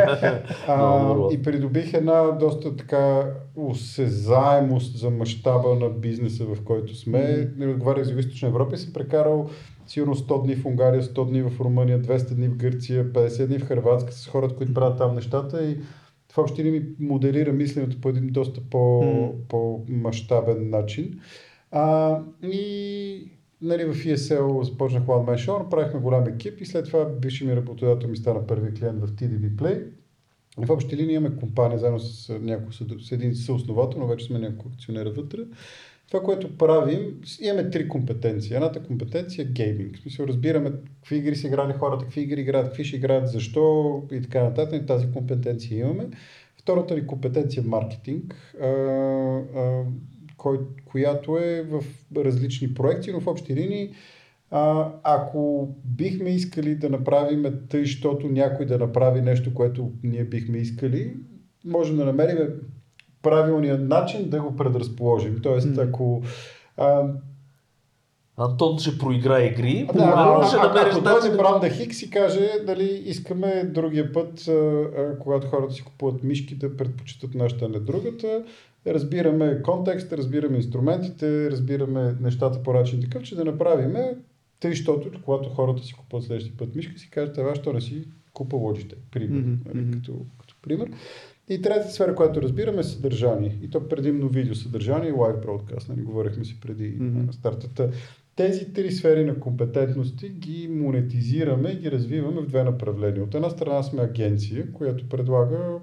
а, 0.68 1.14
и 1.32 1.42
придобих 1.42 1.94
една 1.94 2.22
доста 2.22 2.76
така 2.76 3.32
осезаемост 3.56 4.98
за 4.98 5.10
мащаба 5.10 5.74
на 5.74 5.90
бизнеса, 5.90 6.44
в 6.44 6.64
който 6.64 6.96
сме. 6.96 7.50
Не 7.56 7.66
отговарях 7.66 8.04
за 8.04 8.14
Юго-Источна 8.14 8.46
Европа 8.46 8.74
и 8.74 8.78
съм 8.78 8.92
прекарал 8.92 9.50
сигурно 9.86 10.14
100 10.14 10.44
дни 10.44 10.56
в 10.56 10.66
Унгария, 10.66 11.02
100 11.02 11.28
дни 11.28 11.42
в 11.42 11.60
Румъния, 11.60 12.02
200 12.02 12.34
дни 12.34 12.48
в 12.48 12.56
Гърция, 12.56 13.12
50 13.12 13.46
дни 13.46 13.58
в 13.58 13.64
Хрватска 13.64 14.12
с 14.12 14.26
хората, 14.26 14.56
които 14.56 14.74
правят 14.74 14.98
там 14.98 15.14
нещата 15.14 15.64
и 15.70 15.76
това 16.28 16.42
въобще 16.42 16.62
ми 16.62 16.82
моделира 16.98 17.52
мисленето 17.52 18.00
по 18.00 18.08
един 18.08 18.26
доста 18.26 18.60
по, 18.70 19.02
М. 19.02 19.28
по-мащабен 19.48 20.70
начин. 20.70 21.20
А, 21.70 22.20
и 22.42 23.30
нали, 23.62 23.84
в 23.84 23.94
ESL 23.94 24.62
започнах 24.62 25.02
One 25.02 25.30
Man 25.30 25.48
Show, 25.48 25.58
направихме 25.58 26.00
голям 26.00 26.28
екип 26.28 26.60
и 26.60 26.66
след 26.66 26.86
това 26.86 27.04
бивши 27.04 27.46
ми 27.46 27.56
работодател 27.56 28.08
ми 28.08 28.16
стана 28.16 28.46
първи 28.46 28.74
клиент 28.74 29.00
в 29.00 29.12
TDB 29.12 29.54
Play. 29.54 29.84
В 30.56 30.70
общи 30.70 30.96
линии 30.96 31.14
имаме 31.14 31.36
компания 31.36 31.78
заедно 31.78 31.98
с, 31.98 32.38
няколко, 32.40 32.72
с 32.72 33.12
един 33.12 33.34
съосновател, 33.34 34.00
но 34.00 34.06
вече 34.06 34.26
сме 34.26 34.38
няколко 34.38 34.68
акционера 34.68 35.10
вътре. 35.10 35.38
Това, 36.06 36.22
което 36.22 36.58
правим, 36.58 37.20
имаме 37.40 37.70
три 37.70 37.88
компетенции. 37.88 38.54
Едната 38.54 38.82
компетенция 38.82 39.42
е 39.42 39.52
гейминг. 39.52 39.96
В 39.96 40.00
смисъл, 40.00 40.26
разбираме 40.26 40.72
какви 41.00 41.16
игри 41.16 41.36
са 41.36 41.46
играли 41.46 41.72
хората, 41.72 42.04
какви 42.04 42.20
игри 42.20 42.40
играят, 42.40 42.66
какви 42.66 42.84
ще 42.84 42.96
играят, 42.96 43.28
защо 43.28 44.02
и 44.12 44.22
така 44.22 44.44
нататък. 44.44 44.82
И 44.82 44.86
тази 44.86 45.12
компетенция 45.12 45.78
имаме. 45.78 46.08
Втората 46.56 46.94
ни 46.94 47.06
компетенция 47.06 47.60
е 47.60 47.66
маркетинг, 47.66 48.54
а, 48.62 48.66
а, 48.66 49.84
кой, 50.36 50.60
която 50.84 51.38
е 51.38 51.62
в 51.62 51.84
различни 52.16 52.74
проекти, 52.74 53.12
но 53.12 53.20
в 53.20 53.26
общи 53.26 53.54
линии 53.54 53.90
а, 54.50 54.92
ако 55.02 55.74
бихме 55.84 56.30
искали 56.30 56.74
да 56.74 56.90
направим 56.90 57.44
тъй, 57.68 57.80
защото 57.80 58.28
някой 58.28 58.66
да 58.66 58.78
направи 58.78 59.20
нещо, 59.20 59.54
което 59.54 59.92
ние 60.02 60.24
бихме 60.24 60.58
искали, 60.58 61.14
можем 61.64 61.96
да 61.96 62.04
намерим 62.04 62.38
правилният 63.24 63.88
начин 63.88 64.28
да 64.28 64.40
го 64.40 64.56
предразположим. 64.56 65.40
Тоест, 65.42 65.66
Мгм. 65.70 65.80
ако 65.80 66.22
а, 66.76 67.02
Антон 68.36 68.78
ще 68.78 68.98
проигра 68.98 69.42
игри, 69.42 69.86
да, 69.94 70.12
ако, 70.16 70.46
ще 70.46 70.56
ако, 70.56 70.66
намериш 70.66 70.94
ако 70.94 71.04
начин. 71.04 71.20
дойде 71.20 71.36
бранда 71.36 71.70
Хикс 71.70 72.02
и 72.02 72.10
каже, 72.10 72.50
дали 72.66 73.02
искаме 73.06 73.64
другия 73.64 74.12
път, 74.12 74.48
а, 74.48 74.52
а, 74.52 75.18
когато 75.18 75.46
хората 75.46 75.74
си 75.74 75.84
купуват 75.84 76.22
мишки, 76.22 76.54
да 76.54 76.76
предпочитат 76.76 77.34
нашата, 77.34 77.64
а 77.64 77.68
не 77.68 77.78
другата, 77.78 78.44
разбираме 78.86 79.62
контекста, 79.62 80.16
разбираме 80.16 80.56
инструментите, 80.56 81.50
разбираме 81.50 82.14
нещата 82.20 82.62
по 82.62 82.72
начин 82.72 83.00
такъв, 83.00 83.22
че 83.22 83.36
да 83.36 83.44
направиме 83.44 84.16
тъй, 84.60 84.70
защото 84.70 85.10
когато 85.24 85.48
хората 85.48 85.82
си 85.82 85.94
купуват 85.94 86.24
следващия 86.24 86.56
път 86.56 86.74
мишка, 86.74 86.98
си 86.98 87.10
кажат, 87.10 87.34
това, 87.34 87.54
що 87.54 87.72
не 87.72 87.80
си 87.80 88.04
купа 88.32 88.56
Logitech, 88.56 88.96
пример, 89.10 89.44
нали, 89.66 89.80
мгм. 89.80 89.92
като, 89.92 90.12
като 90.40 90.54
пример. 90.62 90.90
И 91.48 91.62
третата 91.62 91.90
сфера, 91.90 92.14
която 92.14 92.42
разбираме 92.42 92.80
е 92.80 92.84
съдържание. 92.84 93.58
И 93.62 93.70
то 93.70 93.88
предимно 93.88 94.28
видео 94.28 94.54
съдържание 94.54 95.08
и 95.08 95.12
лайв 95.12 95.40
бродкаст. 95.42 95.88
Нали, 95.88 96.02
говорихме 96.02 96.44
си 96.44 96.60
преди 96.60 96.96
Мгм. 97.00 97.18
mm 97.18 97.32
стартата. 97.32 97.90
Тези 98.36 98.72
три 98.72 98.92
сфери 98.92 99.24
на 99.24 99.40
компетентности 99.40 100.28
ги 100.28 100.68
монетизираме 100.68 101.70
и 101.70 101.78
ги 101.78 101.90
развиваме 101.90 102.40
в 102.40 102.46
две 102.46 102.64
направления. 102.64 103.24
От 103.24 103.34
една 103.34 103.50
страна 103.50 103.82
сме 103.82 104.02
агенция, 104.02 104.72
която 104.72 105.08
предлага 105.08 105.78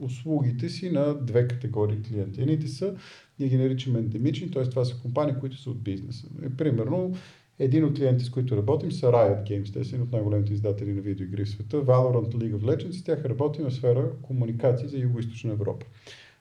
услугите 0.00 0.68
си 0.68 0.90
на 0.90 1.14
две 1.14 1.48
категории 1.48 2.02
клиенти. 2.02 2.40
Едните 2.42 2.68
са, 2.68 2.94
ние 3.38 3.48
ги 3.48 3.56
наричаме 3.56 3.98
ендемични, 3.98 4.50
т.е. 4.50 4.62
това 4.62 4.84
са 4.84 4.96
компании, 5.02 5.34
които 5.40 5.56
са 5.56 5.70
от 5.70 5.82
бизнеса. 5.82 6.26
Е, 6.42 6.50
Примерно, 6.50 7.14
един 7.64 7.84
от 7.84 7.96
клиентите, 7.96 8.24
с 8.24 8.30
които 8.30 8.56
работим, 8.56 8.92
са 8.92 9.06
Riot 9.06 9.50
Games. 9.50 9.72
Те 9.72 9.84
са 9.84 9.94
един 9.94 10.06
от 10.06 10.12
най-големите 10.12 10.52
издатели 10.52 10.92
на 10.92 11.00
видеоигри 11.00 11.44
в 11.44 11.48
света. 11.48 11.76
Valorant 11.76 12.34
League 12.34 12.56
of 12.56 12.62
Legends. 12.62 12.90
С 12.90 13.04
тях 13.04 13.24
работим 13.24 13.64
в 13.64 13.74
сфера 13.74 14.10
комуникации 14.22 14.88
за 14.88 14.96
Юго-Источна 14.96 15.52
Европа. 15.52 15.86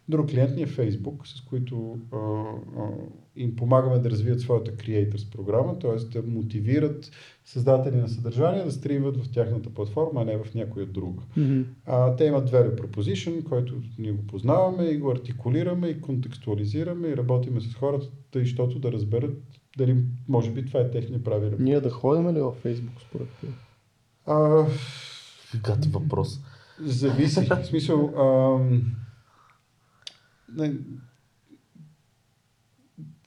Друг 0.10 0.30
клиент 0.30 0.56
ни 0.56 0.62
е 0.62 0.68
Facebook, 0.68 1.28
с 1.28 1.42
които 1.42 1.98
а, 2.12 2.18
а, 2.18 2.90
им 3.36 3.56
помагаме 3.56 4.00
да 4.00 4.10
развият 4.10 4.40
своята 4.40 4.72
Creators 4.72 5.32
програма, 5.32 5.80
т.е. 5.80 6.20
да 6.20 6.28
мотивират 6.28 7.12
създатели 7.46 7.96
на 7.96 8.10
съдържание 8.10 8.64
да 8.64 8.72
стримват 8.72 9.18
в 9.18 9.32
тяхната 9.32 9.70
платформа, 9.70 10.22
а 10.22 10.26
не 10.26 10.38
в 10.38 10.54
някоя 10.56 10.86
друга. 10.86 11.22
Мгм. 11.38 11.62
А, 11.86 12.16
те 12.16 12.26
имат 12.26 12.50
value 12.50 12.82
proposition, 12.82 13.44
който 13.44 13.74
ние 14.00 14.12
го 14.12 14.28
познаваме 14.28 14.84
и 14.84 14.98
го 14.98 15.12
артикулираме 15.12 15.88
и 15.88 16.02
контекстуализираме 16.02 17.08
и 17.08 17.18
работиме 17.18 17.62
с 17.62 17.74
хората, 17.74 18.08
тъй, 18.32 18.42
защото 18.42 18.80
да 18.80 18.92
разберат 18.92 19.61
дали 19.78 20.04
може 20.28 20.52
би 20.52 20.66
това 20.66 20.80
е 20.80 20.92
техния 20.92 21.24
правилен. 21.24 21.56
Ние 21.60 21.82
да 21.82 21.90
ходим 21.90 22.30
ли 22.30 22.42
във 22.42 22.56
Фейсбук 22.56 22.94
според 23.02 23.28
теб? 23.42 23.50
А, 24.26 24.66
Гати 25.64 25.90
въпрос. 25.90 26.40
зависи. 26.80 27.46
В 27.46 27.66
смисъл, 27.66 28.12
не, 30.56 30.74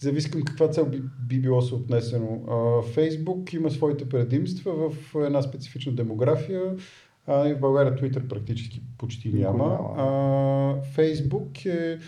зависи 0.01 0.31
към 0.31 0.43
каква 0.43 0.69
цел 0.69 0.87
би, 0.87 1.03
би 1.29 1.41
било 1.41 1.63
съотнесено. 1.63 2.45
А, 2.49 2.83
Фейсбук 2.83 3.53
има 3.53 3.71
своите 3.71 4.09
предимства 4.09 4.91
в 4.91 5.15
една 5.15 5.43
специфична 5.43 5.93
демография. 5.93 6.77
А, 7.27 7.49
и 7.49 7.55
в 7.55 7.61
България 7.61 7.97
Twitter 7.97 8.29
практически 8.29 8.83
почти 8.99 9.33
няма. 9.33 9.59
няма. 9.59 9.95
А, 9.97 10.83
Фейсбук 10.83 11.65
е 11.65 11.99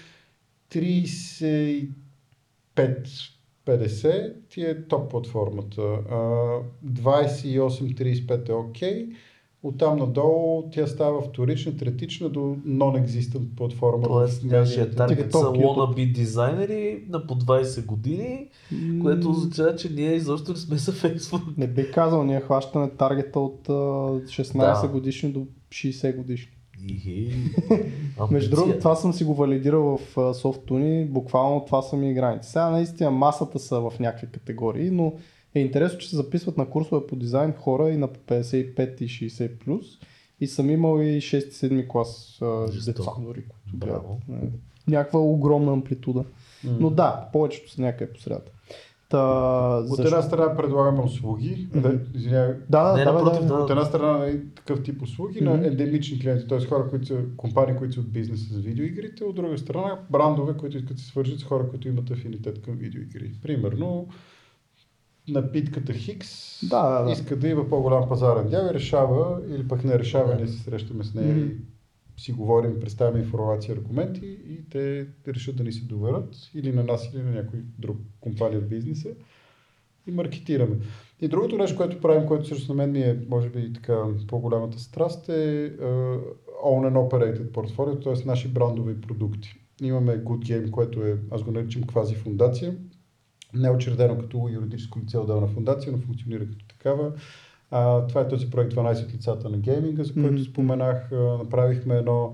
35-50, 3.67 4.35
ти 4.49 4.61
е 4.63 4.87
топ 4.87 5.11
платформата. 5.11 5.83
А, 5.83 6.17
28-35 6.87 8.49
е 8.49 8.53
окей. 8.53 9.09
Оттам 9.63 9.99
надолу 9.99 10.71
тя 10.73 10.87
става 10.87 11.23
вторична, 11.23 11.77
третична 11.77 12.29
до 12.29 12.41
non-existent 12.67 13.55
платформа. 13.57 14.07
Тоест, 14.07 14.43
в 14.43 14.45
нашия 14.45 14.91
таргет 14.91 15.33
са 15.33 15.39
wannabe 15.39 16.13
дизайнери 16.13 17.05
на 17.09 17.27
по 17.27 17.35
20 17.35 17.87
години, 17.87 18.49
което 19.03 19.31
означава, 19.31 19.77
че 19.77 19.93
ние 19.93 20.13
изобщо 20.15 20.53
не 20.53 20.59
сме 20.59 20.77
за 20.77 20.93
Фейсбук. 20.93 21.41
Не 21.57 21.67
би 21.67 21.91
казал, 21.91 22.25
ние 22.25 22.41
хващаме 22.41 22.91
таргета 22.91 23.41
от 23.41 23.69
а, 23.69 23.73
16 23.73 24.83
Да. 24.83 24.89
годишни 24.89 25.33
до 25.33 25.47
60 25.71 26.17
годишни. 26.17 26.56
Между 28.31 28.57
другото, 28.57 28.79
това 28.79 28.97
съм 28.97 29.13
си 29.13 29.25
го 29.25 29.35
валидирал 29.35 29.83
в 29.83 30.15
SoftTune, 30.17 31.07
буквално 31.09 31.65
това 31.65 31.83
са 31.83 31.97
ми 31.97 32.15
граници. 32.15 32.49
Сега 32.49 32.71
наистина 32.71 33.11
масата 33.11 33.59
са 33.59 33.81
в 33.81 33.93
някакви 34.01 34.27
категории, 34.27 34.91
но 34.91 35.13
е 35.55 35.61
интересно, 35.61 35.99
че 35.99 36.09
се 36.09 36.17
записват 36.17 36.57
на 36.57 36.71
курсове 36.71 37.07
по 37.07 37.17
дизайн 37.17 37.53
хора 37.53 37.91
и 37.91 37.97
на 37.97 38.09
по 38.13 38.21
55 38.21 39.03
и 39.03 39.09
60 39.09 39.59
плюс. 39.59 39.87
И 40.41 40.47
съм 40.47 40.71
имал 40.71 41.01
и 41.01 41.21
6-7 41.21 41.89
клас 41.89 42.41
деца 42.87 43.11
дори, 43.21 43.45
които 43.49 43.77
Браво. 43.77 44.21
Е, 44.33 44.49
Някаква 44.89 45.21
огромна 45.21 45.73
амплитуда. 45.73 46.25
М. 46.65 46.77
Но 46.81 46.91
да, 46.91 47.29
повечето 47.33 47.71
са 47.71 47.83
някъде 47.83 48.13
по 48.13 48.21
средата. 48.21 48.53
Та, 49.09 49.19
От 49.79 49.87
защо? 49.89 50.03
една 50.05 50.23
страна 50.23 50.57
предлагаме 50.57 51.03
услуги. 51.03 51.69
Мгм. 51.75 51.81
Да, 51.83 51.99
извинявай, 52.15 52.55
Да, 52.71 52.93
Не, 52.93 53.05
да, 53.05 53.13
да, 53.13 53.13
напротив, 53.13 53.41
да, 53.41 53.47
да. 53.49 53.55
От 53.55 53.71
една 53.71 53.85
страна 53.85 54.19
нали, 54.19 54.41
такъв 54.55 54.83
тип 54.83 55.03
услуги 55.03 55.41
Мгм. 55.41 55.51
на 55.51 55.67
ендемични 55.67 56.21
клиенти, 56.21 56.49
т.е. 56.49 56.61
хора, 56.61 56.89
които 56.91 57.07
са 57.07 57.19
компании, 57.37 57.77
които 57.77 57.95
са 57.95 58.01
от 58.01 58.13
бизнеса 58.13 58.45
с 58.45 58.57
видеоигрите, 58.57 59.25
от 59.25 59.35
друга 59.37 59.59
страна 59.59 59.99
брандове, 60.11 60.55
които 60.55 60.77
искат 60.77 60.97
да 60.97 61.03
се 61.03 61.09
свържат 61.09 61.41
с 61.41 61.45
хора, 61.45 61.69
които 61.71 61.89
имат 61.89 62.11
афинитет 62.11 62.63
към 62.63 62.75
видеоигри. 62.77 63.31
Примерно 63.43 64.09
напитката 65.29 65.93
Хикс 65.93 66.61
Да, 66.69 66.89
да, 66.91 67.05
да. 67.05 67.11
иска 67.11 67.37
да 67.37 67.49
има 67.49 67.69
по-голям 67.69 68.09
пазарен 68.09 68.49
дял 68.49 68.67
и 68.67 68.75
решава, 68.75 69.41
или 69.49 69.69
пък 69.69 69.85
не 69.85 69.99
решава, 69.99 70.35
ние 70.35 70.49
се 70.49 70.63
срещаме 70.63 71.05
с 71.05 71.15
нея 71.15 71.35
Мгм. 71.35 71.41
и 71.41 71.51
си 72.17 72.33
говорим, 72.33 72.81
представяме 72.81 73.19
информация, 73.19 73.75
аргументи 73.75 74.27
и 74.27 74.69
те 74.69 75.07
решат 75.29 75.57
да 75.57 75.65
ни 75.65 75.73
се 75.73 75.85
доверят 75.85 76.35
или 76.55 76.73
на 76.73 76.85
нас, 76.85 77.11
или 77.15 77.23
на 77.23 77.31
някой 77.31 77.61
друг 77.79 77.99
компания 78.21 78.61
в 78.61 78.69
бизнеса 78.69 79.09
и 80.07 80.11
маркетираме. 80.11 80.77
И 81.21 81.29
другото 81.29 81.59
нещо, 81.59 81.77
което 81.77 82.01
правим, 82.01 82.27
което 82.27 82.49
също 82.49 82.75
на 82.75 82.77
мен 82.77 82.93
ми 82.93 83.03
е, 83.03 83.19
може 83.29 83.49
би, 83.49 83.73
така 83.73 84.05
по-голямата 84.29 84.79
страст 84.79 85.29
е 85.29 85.33
uh, 85.33 86.21
own 86.65 86.93
and 86.93 87.11
operated 87.11 87.53
портфолио, 87.53 88.01
т.е. 88.01 88.27
наши 88.27 88.49
брандови 88.49 89.01
продукти. 89.01 89.55
Имаме 89.83 90.25
Good 90.25 90.39
Game, 90.51 90.71
което 90.71 91.07
е, 91.07 91.19
аз 91.31 91.43
го 91.43 91.51
наричам 91.51 91.83
квази 91.83 92.15
фундация, 92.15 92.77
не 93.55 93.69
е 93.69 93.71
учредено 93.71 94.19
като 94.19 94.49
юридическо 94.53 95.01
лице 95.01 95.19
отделна 95.19 95.47
фундация, 95.47 95.93
но 95.93 95.99
функционира 95.99 96.47
като 96.47 96.67
такава. 96.69 97.13
А, 97.71 98.07
това 98.07 98.21
е 98.21 98.29
този 98.29 98.51
проект 98.51 98.75
12 98.75 99.05
от 99.05 99.15
лицата 99.15 99.49
на 99.49 99.57
гейминга, 99.59 100.05
за 100.05 100.13
който 100.13 100.33
Мгм. 100.33 100.43
споменах. 100.43 101.13
А, 101.13 101.17
направихме 101.17 101.95
едно 101.95 102.33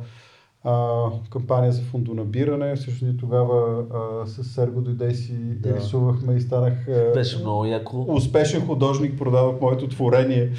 а, 0.64 1.04
кампания 1.30 1.72
за 1.72 1.82
фондонабиране. 1.82 2.76
Също 2.76 3.04
ние 3.04 3.16
тогава 3.16 3.84
а, 4.22 4.26
с 4.26 4.44
Серго 4.44 4.80
дойде 4.80 5.06
и 5.06 5.14
си 5.14 5.32
Да. 5.34 5.76
рисувахме 5.76 6.34
и 6.34 6.40
станах 6.40 6.88
а, 6.88 7.12
Беше 7.14 7.38
много 7.38 7.64
яко. 7.64 8.04
успешен 8.08 8.66
художник, 8.66 9.18
продавах 9.18 9.60
моето 9.60 9.88
творение. 9.88 10.50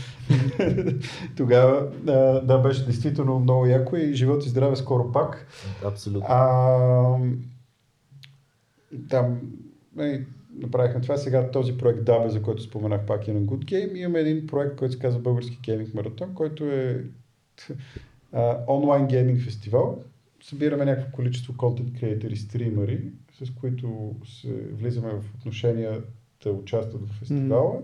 тогава 1.38 1.88
да, 1.94 2.42
да, 2.42 2.58
беше 2.58 2.86
действително 2.86 3.40
много 3.40 3.66
яко 3.66 3.96
и 3.96 4.14
живот 4.14 4.46
и 4.46 4.50
здраве 4.50 4.76
скоро 4.76 5.12
пак. 5.12 5.48
Абсолютно. 5.86 6.28
А, 6.30 7.18
там 9.10 9.40
направихме 10.58 11.02
това. 11.02 11.18
Сега 11.18 11.52
този 11.52 11.78
проект 11.78 12.04
Дабе, 12.04 12.30
за 12.30 12.42
който 12.42 12.64
споменах 12.64 13.06
пак 13.06 13.28
е 13.28 13.34
на 13.34 13.42
Good 13.42 13.66
Game. 13.66 13.98
Имаме 13.98 14.20
един 14.20 14.48
проект, 14.48 14.76
който 14.76 14.94
се 14.94 15.00
казва 15.00 15.20
Български 15.20 15.60
гейминг 15.64 15.94
маратон, 15.94 16.34
който 16.34 16.64
е 16.64 17.06
а, 18.32 18.58
онлайн 18.68 19.08
гейминг 19.08 19.42
фестивал. 19.42 20.04
Събираме 20.44 20.86
някакво 20.86 21.12
количество 21.12 21.58
контент 21.58 22.00
креатори, 22.00 22.36
стримери, 22.36 23.12
с 23.44 23.52
които 23.62 24.16
се 24.26 24.54
влизаме 24.54 25.14
в 25.14 25.24
отношения 25.36 26.04
да 26.44 26.52
участват 26.52 27.10
в 27.10 27.20
фестивала 27.20 27.82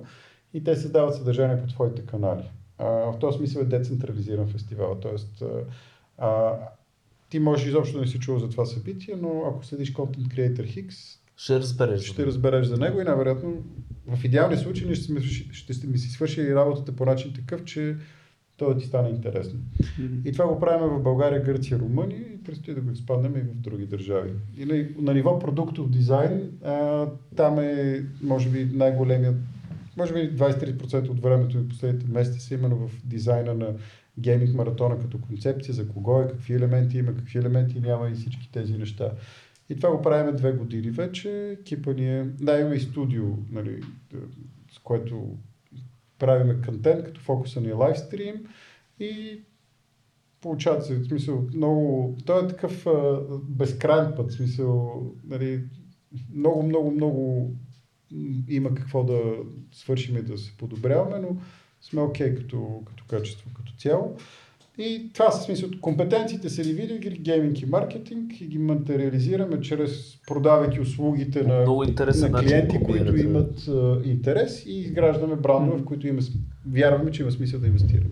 и 0.54 0.64
те 0.64 0.76
създават 0.76 1.16
съдържание 1.16 1.62
по 1.62 1.68
твоите 1.68 2.06
канали. 2.06 2.44
А, 2.78 2.86
в 2.86 3.20
този 3.20 3.38
смисъл 3.38 3.62
е 3.62 3.66
децентрализиран 3.66 4.48
фестивал. 4.48 5.00
Тоест, 5.02 5.41
а, 5.41 5.64
а, 6.18 6.58
ти 7.30 7.40
можеш 7.40 7.68
изобщо 7.68 7.96
да 7.96 8.02
не 8.02 8.08
си 8.08 8.20
чувал 8.20 8.40
за 8.40 8.50
това 8.50 8.66
събитие, 8.66 9.16
но 9.16 9.44
ако 9.48 9.66
следиш 9.66 9.94
Content 9.94 10.28
Creator 10.28 10.76
Hicks, 10.76 11.19
Ще 11.40 11.60
разбереш. 11.60 12.02
ще 12.02 12.26
разбереш 12.26 12.66
за 12.66 12.78
него 12.78 13.02
и 13.02 13.03
най-вероятно 13.03 13.64
в 14.07 14.24
идеални 14.24 14.57
случаи 14.57 14.86
ние 14.86 14.95
ще, 14.95 15.06
сме, 15.06 15.22
ще 15.52 15.74
сте 15.74 15.88
ми 15.88 15.98
си 15.98 16.10
свършили 16.10 16.56
работата 16.56 16.95
по 16.95 17.06
начин 17.06 17.34
такъв, 17.34 17.64
че 17.64 17.98
то 18.57 18.74
да 18.74 18.78
ти 18.78 18.86
стане 18.86 19.10
интересно. 19.10 19.60
И 20.26 20.32
това 20.32 20.48
го 20.48 20.60
правим 20.60 20.88
в 20.88 21.03
България, 21.03 21.44
Гърция, 21.44 21.80
Румъния 21.80 22.20
и 22.20 22.44
предстои 22.44 22.74
да 22.74 22.82
го 22.82 22.91
изпаднем 22.91 23.36
и 23.36 23.41
в 23.41 23.56
други 23.56 23.86
държави. 23.86 24.32
И 24.57 24.66
на, 24.66 24.86
на 24.98 25.14
ниво 25.14 25.40
продуктов 25.40 25.90
дизайн, 25.90 26.52
а, 26.64 27.07
там 27.36 27.60
е, 27.60 28.06
може 28.22 28.49
би, 28.49 28.66
най-големият, 28.74 29.36
може 29.98 30.14
би 30.14 30.38
23% 30.38 31.10
от 31.10 31.22
времето 31.22 31.57
и 31.57 31.68
последните 31.68 32.06
месеци 32.10 32.40
са 32.40 32.53
именно 32.53 32.88
в 32.88 32.91
дизайна 33.06 33.53
на 33.53 33.74
гейминг 34.20 34.56
маратона 34.56 34.99
като 34.99 35.22
концепция, 35.22 35.74
за 35.74 35.88
кого 35.88 36.22
е, 36.22 36.28
какви 36.28 36.53
елементи 36.53 36.98
има, 36.98 37.16
какви 37.16 37.40
елементи 37.40 37.80
няма 37.80 38.10
и 38.10 38.14
всички 38.14 38.52
тези 38.52 38.78
неща. 38.78 39.11
И 39.70 39.76
това 39.76 39.96
го 39.96 40.02
правим 40.02 40.36
две 40.36 40.52
години 40.52 40.91
вече. 40.91 41.58
Екипа 41.60 41.94
ни 41.94 42.20
е... 42.20 42.24
Да, 42.24 42.60
имаме 42.60 42.76
и 42.76 42.80
студио, 42.80 43.26
нали, 43.52 43.82
с 44.72 44.80
което 44.80 45.38
правиме 46.20 46.62
контент, 46.66 47.06
като 47.06 47.22
фокуса 47.22 47.62
ни 47.62 47.68
е 47.70 47.74
лайвстрим 47.74 48.36
и 49.00 49.41
получават 50.41 50.86
се, 50.86 50.96
в 50.96 51.06
смисъл, 51.06 51.48
много... 51.54 52.18
Той 52.26 52.46
е 52.46 52.48
такъв 52.48 52.88
безкрайен 53.44 54.14
път, 54.16 54.32
в 54.32 54.36
смисъл, 54.36 55.04
нали, 55.24 55.64
много, 56.34 56.64
много, 56.64 56.91
много 56.91 57.52
има 58.48 58.76
какво 58.76 59.04
да 59.04 59.22
свършим 59.72 60.18
и 60.18 60.22
да 60.22 60.38
се 60.38 60.58
подобряваме, 60.58 61.20
но 61.20 61.38
сме 61.82 62.02
окей 62.02 62.28
okay 62.28 62.38
като, 62.38 62.82
като 62.86 63.04
качество, 63.08 63.50
като 63.54 63.74
цяло. 63.78 64.18
И 64.80 65.10
това 65.14 65.32
са 65.32 65.44
смисъл. 65.44 65.70
Компетенциите 65.82 66.50
са 66.50 66.62
ни 66.62 66.74
винаги 66.74 67.10
гейминг 67.10 67.62
и 67.62 67.66
маркетинг 67.66 68.42
и 68.42 68.48
ги 68.48 68.58
материализираме 68.58 69.62
чрез 69.62 70.18
продавайки 70.28 70.80
услугите 70.80 71.44
на, 71.44 71.66
на 72.30 72.44
клиенти, 72.44 72.84
които 72.84 73.18
имат 73.18 73.68
а, 73.68 74.02
интерес 74.06 74.66
и 74.66 74.80
изграждаме 74.80 75.36
брандове, 75.36 75.78
в 75.78 75.86
които 75.86 76.08
има, 76.08 76.22
вярваме, 76.72 77.12
че 77.12 77.22
има 77.22 77.32
смисъл 77.32 77.60
да 77.60 77.68
инвестираме. 77.68 78.10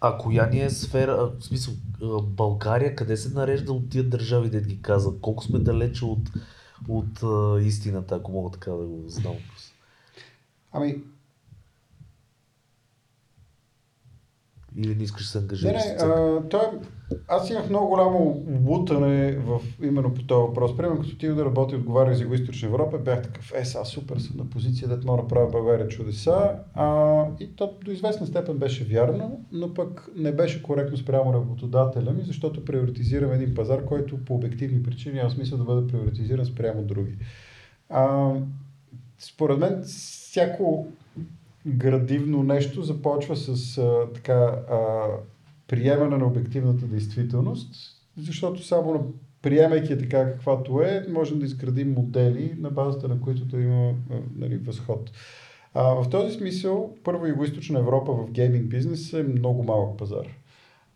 А 0.00 0.18
коя 0.18 0.46
ни 0.46 0.62
е 0.62 0.70
сфера, 0.70 1.30
в 1.40 1.44
смисъл, 1.44 1.74
България, 2.22 2.94
къде 2.94 3.16
се 3.16 3.34
нарежда 3.34 3.72
от 3.72 3.90
тия 3.90 4.04
държави, 4.04 4.50
да 4.50 4.60
ги 4.60 4.82
каза? 4.82 5.10
Колко 5.20 5.44
сме 5.44 5.58
далече 5.58 6.04
от, 6.04 6.30
от 6.88 7.22
а, 7.22 7.60
истината, 7.62 8.14
ако 8.14 8.32
мога 8.32 8.50
така 8.50 8.70
да 8.70 8.86
го 8.86 8.96
въпрос? 8.96 9.72
Ами, 10.72 10.96
Или 14.76 14.94
не 14.94 15.02
искаш 15.02 15.22
да 15.22 15.28
се 15.28 15.38
Не, 15.38 15.42
ангажираш 15.42 15.84
не, 15.84 15.96
църква? 15.96 16.40
а, 16.44 16.48
той, 16.48 16.60
аз 17.28 17.50
имах 17.50 17.70
много 17.70 17.88
голямо 17.88 18.42
лутане 18.66 19.32
в, 19.32 19.60
именно 19.82 20.14
по 20.14 20.22
този 20.22 20.46
въпрос. 20.48 20.76
Примерно, 20.76 21.00
като 21.00 21.10
отидох 21.14 21.36
да 21.36 21.44
работя 21.44 21.74
и 21.74 21.78
отговарях 21.78 22.14
за 22.14 22.24
Юго-Источна 22.24 22.66
Европа, 22.66 22.98
бях 22.98 23.22
такъв, 23.22 23.52
е, 23.56 23.64
сега 23.64 23.84
супер 23.84 24.18
съм 24.18 24.36
на 24.36 24.50
позиция, 24.50 24.88
да 24.88 25.06
мога 25.06 25.22
да 25.22 25.28
правя 25.28 25.50
България 25.50 25.88
чудеса. 25.88 26.52
А, 26.74 27.24
и 27.40 27.56
то 27.56 27.74
до 27.84 27.90
известна 27.90 28.26
степен 28.26 28.56
беше 28.58 28.84
вярно, 28.84 29.44
но 29.52 29.74
пък 29.74 30.08
не 30.16 30.32
беше 30.32 30.62
коректно 30.62 30.96
спрямо 30.96 31.34
работодателя 31.34 32.12
ми, 32.12 32.22
защото 32.22 32.64
приоритизирам 32.64 33.32
един 33.32 33.54
пазар, 33.54 33.84
който 33.84 34.24
по 34.24 34.34
обективни 34.34 34.82
причини 34.82 35.14
няма 35.14 35.30
смисъл 35.30 35.58
да 35.58 35.64
бъде 35.64 35.86
приоритизиран 35.86 36.46
спрямо 36.46 36.82
други. 36.82 37.14
А, 37.88 38.32
според 39.18 39.58
мен, 39.58 39.82
всяко 39.86 40.86
градивно 41.68 42.42
нещо 42.42 42.82
започва 42.82 43.36
с 43.36 43.78
а, 43.78 44.12
така 44.14 44.34
а, 44.34 45.06
приемане 45.68 46.16
на 46.16 46.26
обективната 46.26 46.86
действителност, 46.86 47.74
защото 48.16 48.66
само 48.66 48.94
на 48.94 49.00
приемайки 49.42 49.98
така 49.98 50.32
каквато 50.32 50.82
е, 50.82 51.06
можем 51.08 51.38
да 51.38 51.44
изградим 51.44 51.92
модели, 51.92 52.54
на 52.58 52.70
базата 52.70 53.08
на 53.08 53.20
които 53.20 53.44
да 53.44 53.60
има 53.60 53.94
нали, 54.36 54.56
възход. 54.56 55.10
А, 55.74 55.82
в 55.82 56.10
този 56.10 56.36
смисъл, 56.36 56.94
първо 57.04 57.26
Юго-Источна 57.26 57.78
Европа 57.78 58.12
в 58.12 58.30
гейминг 58.30 58.66
бизнес 58.66 59.12
е 59.12 59.22
много 59.22 59.62
малък 59.62 59.98
пазар. 59.98 60.26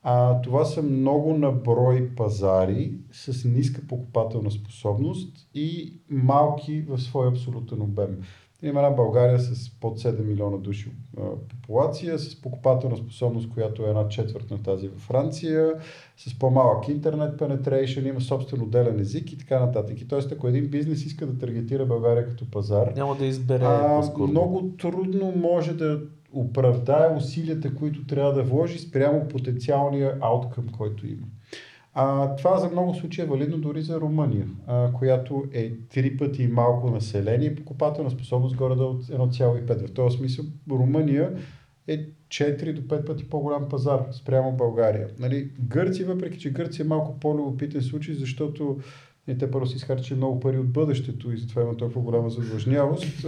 А, 0.02 0.40
това 0.40 0.64
са 0.64 0.82
много 0.82 1.34
наброй 1.34 2.10
пазари 2.16 2.94
с 3.12 3.44
ниска 3.48 3.80
покупателна 3.88 4.50
способност 4.50 5.48
и 5.54 5.94
малки 6.10 6.80
в 6.80 6.98
своя 6.98 7.30
абсолютен 7.30 7.82
обем. 7.82 8.18
Има 8.62 8.80
една 8.80 8.90
България 8.90 9.40
с 9.40 9.70
под 9.80 10.00
7 10.00 10.24
милиона 10.24 10.56
души 10.56 10.92
а, 11.18 11.22
популация, 11.48 12.18
с 12.18 12.42
покупателна 12.42 12.96
способност, 12.96 13.50
която 13.50 13.86
е 13.86 13.88
една 13.88 14.08
четвърт 14.08 14.50
на 14.50 14.62
тази 14.62 14.88
във 14.88 15.00
Франция, 15.00 15.72
с 16.16 16.38
по-малък 16.38 16.88
интернет 16.88 17.40
penetration, 17.40 18.08
има 18.08 18.20
собствен 18.20 18.62
отделен 18.62 19.00
език 19.00 19.32
и 19.32 19.38
така 19.38 19.60
нататък. 19.60 20.00
И 20.00 20.08
т.е. 20.08 20.34
ако 20.34 20.48
един 20.48 20.66
бизнес 20.66 21.04
иска 21.04 21.26
да 21.26 21.38
таргетира 21.38 21.86
България 21.86 22.28
като 22.28 22.50
пазар, 22.50 22.92
Няма 22.96 23.16
да 23.16 23.26
избере 23.26 23.64
а, 23.64 23.88
по-скоро. 23.88 24.26
много 24.30 24.70
трудно 24.78 25.32
може 25.36 25.72
да 25.72 26.00
оправдае 26.32 27.16
усилията, 27.16 27.74
които 27.74 28.06
трябва 28.06 28.32
да 28.32 28.42
вложи 28.42 28.78
спрямо 28.78 29.28
потенциалния 29.28 30.18
ауткъм, 30.20 30.68
който 30.68 31.06
има. 31.06 31.26
А, 31.94 32.36
това 32.36 32.58
за 32.58 32.68
много 32.68 32.94
случаи 32.94 33.24
е 33.24 33.28
валидно 33.28 33.58
дори 33.58 33.82
за 33.82 34.00
Румъния, 34.00 34.46
а, 34.66 34.92
която 34.92 35.44
е 35.52 35.72
три 35.88 36.16
пъти 36.16 36.46
малко 36.46 36.90
население 36.90 37.48
и 37.48 37.54
покупателна 37.54 38.10
способност 38.10 38.56
горе 38.56 38.74
до 38.74 39.00
1,5. 39.02 39.86
В 39.86 39.92
този 39.92 40.16
смисъл 40.16 40.44
Румъния 40.70 41.32
е 41.88 42.06
4 42.28 42.72
до 42.72 42.82
5 42.82 43.06
пъти 43.06 43.30
по-голям 43.30 43.68
пазар 43.68 44.04
спрямо 44.12 44.52
България. 44.52 45.08
Нали, 45.18 45.50
Гърция, 45.60 46.06
въпреки 46.06 46.38
че 46.38 46.52
Гърция 46.52 46.84
е 46.84 46.88
малко 46.88 47.20
по-любопитен 47.20 47.82
случай, 47.82 48.14
защото 48.14 48.78
и 49.28 49.38
те 49.38 49.50
първо 49.50 49.66
си 49.66 49.76
изхарчили 49.76 50.16
много 50.16 50.40
пари 50.40 50.58
от 50.58 50.72
бъдещето 50.72 51.32
и 51.32 51.36
затова 51.36 51.62
има 51.62 51.76
толкова 51.76 52.00
голяма 52.00 52.30
задлъжнявост, 52.30 53.26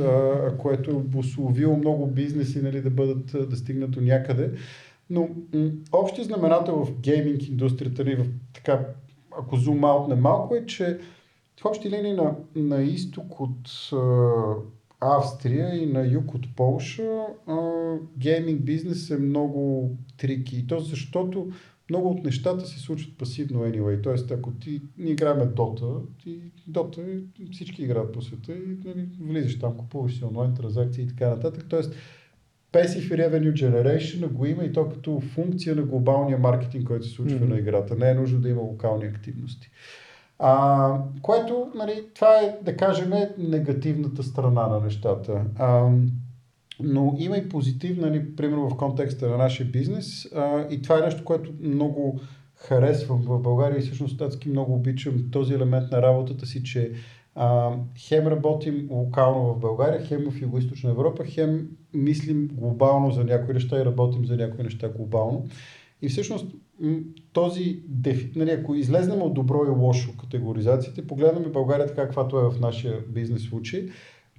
което 0.58 0.90
е 0.90 0.94
обословило 0.94 1.76
много 1.76 2.06
бизнеси 2.06 2.62
нали, 2.62 2.80
да 2.80 2.90
бъдат, 2.90 3.48
да 3.50 3.56
стигнат 3.56 3.90
до 3.90 4.00
някъде. 4.00 4.50
Но 5.10 5.28
м- 5.54 5.70
общия 5.92 6.24
знаменател 6.24 6.84
в 6.84 7.00
гейминг 7.00 7.48
индустрията 7.48 8.04
ни, 8.04 8.14
в 8.14 8.26
така, 8.54 8.86
ако 9.38 9.56
зум 9.56 9.84
аутне 9.84 10.14
малко 10.14 10.54
е, 10.54 10.66
че 10.66 10.98
в 11.60 11.64
общи 11.64 11.90
линии 11.90 12.12
на, 12.12 12.34
на 12.56 12.82
изток 12.82 13.40
от 13.40 13.92
а, 13.92 14.32
Австрия 15.00 15.82
и 15.82 15.86
на 15.86 16.06
юг 16.06 16.34
от 16.34 16.56
Полша 16.56 17.26
а, 17.46 17.58
гейминг 18.18 18.60
бизнес 18.60 19.10
е 19.10 19.18
много 19.18 19.90
трики. 20.16 20.56
И 20.56 20.66
то 20.66 20.80
защото 20.80 21.50
много 21.90 22.10
от 22.10 22.24
нещата 22.24 22.66
се 22.66 22.80
случват 22.80 23.18
пасивно 23.18 23.60
anyway. 23.60 24.02
Тоест, 24.02 24.30
ако 24.30 24.50
ти, 24.52 24.82
ние 24.98 25.12
играем 25.12 25.38
Dota, 25.38 26.00
ти, 26.22 26.40
Dota 26.70 27.22
всички 27.52 27.82
играят 27.82 28.12
по 28.12 28.22
света 28.22 28.52
и 28.52 28.78
нали, 28.84 29.08
влизаш 29.20 29.58
там, 29.58 29.76
купуваш 29.76 30.18
си 30.18 30.24
онлайн 30.24 30.54
транзакции 30.54 31.04
и 31.04 31.08
така 31.08 31.28
нататък. 31.28 31.66
Тоест, 31.68 31.94
Passive 32.74 33.10
Revenue 33.10 33.52
Generation 33.52 34.28
го 34.28 34.46
има 34.46 34.64
и 34.64 34.72
то 34.72 34.88
като 34.88 35.20
функция 35.20 35.76
на 35.76 35.82
глобалния 35.82 36.38
маркетинг, 36.38 36.86
който 36.86 37.06
се 37.06 37.14
случва 37.14 37.38
Мгм. 37.40 37.48
на 37.48 37.58
играта. 37.58 37.96
Не 37.96 38.10
е 38.10 38.14
нужно 38.14 38.40
да 38.40 38.48
има 38.48 38.60
локални 38.60 39.04
активности. 39.04 39.70
А, 40.38 40.98
което, 41.22 41.72
нали, 41.74 42.02
това 42.14 42.36
е, 42.36 42.58
да 42.62 42.76
кажем, 42.76 43.12
негативната 43.38 44.22
страна 44.22 44.66
на 44.66 44.80
нещата. 44.80 45.40
А, 45.58 45.90
но 46.80 47.16
има 47.18 47.36
и 47.36 47.48
позитивна, 47.48 48.06
нали, 48.06 48.36
примерно 48.36 48.70
в 48.70 48.76
контекста 48.76 49.28
на 49.28 49.36
нашия 49.36 49.66
бизнес. 49.66 50.32
А, 50.34 50.66
и 50.70 50.82
това 50.82 50.98
е 50.98 51.00
нещо, 51.00 51.24
което 51.24 51.50
много 51.60 52.20
харесвам 52.54 53.22
в 53.22 53.38
България 53.38 53.78
и 53.78 53.82
всъщност 53.82 54.20
адски 54.20 54.48
много 54.48 54.74
обичам 54.74 55.30
този 55.32 55.54
елемент 55.54 55.90
на 55.92 56.02
работата 56.02 56.46
си, 56.46 56.64
че 56.64 56.92
а, 57.34 57.76
хем 57.98 58.26
работим 58.26 58.88
локално 58.90 59.54
в 59.54 59.58
България, 59.58 60.06
хем 60.06 60.30
в 60.30 60.40
Юго-Источна 60.40 60.90
Европа, 60.90 61.24
хем 61.24 61.68
мислим 61.94 62.48
глобално 62.52 63.10
за 63.10 63.24
някои 63.24 63.54
неща 63.54 63.80
и 63.80 63.84
работим 63.84 64.26
за 64.26 64.36
някои 64.36 64.64
неща 64.64 64.88
глобално. 64.88 65.46
И 66.02 66.08
всъщност 66.08 66.54
този 67.32 67.82
дефи, 67.88 68.32
нали, 68.36 68.50
ако 68.50 68.74
излезнем 68.74 69.22
от 69.22 69.34
добро 69.34 69.64
и 69.64 69.68
лошо 69.68 70.16
категоризациите, 70.16 71.06
погледнем 71.06 71.52
България 71.52 71.86
така, 71.86 72.02
каквато 72.02 72.38
е 72.38 72.50
в 72.50 72.60
нашия 72.60 73.00
бизнес 73.08 73.42
случай, 73.42 73.88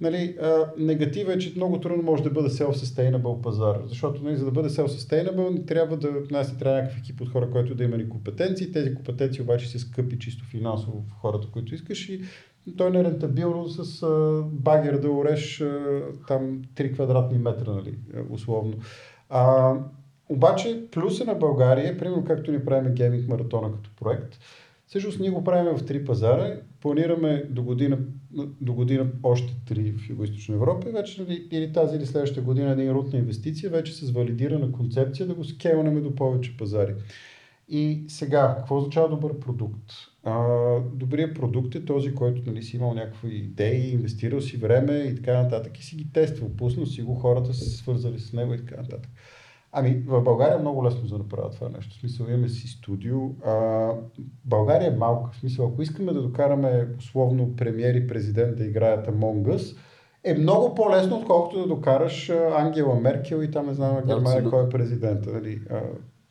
нали, 0.00 0.36
а, 0.42 0.72
негатива 0.78 1.32
е, 1.32 1.38
че 1.38 1.52
много 1.56 1.80
трудно 1.80 2.02
може 2.02 2.22
да 2.22 2.30
бъде 2.30 2.48
self-sustainable 2.48 3.42
пазар. 3.42 3.80
Защото 3.86 4.22
нали, 4.22 4.36
за 4.36 4.44
да 4.44 4.50
бъде 4.50 4.68
self-sustainable, 4.68 5.66
трябва 5.66 5.96
да, 5.96 6.12
нас 6.30 6.58
трябва 6.58 6.76
някакъв 6.76 6.98
екип 6.98 7.20
от 7.20 7.28
хора, 7.28 7.50
който 7.50 7.74
да 7.74 7.84
има 7.84 7.96
ни 7.96 8.08
компетенции. 8.08 8.72
Тези 8.72 8.94
компетенции 8.94 9.42
обаче 9.42 9.68
са 9.68 9.78
скъпи 9.78 10.18
чисто 10.18 10.44
финансово 10.44 11.04
в 11.08 11.20
хората, 11.20 11.48
които 11.52 11.74
искаш 11.74 12.08
и 12.08 12.20
не 12.66 13.00
е 13.00 13.04
рентабилно 13.04 13.68
с 13.68 14.02
а, 14.02 14.42
багер 14.52 14.98
да 14.98 15.10
ореш 15.10 15.60
а, 15.60 16.02
там 16.28 16.62
3 16.74 16.94
квадратни 16.94 17.38
метра, 17.38 17.72
нали, 17.72 17.98
условно. 18.30 18.74
А, 19.28 19.74
обаче 20.28 20.84
плюса 20.90 21.24
на 21.24 21.34
България, 21.34 21.88
е, 21.88 21.98
примерно 21.98 22.24
както 22.24 22.52
ни 22.52 22.64
правим 22.64 22.94
гейминг 22.94 23.28
маратона 23.28 23.72
като 23.72 23.90
проект, 24.00 24.38
всъщност 24.86 25.20
ние 25.20 25.30
го 25.30 25.44
правим 25.44 25.76
в 25.76 25.86
три 25.86 26.04
пазара, 26.04 26.60
планираме 26.80 27.44
до 27.50 27.62
година, 27.62 27.98
до 28.60 28.72
година 28.72 29.06
още 29.22 29.56
три 29.68 29.92
в 29.92 30.08
Юго-Источна 30.08 30.54
Европа, 30.54 30.90
вече 30.90 31.22
нали, 31.22 31.48
или 31.50 31.72
тази 31.72 31.96
или 31.96 32.06
следващата 32.06 32.40
година 32.40 32.70
един 32.70 32.92
рут 32.92 33.12
на 33.12 33.18
инвестиция, 33.18 33.70
вече 33.70 33.92
с 33.92 34.10
валидирана 34.10 34.72
концепция 34.72 35.26
да 35.26 35.34
го 35.34 35.44
скелнем 35.44 36.02
до 36.02 36.14
повече 36.14 36.56
пазари. 36.56 36.94
И 37.68 38.04
сега, 38.08 38.54
какво 38.58 38.76
означава 38.76 39.08
добър 39.08 39.38
продукт? 39.38 39.92
А, 40.24 40.44
добрият 40.80 41.34
продукт 41.34 41.74
е 41.74 41.84
този, 41.84 42.14
който 42.14 42.42
нали, 42.46 42.62
си 42.62 42.76
имал 42.76 42.94
някакви 42.94 43.36
идеи, 43.36 43.92
инвестирал 43.92 44.40
си 44.40 44.56
време 44.56 44.92
и 44.92 45.14
така 45.14 45.42
нататък 45.42 45.78
и 45.78 45.84
си 45.84 45.96
ги 45.96 46.12
тествал, 46.12 46.50
пуснал 46.56 46.86
си 46.86 47.02
го, 47.02 47.14
хората 47.14 47.54
са 47.54 47.64
се 47.64 47.76
свързали 47.76 48.18
с 48.18 48.32
него 48.32 48.54
и 48.54 48.58
така 48.58 48.76
нататък. 48.76 49.10
Ами, 49.72 50.02
в 50.06 50.22
България 50.22 50.56
е 50.56 50.60
много 50.60 50.84
лесно 50.84 51.08
за 51.08 51.16
да 51.16 51.22
направят 51.22 51.54
това 51.54 51.68
нещо. 51.68 51.94
В 51.94 52.00
смисъл, 52.00 52.26
имаме 52.26 52.48
си 52.48 52.68
студио. 52.68 53.18
А, 53.44 53.90
България 54.44 54.92
е 54.92 54.96
малка. 54.96 55.30
В 55.32 55.36
смисъл, 55.36 55.66
ако 55.66 55.82
искаме 55.82 56.12
да 56.12 56.22
докараме 56.22 56.88
условно 56.98 57.56
премиер 57.56 57.94
и 57.94 58.06
президент 58.06 58.56
да 58.56 58.64
играят 58.64 59.06
Among 59.06 59.56
Us, 59.56 59.76
е 60.24 60.34
много 60.34 60.74
по-лесно, 60.74 61.16
отколкото 61.16 61.58
да 61.58 61.66
докараш 61.66 62.30
Ангела 62.52 63.00
Меркел 63.00 63.42
и 63.42 63.50
там 63.50 63.66
не 63.66 63.74
знам 63.74 64.02
Германия 64.06 64.50
кой 64.50 64.66
е 64.66 64.68
президента. 64.68 65.32
Нали? 65.32 65.60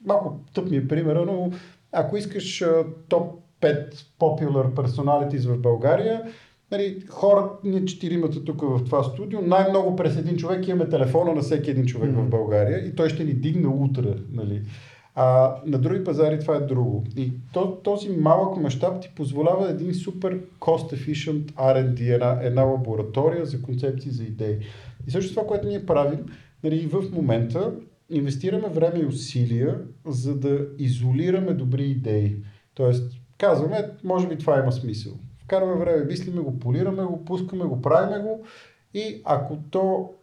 Малко 0.06 0.40
тъп 0.54 0.70
ми 0.70 0.78
е 0.78 0.88
примера, 0.88 1.26
но 1.26 1.52
ако 1.92 2.18
искаш 2.18 2.64
топ 3.10 3.46
5 3.62 3.94
popular 4.20 4.74
personalities 4.74 5.48
в 5.48 5.62
България, 5.62 6.24
нали, 6.72 7.04
хора, 7.10 7.50
ние 7.64 7.86
четиримата 7.86 8.44
тук 8.44 8.62
в 8.62 8.84
това 8.86 9.04
студио, 9.04 9.42
най-много 9.42 9.96
през 9.96 10.18
един 10.18 10.38
човек 10.38 10.68
имаме 10.68 10.90
телефона 10.90 11.34
на 11.34 11.42
всеки 11.42 11.72
един 11.72 11.86
човек 11.86 12.12
mm-hmm. 12.12 12.26
в 12.26 12.30
България 12.30 12.88
и 12.88 12.96
той 12.96 13.10
ще 13.10 13.24
ни 13.24 13.34
дигне 13.34 13.68
утре. 13.68 14.16
Нали. 14.32 14.62
А 15.16 15.56
на 15.66 15.78
други 15.78 16.04
пазари 16.04 16.40
това 16.40 16.56
е 16.56 16.60
друго. 16.60 17.04
И 17.18 17.32
то, 17.54 17.76
този 17.84 18.10
малък 18.10 18.58
мащаб 18.58 19.02
ти 19.02 19.12
позволява 19.16 19.70
един 19.70 19.94
супер 19.94 20.40
cost-efficient 20.60 21.52
R&D, 21.52 22.14
една, 22.14 22.40
една 22.42 22.64
лаборатория 22.64 23.46
за 23.46 23.62
концепции, 23.62 24.12
за 24.12 24.24
идеи. 24.24 24.58
И 25.08 25.12
също 25.12 25.34
това, 25.34 25.48
което 25.48 25.68
ние 25.68 25.86
правим, 25.86 26.26
нали, 26.64 26.88
в 26.88 27.04
момента 27.12 27.72
инвестираме 28.10 28.70
време 28.70 29.00
и 29.00 29.06
усилия, 29.06 29.80
за 30.06 30.40
да 30.40 30.68
изолираме 30.78 31.54
добри 31.54 31.84
идеи. 31.84 32.36
Тоест, 32.74 33.14
казваме, 33.38 33.90
може 34.04 34.28
би 34.28 34.38
това 34.38 34.60
има 34.60 34.72
смисъл. 34.72 35.14
Вкарваме 35.44 35.76
време, 35.86 36.06
мислиме 36.06 36.42
го, 36.42 36.60
полираме 36.60 37.04
го, 37.04 37.26
пускаме 37.26 37.66
го, 37.66 37.82
правиме 37.82 38.20
го 38.20 38.46
и 38.94 39.22
ако 39.26 39.58
то 39.72 40.14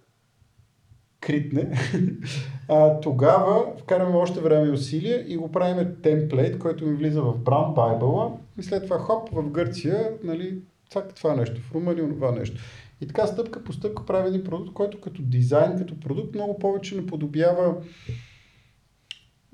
критне, 1.20 1.78
а, 2.68 3.00
тогава 3.00 3.64
вкараме 3.78 4.16
още 4.16 4.40
време 4.40 4.68
и 4.68 4.72
усилия 4.72 5.24
и 5.28 5.36
го 5.36 5.52
правиме 5.52 5.94
темплейт, 6.02 6.58
който 6.58 6.86
ми 6.86 6.94
влиза 6.94 7.22
в 7.22 7.38
Brown 7.38 7.74
Bible 7.74 8.32
и 8.58 8.62
след 8.62 8.84
това 8.84 8.98
хоп 8.98 9.28
в 9.32 9.50
Гърция, 9.50 10.10
нали, 10.24 10.58
това, 10.90 11.08
това 11.08 11.36
нещо, 11.36 11.60
в 11.60 11.74
Румъния 11.74 12.08
това 12.08 12.32
нещо. 12.32 12.60
И 13.02 13.06
така 13.06 13.26
стъпка 13.26 13.64
по 13.64 13.72
стъпка 13.72 14.06
прави 14.06 14.28
един 14.28 14.44
продукт, 14.44 14.74
който 14.74 15.00
като 15.00 15.22
дизайн, 15.22 15.78
като 15.78 16.00
продукт 16.00 16.34
много 16.34 16.58
повече 16.58 16.96
наподобява 16.96 17.76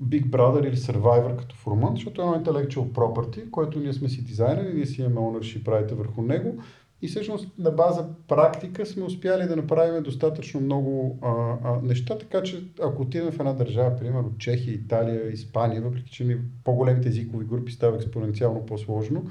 Big 0.03 0.25
Brother 0.25 0.67
или 0.67 0.77
Survivor 0.77 1.35
като 1.35 1.55
формат, 1.55 1.95
защото 1.95 2.21
е 2.21 2.25
едно 2.25 2.37
intellectual 2.37 2.91
property, 2.91 3.49
който 3.49 3.79
ние 3.79 3.93
сме 3.93 4.09
си 4.09 4.23
дизайнери, 4.23 4.73
ние 4.73 4.85
си 4.85 5.01
имаме 5.01 5.15
ownership 5.15 5.63
правите 5.63 5.95
върху 5.95 6.21
него. 6.21 6.61
И 7.01 7.07
всъщност 7.07 7.57
на 7.57 7.71
база 7.71 8.07
практика 8.27 8.85
сме 8.85 9.03
успяли 9.03 9.47
да 9.47 9.55
направим 9.55 10.03
достатъчно 10.03 10.61
много 10.61 11.19
а, 11.21 11.29
а, 11.63 11.81
неща, 11.83 12.17
така 12.17 12.43
че 12.43 12.63
ако 12.81 13.01
отидем 13.01 13.31
в 13.31 13.39
една 13.39 13.53
държава, 13.53 13.95
примерно 13.95 14.37
Чехия, 14.37 14.73
Италия, 14.73 15.31
Испания, 15.31 15.81
въпреки 15.81 16.11
че 16.11 16.23
ни 16.23 16.37
по-големите 16.63 17.09
езикови 17.09 17.45
групи 17.45 17.71
става 17.71 17.95
експоненциално 17.95 18.65
по-сложно, 18.65 19.25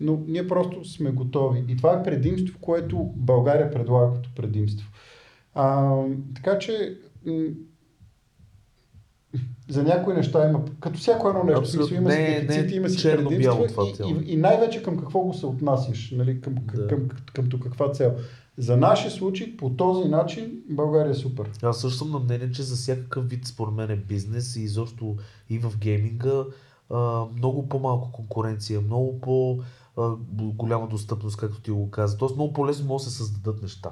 но 0.00 0.20
ние 0.26 0.48
просто 0.48 0.84
сме 0.84 1.10
готови. 1.10 1.64
И 1.68 1.76
това 1.76 1.92
е 1.92 2.02
предимство, 2.02 2.58
което 2.60 3.10
България 3.16 3.70
предлага 3.70 4.14
като 4.14 4.30
предимство. 4.34 4.88
А, 5.54 5.94
така 6.34 6.58
че 6.58 6.98
за 9.68 9.82
някои 9.82 10.14
неща 10.14 10.48
има, 10.48 10.64
като 10.80 10.98
всяко 10.98 11.28
едно 11.28 11.44
нещо, 11.44 11.60
Абсолютно. 11.60 11.96
има 11.96 12.10
си 12.10 12.16
дефицити, 12.16 12.76
има 12.76 12.88
си 12.88 13.02
предимства 13.02 13.66
това 13.66 13.84
и, 13.84 14.12
и, 14.12 14.32
и, 14.32 14.36
най-вече 14.36 14.82
към 14.82 14.98
какво 14.98 15.20
го 15.20 15.34
се 15.34 15.46
отнасяш, 15.46 16.10
нали, 16.10 16.40
към, 16.40 16.54
Да. 16.74 16.86
към, 16.86 17.08
към, 17.08 17.18
към, 17.32 17.48
към 17.48 17.60
каква 17.60 17.92
цел. 17.92 18.14
За 18.58 18.76
нашия 18.76 19.10
случай, 19.10 19.56
по 19.56 19.70
този 19.70 20.08
начин, 20.08 20.62
България 20.70 21.10
е 21.10 21.14
супер. 21.14 21.50
Аз 21.62 21.80
също 21.80 21.98
съм 21.98 22.10
на 22.10 22.18
мнение, 22.18 22.50
че 22.50 22.62
за 22.62 22.76
всякакъв 22.76 23.28
вид 23.28 23.46
според 23.46 23.74
мен 23.74 23.90
е 23.90 23.96
бизнес 23.96 24.56
и 24.56 24.60
изобщо 24.62 25.16
и 25.50 25.58
в 25.58 25.72
гейминга 25.78 26.44
а, 26.90 27.24
много 27.36 27.68
по-малко 27.68 28.12
конкуренция, 28.12 28.80
много 28.80 29.20
по 29.20 29.58
голяма 30.38 30.86
достъпност, 30.86 31.36
както 31.36 31.60
ти 31.60 31.70
го 31.70 31.90
каза. 31.90 32.16
Тоест 32.16 32.36
много 32.36 32.52
по-лесно 32.52 32.86
могат 32.86 33.04
да 33.04 33.10
се 33.10 33.16
създадат 33.16 33.62
неща. 33.62 33.90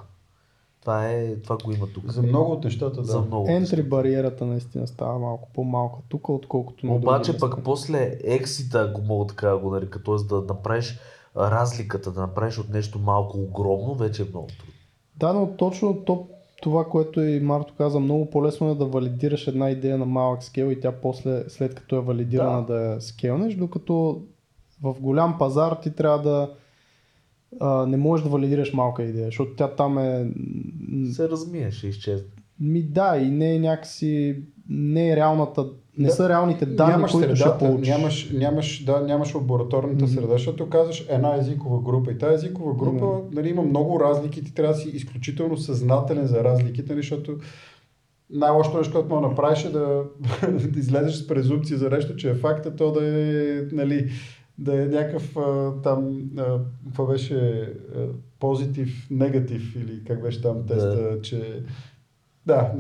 Това, 0.81 1.09
е, 1.09 1.37
това 1.37 1.57
го 1.65 1.73
има 1.73 1.87
тук. 1.87 2.11
За 2.11 2.23
много 2.23 2.53
от 2.53 2.65
нещата, 2.65 3.01
да. 3.01 3.07
За 3.07 3.21
много. 3.21 3.49
Ентри 3.49 3.83
бариерата 3.83 4.47
наистина 4.47 4.87
става 4.87 5.19
малко 5.19 5.49
по-малка 5.55 5.99
тук, 6.09 6.29
отколкото 6.29 6.87
на 6.87 6.95
Обаче 6.95 7.39
пък 7.39 7.51
места. 7.51 7.63
после 7.65 8.19
ексита, 8.25 8.93
го 8.95 9.01
мога 9.01 9.27
така 9.27 9.49
да 9.49 9.59
го 9.59 9.71
нарека, 9.71 10.03
т.е. 10.03 10.25
да 10.25 10.37
направиш 10.37 10.99
разликата, 11.37 12.13
да 12.13 12.21
направиш 12.21 12.59
от 12.59 12.69
нещо 12.69 12.99
малко 12.99 13.39
огромно, 13.39 13.95
вече 13.95 14.23
е 14.23 14.27
много 14.31 14.47
трудно. 14.47 14.75
Да, 15.17 15.33
но 15.33 15.57
точно 15.57 16.05
то, 16.05 16.27
това, 16.63 16.85
което 16.85 17.21
и 17.21 17.41
Марто 17.41 17.75
каза, 17.79 18.01
много 18.01 18.31
по-лесно 18.31 18.71
е 18.71 18.75
да 18.75 18.85
валидираш 18.85 19.47
една 19.47 19.71
идея 19.71 19.99
на 19.99 20.07
малък 20.07 20.43
скел 20.43 20.71
и 20.71 20.81
тя 20.81 20.93
после, 20.93 21.45
след 21.49 21.75
като 21.75 21.97
е 21.97 22.01
валидирана 22.01 22.67
да, 22.67 22.75
да 22.75 22.81
я 22.81 23.01
скелнеш, 23.01 23.55
докато 23.55 24.23
в 24.83 24.97
голям 25.01 25.39
пазар 25.39 25.73
ти 25.83 25.91
трябва 25.91 26.23
да 26.23 26.51
а, 27.61 27.87
не 27.87 27.97
можеш 27.97 28.25
да 28.25 28.31
валидираш 28.31 28.73
малка 28.73 29.03
идея, 29.03 29.25
защото 29.25 29.55
тя 29.57 29.69
там 29.69 29.99
е... 29.99 30.31
Се 31.13 31.29
размие, 31.29 31.71
ще 31.71 31.87
изчезне. 31.87 32.29
Ми 32.61 32.83
да, 32.83 33.17
и 33.17 33.31
не 33.31 33.55
е 33.55 33.59
някакси... 33.59 34.43
Не 34.69 35.11
е 35.11 35.17
реалната... 35.17 35.67
Не 35.99 36.07
Да. 36.07 36.13
са 36.15 36.29
реалните 36.29 36.67
данни, 36.67 36.93
нямаш 36.93 37.13
които 37.13 37.37
ще 37.37 37.49
получиш. 37.59 37.89
нямаш, 37.89 38.31
нямаш, 38.33 38.85
да, 38.85 39.01
нямаш 39.01 39.35
лабораторната 39.35 40.05
Мгм. 40.05 40.15
среда, 40.15 40.33
защото 40.33 40.69
казваш 40.69 41.07
една 41.09 41.37
езикова 41.37 41.83
група 41.83 42.13
и 42.13 42.19
тази 42.19 42.35
езикова 42.35 42.75
група 42.75 42.97
Именно. 42.97 43.29
нали, 43.33 43.49
има 43.49 43.63
много 43.63 44.01
разлики, 44.01 44.45
ти 44.45 44.55
трябва 44.55 44.75
да 44.75 44.81
си 44.81 44.89
изключително 44.89 45.57
съзнателен 45.57 46.27
за 46.27 46.45
разликите, 46.45 46.93
нали, 46.93 47.03
защото 47.03 47.37
най-лошото 48.31 48.79
нещо, 48.79 48.93
което 48.93 49.09
мога 49.09 49.21
да 49.21 49.29
направиш 49.29 49.65
е 49.65 49.71
да, 49.71 50.03
да 50.69 50.79
излезеш 50.79 51.15
с 51.15 51.27
презумпция 51.27 51.79
за 51.79 51.91
нещо, 51.91 52.17
че 52.17 52.31
е 52.31 52.35
факта 52.35 52.77
то 52.77 52.93
да 52.93 53.07
е, 53.07 53.63
нали, 53.73 54.11
да 54.59 54.83
е 54.83 54.87
някакъв 54.87 55.37
а, 55.37 55.73
там, 55.83 56.31
а, 56.39 56.59
какво 56.85 57.07
беше, 57.07 57.37
а, 57.95 58.07
позитив, 58.41 59.07
негатив 59.11 59.77
или 59.77 60.05
как 60.05 60.23
беше 60.23 60.43
там 60.43 60.67
теста, 60.67 61.19
че 61.23 61.63
да, 62.47 62.73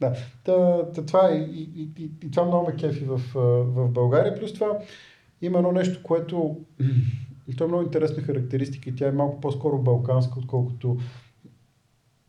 да. 0.00 0.14
Та, 0.44 0.84
та, 0.94 1.02
това 1.02 1.30
е, 1.30 1.34
и, 1.34 1.70
и, 1.76 1.90
и, 2.04 2.10
и 2.22 2.30
това 2.30 2.44
много 2.44 2.66
ме 2.66 2.76
кефи 2.76 3.04
в, 3.04 3.20
в 3.64 3.88
България. 3.88 4.38
Плюс 4.38 4.52
това 4.54 4.78
има 5.42 5.58
едно 5.58 5.72
нещо, 5.72 6.02
което 6.02 6.56
и 7.48 7.56
то 7.56 7.64
е 7.64 7.66
много 7.66 7.82
интересна 7.82 8.22
характеристика 8.22 8.90
и 8.90 8.94
тя 8.94 9.08
е 9.08 9.12
малко 9.12 9.40
по-скоро 9.40 9.78
балканска, 9.78 10.38
отколкото 10.38 10.98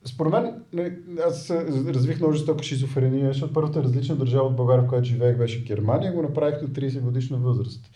според 0.06 0.32
мен, 0.32 0.64
нали, 0.74 0.98
аз 1.28 1.50
развих 1.88 2.20
много 2.20 2.34
жестока 2.34 2.64
шизофрения, 2.64 3.28
защото 3.28 3.54
първата 3.54 3.84
различна 3.84 4.16
държава 4.16 4.48
от 4.48 4.56
България, 4.56 4.84
в 4.84 4.88
която 4.88 5.08
живеех, 5.08 5.38
беше 5.38 5.64
Германия. 5.64 6.14
Го 6.14 6.22
направих 6.22 6.62
на 6.62 6.68
30 6.68 7.02
годишна 7.02 7.38
възраст. 7.38 7.92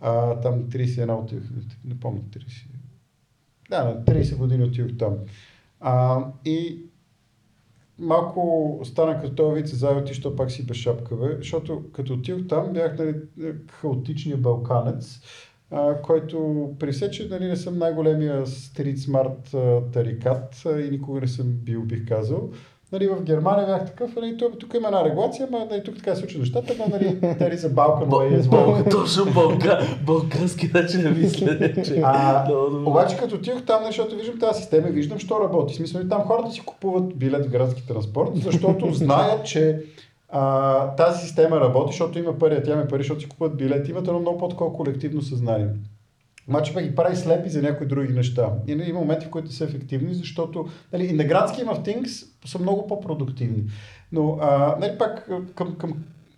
А, 0.00 0.40
там 0.40 0.64
31 0.64 1.22
отивах, 1.22 1.44
не 1.84 2.00
помня 2.00 2.20
30. 2.20 2.66
Да, 3.70 3.84
на 3.84 4.04
30 4.04 4.36
години 4.36 4.64
отидох 4.64 4.98
там. 4.98 5.16
А, 5.80 6.24
и 6.44 6.88
малко 7.98 8.80
стана 8.84 9.20
като 9.20 9.34
този 9.34 9.54
вид 9.54 9.68
се 9.68 9.76
заети, 9.76 10.14
що 10.14 10.36
пак 10.36 10.50
си 10.50 10.66
без 10.66 10.76
шапка, 10.76 11.16
бе, 11.16 11.36
защото 11.36 11.84
като 11.92 12.14
отидох 12.14 12.48
там 12.48 12.72
бях 12.72 12.98
нали, 12.98 13.14
хаотичния 13.70 14.36
балканец, 14.36 15.20
а, 15.70 16.02
който 16.02 16.68
при 16.78 16.92
все, 16.92 17.10
че 17.10 17.28
нали, 17.28 17.44
не 17.44 17.56
съм 17.56 17.78
най-големия 17.78 18.46
стрит 18.46 18.98
смарт 18.98 19.54
тарикат 19.92 20.64
и 20.66 20.90
никога 20.90 21.20
не 21.20 21.28
съм 21.28 21.46
бил, 21.46 21.82
бих 21.82 22.08
казал, 22.08 22.50
Нали, 22.92 23.08
в 23.08 23.22
Германия 23.22 23.66
бях 23.68 23.86
такъв, 23.86 24.16
нали, 24.16 24.36
тук, 24.36 24.58
тук 24.58 24.74
има 24.74 24.88
една 24.88 25.04
регулация, 25.04 25.48
ама 25.48 25.66
нали, 25.70 25.84
тук 25.84 25.96
така 25.96 26.14
се 26.14 26.20
случва 26.20 26.38
нещата, 26.40 26.74
ама 26.76 26.86
нали, 26.90 27.18
нали 27.40 27.56
за 27.56 27.68
Балкан 27.68 28.08
Way 28.08 28.46
е 28.46 28.48
Бал, 28.48 28.76
точно 28.92 29.24
балка, 29.26 29.78
балкански 30.02 30.70
начин 30.74 31.02
на 31.02 31.10
мислене. 31.10 31.74
че- 31.74 32.00
А, 32.04 32.46
обаче 32.86 33.16
като 33.16 33.34
отидох 33.34 33.62
там, 33.62 33.84
защото 33.84 34.16
виждам 34.16 34.38
тази 34.38 34.60
система 34.60 34.88
и 34.88 34.92
виждам, 34.92 35.18
що 35.18 35.40
работи. 35.40 35.74
Смисъл, 35.74 36.00
и 36.00 36.08
там 36.08 36.22
хората 36.22 36.50
си 36.50 36.60
купуват 36.60 37.16
билет 37.16 37.46
в 37.46 37.50
градски 37.50 37.86
транспорт, 37.86 38.30
защото 38.34 38.88
знаят, 38.92 39.46
че 39.46 39.80
а, 40.28 40.86
тази 40.88 41.20
система 41.20 41.60
работи, 41.60 41.92
защото 41.92 42.18
има 42.18 42.38
пари, 42.38 42.54
а 42.54 42.62
тя 42.62 42.72
има 42.72 42.84
пари, 42.84 43.00
защото 43.00 43.20
си 43.20 43.28
купуват 43.28 43.56
билет. 43.56 43.88
Имат 43.88 44.06
едно 44.06 44.20
много 44.20 44.38
по-такова 44.38 44.72
колективно 44.72 45.22
съзнание. 45.22 45.68
Обаче 46.48 46.82
ги 46.82 46.94
прави 46.94 47.16
слепи 47.16 47.48
за 47.48 47.62
някои 47.62 47.86
други 47.86 48.12
неща. 48.12 48.52
И 48.66 48.72
има 48.72 49.00
моменти, 49.00 49.26
в 49.26 49.30
които 49.30 49.52
са 49.52 49.64
ефективни, 49.64 50.14
защото 50.14 50.66
нали, 50.92 51.06
и 51.06 51.12
на 51.12 51.24
градски 51.24 51.60
има 51.60 51.74
в 51.74 51.82
Things 51.82 52.26
са 52.46 52.58
много 52.58 52.86
по-продуктивни. 52.86 53.64
Но 54.12 54.38
а, 54.40 54.76
нали, 54.80 54.98
пак 54.98 55.30
към, 55.54 55.76
към, 55.76 55.92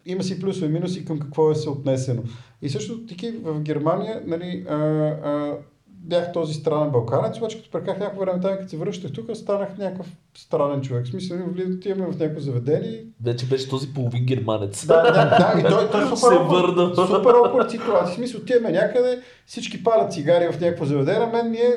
има 0.06 0.22
си 0.22 0.40
плюсове 0.40 0.66
и 0.66 0.70
минуси 0.70 1.04
към 1.04 1.18
какво 1.18 1.50
е 1.50 1.54
се 1.54 1.70
отнесено. 1.70 2.22
И 2.62 2.68
също 2.68 3.06
таки 3.06 3.30
в 3.30 3.60
Германия 3.60 4.22
нали, 4.26 4.66
а, 4.68 4.74
а, 4.74 5.56
бях 6.04 6.32
този 6.32 6.54
странен 6.54 6.90
балканец, 6.90 7.36
обаче 7.36 7.56
като 7.56 7.70
преках 7.70 7.98
някакво 7.98 8.20
време 8.20 8.40
там, 8.40 8.56
като 8.56 8.68
се 8.68 8.76
връщах 8.76 9.12
тук, 9.12 9.36
станах 9.36 9.78
някакъв 9.78 10.06
странен 10.34 10.80
човек. 10.80 11.06
В 11.06 11.08
смисъл, 11.08 11.38
отиваме 11.76 12.12
в 12.12 12.18
някакво 12.18 12.40
заведение 12.40 13.04
Вече 13.24 13.46
беше 13.46 13.68
този 13.68 13.94
половин 13.94 14.24
германец. 14.24 14.86
да, 14.86 15.02
да, 15.02 15.12
да, 15.12 15.60
и 15.60 15.62
той, 15.62 15.90
той 15.90 16.02
е 16.12 16.16
Се 16.16 16.16
супер 16.16 16.36
върна. 16.36 16.94
супер 16.96 17.34
awkward 17.34 17.70
ситуация. 17.70 18.12
В 18.12 18.14
смисъл, 18.14 18.40
отиваме 18.40 18.70
някъде, 18.70 19.20
всички 19.46 19.84
палят 19.84 20.12
цигари 20.12 20.52
в 20.52 20.60
някакво 20.60 20.84
заведение, 20.84 21.22
а 21.22 21.36
мен 21.36 21.50
ми 21.50 21.56
е 21.56 21.76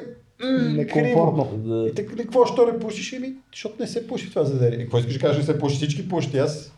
Некомфортно. 0.49 1.57
Да. 1.57 1.87
И 1.89 1.93
така, 1.93 2.15
какво, 2.15 2.45
що 2.45 2.65
не 2.65 2.79
пушиш? 2.79 3.13
Еми, 3.13 3.33
защото 3.53 3.75
не 3.79 3.87
се 3.87 4.07
пуши 4.07 4.29
това 4.29 4.43
заведение. 4.43 4.85
Какво 4.85 4.97
искаш 4.97 5.13
да 5.13 5.19
кажеш, 5.19 5.37
не 5.37 5.53
се 5.53 5.59
пуши, 5.59 5.75
всички 5.75 6.09
пушат, 6.09 6.35
аз. 6.35 6.73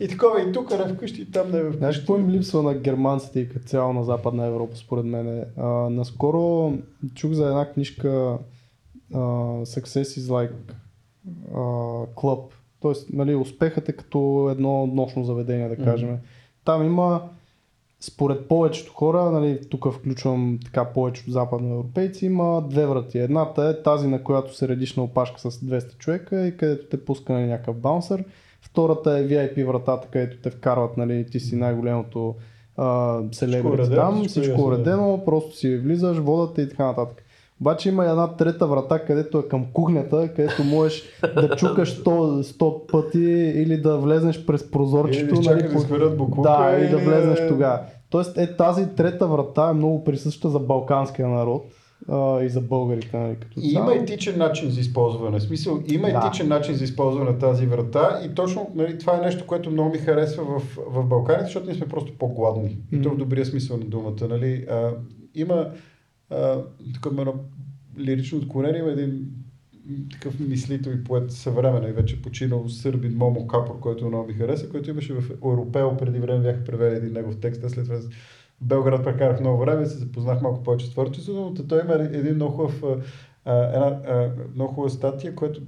И 0.00 0.08
такова 0.08 0.42
и 0.42 0.52
тук, 0.52 0.70
не 0.70 0.94
вкъщи, 0.94 1.22
и 1.22 1.30
там 1.30 1.50
не 1.50 1.58
е 1.58 1.60
Знаеш 1.60 1.76
вкъщи. 1.76 2.00
какво 2.00 2.18
им 2.18 2.30
липсва 2.30 2.62
на 2.62 2.74
германците 2.74 3.40
и 3.40 3.48
като 3.48 3.66
цяло 3.66 3.92
на 3.92 4.04
Западна 4.04 4.46
Европа, 4.46 4.76
според 4.76 5.04
мен? 5.04 5.44
А, 5.56 5.66
наскоро 5.90 6.72
чух 7.14 7.32
за 7.32 7.46
една 7.46 7.72
книжка 7.72 8.38
а, 9.14 9.18
Success 9.64 10.02
is 10.02 10.20
like 10.20 10.74
а, 11.54 11.58
Club. 12.06 12.40
Тоест, 12.80 13.12
нали, 13.12 13.34
успехът 13.34 13.88
е 13.88 13.92
като 13.92 14.48
едно 14.50 14.86
нощно 14.86 15.24
заведение, 15.24 15.68
да 15.68 15.76
кажем. 15.76 16.18
Там 16.64 16.86
има, 16.86 17.22
според 18.00 18.48
повечето 18.48 18.92
хора, 18.92 19.30
нали, 19.30 19.60
тук 19.70 19.92
включвам 19.92 20.58
така 20.64 20.84
повечето 20.84 21.30
западноевропейци, 21.30 22.26
има 22.26 22.64
две 22.70 22.86
врати. 22.86 23.18
Едната 23.18 23.64
е 23.64 23.82
тази, 23.82 24.08
на 24.08 24.22
която 24.22 24.56
се 24.56 24.68
редиш 24.68 24.96
на 24.96 25.02
опашка 25.02 25.40
с 25.40 25.50
200 25.50 25.98
човека 25.98 26.46
и 26.46 26.56
където 26.56 26.86
те 26.86 27.04
пуска 27.04 27.32
на 27.32 27.46
някакъв 27.46 27.76
баунсър. 27.76 28.24
Втората 28.62 29.18
е 29.18 29.22
VIP 29.22 29.66
вратата, 29.66 30.08
където 30.08 30.36
те 30.42 30.50
вкарват, 30.50 30.96
нали, 30.96 31.26
ти 31.26 31.40
си 31.40 31.56
най-голямото 31.56 32.34
селебрити 33.32 33.94
там, 33.94 34.24
всичко 34.28 34.60
е 34.60 34.64
уредено, 34.64 35.22
просто 35.24 35.56
си 35.56 35.76
влизаш, 35.76 36.18
водата 36.18 36.62
и 36.62 36.68
така 36.68 36.86
нататък. 36.86 37.22
Обаче 37.60 37.88
има 37.88 38.06
една 38.06 38.36
трета 38.36 38.66
врата, 38.66 39.04
където 39.04 39.38
е 39.38 39.48
към 39.48 39.66
кухнята, 39.72 40.28
където 40.36 40.64
можеш 40.64 41.02
да 41.34 41.48
чукаш 41.56 42.02
100, 42.02 42.04
100 42.42 42.86
пъти 42.92 43.22
или 43.60 43.76
да 43.76 43.96
влезнеш 43.96 44.46
през 44.46 44.70
прозорчето. 44.70 45.24
Или 45.24 45.32
да 45.32 45.40
изчакаш 45.40 45.84
да 45.98 46.10
буклука, 46.10 46.50
Да, 46.50 46.76
и 46.76 46.80
да 46.80 46.86
или 46.86 47.04
влезнеш 47.04 47.40
да- 47.40 47.48
тогава. 47.48 47.80
Тоест, 48.10 48.38
е 48.38 48.56
тази 48.56 48.86
трета 48.94 49.26
врата 49.26 49.68
е 49.70 49.74
много 49.74 50.04
присъща 50.04 50.48
за 50.48 50.58
балканския 50.58 51.28
народ 51.28 51.64
а, 52.08 52.42
и 52.42 52.48
за 52.48 52.60
българите, 52.60 53.18
нали, 53.18 53.36
като 53.40 53.60
И 53.60 53.72
има 53.72 53.94
етичен 53.94 54.38
начин 54.38 54.70
за 54.70 54.80
използване. 54.80 55.38
В 55.38 55.42
смисъл, 55.42 55.82
има 55.86 56.08
Да. 56.08 56.22
етичен 56.26 56.48
начин 56.48 56.74
за 56.74 56.84
използване 56.84 57.30
на 57.30 57.38
тази 57.38 57.66
врата 57.66 58.20
и 58.24 58.34
точно 58.34 58.70
нали, 58.74 58.98
това 58.98 59.18
е 59.18 59.20
нещо, 59.20 59.46
което 59.46 59.70
много 59.70 59.90
ми 59.90 59.98
харесва 59.98 60.44
в, 60.44 60.78
в 60.86 61.06
Балканите, 61.06 61.44
защото 61.44 61.66
ние 61.66 61.74
сме 61.74 61.88
просто 61.88 62.12
по-гладни. 62.18 62.78
И 62.92 63.02
то 63.02 63.10
в 63.10 63.16
добрия 63.16 63.46
смисъл 63.46 63.76
на 63.76 63.84
думата. 63.84 64.28
Нали. 64.28 64.66
А, 64.70 64.90
има 65.34 65.70
а, 66.30 66.62
има 67.12 67.20
едно 67.20 67.34
лирично 67.98 68.38
отклонение, 68.38 68.80
има 68.80 68.90
един 68.90 69.26
такъв 70.12 70.40
мислител 70.40 70.90
и 70.90 71.04
поет 71.04 71.32
съвременен, 71.32 71.92
вече 71.92 72.22
починал 72.22 72.68
сърбин 72.68 73.16
Момо 73.16 73.46
Капор, 73.46 73.80
който 73.80 74.06
много 74.06 74.26
ми 74.26 74.34
хареса, 74.34 74.68
който 74.68 74.90
имаше 74.90 75.14
в 75.14 75.30
Европео 75.30 75.96
преди 75.96 76.18
време 76.18 76.42
бяха 76.42 76.64
превели 76.64 76.96
един 76.96 77.12
негов 77.12 77.40
текст, 77.40 77.64
а 77.64 77.68
след 77.68 77.84
това 77.84 77.98
Белград 78.60 79.04
прекарах 79.04 79.40
много 79.40 79.58
време 79.58 79.86
се 79.86 79.98
запознах 79.98 80.42
малко 80.42 80.62
повече 80.62 80.86
с 80.86 80.90
творчеството, 80.90 81.54
но 81.58 81.66
той 81.68 81.80
има 81.80 81.94
един 81.94 82.34
много 82.34 82.52
хубав, 82.52 82.82
една 83.46 84.00
много 84.54 84.72
хубава 84.72 84.90
статия, 84.90 85.34
която 85.34 85.60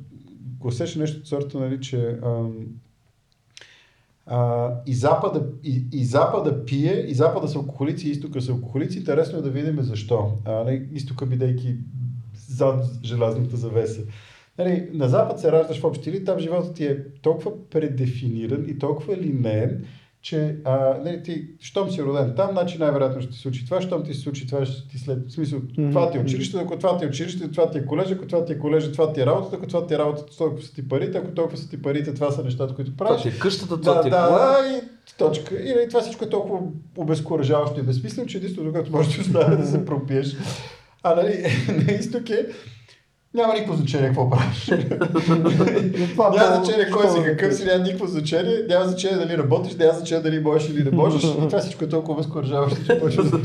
гласеше 0.61 0.99
нещо 0.99 1.21
от 1.21 1.27
сорта, 1.27 1.59
нали, 1.59 1.81
че 1.81 2.19
а, 4.27 4.71
и, 4.87 4.95
запада, 4.95 5.47
и, 5.65 5.85
и 5.93 6.05
Запада 6.05 6.65
пие, 6.65 7.05
и 7.09 7.15
Запада 7.15 7.49
са 7.49 7.59
алкохолици, 7.59 8.09
и 8.09 8.11
Изтока 8.11 8.41
са 8.41 8.53
алкохолици. 8.53 8.99
Интересно 8.99 9.39
е 9.39 9.43
да 9.43 9.51
видим 9.51 9.83
защо. 9.83 10.33
А, 10.45 10.65
не, 10.65 10.89
изтока 10.93 11.27
бидейки 11.27 11.77
зад 12.49 12.85
желязната 13.05 13.57
завеса. 13.57 14.03
Нали, 14.59 14.89
на 14.93 15.09
Запад 15.09 15.41
се 15.41 15.53
раждаш 15.53 15.81
в 15.81 15.85
общи 15.85 16.13
ли, 16.13 16.25
там 16.25 16.39
животът 16.39 16.75
ти 16.75 16.87
е 16.87 17.05
толкова 17.23 17.51
предефиниран 17.71 18.69
и 18.69 18.79
толкова 18.79 19.17
линеен, 19.17 19.85
че 20.23 20.57
а, 20.65 20.95
нали, 21.05 21.23
ти, 21.23 21.47
щом 21.61 21.91
си 21.91 22.03
роден 22.03 22.33
там, 22.37 22.49
значи 22.53 22.79
най-вероятно 22.79 23.23
ще 23.23 23.31
ти 23.31 23.39
случи 23.39 23.65
това, 23.65 23.81
щом 23.81 24.05
ти 24.05 24.15
се 24.15 24.21
случи 24.21 24.47
това, 24.47 24.67
ще 24.67 24.89
ти 24.89 24.99
след... 24.99 25.19
В 25.29 25.33
смисъл, 25.33 25.59
Мгм. 25.79 25.91
това 25.91 26.11
ти 26.11 26.19
е 26.19 26.21
училище, 26.21 26.59
ако 26.59 26.77
това 26.79 26.99
ти 26.99 27.05
е 27.05 27.09
училище, 27.09 27.51
това 27.51 27.71
ти 27.71 27.79
е 27.79 27.87
колеж, 27.87 28.11
ако 28.11 28.27
това 28.27 28.45
ти 28.45 28.53
е 28.53 28.59
колеж, 28.59 28.93
това 28.93 29.13
ти 29.13 29.21
е 29.21 29.27
работата, 29.27 29.57
ако 29.57 29.67
това 29.67 29.87
ти 29.87 29.95
е 29.95 29.99
работата, 29.99 30.37
толкова 30.37 30.63
са 30.63 30.75
ти 30.75 30.89
парите, 30.89 31.19
ако 31.19 31.31
толкова 31.31 31.57
са 31.59 31.71
ти 31.71 31.83
парите, 31.83 32.15
това 32.15 32.31
са 32.31 32.45
нещата, 32.45 32.75
които 32.75 32.93
Това 32.93 33.07
правиш. 33.07 33.23
ти 33.23 33.29
е 33.29 33.39
къщата, 33.39 33.81
това 33.81 33.95
Да, 33.95 34.03
ти 34.03 34.09
е 34.09 34.11
да, 34.11 34.29
да, 34.29 34.77
и 34.77 34.81
точка. 35.19 35.55
И 35.55 35.69
нали, 35.69 35.89
това 35.89 36.01
всичко 36.01 36.25
е 36.25 36.29
толкова 36.29 36.59
обезкуражаващо 36.97 37.81
и 37.81 37.83
безсмислено, 37.83 38.29
че 38.29 38.37
единственото, 38.37 38.73
което 38.73 38.93
можеш 38.93 39.15
да 39.15 39.21
остане 39.21 39.57
да 39.57 39.67
се 39.67 39.85
пропиеш. 39.85 40.37
А 41.03 41.15
нали, 41.15 41.45
на 41.87 41.93
изток 41.93 42.31
е, 42.31 42.47
няма 43.35 43.53
никакво 43.53 43.75
значение 43.75 44.07
какво 44.07 44.31
правиш. 44.31 44.69
Няма 46.19 46.55
значение 46.55 46.91
кой 46.93 47.09
си, 47.09 47.23
какъв 47.25 47.55
си, 47.55 47.65
няма 47.65 47.85
никакво 47.85 48.07
значение. 48.07 48.65
Няма 48.69 48.85
значение 48.85 49.19
дали 49.19 49.39
работиш, 49.39 49.77
няма 49.77 49.93
значение 49.93 50.23
дали 50.23 50.41
можеш 50.41 50.69
или 50.69 50.85
не 50.85 50.91
можеш. 50.91 51.25
И 51.25 51.37
това 51.37 51.59
всичко 51.59 51.85
е 51.85 51.89
толкова 51.89 52.13
обезкуражаващо, 52.13 52.85
че 52.87 53.01
почва 53.01 53.25
да 53.25 53.39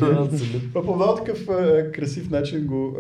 по 0.86 0.96
много 0.96 1.16
такъв 1.16 1.46
красив 1.94 2.30
начин 2.30 2.66
го, 2.66 2.96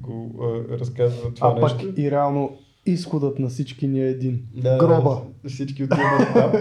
го 0.00 0.34
разказва 0.80 1.34
това 1.34 1.54
А 1.58 1.62
нещо. 1.62 1.88
и 1.96 2.10
реално 2.10 2.58
изходът 2.86 3.38
на 3.38 3.48
всички 3.48 3.88
ни 3.88 4.00
е 4.00 4.08
един. 4.08 4.42
Да, 4.54 4.78
Гроба. 4.78 5.20
Всички 5.48 5.84
отиваме 5.84 6.32
там. 6.34 6.52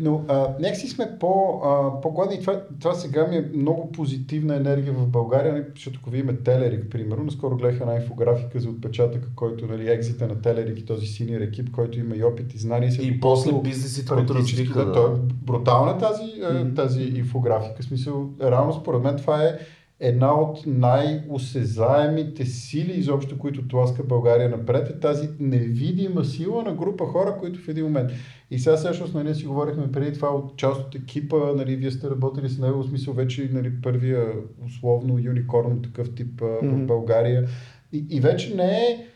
Но 0.00 0.24
а, 0.28 0.48
някакси 0.60 0.88
сме 0.88 1.16
по, 1.20 1.60
а, 1.64 2.00
по-гладни 2.00 2.40
това, 2.40 2.62
това 2.80 2.94
сега 2.94 3.26
ми 3.26 3.36
е 3.36 3.50
много 3.54 3.92
позитивна 3.92 4.56
енергия 4.56 4.92
в 4.92 5.06
България, 5.06 5.66
защото 5.74 5.98
ако 6.02 6.10
видим 6.10 6.38
Телерик, 6.44 6.90
примерно, 6.90 7.24
наскоро 7.24 7.56
гледах 7.56 7.80
една 7.80 7.94
инфографика 7.94 8.60
за 8.60 8.68
отпечатъка, 8.68 9.28
който, 9.36 9.66
нали, 9.66 9.90
екзита 9.90 10.28
на 10.28 10.40
Телерик 10.40 10.78
и 10.78 10.86
този 10.86 11.06
синьор 11.06 11.40
екип, 11.40 11.70
който 11.70 11.98
има 11.98 12.16
и 12.16 12.24
опит 12.24 12.54
и 12.54 12.58
знания. 12.58 12.92
и 13.02 13.20
после 13.20 13.52
бизнесите, 13.64 14.14
които 14.14 14.34
развиха. 14.34 14.84
да, 14.84 14.92
то 14.92 15.06
е 15.06 15.16
брутална 15.42 15.98
тази, 15.98 16.22
mm-hmm. 16.22 16.76
тази 16.76 17.02
инфографика. 17.02 17.82
В 17.82 17.84
смисъл, 17.84 18.30
реално 18.42 18.72
според 18.72 19.02
мен 19.02 19.16
това 19.16 19.44
е 19.44 19.58
една 20.02 20.40
от 20.40 20.66
най-осезаемите 20.66 22.46
сили 22.46 22.92
изобщо, 22.92 23.38
които 23.38 23.68
тласка 23.68 24.02
България 24.02 24.48
напред, 24.48 24.90
е 24.90 25.00
тази 25.00 25.28
невидима 25.40 26.24
сила 26.24 26.62
на 26.62 26.74
група 26.74 27.04
хора, 27.04 27.36
които 27.40 27.60
в 27.60 27.68
един 27.68 27.84
момент. 27.84 28.10
И 28.50 28.58
сега 28.58 28.76
всъщност, 28.76 29.14
нали, 29.14 29.34
си 29.34 29.46
говорихме 29.46 29.92
преди 29.92 30.12
това 30.12 30.28
от 30.28 30.56
част 30.56 30.80
от 30.80 30.94
екипа, 30.94 31.36
нали, 31.56 31.76
вие 31.76 31.90
сте 31.90 32.10
работили 32.10 32.48
с 32.48 32.58
него, 32.58 32.82
в 32.82 32.88
смисъл 32.88 33.14
вече 33.14 33.50
нали, 33.52 33.72
първия 33.82 34.26
условно 34.66 35.18
юникорн 35.18 35.82
такъв 35.82 36.14
тип 36.14 36.42
Мгм. 36.62 36.76
в 36.76 36.86
България. 36.86 37.48
И, 37.92 38.06
и 38.10 38.20
вече 38.20 38.54
не 38.54 38.76
е, 38.76 39.06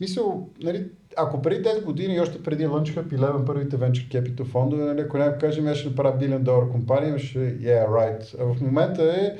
мисъл, 0.00 0.48
нали, 0.62 0.86
ако 1.16 1.42
преди 1.42 1.62
10 1.62 1.84
години 1.84 2.14
и 2.14 2.20
още 2.20 2.42
преди 2.42 2.66
Launch 2.66 2.96
Hub 2.96 3.18
11, 3.18 3.46
първите 3.46 3.78
venture 3.78 4.08
capital 4.08 4.44
фондове, 4.44 4.84
нали, 4.84 5.00
ако 5.00 5.18
някой 5.18 5.38
каже, 5.38 5.60
ми 5.60 5.70
аз 5.70 5.76
ще 5.76 5.88
направя 5.88 6.18
билион 6.18 6.42
долар 6.42 6.70
компания, 6.70 7.08
имаше 7.08 7.38
yeah, 7.38 7.88
right. 7.88 8.40
А 8.40 8.54
в 8.54 8.60
момента 8.60 9.02
е 9.02 9.36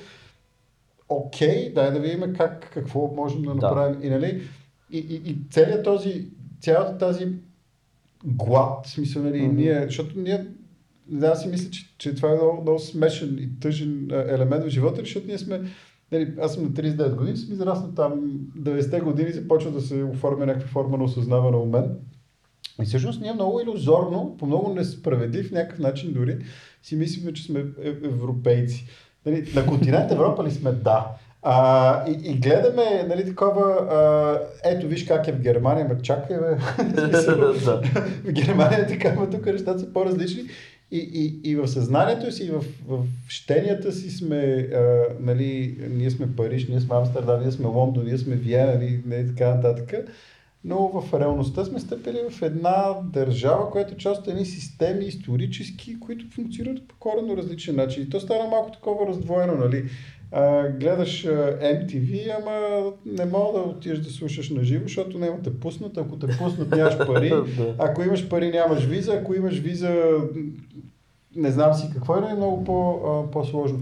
окей, 1.11 1.73
дай 1.75 1.93
да 1.93 2.01
видим 2.01 2.35
как, 2.37 2.71
какво 2.75 3.13
можем 3.17 3.43
да 3.43 3.49
Да. 3.49 3.55
направим. 3.55 4.03
И, 4.03 4.11
нали, 4.11 4.43
и, 4.91 4.99
и, 4.99 5.31
и 5.31 5.37
целият 5.51 5.85
този, 5.85 6.29
цялата 6.61 6.99
тази 6.99 7.29
глад, 8.25 8.87
в 8.87 8.91
смисъл, 8.91 9.23
нали, 9.23 9.43
Мгм. 9.43 9.57
ние, 9.57 9.83
защото 9.85 10.19
ние, 10.21 10.47
да, 11.09 11.27
аз 11.27 11.43
си 11.43 11.49
мисля, 11.49 11.71
че, 11.71 11.95
че 11.99 12.15
това 12.15 12.31
е 12.31 12.35
много, 12.35 12.63
много 12.63 12.79
смешен 12.79 13.39
и 13.41 13.61
тъжен 13.61 14.09
елемент 14.11 14.65
в 14.65 14.69
живота, 14.69 15.01
защото 15.01 15.27
ние 15.27 15.39
сме, 15.39 15.61
нали, 16.13 16.35
аз 16.41 16.55
съм 16.55 16.63
на 16.63 16.71
39 16.71 17.15
години, 17.17 17.37
съм 17.37 17.53
израснал 17.53 17.93
там, 17.93 18.21
90-те 18.59 19.01
години 19.01 19.33
започва 19.33 19.71
да 19.71 19.81
се 19.81 20.03
оформя 20.03 20.47
някаква 20.47 20.69
форма 20.69 20.99
на 20.99 21.05
осъзнаване 21.05 21.57
у 21.57 21.67
мен. 21.67 21.97
И 22.83 22.85
всъщност 22.85 23.21
ние 23.21 23.33
много 23.33 23.61
иллюзорно, 23.61 24.37
по 24.39 24.47
много 24.47 24.75
несправедлив 24.75 25.51
някакъв 25.51 25.79
начин 25.79 26.13
дори, 26.13 26.39
си 26.83 26.97
мислим, 26.97 27.35
че 27.35 27.43
сме 27.43 27.61
е- 27.83 27.89
европейци. 27.89 28.87
Нали, 29.27 29.53
на 29.55 29.67
континент 29.67 30.13
Европа 30.13 30.45
ли 30.45 30.51
сме? 30.51 30.73
Да. 30.73 31.07
А, 31.43 32.11
и, 32.11 32.31
и 32.31 32.35
гледаме, 32.35 33.07
нали, 33.09 33.25
такова, 33.25 33.63
а, 33.63 34.41
ето 34.65 34.87
виж 34.87 35.05
как 35.05 35.29
е 35.29 35.33
в 35.33 35.41
Германия, 35.41 35.87
ма 35.89 36.03
чакай, 36.03 36.37
бе. 36.39 36.47
в 38.25 38.33
Германия 38.33 38.81
е 38.81 38.87
така, 38.87 39.27
тук 39.31 39.47
нещата 39.47 39.79
са 39.79 39.93
по-различни. 39.93 40.43
И, 40.93 40.99
и, 40.99 41.51
и 41.51 41.57
в 41.57 41.69
съзнанието 41.69 42.33
си, 42.33 42.45
и 42.45 42.51
в, 42.51 42.65
в 42.89 43.05
щенията 43.29 43.93
си 43.93 44.11
сме, 44.11 44.69
а, 44.75 45.05
нали, 45.21 45.77
ние 45.91 46.11
сме 46.11 46.37
Париж, 46.37 46.69
ние 46.69 46.81
сме 46.81 46.97
Амстердам, 46.97 47.43
ние 47.43 47.53
сме 47.53 47.67
Лондон, 47.67 48.05
ние 48.05 48.19
сме 48.19 48.37
Виена, 48.37 48.75
нали, 48.75 49.03
нали, 49.07 49.27
така 49.29 49.55
нататък. 49.55 49.95
Но 50.65 51.01
в 51.01 51.21
реалността 51.21 51.65
сме 51.65 51.81
стъпили 51.81 52.19
в 52.31 52.43
една 52.43 52.95
държава, 53.05 53.71
която 53.71 53.95
е 53.95 53.97
част 53.97 54.21
от 54.21 54.29
едни 54.29 54.45
системи 54.47 55.05
исторически, 55.05 56.01
които 56.01 56.31
функционират 56.35 56.89
по 56.89 56.95
коренно 56.99 57.37
различен 57.37 57.77
начин. 57.77 58.03
И 58.03 58.11
то 58.11 58.21
стана 58.21 58.49
малко 58.51 58.73
такова 58.73 59.07
раздвоено, 59.07 59.55
нали? 59.55 59.85
А, 60.33 60.69
гледаш 60.69 61.25
MTV, 61.25 62.37
ама 62.41 62.85
не 63.07 63.25
мога 63.25 63.59
да 63.59 63.65
отидеш 63.65 63.99
да 63.99 64.11
слушаш 64.11 64.51
на 64.51 64.65
живо, 64.65 64.83
защото 64.83 65.19
няма 65.19 65.43
те 65.43 65.61
пуснат. 65.61 65.99
Ако 65.99 66.19
те 66.19 66.27
пуснат, 66.39 66.71
нямаш 66.71 66.99
пари. 67.07 67.33
Ако 67.79 68.03
имаш 68.03 68.29
пари, 68.29 68.51
нямаш 68.51 68.85
виза. 68.85 69.13
Ако 69.13 69.35
имаш 69.35 69.59
виза, 69.59 70.19
не 71.37 71.51
знам 71.51 71.75
си 71.75 71.91
какво 71.93 72.17
е, 72.17 72.21
но 72.21 72.29
е 72.29 72.35
много 72.35 72.65
по, 72.65 73.31
по-сложно. 73.33 73.81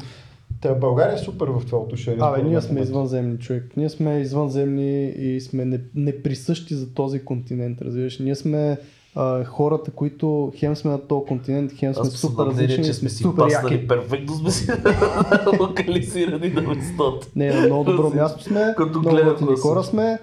Та 0.61 0.75
България 0.75 1.15
е 1.15 1.19
супер 1.19 1.47
в 1.49 1.67
това 1.67 1.79
отношение. 1.79 2.19
Абе, 2.23 2.43
ние 2.43 2.61
сме 2.61 2.81
извънземни 2.81 3.39
човек. 3.39 3.73
Ние 3.77 3.89
сме 3.89 4.19
извънземни 4.19 5.09
и 5.09 5.41
сме 5.41 5.65
не- 5.65 5.81
неприсъщи 5.95 6.75
за 6.75 6.95
този 6.95 7.25
континент, 7.25 7.83
разбираш. 7.83 8.19
Ние 8.19 8.35
сме 8.35 8.79
а, 9.15 9.45
хората, 9.45 9.91
които 9.91 10.53
хем 10.57 10.77
сме 10.77 10.91
на 10.91 11.07
този 11.07 11.27
континент, 11.27 11.73
хем 11.73 11.95
сме 11.95 12.01
Аз 12.01 12.13
супер 12.13 12.45
различни, 12.47 12.85
че 12.85 12.95
сме 12.95 13.09
си 13.09 13.23
супер 13.23 13.45
яки. 13.51 13.89
перфектно 13.89 14.35
сме 14.35 14.51
си 14.51 14.71
локализирани 15.61 16.49
на 16.49 16.63
местото. 16.63 17.27
Не, 17.37 17.53
на 17.55 17.67
много 17.67 17.85
добро 17.85 18.11
място 18.11 18.43
сме, 18.43 18.75
Като 18.77 18.99
много 18.99 19.17
гледам 19.17 19.33
готини 19.35 19.57
хора 19.57 19.83
сме. 19.83 20.19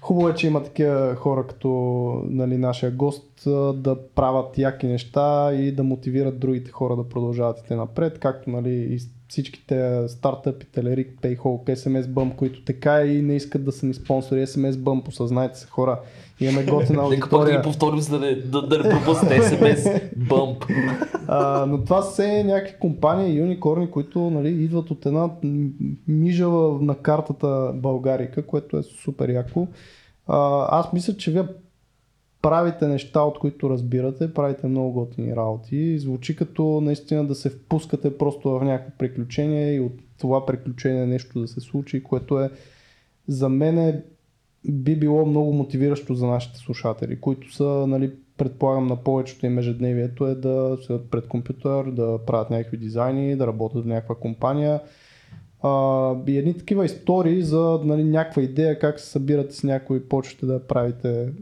Хубаво 0.00 0.28
е, 0.28 0.34
че 0.34 0.46
има 0.46 0.62
такива 0.62 1.14
хора 1.14 1.46
като 1.46 1.68
нали, 2.30 2.58
нашия 2.58 2.90
гост 2.90 3.42
да 3.74 3.96
правят 4.14 4.58
яки 4.58 4.86
неща 4.86 5.54
и 5.54 5.72
да 5.72 5.82
мотивират 5.82 6.38
другите 6.38 6.70
хора 6.70 6.96
да 6.96 7.08
продължават 7.08 7.58
и 7.58 7.64
те 7.68 7.76
напред, 7.76 8.18
както 8.18 8.50
нали, 8.50 8.70
и 8.74 8.98
всичките 9.28 10.08
стартъпи, 10.08 10.66
Телерик, 10.66 11.20
Payhawk, 11.22 11.74
SMS 11.74 12.02
Bump, 12.02 12.36
които 12.36 12.64
така 12.64 13.04
и 13.04 13.22
не 13.22 13.36
искат 13.36 13.64
да 13.64 13.72
са 13.72 13.86
ни 13.86 13.94
спонсори. 13.94 14.46
SMS 14.46 14.72
Bump, 14.72 15.08
осъзнайте 15.08 15.58
се 15.58 15.66
хора. 15.66 16.00
Имаме 16.40 16.64
готина 16.64 17.02
Нека 17.10 17.30
пък 17.30 17.30
да 17.30 17.36
аудитория. 17.36 17.62
повторим, 17.62 18.00
за 18.00 18.18
да 18.18 18.26
не, 18.26 18.34
да, 18.34 18.62
да 18.62 18.78
не 18.78 18.90
пропуснете 18.90 19.40
SMS 19.40 20.10
бъмп. 20.16 20.64
А, 21.28 21.66
но 21.66 21.84
това 21.84 22.02
са 22.02 22.10
все 22.12 22.44
някакви 22.44 22.78
компании 22.80 23.38
юникорни, 23.38 23.90
които 23.90 24.30
нали, 24.30 24.48
идват 24.48 24.90
от 24.90 25.06
една 25.06 25.30
мижава 26.08 26.78
на 26.80 26.94
картата 26.94 27.72
Българика, 27.74 28.46
което 28.46 28.78
е 28.78 28.82
супер 28.82 29.28
яко. 29.28 29.68
А, 30.26 30.66
аз 30.78 30.92
мисля, 30.92 31.16
че 31.16 31.30
вие 31.30 31.42
правите 32.46 32.88
неща, 32.88 33.20
от 33.20 33.38
които 33.38 33.70
разбирате, 33.70 34.34
правите 34.34 34.66
много 34.66 34.92
готини 34.92 35.36
работи. 35.36 35.98
Звучи 35.98 36.36
като 36.36 36.80
наистина 36.80 37.26
да 37.26 37.34
се 37.34 37.50
впускате 37.50 38.18
просто 38.18 38.50
в 38.50 38.64
някакво 38.64 38.98
приключение 38.98 39.74
и 39.74 39.80
от 39.80 39.92
това 40.18 40.46
приключение 40.46 41.06
нещо 41.06 41.40
да 41.40 41.48
се 41.48 41.60
случи, 41.60 42.02
което 42.02 42.40
е 42.40 42.50
за 43.28 43.48
мен 43.48 43.78
е, 43.78 44.02
би 44.68 44.96
било 44.96 45.26
много 45.26 45.52
мотивиращо 45.52 46.14
за 46.14 46.26
нашите 46.26 46.58
слушатели, 46.58 47.20
които 47.20 47.52
са, 47.52 47.64
нали, 47.88 48.12
предполагам 48.36 48.86
на 48.86 48.96
повечето 48.96 49.46
им 49.46 49.58
ежедневието 49.58 50.26
е 50.26 50.34
да 50.34 50.78
седят 50.86 51.10
пред 51.10 51.28
компютър, 51.28 51.90
да 51.90 52.18
правят 52.26 52.50
някакви 52.50 52.76
дизайни, 52.76 53.36
да 53.36 53.46
работят 53.46 53.84
в 53.84 53.88
някаква 53.88 54.14
компания. 54.14 54.80
А, 55.62 56.14
и 56.26 56.38
едни 56.38 56.58
такива 56.58 56.84
истории 56.84 57.42
за 57.42 57.80
нали, 57.84 58.04
някаква 58.04 58.42
идея 58.42 58.78
как 58.78 59.00
се 59.00 59.10
събирате 59.10 59.54
с 59.54 59.62
някой 59.62 59.96
и 59.96 60.08
почвате 60.08 60.46
да 60.46 60.66
правите, 60.66 61.32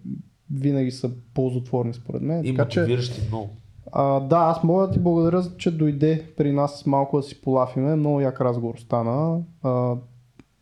винаги 0.50 0.90
са 0.90 1.10
ползотворни 1.34 1.94
според 1.94 2.22
мен. 2.22 2.44
И 2.44 2.54
така 2.54 2.68
че, 2.68 2.98
много. 3.28 3.50
а, 3.92 4.20
да, 4.20 4.36
аз 4.36 4.64
мога 4.64 4.86
да 4.86 4.92
ти 4.92 4.98
благодаря, 4.98 5.42
че 5.58 5.70
дойде 5.70 6.26
при 6.36 6.52
нас 6.52 6.86
малко 6.86 7.16
да 7.16 7.22
си 7.22 7.40
полафиме. 7.40 7.96
Много 7.96 8.20
як 8.20 8.40
разговор 8.40 8.74
стана. 8.78 9.40
А, 9.62 9.96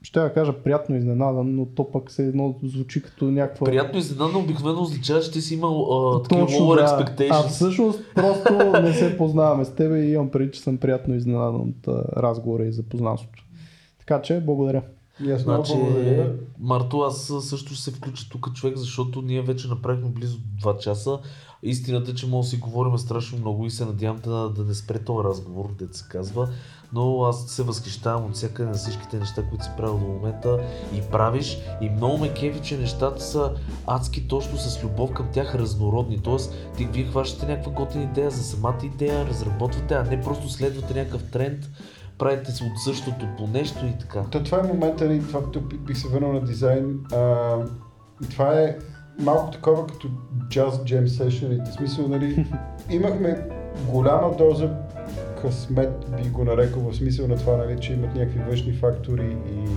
ще 0.02 0.20
я 0.20 0.34
кажа 0.34 0.62
приятно 0.62 0.96
изненадан, 0.96 1.54
но 1.54 1.66
то 1.66 1.90
пък 1.90 2.10
се 2.10 2.26
едно 2.26 2.54
звучи 2.62 3.02
като 3.02 3.24
някаква... 3.24 3.64
Приятно 3.64 3.98
изненадано 3.98 4.38
обикновено 4.38 4.82
означава, 4.82 5.20
че 5.20 5.30
ти 5.30 5.40
си 5.40 5.54
имал 5.54 5.82
а, 5.92 6.22
такива 6.22 6.46
Точно, 6.46 6.58
lower 6.58 6.76
да. 6.76 6.86
expectations. 6.86 7.44
А 7.44 7.48
всъщност 7.48 8.00
просто 8.14 8.82
не 8.82 8.92
се 8.92 9.16
познаваме 9.16 9.64
с 9.64 9.74
теб 9.74 9.92
и 9.96 10.12
имам 10.12 10.30
преди, 10.30 10.50
че 10.50 10.60
съм 10.60 10.78
приятно 10.78 11.14
изненадан 11.14 11.60
от 11.60 11.88
а, 11.88 12.22
разговора 12.22 12.64
и 12.64 12.72
запознанството. 12.72 13.44
Така 13.98 14.22
че, 14.22 14.40
благодаря. 14.40 14.82
Много 15.20 15.38
Значи, 15.38 15.72
благодаря. 15.74 16.32
Марто, 16.60 17.00
аз 17.00 17.32
също 17.40 17.74
ще 17.74 17.82
се 17.82 17.90
включа 17.90 18.28
тук 18.28 18.52
човек, 18.54 18.76
защото 18.76 19.22
ние 19.22 19.42
вече 19.42 19.68
направихме 19.68 20.08
близо 20.08 20.38
2 20.62 20.78
часа. 20.78 21.18
Истината 21.62 22.10
е, 22.10 22.14
че 22.14 22.26
може 22.26 22.46
да 22.46 22.50
си 22.50 22.56
говорим 22.56 22.98
страшно 22.98 23.38
много 23.38 23.66
и 23.66 23.70
се 23.70 23.84
надявам 23.84 24.20
да, 24.24 24.48
да 24.48 24.64
не 24.64 24.74
спре 24.74 24.98
този 24.98 25.24
разговор, 25.24 25.70
дето 25.78 25.96
се 25.96 26.04
казва. 26.08 26.48
Но 26.92 27.24
аз 27.24 27.46
се 27.46 27.62
възхищавам 27.62 28.24
от 28.24 28.34
всяка 28.34 28.64
на 28.64 28.72
всичките 28.72 29.18
неща, 29.18 29.42
които 29.48 29.64
си 29.64 29.70
правил 29.76 29.98
до 29.98 30.06
момента 30.06 30.58
и 30.94 31.00
правиш. 31.00 31.58
И 31.80 31.90
много 31.90 32.18
ме 32.18 32.34
кефи, 32.34 32.60
че 32.62 32.78
нещата 32.78 33.22
са 33.22 33.52
адски 33.86 34.28
точно 34.28 34.58
с 34.58 34.84
любов 34.84 35.12
към 35.12 35.28
тях 35.32 35.54
разнородни. 35.54 36.18
Тоест, 36.22 36.54
ти 36.76 36.84
вие 36.84 37.04
хващате 37.04 37.46
някаква 37.46 37.72
готина 37.72 38.04
идея 38.04 38.30
за 38.30 38.42
самата 38.42 38.78
идея, 38.82 39.26
разработвате, 39.26 39.94
а 39.94 40.04
не 40.04 40.20
просто 40.20 40.48
следвате 40.48 40.94
някакъв 40.94 41.30
тренд, 41.30 41.70
правите 42.22 42.50
от 42.50 42.82
същото 42.84 43.26
по 43.38 43.46
нещо 43.46 43.86
и 43.86 43.98
така. 44.00 44.22
То, 44.30 44.42
това 44.42 44.60
е 44.60 44.62
момента, 44.62 45.04
нали, 45.04 45.20
това 45.20 45.42
тук 45.50 45.74
бих 45.74 45.98
се 45.98 46.08
върнал 46.08 46.32
на 46.32 46.44
дизайн. 46.44 46.98
А, 47.12 47.56
това 48.30 48.60
е 48.60 48.76
малко 49.18 49.50
такова 49.50 49.86
като 49.86 50.08
jazz 50.48 50.70
jam 50.70 51.06
session. 51.06 51.70
В 51.70 51.74
смисъл, 51.74 52.08
нали, 52.08 52.46
имахме 52.90 53.48
голяма 53.90 54.36
доза 54.36 54.70
късмет, 55.42 56.06
би 56.16 56.28
го 56.28 56.44
нарекал, 56.44 56.82
в 56.82 56.96
смисъл 56.96 57.28
на 57.28 57.36
това, 57.36 57.56
нали, 57.56 57.80
че 57.80 57.92
имат 57.92 58.14
някакви 58.14 58.40
външни 58.48 58.72
фактори 58.72 59.36
и 59.46 59.68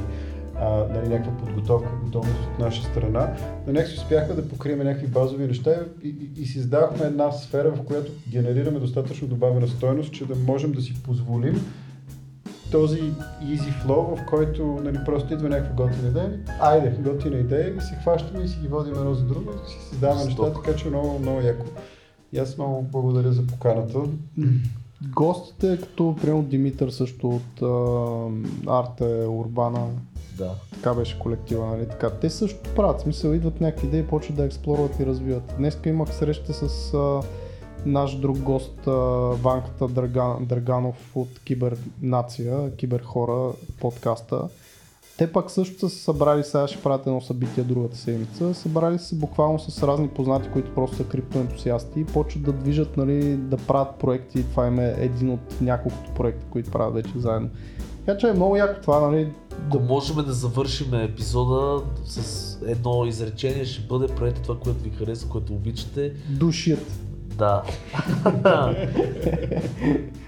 а, 0.60 0.70
нали, 0.70 1.08
някаква 1.10 1.38
подготовка, 1.38 1.90
готовност 2.04 2.40
от 2.40 2.60
наша 2.60 2.84
страна, 2.84 3.34
но 3.68 3.74
някакси 3.74 3.98
успяхме 3.98 4.36
да 4.36 4.50
покрием 4.50 4.80
някакви 4.80 5.08
базови 5.08 5.48
неща 5.48 5.76
и, 6.04 6.08
и, 6.08 6.42
и 6.42 6.46
си 6.46 6.60
създавахме 6.60 7.06
една 7.06 7.32
сфера, 7.32 7.72
в 7.72 7.84
която 7.84 8.12
генерираме 8.30 8.80
достатъчно 8.80 9.28
добавена 9.28 9.68
стойност, 9.68 10.14
че 10.14 10.26
да 10.26 10.36
можем 10.36 10.72
да 10.72 10.82
си 10.82 10.94
позволим 11.04 11.62
този 12.72 13.02
easy 13.44 13.86
flow, 13.86 14.16
в 14.16 14.26
който 14.30 14.66
нали, 14.84 14.98
просто 15.06 15.34
идва 15.34 15.50
някаква 15.50 15.86
готина 15.86 16.08
идея. 16.08 16.40
Айде, 16.62 16.90
готина 17.10 17.38
идея 17.38 17.76
и 17.78 17.82
се 17.82 17.96
хващаме 18.02 18.44
и 18.44 18.48
си 18.48 18.58
ги 18.62 18.68
водим 18.68 18.94
едно 18.94 19.14
за 19.14 19.24
друго 19.24 19.50
и 19.52 19.70
си 19.70 19.90
създаваме 19.90 20.26
неща, 20.26 20.54
така 20.54 20.76
че 20.76 20.88
много, 20.90 21.20
много 21.20 21.42
яко. 21.42 21.66
И 22.34 22.38
аз 22.38 22.58
много 22.58 22.82
благодаря 22.92 23.32
за 23.32 23.48
поканата. 23.48 24.00
Гостите, 25.16 25.78
като 25.82 26.16
примерно 26.22 26.44
Димитър 26.44 26.90
също 26.90 27.30
от 27.30 27.62
Арте 28.68 29.26
Урбана, 29.28 29.88
Да. 30.38 30.52
така 30.74 30.94
беше 30.94 31.20
колектива, 31.20 31.66
нали 31.68 31.88
така. 31.90 32.10
Те 32.10 32.30
също 32.30 32.70
правят, 32.76 33.02
смисъл 33.02 33.32
идват 33.34 33.62
някакви 33.62 33.88
идеи, 33.88 34.08
почват 34.08 34.38
да 34.38 34.46
експлорват 34.46 35.00
и 35.00 35.06
развиват. 35.06 35.54
Днеска 35.58 35.90
имах 35.90 36.14
среща 36.14 36.54
с 36.54 36.94
а, 36.94 37.22
наш 37.86 38.16
друг 38.16 38.38
гост, 38.38 38.86
Ванката 39.42 39.88
Драган, 39.88 40.46
Драганов 40.46 41.16
от 41.16 41.40
Кибернация, 41.46 42.76
Киберхора, 42.76 43.54
подкаста. 43.80 44.42
Те 45.18 45.32
пък 45.32 45.52
също 45.52 45.80
са 45.80 45.90
се 45.90 46.04
събрали, 46.04 46.44
сега 46.44 46.68
ще 46.68 46.84
правят 46.84 47.08
едно 47.08 47.22
събитие 47.22 47.64
другата 47.64 47.98
седмица, 47.98 48.54
събрали 48.54 49.00
се 49.00 49.16
буквално 49.16 49.60
с 49.60 49.84
разни 49.84 50.08
познати, 50.08 50.50
които 50.54 50.74
просто 50.74 50.96
са 50.96 51.04
криптоентусиасти 51.04 52.00
и 52.00 52.06
почват 52.06 52.44
да 52.44 52.54
движат, 52.54 52.98
нали, 52.98 53.38
да 53.38 53.58
правят 53.58 53.96
проекти. 54.00 54.44
Това 54.44 54.68
им 54.68 54.80
е 54.80 54.96
един 54.98 55.30
от 55.30 55.62
няколкото 55.62 56.12
проекта, 56.12 56.46
които 56.50 56.72
правят 56.72 56.94
вече 56.94 57.12
заедно. 57.16 57.50
Така 58.06 58.18
че 58.18 58.28
е 58.28 58.34
много 58.34 58.56
яко 58.56 58.82
това, 58.82 59.00
нали, 59.00 59.32
Ако 59.68 59.80
можем 59.80 60.16
да 60.16 60.34
завършим 60.34 60.94
епизода 60.94 61.84
с 62.06 62.58
едно 62.66 63.06
изречение, 63.06 63.66
ще 63.66 63.88
бъде 63.88 64.08
правете 64.08 64.42
това, 64.42 64.60
което 64.60 64.84
ви 64.84 64.90
харесва, 64.90 65.30
което 65.30 65.54
обичате. 65.54 66.14
душият. 66.30 66.92
Да. 67.38 67.64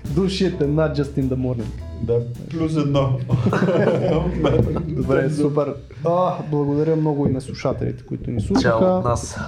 Душият 0.06 0.62
е 0.62 0.66
not 0.66 0.96
just 0.96 1.18
in 1.18 1.30
the 1.30 1.36
morning. 1.36 1.72
Да, 2.02 2.20
плюс 2.50 2.76
едно. 2.76 3.20
Добре, 4.88 5.30
супер. 5.30 5.74
А, 6.06 6.36
благодаря 6.52 6.96
много 6.96 7.28
и 7.28 7.32
на 7.32 7.42
слушателите, 7.42 8.06
които 8.06 8.32
ни 8.32 8.40
Чао 8.40 8.48
слушаха. 8.48 8.76
от 8.86 9.04
нас. 9.04 9.40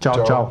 Чао, 0.00 0.14
Чао. 0.14 0.24
чао. 0.24 0.46